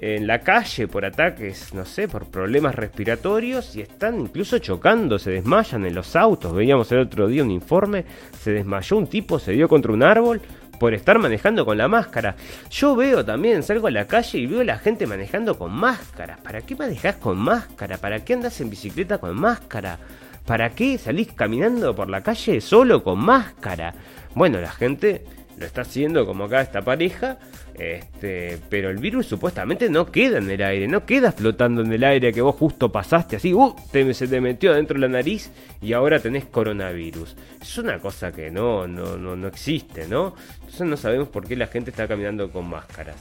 en 0.02 0.26
la 0.26 0.40
calle 0.40 0.88
por 0.88 1.04
ataques, 1.04 1.72
no 1.74 1.84
sé, 1.84 2.08
por 2.08 2.26
problemas 2.26 2.74
respiratorios 2.74 3.76
y 3.76 3.82
están 3.82 4.18
incluso 4.18 4.58
chocando, 4.58 5.16
se 5.16 5.30
desmayan 5.30 5.86
en 5.86 5.94
los 5.94 6.16
autos. 6.16 6.52
Veíamos 6.52 6.90
el 6.90 6.98
otro 6.98 7.28
día 7.28 7.44
un 7.44 7.52
informe, 7.52 8.04
se 8.40 8.50
desmayó 8.50 8.96
un 8.96 9.06
tipo, 9.06 9.38
se 9.38 9.52
dio 9.52 9.68
contra 9.68 9.92
un 9.92 10.02
árbol 10.02 10.42
por 10.80 10.92
estar 10.92 11.20
manejando 11.20 11.64
con 11.64 11.78
la 11.78 11.86
máscara. 11.86 12.34
Yo 12.68 12.96
veo 12.96 13.24
también, 13.24 13.62
salgo 13.62 13.86
a 13.86 13.92
la 13.92 14.08
calle 14.08 14.40
y 14.40 14.46
veo 14.46 14.62
a 14.62 14.64
la 14.64 14.78
gente 14.78 15.06
manejando 15.06 15.56
con 15.56 15.70
máscara. 15.70 16.36
¿Para 16.42 16.62
qué 16.62 16.74
manejas 16.74 17.14
con 17.16 17.38
máscara? 17.38 17.96
¿Para 17.98 18.24
qué 18.24 18.34
andas 18.34 18.60
en 18.60 18.70
bicicleta 18.70 19.18
con 19.18 19.38
máscara? 19.38 20.00
¿Para 20.44 20.70
qué 20.70 20.98
salís 20.98 21.32
caminando 21.32 21.94
por 21.94 22.10
la 22.10 22.22
calle 22.22 22.60
solo 22.60 23.04
con 23.04 23.20
máscara? 23.20 23.94
Bueno, 24.34 24.60
la 24.60 24.72
gente 24.72 25.24
lo 25.58 25.66
está 25.66 25.82
haciendo 25.82 26.26
como 26.26 26.44
acá 26.44 26.60
esta 26.60 26.82
pareja, 26.82 27.38
este, 27.74 28.58
pero 28.68 28.90
el 28.90 28.98
virus 28.98 29.26
supuestamente 29.26 29.88
no 29.88 30.06
queda 30.06 30.38
en 30.38 30.50
el 30.50 30.62
aire, 30.62 30.88
no 30.88 31.04
queda 31.04 31.32
flotando 31.32 31.82
en 31.82 31.92
el 31.92 32.04
aire 32.04 32.32
que 32.32 32.40
vos 32.40 32.56
justo 32.56 32.90
pasaste 32.90 33.36
así, 33.36 33.52
uh, 33.52 33.74
se 34.12 34.28
te 34.28 34.40
metió 34.40 34.74
dentro 34.74 34.94
de 34.94 35.00
la 35.00 35.08
nariz 35.08 35.50
y 35.80 35.92
ahora 35.92 36.20
tenés 36.20 36.44
coronavirus. 36.46 37.36
Es 37.60 37.78
una 37.78 37.98
cosa 37.98 38.32
que 38.32 38.50
no, 38.50 38.86
no, 38.86 39.16
no, 39.16 39.36
no 39.36 39.48
existe, 39.48 40.06
¿no? 40.06 40.34
Entonces 40.60 40.86
no 40.86 40.96
sabemos 40.96 41.28
por 41.28 41.46
qué 41.46 41.56
la 41.56 41.66
gente 41.66 41.90
está 41.90 42.08
caminando 42.08 42.50
con 42.50 42.68
máscaras. 42.68 43.16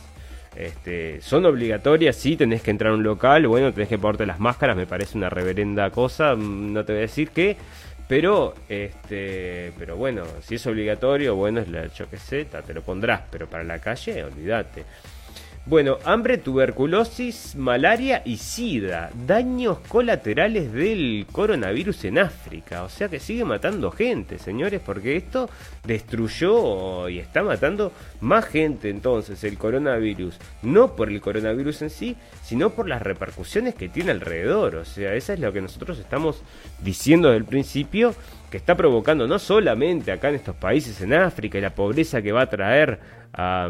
Este, 0.56 1.22
son 1.22 1.46
obligatorias, 1.46 2.18
sí, 2.18 2.36
tenés 2.36 2.62
que 2.62 2.72
entrar 2.72 2.92
a 2.92 2.96
un 2.96 3.04
local, 3.04 3.48
bueno, 3.48 3.72
tenés 3.72 3.88
que 3.88 3.98
ponerte 3.98 4.26
las 4.26 4.40
máscaras, 4.40 4.76
me 4.76 4.86
parece 4.86 5.18
una 5.18 5.30
reverenda 5.30 5.90
cosa, 5.92 6.36
mm, 6.36 6.74
no 6.74 6.84
te 6.84 6.92
voy 6.92 7.00
a 7.00 7.02
decir 7.04 7.30
que 7.30 7.56
pero, 8.12 8.54
este, 8.68 9.72
pero 9.80 9.96
bueno, 9.96 10.26
si 10.42 10.56
es 10.56 10.68
obligatorio, 10.68 11.34
bueno, 11.38 11.62
es 11.62 11.70
la, 11.70 11.88
yo 11.88 12.10
qué 12.10 12.18
sé, 12.18 12.44
te 12.44 12.74
lo 12.74 12.82
pondrás, 12.82 13.22
pero 13.32 13.48
para 13.48 13.64
la 13.64 13.80
calle, 13.80 14.22
olvídate. 14.26 14.84
Bueno, 15.68 16.00
hambre, 16.06 16.40
tuberculosis, 16.40 17.56
malaria 17.56 18.24
y 18.26 18.38
sida. 18.38 19.12
Daños 19.28 19.78
colaterales 19.88 20.74
del 20.74 21.28
coronavirus 21.32 22.06
en 22.06 22.18
África. 22.18 22.84
O 22.84 22.90
sea 22.90 23.10
que 23.10 23.20
sigue 23.20 23.46
matando 23.46 23.92
gente, 23.92 24.40
señores, 24.40 24.82
porque 24.84 25.16
esto 25.16 25.52
destruyó 25.86 27.08
y 27.10 27.20
está 27.20 27.44
matando 27.44 27.92
más 28.22 28.46
gente 28.46 28.90
entonces 28.90 29.44
el 29.44 29.60
coronavirus. 29.60 30.40
No 30.64 30.96
por 30.96 31.10
el 31.10 31.22
coronavirus 31.22 31.84
en 31.84 31.90
sí, 31.92 32.16
sino 32.44 32.72
por 32.72 32.88
las 32.90 33.04
repercusiones 33.04 33.76
que 33.76 33.88
tiene 33.88 34.10
alrededor. 34.10 34.78
O 34.78 34.86
sea, 34.86 35.14
eso 35.14 35.32
es 35.32 35.40
lo 35.40 35.54
que 35.54 35.62
nosotros 35.62 36.00
estamos 36.00 36.42
diciendo 36.84 37.28
desde 37.28 37.38
el 37.38 37.46
principio 37.46 38.16
que 38.50 38.58
está 38.58 38.76
provocando 38.76 39.28
no 39.28 39.38
solamente 39.38 40.12
acá 40.12 40.30
en 40.30 40.36
estos 40.36 40.56
países 40.56 41.00
en 41.02 41.14
África 41.14 41.60
y 41.60 41.62
la 41.62 41.76
pobreza 41.76 42.20
que 42.24 42.32
va 42.32 42.42
a 42.42 42.50
traer 42.50 43.00
a 43.32 43.70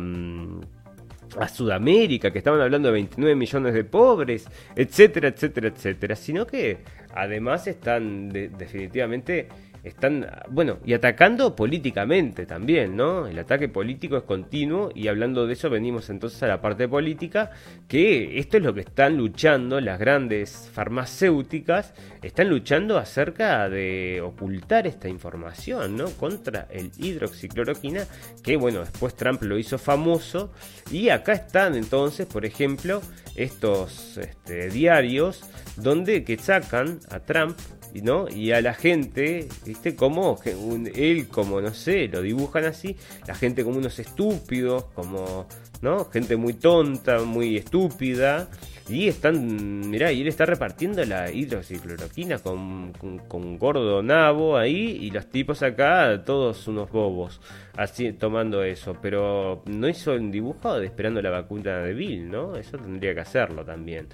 a 1.39 1.47
Sudamérica, 1.47 2.31
que 2.31 2.39
estaban 2.39 2.61
hablando 2.61 2.87
de 2.89 2.93
29 2.93 3.35
millones 3.35 3.73
de 3.73 3.83
pobres, 3.83 4.47
etcétera, 4.75 5.29
etcétera, 5.29 5.67
etcétera, 5.69 6.15
sino 6.15 6.45
que 6.45 6.79
además 7.13 7.67
están 7.67 8.29
definitivamente 8.29 9.47
están, 9.83 10.27
bueno, 10.49 10.77
y 10.85 10.93
atacando 10.93 11.55
políticamente 11.55 12.45
también, 12.45 12.95
¿no? 12.95 13.27
El 13.27 13.39
ataque 13.39 13.67
político 13.67 14.17
es 14.17 14.23
continuo 14.23 14.91
y 14.93 15.07
hablando 15.07 15.47
de 15.47 15.53
eso 15.53 15.69
venimos 15.69 16.09
entonces 16.09 16.41
a 16.43 16.47
la 16.47 16.61
parte 16.61 16.87
política, 16.87 17.51
que 17.87 18.39
esto 18.39 18.57
es 18.57 18.63
lo 18.63 18.73
que 18.73 18.81
están 18.81 19.17
luchando 19.17 19.81
las 19.81 19.99
grandes 19.99 20.69
farmacéuticas, 20.73 21.93
están 22.21 22.49
luchando 22.49 22.97
acerca 22.97 23.69
de 23.69 24.21
ocultar 24.23 24.85
esta 24.85 25.09
información, 25.09 25.97
¿no? 25.97 26.05
Contra 26.11 26.67
el 26.69 26.91
hidroxicloroquina, 26.97 28.05
que 28.43 28.57
bueno, 28.57 28.81
después 28.81 29.15
Trump 29.15 29.41
lo 29.43 29.57
hizo 29.57 29.77
famoso 29.77 30.51
y 30.91 31.09
acá 31.09 31.33
están 31.33 31.75
entonces, 31.75 32.27
por 32.27 32.45
ejemplo, 32.45 33.01
estos 33.35 34.17
este, 34.17 34.69
diarios 34.69 35.43
donde 35.77 36.23
que 36.23 36.37
sacan 36.37 36.99
a 37.09 37.19
Trump 37.19 37.57
¿no? 37.99 38.29
Y 38.29 38.51
a 38.51 38.61
la 38.61 38.73
gente, 38.73 39.47
¿viste? 39.65 39.95
Como 39.95 40.39
él, 40.45 41.27
como 41.27 41.59
no 41.59 41.73
sé, 41.73 42.07
lo 42.07 42.21
dibujan 42.21 42.65
así, 42.65 42.95
la 43.27 43.35
gente 43.35 43.63
como 43.63 43.77
unos 43.77 43.99
estúpidos, 43.99 44.85
como, 44.95 45.47
¿no? 45.81 46.05
Gente 46.05 46.37
muy 46.37 46.53
tonta, 46.53 47.23
muy 47.23 47.57
estúpida. 47.57 48.49
Y 48.89 49.07
están, 49.07 49.89
mirá, 49.89 50.11
y 50.11 50.21
él 50.21 50.27
está 50.27 50.45
repartiendo 50.45 51.03
la 51.05 51.31
hidroxicloroquina 51.31 52.39
con, 52.39 52.91
con, 53.27 53.57
gordo 53.57 54.01
nabo 54.03 54.57
ahí 54.57 54.97
y 55.01 55.11
los 55.11 55.27
tipos 55.27 55.63
acá, 55.63 56.23
todos 56.25 56.67
unos 56.67 56.91
bobos, 56.91 57.39
así 57.77 58.11
tomando 58.11 58.63
eso. 58.63 58.97
Pero 59.01 59.63
no 59.65 59.87
hizo 59.87 60.13
un 60.13 60.29
dibujo 60.29 60.77
de 60.77 60.87
esperando 60.87 61.21
la 61.21 61.29
vacuna 61.29 61.79
de 61.79 61.93
Bill, 61.93 62.29
¿no? 62.29 62.55
Eso 62.55 62.77
tendría 62.77 63.13
que 63.13 63.21
hacerlo 63.21 63.63
también. 63.63 64.07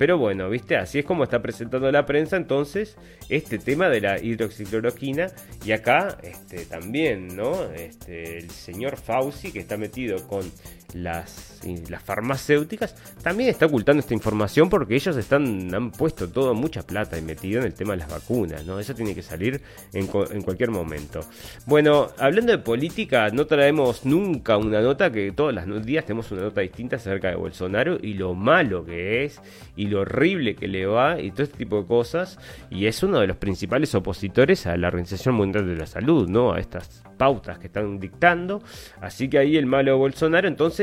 Pero 0.00 0.16
bueno, 0.16 0.48
viste, 0.48 0.78
así 0.78 1.00
es 1.00 1.04
como 1.04 1.24
está 1.24 1.42
presentando 1.42 1.92
la 1.92 2.06
prensa 2.06 2.38
entonces 2.38 2.96
este 3.28 3.58
tema 3.58 3.90
de 3.90 4.00
la 4.00 4.18
hidroxicloroquina. 4.18 5.26
Y 5.62 5.72
acá 5.72 6.16
este, 6.22 6.64
también, 6.64 7.36
¿no? 7.36 7.70
Este, 7.72 8.38
el 8.38 8.48
señor 8.48 8.96
Fauci, 8.96 9.52
que 9.52 9.58
está 9.58 9.76
metido 9.76 10.26
con 10.26 10.50
las, 10.94 11.60
farmacéuticas, 12.04 12.94
también 13.22 13.50
está 13.50 13.66
ocultando 13.66 14.00
esta 14.00 14.14
información 14.14 14.68
porque 14.70 14.94
ellos 14.94 15.16
están, 15.16 15.74
han 15.74 15.90
puesto 15.90 16.28
todo, 16.28 16.54
mucha 16.54 16.82
plata 16.82 17.18
y 17.18 17.22
metido 17.22 17.60
en 17.60 17.66
el 17.66 17.74
tema 17.74 17.92
de 17.92 17.98
las 17.98 18.10
vacunas, 18.10 18.64
¿no? 18.64 18.78
Eso 18.78 18.94
tiene 18.94 19.14
que 19.14 19.22
salir 19.22 19.60
en, 19.92 20.08
en 20.30 20.42
cualquier 20.42 20.70
momento. 20.70 21.20
Bueno, 21.66 22.08
hablando 22.18 22.52
de 22.52 22.58
política, 22.58 23.28
no 23.30 23.46
traemos 23.46 24.04
nunca 24.04 24.56
una 24.56 24.80
nota 24.80 25.10
que 25.10 25.32
todos 25.32 25.54
los 25.54 25.84
días 25.84 26.04
tenemos 26.04 26.30
una 26.32 26.42
nota 26.42 26.60
distinta 26.60 26.96
acerca 26.96 27.28
de 27.28 27.36
Bolsonaro 27.36 27.98
y 28.00 28.14
lo 28.14 28.34
malo 28.34 28.84
que 28.84 29.24
es 29.24 29.40
y 29.76 29.86
lo 29.86 30.00
horrible 30.00 30.54
que 30.54 30.68
le 30.68 30.86
va 30.86 31.20
y 31.20 31.30
todo 31.30 31.44
este 31.44 31.58
tipo 31.58 31.80
de 31.80 31.86
cosas. 31.86 32.38
Y 32.70 32.86
es 32.86 33.02
uno 33.02 33.20
de 33.20 33.26
los 33.26 33.36
principales 33.36 33.94
opositores 33.94 34.66
a 34.66 34.76
la 34.76 34.88
Organización 34.88 35.34
Mundial 35.34 35.66
de 35.66 35.76
la 35.76 35.86
Salud, 35.86 36.28
¿no? 36.28 36.52
A 36.52 36.60
estas 36.60 37.02
pautas 37.16 37.58
que 37.58 37.66
están 37.66 38.00
dictando. 38.00 38.62
Así 39.00 39.28
que 39.28 39.38
ahí 39.38 39.56
el 39.56 39.66
malo 39.66 39.98
Bolsonaro 39.98 40.48
entonces 40.48 40.79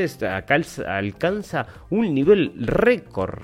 alcanza 0.86 1.68
un 1.90 2.14
nivel 2.14 2.54
récord 2.58 3.42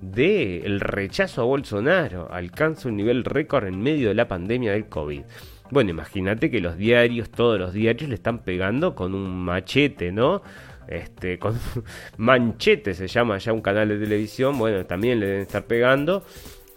de 0.00 0.60
el 0.60 0.80
rechazo 0.80 1.42
a 1.42 1.44
Bolsonaro 1.44 2.28
alcanza 2.30 2.88
un 2.88 2.96
nivel 2.96 3.24
récord 3.24 3.66
en 3.66 3.80
medio 3.80 4.08
de 4.08 4.14
la 4.14 4.28
pandemia 4.28 4.72
del 4.72 4.86
COVID. 4.86 5.22
Bueno, 5.70 5.90
imagínate 5.90 6.50
que 6.50 6.60
los 6.60 6.76
diarios, 6.76 7.30
todos 7.30 7.58
los 7.58 7.72
diarios 7.72 8.08
le 8.08 8.14
están 8.14 8.44
pegando 8.44 8.94
con 8.94 9.14
un 9.14 9.44
machete, 9.44 10.12
¿no? 10.12 10.42
este, 10.88 11.38
con 11.38 11.58
Manchete 12.16 12.94
se 12.94 13.08
llama 13.08 13.38
ya 13.38 13.52
un 13.52 13.60
canal 13.60 13.88
de 13.88 13.98
televisión, 13.98 14.58
bueno, 14.58 14.84
también 14.86 15.20
le 15.20 15.26
deben 15.26 15.42
estar 15.42 15.64
pegando, 15.64 16.24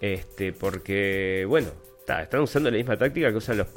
este, 0.01 0.53
porque, 0.53 1.45
bueno, 1.47 1.69
están 2.21 2.41
usando 2.41 2.71
la 2.71 2.77
misma 2.77 2.97
táctica 2.97 3.29
que 3.29 3.37
usan 3.37 3.57
los, 3.57 3.67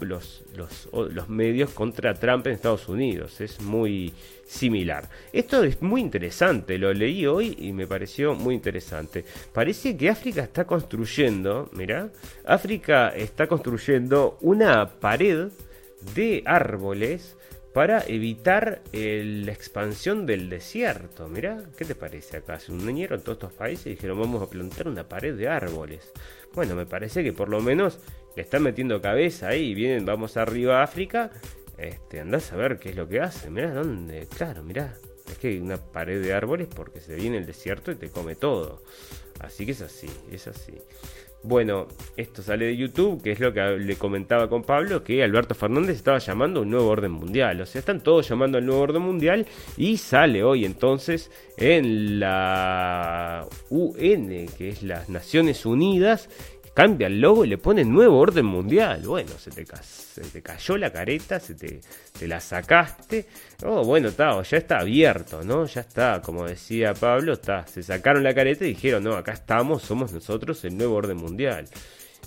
los, 0.54 0.88
los, 0.92 1.28
medios 1.28 1.70
contra 1.70 2.14
Trump 2.14 2.46
en 2.46 2.54
Estados 2.54 2.88
Unidos, 2.88 3.42
es 3.42 3.60
muy 3.60 4.14
similar. 4.52 5.08
Esto 5.32 5.64
es 5.64 5.80
muy 5.80 6.02
interesante, 6.02 6.76
lo 6.76 6.92
leí 6.92 7.26
hoy 7.26 7.56
y 7.58 7.72
me 7.72 7.86
pareció 7.86 8.34
muy 8.34 8.54
interesante. 8.54 9.24
Parece 9.52 9.96
que 9.96 10.10
África 10.10 10.42
está 10.42 10.66
construyendo, 10.66 11.70
mira, 11.72 12.10
África 12.44 13.08
está 13.08 13.46
construyendo 13.46 14.36
una 14.42 14.86
pared 15.00 15.48
de 16.14 16.42
árboles 16.44 17.36
para 17.72 18.04
evitar 18.06 18.82
la 18.92 19.52
expansión 19.52 20.26
del 20.26 20.50
desierto. 20.50 21.28
Mirá, 21.28 21.62
¿qué 21.78 21.86
te 21.86 21.94
parece 21.94 22.36
acá? 22.36 22.60
Se 22.60 22.72
unieron 22.72 23.22
todos 23.22 23.36
estos 23.36 23.54
países 23.54 23.86
y 23.86 23.90
dijeron 23.90 24.20
vamos 24.20 24.42
a 24.42 24.50
plantar 24.50 24.86
una 24.86 25.08
pared 25.08 25.34
de 25.34 25.48
árboles. 25.48 26.12
Bueno, 26.52 26.74
me 26.74 26.84
parece 26.84 27.24
que 27.24 27.32
por 27.32 27.48
lo 27.48 27.62
menos 27.62 27.98
le 28.36 28.42
están 28.42 28.62
metiendo 28.64 29.00
cabeza 29.00 29.48
ahí 29.48 29.70
y 29.70 29.74
vienen, 29.74 30.04
vamos 30.04 30.36
arriba 30.36 30.80
a 30.80 30.84
África. 30.84 31.30
Este, 31.78 32.20
andás 32.20 32.52
a 32.52 32.56
ver 32.56 32.78
qué 32.78 32.90
es 32.90 32.96
lo 32.96 33.08
que 33.08 33.20
hace. 33.20 33.50
Mirá, 33.50 33.72
¿dónde? 33.72 34.26
Claro, 34.36 34.62
mirá. 34.62 34.94
Es 35.26 35.38
que 35.38 35.48
hay 35.48 35.58
una 35.58 35.76
pared 35.76 36.22
de 36.22 36.34
árboles 36.34 36.68
porque 36.74 37.00
se 37.00 37.14
viene 37.14 37.38
el 37.38 37.46
desierto 37.46 37.90
y 37.90 37.96
te 37.96 38.10
come 38.10 38.34
todo. 38.34 38.82
Así 39.40 39.64
que 39.64 39.72
es 39.72 39.80
así, 39.80 40.10
es 40.30 40.46
así. 40.46 40.74
Bueno, 41.44 41.88
esto 42.16 42.40
sale 42.40 42.66
de 42.66 42.76
YouTube, 42.76 43.20
que 43.20 43.32
es 43.32 43.40
lo 43.40 43.52
que 43.52 43.60
le 43.60 43.96
comentaba 43.96 44.48
con 44.48 44.62
Pablo, 44.62 45.02
que 45.02 45.24
Alberto 45.24 45.56
Fernández 45.56 45.96
estaba 45.96 46.18
llamando 46.18 46.60
a 46.60 46.62
un 46.62 46.70
nuevo 46.70 46.88
orden 46.88 47.10
mundial. 47.10 47.60
O 47.60 47.66
sea, 47.66 47.80
están 47.80 48.00
todos 48.00 48.28
llamando 48.28 48.58
al 48.58 48.66
nuevo 48.66 48.80
orden 48.80 49.02
mundial 49.02 49.46
y 49.76 49.96
sale 49.96 50.44
hoy 50.44 50.64
entonces 50.64 51.32
en 51.56 52.20
la 52.20 53.48
UN, 53.70 54.46
que 54.56 54.68
es 54.68 54.84
las 54.84 55.08
Naciones 55.08 55.66
Unidas, 55.66 56.30
cambia 56.74 57.06
el 57.06 57.20
logo 57.20 57.44
y 57.44 57.48
le 57.48 57.58
pone 57.58 57.84
nuevo 57.84 58.18
orden 58.18 58.46
mundial. 58.46 59.02
Bueno, 59.04 59.30
se 59.38 59.50
te, 59.50 59.64
te 59.64 60.42
cayó 60.42 60.76
la 60.76 60.90
careta, 60.90 61.38
se 61.38 61.54
te, 61.54 61.80
la 62.26 62.40
sacaste. 62.40 63.26
Oh, 63.64 63.84
bueno, 63.84 64.08
está, 64.08 64.42
ya 64.42 64.56
está 64.56 64.78
abierto, 64.80 65.42
¿no? 65.42 65.66
Ya 65.66 65.82
está, 65.82 66.20
como 66.22 66.46
decía 66.46 66.94
Pablo, 66.94 67.34
está, 67.34 67.66
se 67.66 67.82
sacaron 67.82 68.22
la 68.22 68.34
careta 68.34 68.64
y 68.64 68.68
dijeron, 68.68 69.04
no, 69.04 69.14
acá 69.14 69.32
estamos, 69.32 69.82
somos 69.82 70.12
nosotros 70.12 70.64
el 70.64 70.76
nuevo 70.76 70.96
orden 70.96 71.16
mundial. 71.16 71.66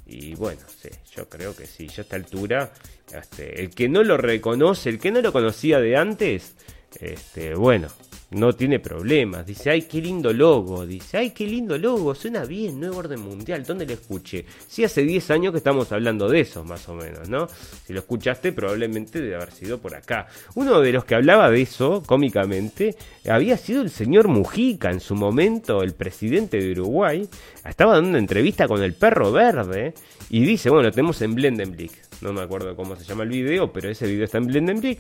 Y 0.05 0.35
bueno, 0.35 0.61
sí, 0.67 0.89
yo 1.15 1.27
creo 1.27 1.55
que 1.55 1.65
sí, 1.65 1.87
ya 1.87 2.01
a 2.01 2.03
esta 2.03 2.15
altura, 2.15 2.71
este, 3.11 3.61
el 3.61 3.71
que 3.71 3.89
no 3.89 4.03
lo 4.03 4.17
reconoce, 4.17 4.89
el 4.89 4.99
que 4.99 5.11
no 5.11 5.21
lo 5.21 5.33
conocía 5.33 5.79
de 5.79 5.97
antes, 5.97 6.55
este, 6.99 7.55
bueno, 7.55 7.87
no 8.31 8.53
tiene 8.53 8.79
problemas. 8.79 9.45
Dice, 9.45 9.69
ay, 9.69 9.83
qué 9.83 10.01
lindo 10.01 10.33
logo. 10.33 10.85
Dice, 10.85 11.17
ay, 11.17 11.31
qué 11.31 11.45
lindo 11.45 11.77
logo. 11.77 12.15
Suena 12.15 12.45
bien, 12.45 12.79
nuevo 12.79 12.97
orden 12.97 13.21
mundial. 13.21 13.63
¿Dónde 13.63 13.85
lo 13.85 13.93
escuché? 13.93 14.45
Sí, 14.67 14.83
hace 14.83 15.03
10 15.03 15.31
años 15.31 15.51
que 15.51 15.57
estamos 15.57 15.91
hablando 15.91 16.27
de 16.27 16.41
eso, 16.41 16.63
más 16.63 16.87
o 16.89 16.95
menos, 16.95 17.29
¿no? 17.29 17.47
Si 17.85 17.93
lo 17.93 17.99
escuchaste, 17.99 18.51
probablemente 18.51 19.21
debe 19.21 19.35
haber 19.35 19.51
sido 19.51 19.79
por 19.79 19.95
acá. 19.95 20.27
Uno 20.55 20.81
de 20.81 20.91
los 20.91 21.05
que 21.05 21.15
hablaba 21.15 21.49
de 21.49 21.61
eso, 21.61 22.03
cómicamente, 22.05 22.95
había 23.29 23.57
sido 23.57 23.81
el 23.81 23.89
señor 23.89 24.27
Mujica 24.27 24.91
en 24.91 24.99
su 24.99 25.15
momento, 25.15 25.83
el 25.83 25.93
presidente 25.93 26.57
de 26.57 26.71
Uruguay. 26.71 27.27
Estaba 27.65 27.95
dando 27.95 28.09
una 28.09 28.19
entrevista 28.19 28.67
con 28.67 28.81
el 28.81 28.93
perro 28.93 29.31
verde 29.31 29.93
y 30.29 30.45
dice, 30.45 30.69
bueno, 30.69 30.83
lo 30.83 30.91
tenemos 30.91 31.21
en 31.21 31.35
Blendenblick. 31.35 31.91
No 32.21 32.33
me 32.33 32.41
acuerdo 32.41 32.75
cómo 32.75 32.95
se 32.95 33.03
llama 33.03 33.23
el 33.23 33.29
video, 33.29 33.71
pero 33.71 33.89
ese 33.89 34.07
video 34.07 34.25
está 34.25 34.37
en 34.37 34.47
Blendenblick. 34.47 34.99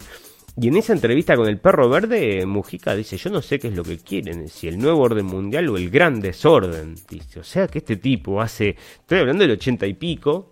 Y 0.57 0.69
en 0.69 0.77
esa 0.77 0.93
entrevista 0.93 1.35
con 1.35 1.49
el 1.49 1.59
perro 1.59 1.89
verde, 1.89 2.45
Mujica 2.45 2.95
dice, 2.95 3.17
yo 3.17 3.29
no 3.29 3.41
sé 3.41 3.59
qué 3.59 3.67
es 3.67 3.75
lo 3.75 3.83
que 3.83 3.97
quieren, 3.97 4.47
si 4.47 4.69
el 4.69 4.77
nuevo 4.77 5.01
orden 5.01 5.25
mundial 5.25 5.67
o 5.67 5.75
el 5.75 5.89
gran 5.89 6.21
desorden. 6.21 6.95
Dice, 7.09 7.41
o 7.41 7.43
sea 7.43 7.67
que 7.67 7.79
este 7.79 7.97
tipo 7.97 8.41
hace, 8.41 8.77
estoy 8.99 9.19
hablando 9.19 9.43
del 9.43 9.51
ochenta 9.51 9.85
y 9.85 9.93
pico, 9.95 10.51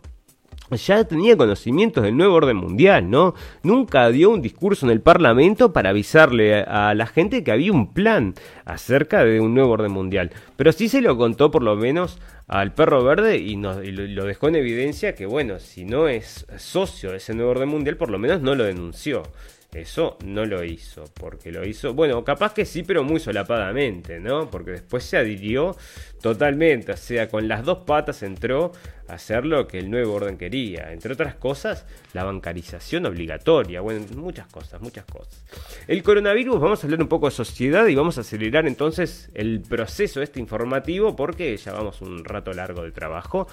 ya 0.71 1.03
tenía 1.05 1.37
conocimientos 1.37 2.03
del 2.03 2.17
nuevo 2.17 2.35
orden 2.35 2.57
mundial, 2.57 3.09
¿no? 3.09 3.33
Nunca 3.61 4.09
dio 4.09 4.29
un 4.29 4.41
discurso 4.41 4.85
en 4.85 4.91
el 4.91 5.01
Parlamento 5.01 5.71
para 5.71 5.91
avisarle 5.91 6.63
a 6.63 6.93
la 6.95 7.05
gente 7.05 7.43
que 7.43 7.51
había 7.51 7.71
un 7.71 7.93
plan 7.93 8.33
acerca 8.65 9.23
de 9.23 9.39
un 9.39 9.53
nuevo 9.53 9.71
orden 9.71 9.91
mundial. 9.91 10.31
Pero 10.57 10.73
sí 10.73 10.89
se 10.89 11.01
lo 11.01 11.15
contó 11.15 11.49
por 11.49 11.63
lo 11.63 11.75
menos 11.75 12.17
al 12.47 12.73
perro 12.73 13.03
verde 13.03 13.37
y, 13.37 13.53
y 13.53 13.91
lo 13.91 14.25
dejó 14.25 14.49
en 14.49 14.55
evidencia 14.55 15.15
que, 15.15 15.25
bueno, 15.27 15.59
si 15.59 15.85
no 15.85 16.09
es 16.09 16.45
socio 16.57 17.11
de 17.11 17.17
ese 17.17 17.33
nuevo 17.33 17.51
orden 17.51 17.69
mundial, 17.69 17.95
por 17.95 18.09
lo 18.09 18.19
menos 18.19 18.41
no 18.41 18.55
lo 18.55 18.65
denunció. 18.65 19.23
Eso 19.73 20.17
no 20.23 20.45
lo 20.45 20.63
hizo, 20.63 21.05
porque 21.19 21.51
lo 21.51 21.65
hizo, 21.65 21.93
bueno, 21.93 22.23
capaz 22.23 22.53
que 22.53 22.63
sí, 22.63 22.83
pero 22.83 23.03
muy 23.03 23.19
solapadamente, 23.19 24.19
¿no? 24.19 24.49
Porque 24.49 24.71
después 24.71 25.03
se 25.03 25.17
adhirió 25.17 25.75
totalmente, 26.21 26.91
o 26.91 26.97
sea, 26.97 27.27
con 27.27 27.47
las 27.47 27.65
dos 27.65 27.79
patas 27.79 28.21
entró 28.21 28.71
hacer 29.13 29.45
lo 29.45 29.67
que 29.67 29.79
el 29.79 29.89
nuevo 29.89 30.13
orden 30.13 30.37
quería. 30.37 30.91
Entre 30.91 31.13
otras 31.13 31.35
cosas, 31.35 31.85
la 32.13 32.23
bancarización 32.23 33.05
obligatoria, 33.05 33.81
bueno, 33.81 34.05
muchas 34.15 34.47
cosas, 34.47 34.81
muchas 34.81 35.05
cosas. 35.05 35.43
El 35.87 36.03
coronavirus, 36.03 36.59
vamos 36.59 36.83
a 36.83 36.87
hablar 36.87 37.01
un 37.01 37.07
poco 37.07 37.27
de 37.27 37.31
sociedad 37.31 37.87
y 37.87 37.95
vamos 37.95 38.17
a 38.17 38.21
acelerar 38.21 38.67
entonces 38.67 39.29
el 39.33 39.61
proceso 39.61 40.21
este 40.21 40.39
informativo 40.39 41.15
porque 41.15 41.55
ya 41.57 41.73
vamos 41.73 42.01
un 42.01 42.23
rato 42.23 42.53
largo 42.53 42.83
de 42.83 42.91
trabajo. 42.91 43.47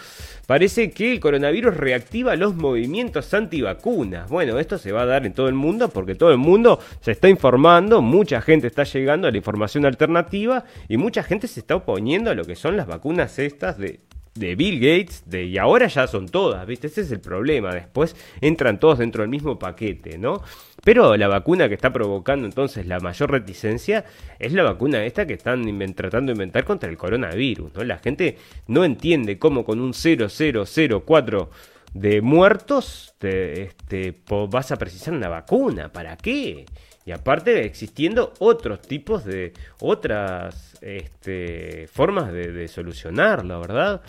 Parece 0.47 0.91
que 0.91 1.13
el 1.13 1.21
coronavirus 1.21 1.77
reactiva 1.77 2.37
los 2.37 2.55
movimientos 2.55 3.33
antivacunas. 3.35 4.29
Bueno, 4.31 4.59
esto 4.59 4.79
se 4.79 4.93
va 4.93 5.03
a 5.03 5.07
dar 5.07 5.27
en 5.27 5.33
todo 5.33 5.49
el 5.49 5.55
mundo 5.55 5.89
porque 5.89 6.15
todo 6.15 6.31
el 6.31 6.39
mundo 6.39 6.81
se 7.01 7.13
está 7.13 7.29
informando, 7.29 8.03
mucha 8.03 8.41
gente 8.41 8.67
está 8.67 8.85
llegando 8.85 9.29
a 9.29 9.31
la 9.31 9.37
información 9.37 9.87
alternativa 9.87 10.65
y 10.89 10.97
mucha 10.97 11.23
gente 11.23 11.47
se 11.47 11.61
está 11.61 11.77
oponiendo 11.77 12.31
a 12.31 12.35
lo 12.35 12.45
que 12.45 12.57
son 12.57 12.77
las 12.77 12.87
vacunas 12.87 13.39
estas 13.39 13.79
de 13.79 14.01
de 14.41 14.57
Bill 14.57 14.81
Gates, 14.81 15.23
de 15.27 15.45
y 15.45 15.59
ahora 15.59 15.87
ya 15.87 16.07
son 16.07 16.29
todas, 16.29 16.67
¿viste? 16.67 16.87
Ese 16.87 17.03
es 17.03 17.13
el 17.13 17.21
problema. 17.21 17.75
Después 17.75 18.17
entran 18.41 18.81
todos 18.81 18.99
dentro 18.99 19.23
del 19.23 19.29
mismo 19.29 19.59
paquete, 19.59 20.17
¿no? 20.17 20.43
Pero 20.83 21.15
la 21.17 21.29
vacuna 21.29 21.69
que 21.69 21.75
está 21.75 21.93
provocando 21.93 22.47
entonces 22.47 22.87
la 22.87 22.99
mayor 23.01 23.31
reticencia 23.31 24.07
es 24.39 24.55
la 24.55 24.63
vacuna 24.63 25.05
esta 25.05 25.27
que 25.27 25.35
están 25.35 25.63
tratando 25.95 26.31
de 26.31 26.33
inventar 26.33 26.65
contra 26.65 26.89
el 26.89 26.97
coronavirus, 26.97 27.75
¿no? 27.75 27.85
La 27.85 27.99
gente 27.99 28.39
no 28.67 28.85
entiende 28.85 29.39
cómo 29.39 29.65
con 29.65 29.79
un 29.79 29.93
0004 29.93 31.51
de 31.93 32.23
muertos 32.23 33.15
te, 33.19 33.63
este, 33.65 34.23
vas 34.49 34.73
a 34.73 34.77
precisar 34.77 35.13
una 35.13 35.29
vacuna. 35.29 35.93
¿Para 35.93 36.17
qué? 36.17 36.65
Y 37.05 37.13
aparte 37.13 37.65
existiendo 37.65 38.35
otros 38.39 38.83
tipos 38.83 39.25
de 39.25 39.53
otras 39.81 40.77
este, 40.83 41.89
formas 41.89 42.33
de, 42.33 42.69
solucionarlo, 42.69 43.61
¿verdad? 43.61 44.03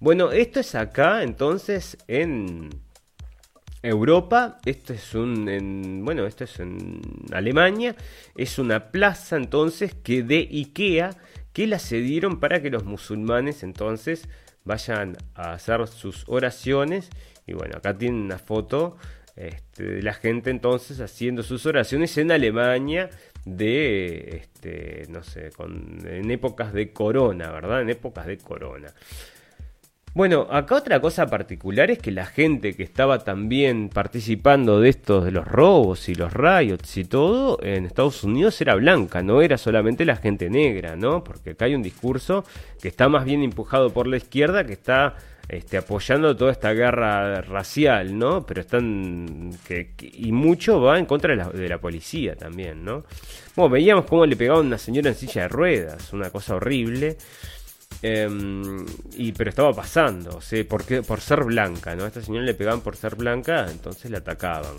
Bueno, 0.00 0.32
esto 0.32 0.60
es 0.60 0.74
acá 0.74 1.22
entonces 1.22 1.98
en 2.08 2.70
Europa, 3.82 4.58
esto 4.64 4.92
es 4.92 5.14
un, 5.14 5.48
en, 5.48 6.04
bueno, 6.04 6.26
esto 6.26 6.44
es 6.44 6.58
en 6.58 7.00
Alemania, 7.32 7.94
es 8.34 8.58
una 8.58 8.90
plaza 8.90 9.36
entonces 9.36 9.94
que 9.94 10.22
de 10.22 10.48
Ikea 10.50 11.10
que 11.52 11.66
la 11.66 11.78
cedieron 11.78 12.40
para 12.40 12.62
que 12.62 12.70
los 12.70 12.84
musulmanes 12.84 13.62
entonces 13.62 14.28
vayan 14.64 15.16
a 15.34 15.52
hacer 15.52 15.86
sus 15.88 16.24
oraciones. 16.28 17.10
Y 17.46 17.54
bueno, 17.54 17.78
acá 17.78 17.96
tienen 17.96 18.20
una 18.20 18.38
foto 18.38 18.96
este, 19.38 20.02
la 20.02 20.14
gente 20.14 20.50
entonces 20.50 21.00
haciendo 21.00 21.44
sus 21.44 21.64
oraciones 21.64 22.18
en 22.18 22.32
Alemania 22.32 23.08
de, 23.44 24.42
este, 24.42 25.04
no 25.10 25.22
sé, 25.22 25.50
en 26.04 26.30
épocas 26.30 26.72
de 26.72 26.92
corona, 26.92 27.50
¿verdad? 27.52 27.82
En 27.82 27.90
épocas 27.90 28.26
de 28.26 28.38
corona. 28.38 28.92
Bueno, 30.14 30.48
acá 30.50 30.74
otra 30.74 31.00
cosa 31.00 31.26
particular 31.26 31.92
es 31.92 31.98
que 31.98 32.10
la 32.10 32.26
gente 32.26 32.74
que 32.74 32.82
estaba 32.82 33.20
también 33.20 33.88
participando 33.88 34.80
de 34.80 34.88
estos, 34.88 35.24
de 35.24 35.30
los 35.30 35.46
robos 35.46 36.08
y 36.08 36.16
los 36.16 36.32
riots 36.32 36.96
y 36.96 37.04
todo, 37.04 37.62
en 37.62 37.84
Estados 37.84 38.24
Unidos 38.24 38.60
era 38.60 38.74
blanca, 38.74 39.22
no 39.22 39.42
era 39.42 39.56
solamente 39.56 40.04
la 40.04 40.16
gente 40.16 40.50
negra, 40.50 40.96
¿no? 40.96 41.22
Porque 41.22 41.50
acá 41.50 41.66
hay 41.66 41.76
un 41.76 41.82
discurso 41.82 42.44
que 42.82 42.88
está 42.88 43.08
más 43.08 43.24
bien 43.24 43.44
empujado 43.44 43.92
por 43.92 44.08
la 44.08 44.16
izquierda, 44.16 44.64
que 44.64 44.72
está 44.72 45.14
este, 45.48 45.78
apoyando 45.78 46.36
toda 46.36 46.52
esta 46.52 46.72
guerra 46.72 47.40
racial, 47.40 48.18
¿no? 48.18 48.44
Pero 48.44 48.60
están. 48.60 49.50
Que, 49.66 49.94
y 49.98 50.30
mucho 50.30 50.80
va 50.80 50.98
en 50.98 51.06
contra 51.06 51.34
de 51.48 51.68
la, 51.68 51.78
policía 51.78 52.36
también, 52.36 52.84
¿no? 52.84 53.04
Bueno, 53.56 53.70
veíamos 53.70 54.04
cómo 54.04 54.26
le 54.26 54.36
pegaban 54.36 54.64
a 54.64 54.68
una 54.68 54.78
señora 54.78 55.08
en 55.08 55.16
silla 55.16 55.42
de 55.42 55.48
ruedas, 55.48 56.12
una 56.12 56.30
cosa 56.30 56.56
horrible. 56.56 57.16
Em, 58.02 58.84
y 59.16 59.32
pero 59.32 59.50
estaba 59.50 59.72
pasando, 59.72 60.36
o 60.36 60.40
sea, 60.40 60.62
porque, 60.68 61.02
por 61.02 61.20
ser 61.20 61.42
blanca, 61.44 61.96
¿no? 61.96 62.04
A 62.04 62.08
esta 62.08 62.22
señora 62.22 62.44
le 62.44 62.54
pegaban 62.54 62.82
por 62.82 62.96
ser 62.96 63.16
blanca, 63.16 63.66
entonces 63.70 64.10
le 64.10 64.18
atacaban. 64.18 64.76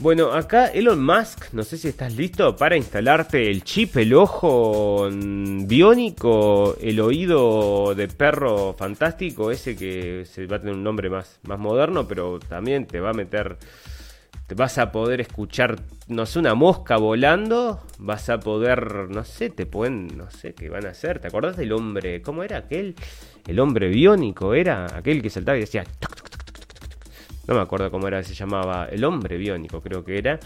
Bueno, 0.00 0.32
acá 0.32 0.66
Elon 0.66 1.04
Musk, 1.04 1.52
no 1.52 1.62
sé 1.62 1.78
si 1.78 1.86
estás 1.86 2.16
listo 2.16 2.56
para 2.56 2.76
instalarte 2.76 3.48
el 3.48 3.62
chip, 3.62 3.96
el 3.98 4.14
ojo 4.14 5.08
biónico, 5.12 6.76
el 6.80 6.98
oído 6.98 7.94
de 7.94 8.08
perro 8.08 8.74
fantástico, 8.76 9.52
ese 9.52 9.76
que 9.76 10.24
se 10.24 10.46
va 10.46 10.56
a 10.56 10.58
tener 10.58 10.74
un 10.74 10.82
nombre 10.82 11.08
más, 11.08 11.38
más 11.44 11.58
moderno, 11.58 12.08
pero 12.08 12.40
también 12.40 12.86
te 12.86 12.98
va 12.98 13.10
a 13.10 13.12
meter, 13.12 13.58
te 14.48 14.56
vas 14.56 14.76
a 14.78 14.90
poder 14.90 15.20
escuchar, 15.20 15.78
no 16.08 16.26
sé, 16.26 16.40
una 16.40 16.54
mosca 16.54 16.96
volando, 16.96 17.80
vas 17.98 18.28
a 18.28 18.40
poder, 18.40 19.08
no 19.08 19.24
sé, 19.24 19.50
te 19.50 19.66
pueden, 19.66 20.08
no 20.16 20.32
sé 20.32 20.52
qué 20.54 20.68
van 20.68 20.86
a 20.86 20.90
hacer, 20.90 21.20
¿te 21.20 21.28
acordás 21.28 21.56
del 21.56 21.72
hombre, 21.72 22.22
cómo 22.22 22.42
era 22.42 22.56
aquel? 22.56 22.96
El 23.46 23.60
hombre 23.60 23.88
biónico 23.88 24.54
era 24.54 24.96
aquel 24.96 25.22
que 25.22 25.30
saltaba 25.30 25.58
y 25.58 25.60
decía 25.60 25.84
no 27.52 27.58
me 27.58 27.64
acuerdo 27.64 27.90
cómo 27.90 28.08
era, 28.08 28.22
se 28.22 28.34
llamaba 28.34 28.86
El 28.90 29.04
hombre 29.04 29.36
biónico, 29.36 29.80
creo 29.80 30.04
que 30.04 30.18
era. 30.18 30.40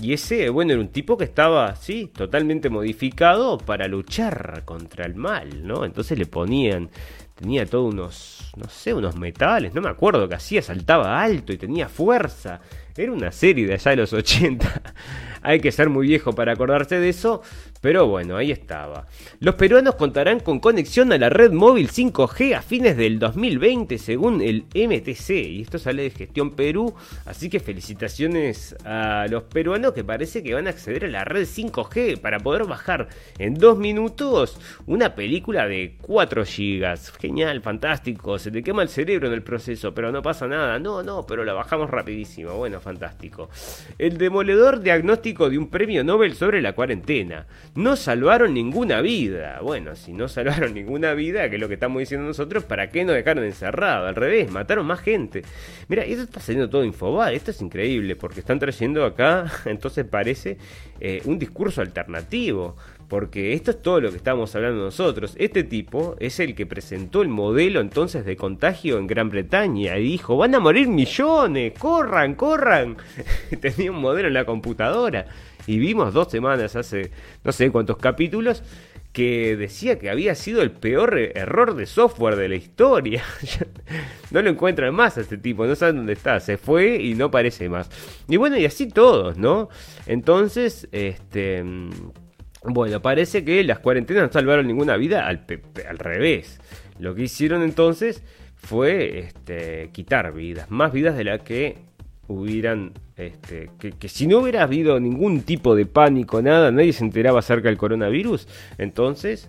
Y 0.00 0.12
ese, 0.12 0.48
bueno, 0.48 0.72
era 0.72 0.80
un 0.80 0.88
tipo 0.88 1.16
que 1.16 1.24
estaba, 1.24 1.74
sí, 1.76 2.10
totalmente 2.14 2.70
modificado 2.70 3.58
para 3.58 3.88
luchar 3.88 4.62
contra 4.64 5.04
el 5.04 5.14
mal, 5.14 5.66
¿no? 5.66 5.84
Entonces 5.84 6.18
le 6.18 6.26
ponían, 6.26 6.90
tenía 7.34 7.66
todos 7.66 7.92
unos, 7.92 8.52
no 8.56 8.68
sé, 8.68 8.94
unos 8.94 9.16
metales, 9.16 9.74
no 9.74 9.82
me 9.82 9.90
acuerdo 9.90 10.28
qué 10.28 10.36
hacía, 10.36 10.62
saltaba 10.62 11.20
alto 11.22 11.52
y 11.52 11.58
tenía 11.58 11.88
fuerza. 11.88 12.60
Era 12.96 13.12
una 13.12 13.32
serie 13.32 13.66
de 13.66 13.74
allá 13.74 13.90
de 13.90 13.96
los 13.96 14.12
80. 14.12 14.82
Hay 15.42 15.60
que 15.60 15.72
ser 15.72 15.88
muy 15.88 16.06
viejo 16.06 16.32
para 16.34 16.52
acordarse 16.52 16.98
de 16.98 17.08
eso, 17.08 17.42
pero 17.82 18.06
bueno, 18.06 18.36
ahí 18.36 18.52
estaba. 18.52 19.08
Los 19.40 19.56
peruanos 19.56 19.96
contarán 19.96 20.38
con 20.38 20.60
conexión 20.60 21.12
a 21.12 21.18
la 21.18 21.28
red 21.28 21.50
móvil 21.50 21.90
5G 21.90 22.54
a 22.54 22.62
fines 22.62 22.96
del 22.96 23.18
2020 23.18 23.98
según 23.98 24.40
el 24.40 24.66
MTC. 24.72 25.30
Y 25.30 25.62
esto 25.62 25.80
sale 25.80 26.04
de 26.04 26.10
Gestión 26.10 26.52
Perú, 26.52 26.94
así 27.26 27.50
que 27.50 27.58
felicitaciones 27.58 28.76
a 28.84 29.26
los 29.28 29.42
peruanos 29.42 29.94
que 29.94 30.04
parece 30.04 30.44
que 30.44 30.54
van 30.54 30.68
a 30.68 30.70
acceder 30.70 31.06
a 31.06 31.08
la 31.08 31.24
red 31.24 31.42
5G 31.42 32.20
para 32.20 32.38
poder 32.38 32.64
bajar 32.64 33.08
en 33.38 33.54
dos 33.54 33.76
minutos 33.76 34.58
una 34.86 35.16
película 35.16 35.66
de 35.66 35.96
4 36.02 36.44
gigas. 36.44 37.10
Genial, 37.20 37.62
fantástico, 37.62 38.38
se 38.38 38.52
te 38.52 38.62
quema 38.62 38.82
el 38.82 38.90
cerebro 38.90 39.26
en 39.26 39.34
el 39.34 39.42
proceso, 39.42 39.92
pero 39.92 40.12
no 40.12 40.22
pasa 40.22 40.46
nada. 40.46 40.78
No, 40.78 41.02
no, 41.02 41.26
pero 41.26 41.44
la 41.44 41.52
bajamos 41.52 41.90
rapidísimo. 41.90 42.52
Bueno, 42.52 42.80
fantástico. 42.80 43.50
El 43.98 44.18
demoledor 44.18 44.80
diagnóstico 44.80 45.50
de 45.50 45.58
un 45.58 45.68
premio 45.68 46.04
Nobel 46.04 46.36
sobre 46.36 46.62
la 46.62 46.74
cuarentena 46.74 47.44
no 47.74 47.96
salvaron 47.96 48.52
ninguna 48.52 49.00
vida. 49.00 49.60
Bueno, 49.62 49.96
si 49.96 50.12
no 50.12 50.28
salvaron 50.28 50.74
ninguna 50.74 51.14
vida, 51.14 51.48
que 51.48 51.56
es 51.56 51.60
lo 51.60 51.68
que 51.68 51.74
estamos 51.74 52.00
diciendo 52.00 52.26
nosotros, 52.26 52.64
¿para 52.64 52.90
qué 52.90 53.04
nos 53.04 53.14
dejaron 53.14 53.44
encerrado? 53.44 54.06
Al 54.06 54.14
revés, 54.14 54.50
mataron 54.50 54.86
más 54.86 55.00
gente. 55.00 55.42
Mira, 55.88 56.04
esto 56.04 56.22
está 56.22 56.40
saliendo 56.40 56.68
todo 56.68 56.84
Infobae, 56.84 57.34
esto 57.34 57.50
es 57.50 57.62
increíble, 57.62 58.16
porque 58.16 58.40
están 58.40 58.58
trayendo 58.58 59.04
acá, 59.04 59.50
entonces 59.64 60.04
parece, 60.04 60.58
eh, 61.00 61.22
un 61.24 61.38
discurso 61.38 61.80
alternativo. 61.80 62.76
Porque 63.08 63.52
esto 63.52 63.72
es 63.72 63.82
todo 63.82 64.00
lo 64.00 64.10
que 64.10 64.16
estamos 64.16 64.56
hablando 64.56 64.84
nosotros. 64.84 65.34
Este 65.38 65.64
tipo 65.64 66.16
es 66.18 66.40
el 66.40 66.54
que 66.54 66.64
presentó 66.64 67.20
el 67.20 67.28
modelo 67.28 67.82
entonces 67.82 68.24
de 68.24 68.36
contagio 68.36 68.96
en 68.96 69.06
Gran 69.06 69.28
Bretaña 69.28 69.98
y 69.98 70.02
dijo, 70.04 70.38
van 70.38 70.54
a 70.54 70.60
morir 70.60 70.88
millones, 70.88 71.74
corran, 71.78 72.34
corran. 72.36 72.96
Tenía 73.60 73.90
un 73.90 74.00
modelo 74.00 74.28
en 74.28 74.34
la 74.34 74.46
computadora 74.46 75.26
y 75.66 75.78
vimos 75.78 76.12
dos 76.12 76.30
semanas 76.30 76.76
hace 76.76 77.10
no 77.44 77.52
sé 77.52 77.70
cuántos 77.70 77.96
capítulos 77.98 78.62
que 79.12 79.56
decía 79.56 79.98
que 79.98 80.08
había 80.08 80.34
sido 80.34 80.62
el 80.62 80.70
peor 80.70 81.18
error 81.18 81.74
de 81.74 81.86
software 81.86 82.36
de 82.36 82.48
la 82.48 82.54
historia. 82.56 83.22
no 84.30 84.40
lo 84.40 84.50
encuentran 84.50 84.94
más 84.94 85.18
a 85.18 85.20
este 85.20 85.36
tipo, 85.36 85.66
no 85.66 85.76
saben 85.76 85.96
dónde 85.96 86.14
está, 86.14 86.40
se 86.40 86.56
fue 86.56 86.96
y 86.96 87.14
no 87.14 87.26
aparece 87.26 87.68
más. 87.68 87.90
Y 88.26 88.38
bueno, 88.38 88.56
y 88.56 88.64
así 88.64 88.88
todos, 88.88 89.36
¿no? 89.36 89.68
Entonces, 90.06 90.88
este... 90.92 91.62
Bueno, 92.64 93.02
parece 93.02 93.44
que 93.44 93.64
las 93.64 93.80
cuarentenas 93.80 94.22
no 94.22 94.32
salvaron 94.32 94.68
ninguna 94.68 94.96
vida, 94.96 95.26
al, 95.26 95.44
al 95.88 95.98
revés. 95.98 96.60
Lo 97.00 97.12
que 97.12 97.22
hicieron 97.22 97.62
entonces 97.62 98.22
fue 98.54 99.18
este, 99.18 99.90
quitar 99.92 100.32
vidas, 100.32 100.70
más 100.70 100.92
vidas 100.92 101.16
de 101.16 101.24
las 101.24 101.40
que 101.40 101.78
hubieran, 102.28 102.92
este, 103.16 103.70
que, 103.78 104.08
si 104.08 104.26
no 104.26 104.38
hubiera 104.38 104.62
habido 104.62 104.98
ningún 105.00 105.42
tipo 105.42 105.74
de 105.74 105.86
pánico, 105.86 106.40
nada, 106.42 106.70
nadie 106.70 106.92
se 106.92 107.04
enteraba 107.04 107.40
acerca 107.40 107.68
del 107.68 107.78
coronavirus, 107.78 108.46
entonces, 108.78 109.48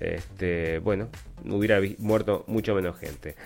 este, 0.00 0.78
bueno, 0.78 1.08
hubiera 1.48 1.80
muerto 1.98 2.44
mucho 2.46 2.74
menos 2.74 2.98
gente. 2.98 3.36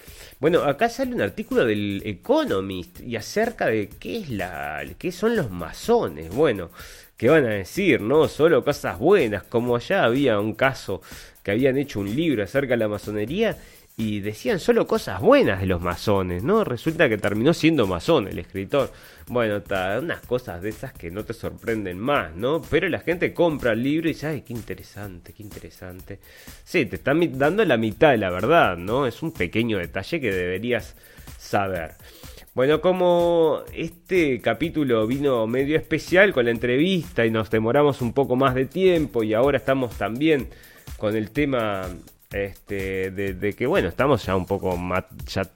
Bueno, 0.40 0.62
acá 0.62 0.88
sale 0.88 1.14
un 1.14 1.20
artículo 1.20 1.64
del 1.64 2.02
Economist 2.04 3.00
y 3.00 3.16
acerca 3.16 3.66
de 3.66 3.88
qué 3.88 4.18
es 4.18 4.30
la, 4.30 4.84
qué 4.98 5.10
son 5.12 5.36
los 5.36 5.50
masones. 5.50 6.30
Bueno, 6.30 6.70
¿qué 7.16 7.28
van 7.28 7.44
a 7.44 7.50
decir? 7.50 8.00
No, 8.00 8.28
solo 8.28 8.64
cosas 8.64 8.98
buenas, 8.98 9.42
como 9.42 9.76
allá 9.76 10.04
había 10.04 10.38
un 10.38 10.54
caso 10.54 11.02
que 11.42 11.50
habían 11.50 11.76
hecho 11.76 12.00
un 12.00 12.14
libro 12.14 12.44
acerca 12.44 12.74
de 12.74 12.78
la 12.78 12.88
masonería 12.88 13.56
y 14.00 14.20
decían 14.20 14.60
solo 14.60 14.86
cosas 14.86 15.20
buenas 15.20 15.58
de 15.60 15.66
los 15.66 15.82
masones, 15.82 16.44
¿no? 16.44 16.62
Resulta 16.62 17.08
que 17.08 17.18
terminó 17.18 17.52
siendo 17.52 17.88
masón 17.88 18.28
el 18.28 18.38
escritor. 18.38 18.92
Bueno, 19.26 19.60
unas 20.00 20.20
cosas 20.20 20.62
de 20.62 20.68
esas 20.68 20.92
que 20.92 21.10
no 21.10 21.24
te 21.24 21.34
sorprenden 21.34 21.98
más, 21.98 22.32
¿no? 22.36 22.62
Pero 22.70 22.88
la 22.88 23.00
gente 23.00 23.34
compra 23.34 23.72
el 23.72 23.82
libro 23.82 24.08
y 24.08 24.12
dice, 24.12 24.28
ay, 24.28 24.42
qué 24.42 24.52
interesante, 24.52 25.32
qué 25.32 25.42
interesante. 25.42 26.20
Sí, 26.62 26.86
te 26.86 26.94
están 26.94 27.36
dando 27.36 27.64
la 27.64 27.76
mitad 27.76 28.12
de 28.12 28.18
la 28.18 28.30
verdad, 28.30 28.76
¿no? 28.76 29.04
Es 29.04 29.20
un 29.20 29.32
pequeño 29.32 29.78
detalle 29.78 30.20
que 30.20 30.30
deberías 30.30 30.94
saber. 31.36 31.96
Bueno, 32.54 32.80
como 32.80 33.62
este 33.74 34.40
capítulo 34.40 35.08
vino 35.08 35.48
medio 35.48 35.76
especial 35.76 36.32
con 36.32 36.44
la 36.44 36.52
entrevista 36.52 37.26
y 37.26 37.32
nos 37.32 37.50
demoramos 37.50 38.00
un 38.00 38.12
poco 38.12 38.36
más 38.36 38.54
de 38.54 38.66
tiempo 38.66 39.24
y 39.24 39.34
ahora 39.34 39.58
estamos 39.58 39.98
también 39.98 40.50
con 40.98 41.16
el 41.16 41.32
tema 41.32 41.88
este, 42.32 43.10
de, 43.10 43.54
que 43.54 43.66
bueno, 43.66 43.88
estamos 43.88 44.24
ya 44.24 44.36
un 44.36 44.46
poco 44.46 44.78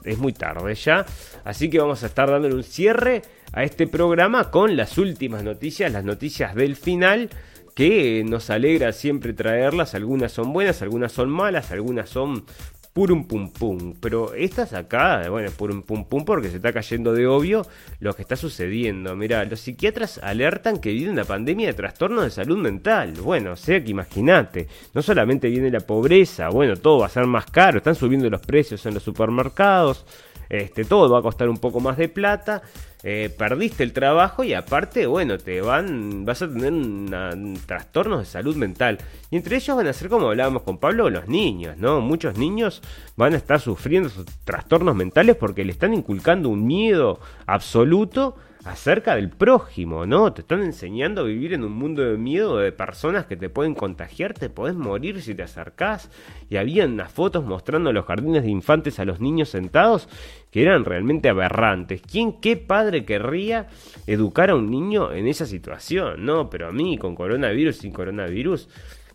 es 0.05 0.19
muy 0.19 0.33
tarde 0.33 0.75
ya, 0.75 1.05
así 1.45 1.69
que 1.69 1.79
vamos 1.79 2.03
a 2.03 2.07
estar 2.07 2.31
dándole 2.31 2.55
un 2.55 2.65
cierre 2.65 3.23
a 3.53 3.65
este 3.65 3.87
programa 3.87 4.51
con 4.51 4.77
las 4.77 4.97
últimas 4.99 5.43
noticias, 5.43 5.93
las 5.93 6.05
noticias 6.05 6.55
del 6.55 6.77
final, 6.77 7.29
que 7.75 8.25
nos 8.27 8.51
alegra 8.51 8.93
siempre 8.93 9.33
traerlas, 9.33 9.95
algunas 9.95 10.33
son 10.33 10.53
buenas, 10.53 10.83
algunas 10.83 11.13
son 11.13 11.31
malas, 11.31 11.71
algunas 11.71 12.09
son 12.09 12.45
purum 12.93 13.25
pum 13.27 13.51
pum. 13.51 13.95
Pero 14.01 14.35
estas 14.35 14.73
acá, 14.73 15.29
bueno, 15.29 15.51
purum 15.51 15.83
pum 15.83 16.05
pum 16.05 16.25
porque 16.25 16.51
se 16.51 16.57
está 16.57 16.73
cayendo 16.73 17.13
de 17.13 17.27
obvio 17.27 17.67
lo 18.01 18.15
que 18.15 18.23
está 18.23 18.37
sucediendo. 18.37 19.17
Mira, 19.17 19.45
los 19.45 19.61
psiquiatras 19.61 20.19
alertan 20.19 20.79
que 20.79 20.93
viene 20.93 21.11
una 21.11 21.25
pandemia 21.25 21.69
de 21.69 21.75
trastornos 21.75 22.25
de 22.25 22.31
salud 22.31 22.59
mental. 22.59 23.13
Bueno, 23.23 23.53
o 23.53 23.57
sea 23.57 23.83
que 23.83 23.91
imagínate, 23.91 24.69
no 24.95 25.03
solamente 25.03 25.49
viene 25.49 25.71
la 25.71 25.81
pobreza, 25.81 26.49
bueno, 26.49 26.77
todo 26.77 27.01
va 27.01 27.07
a 27.07 27.11
ser 27.11 27.27
más 27.27 27.47
caro, 27.47 27.79
están 27.79 27.95
subiendo 27.95 28.29
los 28.29 28.41
precios 28.41 28.85
en 28.87 28.95
los 28.95 29.03
supermercados, 29.03 30.05
este, 30.49 30.85
todo 30.85 31.11
va 31.11 31.19
a 31.19 31.23
costar 31.23 31.49
un 31.49 31.59
poco 31.59 31.81
más 31.81 31.97
de 31.97 32.09
plata. 32.09 32.63
Eh, 33.05 33.35
perdiste 33.37 33.83
el 33.83 33.93
trabajo 33.93 34.45
y 34.45 34.55
aparte, 34.55 35.07
bueno, 35.07 35.37
te 35.37 35.61
van, 35.61 36.25
vas 36.25 36.43
a 36.43 36.49
tener 36.49 36.73
trastornos 37.67 38.21
de 38.21 38.27
salud 38.27 38.55
mental. 38.55 38.99
Y 39.31 39.37
entre 39.37 39.57
ellos 39.57 39.77
van 39.77 39.89
a 39.89 39.93
ser, 39.93 40.09
como 40.09 40.29
hablábamos 40.29 40.63
con 40.63 40.79
Pablo, 40.79 41.11
los 41.11 41.27
niños, 41.27 41.77
¿no? 41.79 42.01
Muchos 42.01 42.39
niños 42.39 42.81
van 43.17 43.35
a 43.35 43.39
estar 43.39 43.61
sufriendo 43.61 44.09
trastornos 44.45 44.95
mentales 44.95 45.35
porque 45.37 45.65
le 45.65 45.73
están 45.73 45.95
inculcando 45.95 46.49
un 46.49 46.65
miedo 46.65 47.19
absoluto 47.47 48.37
acerca 48.65 49.17
del 49.17 49.31
prójimo, 49.31 50.07
¿no? 50.07 50.33
Te 50.33 50.43
están 50.43 50.63
enseñando 50.63 51.23
a 51.23 51.25
vivir 51.25 51.53
en 51.53 51.65
un 51.65 51.73
mundo 51.73 52.03
de 52.03 52.17
miedo 52.17 52.59
de 52.59 52.71
personas 52.71 53.27
que 53.27 53.37
te 53.37 53.49
pueden 53.49 53.75
contagiar, 53.75 54.35
te 54.35 54.51
podés 54.51 54.75
morir 54.75 55.21
si 55.21 55.35
te 55.35 55.43
acercás. 55.43 56.11
Y 56.49 56.57
había 56.57 56.87
unas 56.87 57.11
fotos 57.11 57.45
mostrando 57.45 57.93
los 57.93 58.07
jardines 58.07 58.45
de 58.45 58.51
infantes 58.51 58.99
a 59.01 59.05
los 59.05 59.21
niños 59.21 59.49
sentados 59.49 60.09
que 60.51 60.63
eran 60.63 60.85
realmente 60.85 61.29
aberrantes. 61.29 62.03
¿Quién, 62.03 62.41
qué 62.41 62.57
padre 62.57 63.05
querría 63.05 63.69
educar 64.07 64.51
a 64.51 64.55
un 64.55 64.71
niño 64.71 65.13
en 65.13 65.27
esa 65.27 65.47
situación? 65.47 66.25
No, 66.25 66.49
pero 66.49 66.69
a 66.69 66.73
mí, 66.73 66.99
con 66.99 67.15
coronavirus, 67.15 67.77
sin 67.77 67.93
coronavirus, 67.93 68.69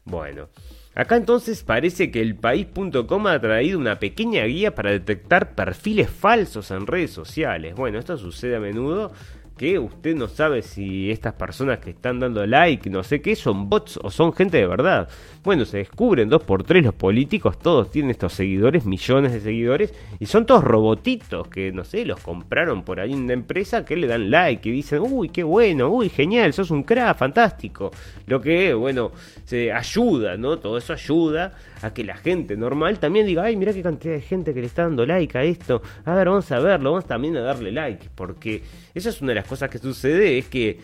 bueno. 0.04 0.50
Acá 0.98 1.16
entonces 1.16 1.62
parece 1.62 2.10
que 2.10 2.22
el 2.22 2.36
país.com 2.36 3.28
ha 3.28 3.40
traído 3.40 3.78
una 3.78 4.00
pequeña 4.00 4.44
guía 4.46 4.74
para 4.74 4.90
detectar 4.90 5.54
perfiles 5.54 6.10
falsos 6.10 6.72
en 6.72 6.88
redes 6.88 7.12
sociales. 7.12 7.76
Bueno, 7.76 8.00
esto 8.00 8.18
sucede 8.18 8.56
a 8.56 8.60
menudo 8.60 9.12
que 9.58 9.80
usted 9.80 10.16
no 10.16 10.28
sabe 10.28 10.62
si 10.62 11.12
estas 11.12 11.34
personas 11.34 11.80
que 11.80 11.90
están 11.90 12.20
dando 12.20 12.46
like, 12.46 12.90
no 12.90 13.04
sé 13.04 13.22
qué, 13.22 13.36
son 13.36 13.70
bots 13.70 14.00
o 14.02 14.10
son 14.12 14.32
gente 14.34 14.58
de 14.58 14.68
verdad. 14.68 15.10
Bueno, 15.48 15.64
se 15.64 15.78
descubren 15.78 16.28
dos 16.28 16.44
por 16.44 16.66
tres 16.66 16.84
los 16.84 16.94
políticos, 16.94 17.58
todos 17.58 17.90
tienen 17.90 18.12
estos 18.12 18.34
seguidores, 18.34 18.86
millones 18.86 19.32
de 19.32 19.40
seguidores, 19.40 19.94
y 20.20 20.26
son 20.26 20.46
todos 20.46 20.62
robotitos 20.62 21.48
que, 21.48 21.72
no 21.72 21.86
sé, 21.86 22.04
los 22.04 22.20
compraron 22.20 22.84
por 22.84 23.00
ahí 23.00 23.14
en 23.14 23.20
una 23.20 23.32
empresa 23.32 23.86
que 23.86 23.96
le 23.96 24.08
dan 24.08 24.30
like 24.30 24.68
y 24.68 24.74
dicen, 24.74 25.00
uy, 25.10 25.30
qué 25.30 25.44
bueno, 25.44 25.88
uy, 25.88 26.10
genial, 26.10 26.52
sos 26.52 26.70
un 26.70 26.84
crack, 26.84 27.18
fantástico. 27.18 27.92
Lo 28.26 28.42
que, 28.42 28.74
bueno, 28.74 29.14
se 29.46 29.72
ayuda, 29.72 30.36
¿no? 30.36 30.60
Todo 30.60 30.80
eso 30.80 30.92
ayuda 30.92 31.54
a 31.82 31.94
que 31.94 32.04
la 32.04 32.18
gente 32.18 32.58
normal 32.58 33.00
también 33.00 33.26
diga, 33.26 33.44
ay, 33.44 33.56
mira 33.56 33.72
qué 33.72 33.82
cantidad 33.82 34.16
de 34.16 34.22
gente 34.22 34.54
que 34.54 34.60
le 34.60 34.68
está 34.68 34.82
dando 34.82 35.06
like 35.06 35.38
a 35.38 35.46
esto. 35.46 35.82
A 36.04 36.14
ver, 36.14 36.28
vamos 36.28 36.52
a 36.52 36.60
verlo, 36.60 36.92
vamos 36.92 37.08
también 37.08 37.38
a 37.38 37.40
darle 37.40 37.72
like. 37.72 38.10
Porque 38.16 38.64
esa 38.94 39.08
es 39.08 39.22
una 39.22 39.30
de 39.30 39.36
las 39.36 39.48
cosas 39.48 39.70
que 39.70 39.78
sucede, 39.78 40.40
es 40.40 40.50
que 40.50 40.82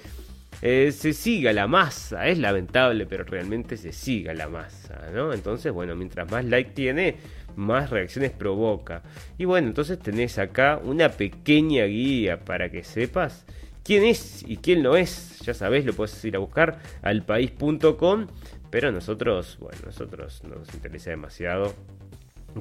eh, 0.66 0.94
se 0.94 1.12
siga 1.12 1.52
la 1.52 1.68
masa. 1.68 2.28
Es 2.28 2.40
lamentable, 2.40 3.06
pero 3.06 3.26
realmente 3.26 3.76
se 3.76 3.92
siga 3.92 4.34
la 4.34 4.48
masa, 4.48 5.10
¿no? 5.14 5.34
Entonces, 5.34 5.74
bueno, 5.74 5.94
mientras 5.94 6.32
más 6.32 6.46
like 6.46 6.72
tiene, 6.72 7.18
más 7.58 7.90
reacciones 7.90 8.32
provoca. 8.32 9.04
Y 9.38 9.44
bueno, 9.44 9.68
entonces 9.68 10.00
tenés 10.00 10.40
acá 10.40 10.80
una 10.82 11.10
pequeña 11.10 11.84
guía 11.84 12.40
para 12.46 12.70
que 12.70 12.84
sepas 12.84 13.46
quién 13.84 14.06
es 14.06 14.44
y 14.48 14.56
quién 14.56 14.82
no 14.82 14.96
es. 14.96 15.40
Ya 15.42 15.54
sabés, 15.54 15.86
lo 15.86 15.92
puedes 15.92 16.24
ir 16.24 16.38
a 16.38 16.40
buscar 16.40 16.80
al 17.02 17.26
país.com 17.26 18.28
pero 18.74 18.92
nosotros, 18.92 19.58
bueno, 19.60 19.78
nosotros 19.86 20.42
no 20.50 20.56
nos 20.56 20.74
interesa 20.74 21.12
demasiado. 21.12 21.76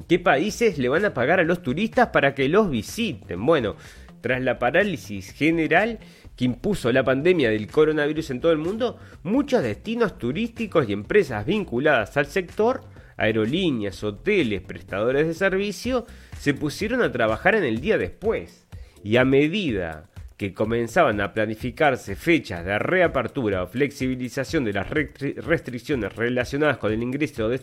¿Qué 0.07 0.19
países 0.19 0.77
le 0.77 0.87
van 0.87 1.03
a 1.05 1.13
pagar 1.15 1.39
a 1.39 1.43
los 1.43 1.63
turistas 1.63 2.09
para 2.09 2.35
que 2.35 2.47
los 2.49 2.69
visiten? 2.69 3.43
Bueno, 3.43 3.77
tras 4.21 4.39
la 4.43 4.59
parálisis 4.59 5.31
general 5.31 5.97
que 6.35 6.45
impuso 6.45 6.91
la 6.91 7.03
pandemia 7.03 7.49
del 7.49 7.67
coronavirus 7.67 8.31
en 8.31 8.41
todo 8.41 8.51
el 8.51 8.57
mundo, 8.57 8.97
muchos 9.23 9.63
destinos 9.63 10.17
turísticos 10.17 10.89
y 10.89 10.93
empresas 10.93 11.45
vinculadas 11.45 12.17
al 12.17 12.25
sector, 12.25 12.81
aerolíneas, 13.17 14.03
hoteles, 14.03 14.61
prestadores 14.61 15.27
de 15.27 15.33
servicio, 15.33 16.05
se 16.39 16.53
pusieron 16.53 17.01
a 17.01 17.11
trabajar 17.11 17.55
en 17.55 17.63
el 17.63 17.79
día 17.79 17.97
después. 17.97 18.65
Y 19.03 19.17
a 19.17 19.25
medida 19.25 20.09
que 20.37 20.53
comenzaban 20.53 21.21
a 21.21 21.33
planificarse 21.33 22.15
fechas 22.15 22.65
de 22.65 22.79
reapertura 22.79 23.63
o 23.63 23.67
flexibilización 23.67 24.63
de 24.63 24.73
las 24.73 24.89
restricciones 24.89 26.15
relacionadas 26.15 26.77
con 26.77 26.91
el 26.91 27.03
ingreso 27.03 27.49
de, 27.49 27.61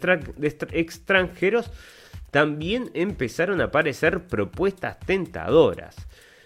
extranjeros, 0.72 1.70
también 2.30 2.90
empezaron 2.94 3.60
a 3.60 3.64
aparecer 3.64 4.26
propuestas 4.26 5.00
tentadoras. 5.00 5.96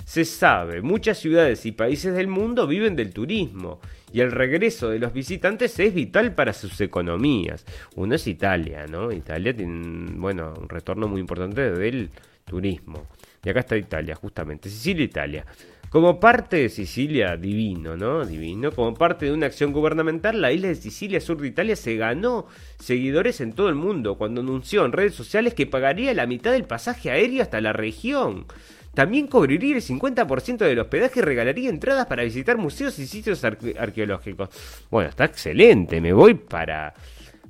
Se 0.05 0.24
sabe, 0.26 0.82
muchas 0.82 1.18
ciudades 1.18 1.64
y 1.64 1.72
países 1.72 2.14
del 2.14 2.28
mundo 2.28 2.66
viven 2.66 2.94
del 2.94 3.12
turismo 3.12 3.81
y 4.12 4.20
el 4.20 4.31
regreso 4.31 4.90
de 4.90 4.98
los 4.98 5.12
visitantes 5.12 5.78
es 5.81 5.94
vital 5.94 6.35
para 6.35 6.52
sus 6.52 6.81
economías. 6.81 7.64
Uno 7.97 8.14
es 8.14 8.26
Italia, 8.26 8.86
¿no? 8.86 9.10
Italia 9.10 9.56
tiene, 9.56 10.12
bueno, 10.16 10.55
un 10.60 10.68
retorno 10.68 11.09
muy 11.09 11.20
importante 11.20 11.70
del 11.70 12.10
turismo. 12.44 13.06
Y 13.43 13.48
acá 13.48 13.60
está 13.60 13.76
Italia, 13.76 14.14
justamente. 14.14 14.68
Sicilia, 14.68 15.05
Italia. 15.05 15.47
Como 15.89 16.18
parte 16.20 16.56
de 16.56 16.68
Sicilia, 16.68 17.36
divino, 17.36 17.97
¿no? 17.97 18.24
Divino. 18.26 18.72
Como 18.72 18.94
parte 18.94 19.26
de 19.26 19.32
una 19.32 19.47
acción 19.47 19.72
gubernamental, 19.72 20.40
la 20.40 20.52
isla 20.52 20.68
de 20.68 20.74
Sicilia, 20.74 21.20
sur 21.20 21.40
de 21.40 21.48
Italia, 21.48 21.76
se 21.76 21.97
ganó 21.97 22.47
seguidores 22.78 23.40
en 23.40 23.52
todo 23.52 23.68
el 23.68 23.74
mundo 23.74 24.16
cuando 24.16 24.40
anunció 24.40 24.85
en 24.85 24.93
redes 24.93 25.14
sociales 25.14 25.55
que 25.55 25.66
pagaría 25.66 26.12
la 26.12 26.26
mitad 26.26 26.52
del 26.52 26.64
pasaje 26.64 27.10
aéreo 27.10 27.43
hasta 27.43 27.60
la 27.60 27.72
región. 27.72 28.47
También 28.94 29.26
cobraría 29.26 29.76
el 29.76 29.82
50% 29.82 30.58
del 30.58 30.78
hospedaje 30.78 31.20
y 31.20 31.22
regalaría 31.22 31.68
entradas 31.68 32.06
para 32.06 32.22
visitar 32.22 32.56
museos 32.56 32.98
y 32.98 33.06
sitios 33.06 33.44
arqueológicos. 33.44 34.48
Bueno, 34.90 35.10
está 35.10 35.24
excelente. 35.24 36.00
Me 36.00 36.12
voy 36.12 36.34
para, 36.34 36.94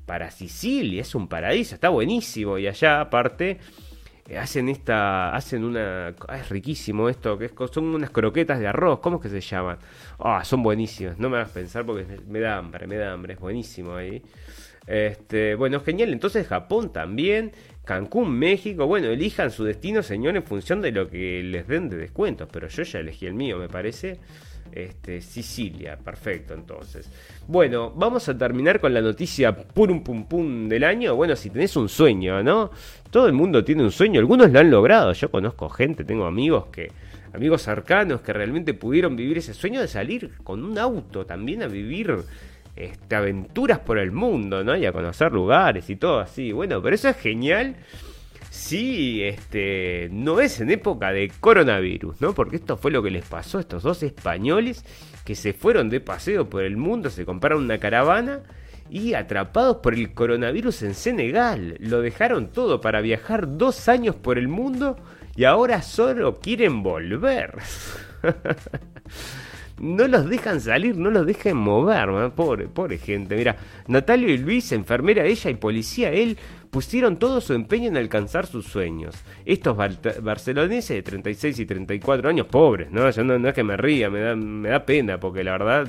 para 0.07 0.31
Sicilia. 0.31 1.03
Es 1.03 1.15
un 1.15 1.29
paraíso. 1.29 1.75
Está 1.75 1.91
buenísimo. 1.91 2.59
Y 2.59 2.67
allá, 2.67 3.01
aparte 3.01 3.59
eh, 4.27 4.39
hacen 4.39 4.71
esta, 4.71 5.35
hacen 5.35 5.65
una, 5.65 6.15
ah, 6.29 6.39
es 6.39 6.49
riquísimo 6.49 7.11
esto, 7.11 7.37
que 7.37 7.51
son 7.71 7.95
unas 7.95 8.09
croquetas 8.09 8.59
de 8.59 8.67
arroz, 8.67 9.01
¿cómo 9.01 9.17
es 9.17 9.23
que 9.23 9.29
se 9.29 9.41
llaman? 9.43 9.77
Ah, 10.19 10.43
son 10.45 10.63
buenísimas, 10.63 11.19
no 11.19 11.29
me 11.29 11.37
hagas 11.37 11.51
pensar 11.51 11.85
porque 11.85 12.07
me 12.27 12.41
da 12.41 12.57
hambre, 12.57 12.87
me 12.87 12.97
da 12.97 13.13
hambre, 13.13 13.35
es 13.35 13.41
buenísimo 13.41 13.95
ahí. 13.97 14.23
Este, 14.87 15.55
bueno, 15.57 15.81
genial, 15.81 16.11
entonces 16.11 16.47
Japón 16.47 16.91
también, 16.91 17.53
Cancún, 17.85 18.39
México, 18.39 18.87
bueno, 18.87 19.09
elijan 19.09 19.51
su 19.51 19.65
destino, 19.65 20.03
señor, 20.03 20.37
en 20.37 20.43
función 20.43 20.81
de 20.81 20.93
lo 20.93 21.09
que 21.09 21.43
les 21.43 21.69
den 21.69 21.89
de 21.89 21.97
descuentos, 21.97 22.49
pero 22.51 22.69
yo 22.69 22.83
ya 22.83 23.01
elegí 23.01 23.27
el 23.27 23.35
mío, 23.35 23.59
me 23.59 23.69
parece. 23.69 24.19
Este, 24.73 25.21
Sicilia, 25.21 25.97
perfecto 25.97 26.53
entonces. 26.53 27.09
Bueno, 27.47 27.93
vamos 27.95 28.29
a 28.29 28.37
terminar 28.37 28.81
con 28.81 28.93
la 28.93 29.01
noticia 29.01 29.55
purum 29.55 30.03
pum 30.03 30.25
pum 30.25 30.69
del 30.69 30.83
año. 30.83 31.15
Bueno, 31.15 31.37
si 31.37 31.51
tenés 31.51 31.77
un 31.77 31.89
sueño, 31.89 32.43
¿no? 32.43 32.73
Todo 33.11 33.29
el 33.29 33.35
mundo 33.35 33.63
tiene 33.63 33.85
un 33.85 33.93
sueño, 33.93 34.19
algunos 34.19 34.51
lo 34.51 34.59
han 34.59 34.71
logrado. 34.71 35.13
Yo 35.13 35.31
conozco 35.31 35.69
gente, 35.69 36.05
tengo 36.05 36.25
amigos 36.25 36.67
que 36.73 36.91
amigos 37.33 37.63
cercanos 37.63 38.21
que 38.23 38.33
realmente 38.33 38.75
pudieron 38.75 39.15
vivir 39.15 39.39
ese 39.39 39.55
sueño 39.55 39.81
de 39.81 39.89
salir 39.89 40.33
con 40.43 40.65
un 40.65 40.79
auto 40.79 41.27
también 41.27 41.63
a 41.63 41.67
vivir 41.67 42.17
este, 42.77 43.15
aventuras 43.17 43.79
por 43.81 43.99
el 43.99 44.13
mundo, 44.13 44.65
¿no? 44.65 44.77
Y 44.77 44.87
a 44.87 44.93
conocer 44.93 45.33
lugares 45.33 45.91
y 45.91 45.97
todo 45.97 46.21
así. 46.21 46.53
Bueno, 46.53 46.83
pero 46.83 46.95
eso 46.95 47.09
es 47.09 47.17
genial 47.17 47.77
Sí, 48.55 49.21
este, 49.25 50.09
no 50.13 50.41
es 50.41 50.61
en 50.61 50.71
época 50.71 51.11
de 51.11 51.31
coronavirus, 51.41 52.21
¿no? 52.21 52.35
Porque 52.35 52.55
esto 52.55 52.77
fue 52.77 52.93
lo 52.93 53.03
que 53.03 53.11
les 53.11 53.25
pasó 53.25 53.59
a 53.59 53.63
estos 53.63 53.83
dos 53.83 54.05
españoles 54.05 54.85
que 55.25 55.35
se 55.35 55.53
fueron 55.53 55.91
de 55.91 55.99
paseo 55.99 56.49
por 56.49 56.63
el 56.63 56.77
mundo, 56.77 57.11
se 57.11 57.27
compraron 57.27 57.65
una 57.65 57.79
caravana 57.79 58.43
y 58.89 59.15
atrapados 59.15 59.79
por 59.79 59.95
el 59.95 60.15
coronavirus 60.15 60.85
en 60.85 60.95
Senegal. 60.95 61.77
Lo 61.81 62.01
dejaron 62.01 62.53
todo 62.53 62.81
para 62.81 63.01
viajar 63.01 63.59
dos 63.59 63.89
años 63.89 64.15
por 64.15 64.39
el 64.39 64.47
mundo 64.47 64.97
y 65.35 65.45
ahora 65.45 65.83
solo 65.83 66.39
quieren 66.39 66.85
volver. 66.85 67.59
no 69.81 70.07
los 70.09 70.29
dejan 70.29 70.61
salir, 70.61 70.97
no 70.97 71.11
los 71.11 71.27
dejan 71.27 71.57
mover, 71.57 72.31
pobre, 72.33 72.69
pobre 72.69 72.99
gente. 72.99 73.37
Mira, 73.37 73.57
Natalio 73.87 74.29
y 74.29 74.39
Luis, 74.39 74.73
enfermera 74.73 75.25
ella 75.25 75.51
y 75.51 75.55
policía 75.55 76.11
él, 76.13 76.39
pusieron 76.71 77.19
todo 77.19 77.41
su 77.41 77.55
empeño 77.55 77.89
en 77.89 77.97
alcanzar 77.97 78.47
sus 78.47 78.67
sueños. 78.67 79.15
Estos 79.45 79.77
barceloneses 79.77 80.97
de 80.97 81.03
36 81.03 81.59
y 81.59 81.67
34 81.67 82.29
años, 82.29 82.47
pobres, 82.47 82.91
¿no? 82.91 83.09
Yo 83.11 83.25
no, 83.25 83.49
es 83.49 83.55
que 83.55 83.65
me 83.65 83.77
ría, 83.77 84.11
me 84.11 84.21
da, 84.21 84.37
me 84.37 84.69
da 84.69 84.85
pena, 84.85 85.19
porque 85.19 85.45
la 85.45 85.53
verdad 85.53 85.89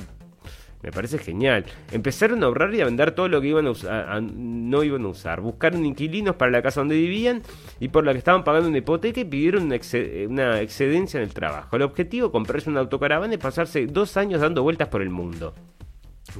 me 0.86 0.91
parece 0.91 1.18
genial. 1.18 1.66
Empezaron 1.91 2.44
a 2.44 2.45
ahorrar 2.45 2.72
y 2.76 2.82
a 2.82 2.86
vender 2.86 3.12
todo 3.12 3.28
lo 3.28 3.41
que 3.41 3.48
iban 3.48 3.66
a 3.66 3.72
usar, 3.72 4.22
no 4.22 4.84
iban 4.84 5.03
a 5.03 5.07
usar. 5.07 5.41
Buscaron 5.41 5.84
inquilinos 5.84 6.36
para 6.36 6.52
la 6.52 6.62
casa 6.62 6.82
donde 6.82 6.95
vivían 6.95 7.41
y 7.80 7.88
por 7.88 8.06
la 8.06 8.12
que 8.12 8.20
estaban 8.20 8.44
pagando 8.44 8.70
una 8.70 8.78
hipoteca 8.78 9.20
y 9.20 9.26
pidieron 9.26 9.64
una, 9.64 10.62
excedencia 10.62 11.18
en 11.18 11.24
el 11.24 11.34
trabajo. 11.34 11.76
El 11.76 11.82
objetivo, 11.82 12.32
comprarse 12.32 12.70
una 12.70 12.82
autocaravana 12.82 13.34
y 13.34 13.38
pasarse 13.38 13.88
dos 13.88 14.16
años 14.16 14.41
dando 14.41 14.62
vueltas 14.62 14.90
por 14.90 15.02
el 15.02 15.10
mundo. 15.10 15.56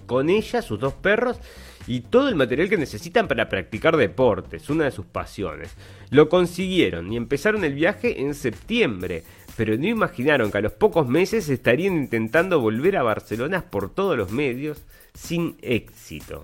Con 0.06 0.30
ella, 0.30 0.62
sus 0.62 0.80
dos 0.80 0.94
perros 0.94 1.40
y 1.88 2.02
todo 2.02 2.30
el 2.30 2.36
material 2.36 2.70
que 2.70 2.78
necesitan 2.78 3.28
para 3.28 3.50
practicar 3.50 3.98
deportes, 3.98 4.70
una 4.70 4.84
de 4.84 4.92
sus 4.92 5.08
pasiones. 5.08 5.74
Lo 6.12 6.30
consiguieron 6.30 7.12
y 7.12 7.18
empezaron 7.18 7.64
el 7.64 7.74
viaje 7.74 8.22
en 8.22 8.36
septiembre 8.36 9.24
pero 9.56 9.78
no 9.78 9.88
imaginaron 9.88 10.52
que 10.52 10.58
a 10.58 10.62
los 10.62 10.74
pocos 10.74 11.08
meses 11.08 11.50
estarían 11.50 11.96
intentando 11.96 12.60
volver 12.60 12.98
a 12.98 13.04
Barcelona 13.04 13.66
por 13.70 13.94
todos 13.94 14.18
los 14.18 14.32
medios 14.32 14.84
sin 15.14 15.58
éxito. 15.62 16.44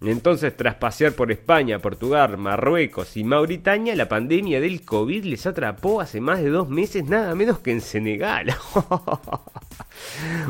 Entonces, 0.00 0.56
tras 0.56 0.76
pasear 0.76 1.12
por 1.12 1.30
España, 1.30 1.78
Portugal, 1.78 2.38
Marruecos 2.38 3.16
y 3.16 3.24
Mauritania, 3.24 3.94
la 3.94 4.08
pandemia 4.08 4.60
del 4.60 4.82
COVID 4.82 5.24
les 5.24 5.46
atrapó 5.46 6.00
hace 6.00 6.20
más 6.20 6.40
de 6.42 6.48
dos 6.48 6.68
meses, 6.68 7.04
nada 7.04 7.34
menos 7.34 7.58
que 7.58 7.72
en 7.72 7.80
Senegal. 7.80 8.46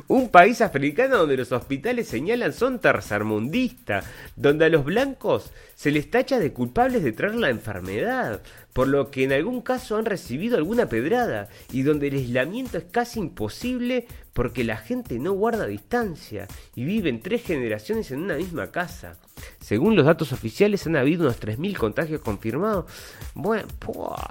Un 0.09 0.28
país 0.28 0.60
africano 0.60 1.18
donde 1.18 1.36
los 1.36 1.52
hospitales 1.52 2.09
señalan 2.09 2.52
son 2.52 2.78
tercermundistas, 2.78 4.05
donde 4.36 4.66
a 4.66 4.68
los 4.68 4.85
blancos 4.85 5.51
se 5.74 5.90
les 5.90 6.10
tacha 6.10 6.39
de 6.39 6.52
culpables 6.52 7.02
de 7.02 7.12
traer 7.12 7.35
la 7.35 7.51
enfermedad, 7.51 8.43
por 8.72 8.89
lo 8.89 9.10
que 9.10 9.24
en 9.24 9.32
algún 9.32 9.62
caso 9.62 9.97
han 9.97 10.05
recibido 10.05 10.56
alguna 10.56 10.89
pedrada, 10.89 11.48
y 11.72 11.82
donde 11.82 12.09
el 12.09 12.16
aislamiento 12.16 12.78
es 12.78 12.85
casi 12.85 13.20
imposible 13.20 14.06
porque 14.32 14.64
la 14.64 14.77
gente 14.77 15.18
no 15.18 15.32
guarda 15.32 15.66
distancia 15.66 16.47
y 16.74 16.85
viven 16.85 17.20
tres 17.20 17.43
generaciones 17.43 18.10
en 18.10 18.20
una 18.20 18.36
misma 18.36 18.70
casa. 18.70 19.16
Según 19.59 19.97
los 19.97 20.06
datos 20.06 20.32
oficiales 20.32 20.86
han 20.86 20.97
habido 20.97 21.22
unos 21.24 21.40
3.000 21.40 21.77
contagios 21.77 22.20
confirmados. 22.20 22.86
Bueno, 23.35 23.66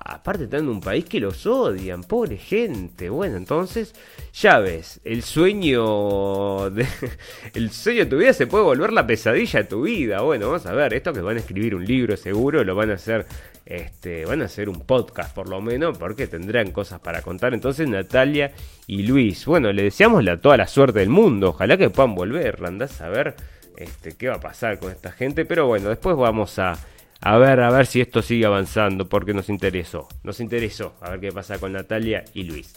aparte 0.05 0.45
están 0.45 0.61
en 0.61 0.69
un 0.69 0.81
país 0.81 1.05
que 1.05 1.19
los 1.19 1.45
odian, 1.45 2.03
pobre 2.03 2.37
gente. 2.37 3.09
Bueno, 3.09 3.37
entonces, 3.37 3.93
ya 4.33 4.59
ves, 4.59 4.99
el 5.09 5.23
sueño 5.23 6.69
de, 6.69 6.85
el 7.55 7.71
sueño 7.71 8.03
de 8.03 8.05
tu 8.05 8.17
vida 8.17 8.31
se 8.31 8.45
puede 8.45 8.63
volver 8.63 8.93
la 8.93 9.07
pesadilla 9.07 9.63
de 9.63 9.65
tu 9.67 9.81
vida. 9.81 10.21
Bueno, 10.21 10.47
vamos 10.47 10.67
a 10.67 10.73
ver, 10.73 10.93
esto 10.93 11.11
que 11.11 11.21
van 11.21 11.37
a 11.37 11.39
escribir 11.39 11.73
un 11.73 11.83
libro 11.83 12.15
seguro, 12.15 12.63
lo 12.63 12.75
van 12.75 12.91
a 12.91 12.93
hacer 12.93 13.25
este, 13.65 14.25
van 14.25 14.43
a 14.43 14.45
hacer 14.45 14.69
un 14.69 14.81
podcast 14.81 15.33
por 15.33 15.49
lo 15.49 15.61
menos, 15.61 15.97
porque 15.97 16.27
tendrán 16.27 16.71
cosas 16.71 16.99
para 16.99 17.23
contar. 17.23 17.55
Entonces, 17.55 17.87
Natalia 17.87 18.51
y 18.85 19.01
Luis, 19.01 19.45
bueno, 19.45 19.71
le 19.71 19.81
deseamos 19.81 20.23
la, 20.23 20.37
toda 20.37 20.57
la 20.57 20.67
suerte 20.67 20.99
del 20.99 21.09
mundo. 21.09 21.49
Ojalá 21.49 21.75
que 21.75 21.89
puedan 21.89 22.13
volver. 22.13 22.63
Andás 22.63 23.01
a 23.01 23.09
ver 23.09 23.35
este, 23.77 24.15
qué 24.15 24.27
va 24.27 24.35
a 24.35 24.39
pasar 24.39 24.77
con 24.77 24.91
esta 24.91 25.11
gente. 25.11 25.43
Pero 25.43 25.65
bueno, 25.65 25.89
después 25.89 26.17
vamos 26.17 26.59
a, 26.59 26.77
a 27.21 27.37
ver, 27.39 27.61
a 27.61 27.71
ver 27.71 27.87
si 27.87 27.99
esto 27.99 28.21
sigue 28.21 28.45
avanzando, 28.45 29.09
porque 29.09 29.33
nos 29.33 29.49
interesó. 29.49 30.07
Nos 30.23 30.39
interesó 30.39 30.93
a 31.01 31.11
ver 31.11 31.19
qué 31.19 31.31
pasa 31.31 31.57
con 31.57 31.73
Natalia 31.73 32.25
y 32.35 32.43
Luis. 32.43 32.75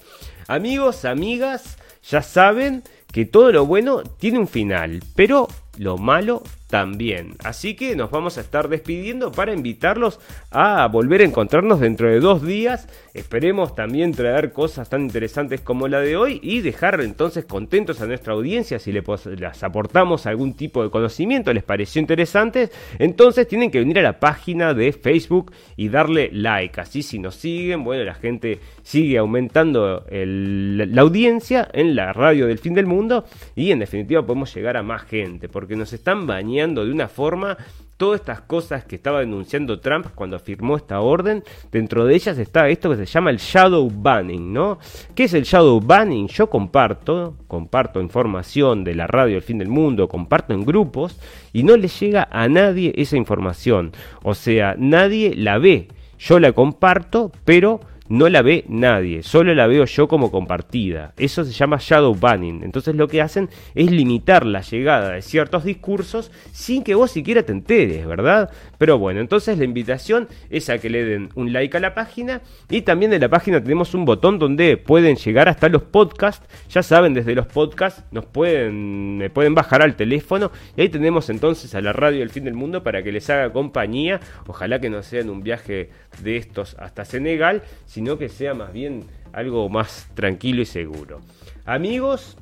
Amigos, 0.49 1.05
amigas, 1.05 1.77
ya 2.09 2.23
saben 2.23 2.83
que 3.13 3.25
todo 3.25 3.53
lo 3.53 3.67
bueno 3.67 4.03
tiene 4.03 4.39
un 4.39 4.49
final, 4.49 5.03
pero 5.15 5.49
lo 5.79 5.99
malo 5.99 6.43
también. 6.73 7.35
Así 7.45 7.75
que 7.75 7.95
nos 7.95 8.11
vamos 8.11 8.39
a 8.39 8.41
estar 8.41 8.71
despidiendo 8.71 9.31
para 9.31 9.53
invitarlos 9.53 10.19
a 10.51 10.87
volver 10.87 11.21
a 11.21 11.25
encontrarnos 11.25 11.81
dentro 11.81 12.09
de 12.09 12.19
dos 12.19 12.43
días. 12.43 12.89
Esperemos 13.13 13.75
también 13.75 14.13
traer 14.13 14.53
cosas 14.53 14.89
tan 14.89 15.03
interesantes 15.03 15.61
como 15.61 15.87
la 15.87 16.01
de 16.01 16.17
hoy 16.17 16.41
y 16.43 16.63
dejar 16.63 16.99
entonces 17.03 17.45
contentos 17.45 18.01
a 18.01 18.07
nuestra 18.07 18.33
audiencia 18.33 18.79
si 18.79 18.91
les 18.91 19.63
aportamos 19.63 20.25
algún 20.25 20.55
tipo 20.55 20.83
de 20.83 20.89
conocimiento, 20.89 21.53
les 21.53 21.63
pareció 21.63 22.01
interesante. 22.01 22.71
Entonces 22.99 23.47
tienen 23.47 23.71
que 23.71 23.81
venir 23.81 23.99
a 23.99 24.03
la 24.03 24.19
página 24.19 24.73
de 24.73 24.95
Facebook 24.95 25.53
y 25.77 25.91
darle 25.91 26.31
like. 26.33 26.81
Así 26.81 27.03
si 27.03 27.19
nos 27.19 27.35
siguen, 27.35 27.85
bueno, 27.85 28.03
la 28.05 28.15
gente 28.15 28.61
sigue 28.83 29.19
aumentando 29.19 30.07
la 30.11 31.03
audiencia 31.03 31.69
en 31.71 31.95
la 31.95 32.15
radio 32.15 32.47
del 32.47 32.57
fin 32.57 32.73
del 32.73 32.87
mundo 32.87 33.27
y 33.55 33.73
en 33.73 33.81
definitiva 33.81 34.25
podemos 34.25 34.55
llegar 34.55 34.79
a 34.79 34.83
más 34.83 35.03
gente 35.03 35.51
porque 35.51 35.77
nos 35.77 35.93
están 35.93 36.27
bañando 36.27 36.62
de 36.63 36.93
una 36.93 37.09
forma 37.09 37.57
todas 37.97 38.21
estas 38.21 38.41
cosas 38.41 38.85
que 38.85 38.97
estaba 38.97 39.21
denunciando 39.21 39.81
Trump 39.81 40.07
cuando 40.15 40.39
firmó 40.39 40.77
esta 40.77 41.01
orden, 41.01 41.43
dentro 41.71 42.05
de 42.05 42.15
ellas 42.15 42.39
está 42.39 42.69
esto 42.69 42.91
que 42.91 42.97
se 42.97 43.07
llama 43.07 43.31
el 43.31 43.37
shadow 43.37 43.91
banning, 43.93 44.53
¿no? 44.53 44.79
¿Qué 45.15 45.25
es 45.25 45.35
el 45.35 45.43
shadow 45.43 45.81
banning? 45.81 46.27
Yo 46.29 46.49
comparto, 46.49 47.37
comparto 47.47 48.01
información 48.01 48.85
de 48.85 48.95
la 48.95 49.07
radio 49.07 49.37
El 49.37 49.43
Fin 49.43 49.59
del 49.59 49.69
Mundo, 49.69 50.09
comparto 50.09 50.55
en 50.55 50.65
grupos 50.65 51.19
y 51.53 51.63
no 51.65 51.77
le 51.77 51.89
llega 51.89 52.29
a 52.31 52.49
nadie 52.49 52.93
esa 52.97 53.17
información. 53.17 53.93
O 54.23 54.35
sea, 54.35 54.75
nadie 54.79 55.35
la 55.37 55.59
ve. 55.59 55.89
Yo 56.19 56.39
la 56.39 56.53
comparto, 56.53 57.33
pero 57.45 57.81
no 58.13 58.29
la 58.29 58.43
ve 58.43 58.67
nadie, 58.69 59.23
solo 59.23 59.55
la 59.55 59.67
veo 59.67 59.87
yo 59.87 60.07
como 60.07 60.31
compartida. 60.31 61.15
Eso 61.17 61.47
se 61.47 61.53
llama 61.53 61.79
shadow 61.81 62.15
banning. 62.15 62.63
Entonces 62.63 62.95
lo 62.95 63.09
que 63.09 63.23
hacen 63.23 63.49
es 63.75 63.91
limitar 63.91 64.45
la 64.45 64.61
llegada 64.61 65.13
de 65.13 65.23
ciertos 65.23 65.65
discursos 65.65 66.31
sin 66.53 66.85
que 66.85 66.95
vos 66.95 67.11
siquiera 67.11 67.43
te 67.43 67.53
enteres, 67.53 68.07
¿verdad? 68.07 68.51
Pero 68.77 68.99
bueno, 68.99 69.21
entonces 69.21 69.57
la 69.57 69.65
invitación 69.65 70.29
es 70.51 70.69
a 70.69 70.77
que 70.77 70.91
le 70.91 71.07
den 71.07 71.31
un 71.37 71.55
like 71.55 71.75
a 71.75 71.81
la 71.81 71.95
página 71.95 72.43
y 72.69 72.83
también 72.83 73.15
en 73.15 73.21
la 73.23 73.31
página 73.31 73.63
tenemos 73.63 73.95
un 73.95 74.05
botón 74.05 74.39
donde 74.39 74.77
pueden 74.77 75.17
llegar 75.17 75.49
hasta 75.49 75.71
los 75.71 75.83
podcasts. 75.83 76.47
Ya 76.69 76.83
saben, 76.83 77.15
desde 77.15 77.35
los 77.35 77.47
podcasts 77.47 78.05
nos 78.11 78.27
pueden, 78.27 79.17
me 79.17 79.31
pueden 79.31 79.55
bajar 79.55 79.81
al 79.81 79.97
teléfono 79.97 80.53
y 80.77 80.83
ahí 80.83 80.91
tenemos 80.91 81.31
entonces 81.31 81.75
a 81.75 81.81
la 81.81 81.95
radio 81.95 82.19
del 82.19 82.29
fin 82.29 82.45
del 82.45 82.53
mundo 82.53 82.83
para 82.83 83.03
que 83.03 83.11
les 83.11 83.31
haga 83.31 83.51
compañía. 83.55 84.21
Ojalá 84.47 84.83
que 84.83 84.91
no 84.91 85.03
sean 85.03 85.31
un 85.31 85.43
viaje 85.43 85.89
de 86.23 86.37
estos 86.37 86.77
hasta 86.79 87.07
Senegal, 87.07 87.63
sino 88.03 88.19
que 88.19 88.29
sea 88.29 88.53
más 88.53 88.73
bien 88.73 89.05
algo 89.33 89.69
más 89.69 90.09
tranquilo 90.15 90.61
y 90.61 90.65
seguro. 90.65 91.21
Amigos, 91.65 92.37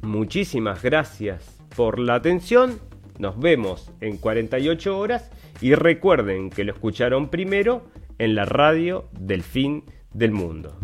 muchísimas 0.00 0.82
gracias 0.82 1.60
por 1.76 1.98
la 1.98 2.14
atención. 2.14 2.80
Nos 3.18 3.38
vemos 3.38 3.92
en 4.00 4.16
48 4.16 4.98
horas 4.98 5.30
y 5.60 5.74
recuerden 5.74 6.48
que 6.48 6.64
lo 6.64 6.72
escucharon 6.72 7.28
primero 7.28 7.84
en 8.16 8.34
la 8.34 8.46
radio 8.46 9.10
del 9.12 9.42
fin 9.42 9.84
del 10.14 10.32
mundo. 10.32 10.78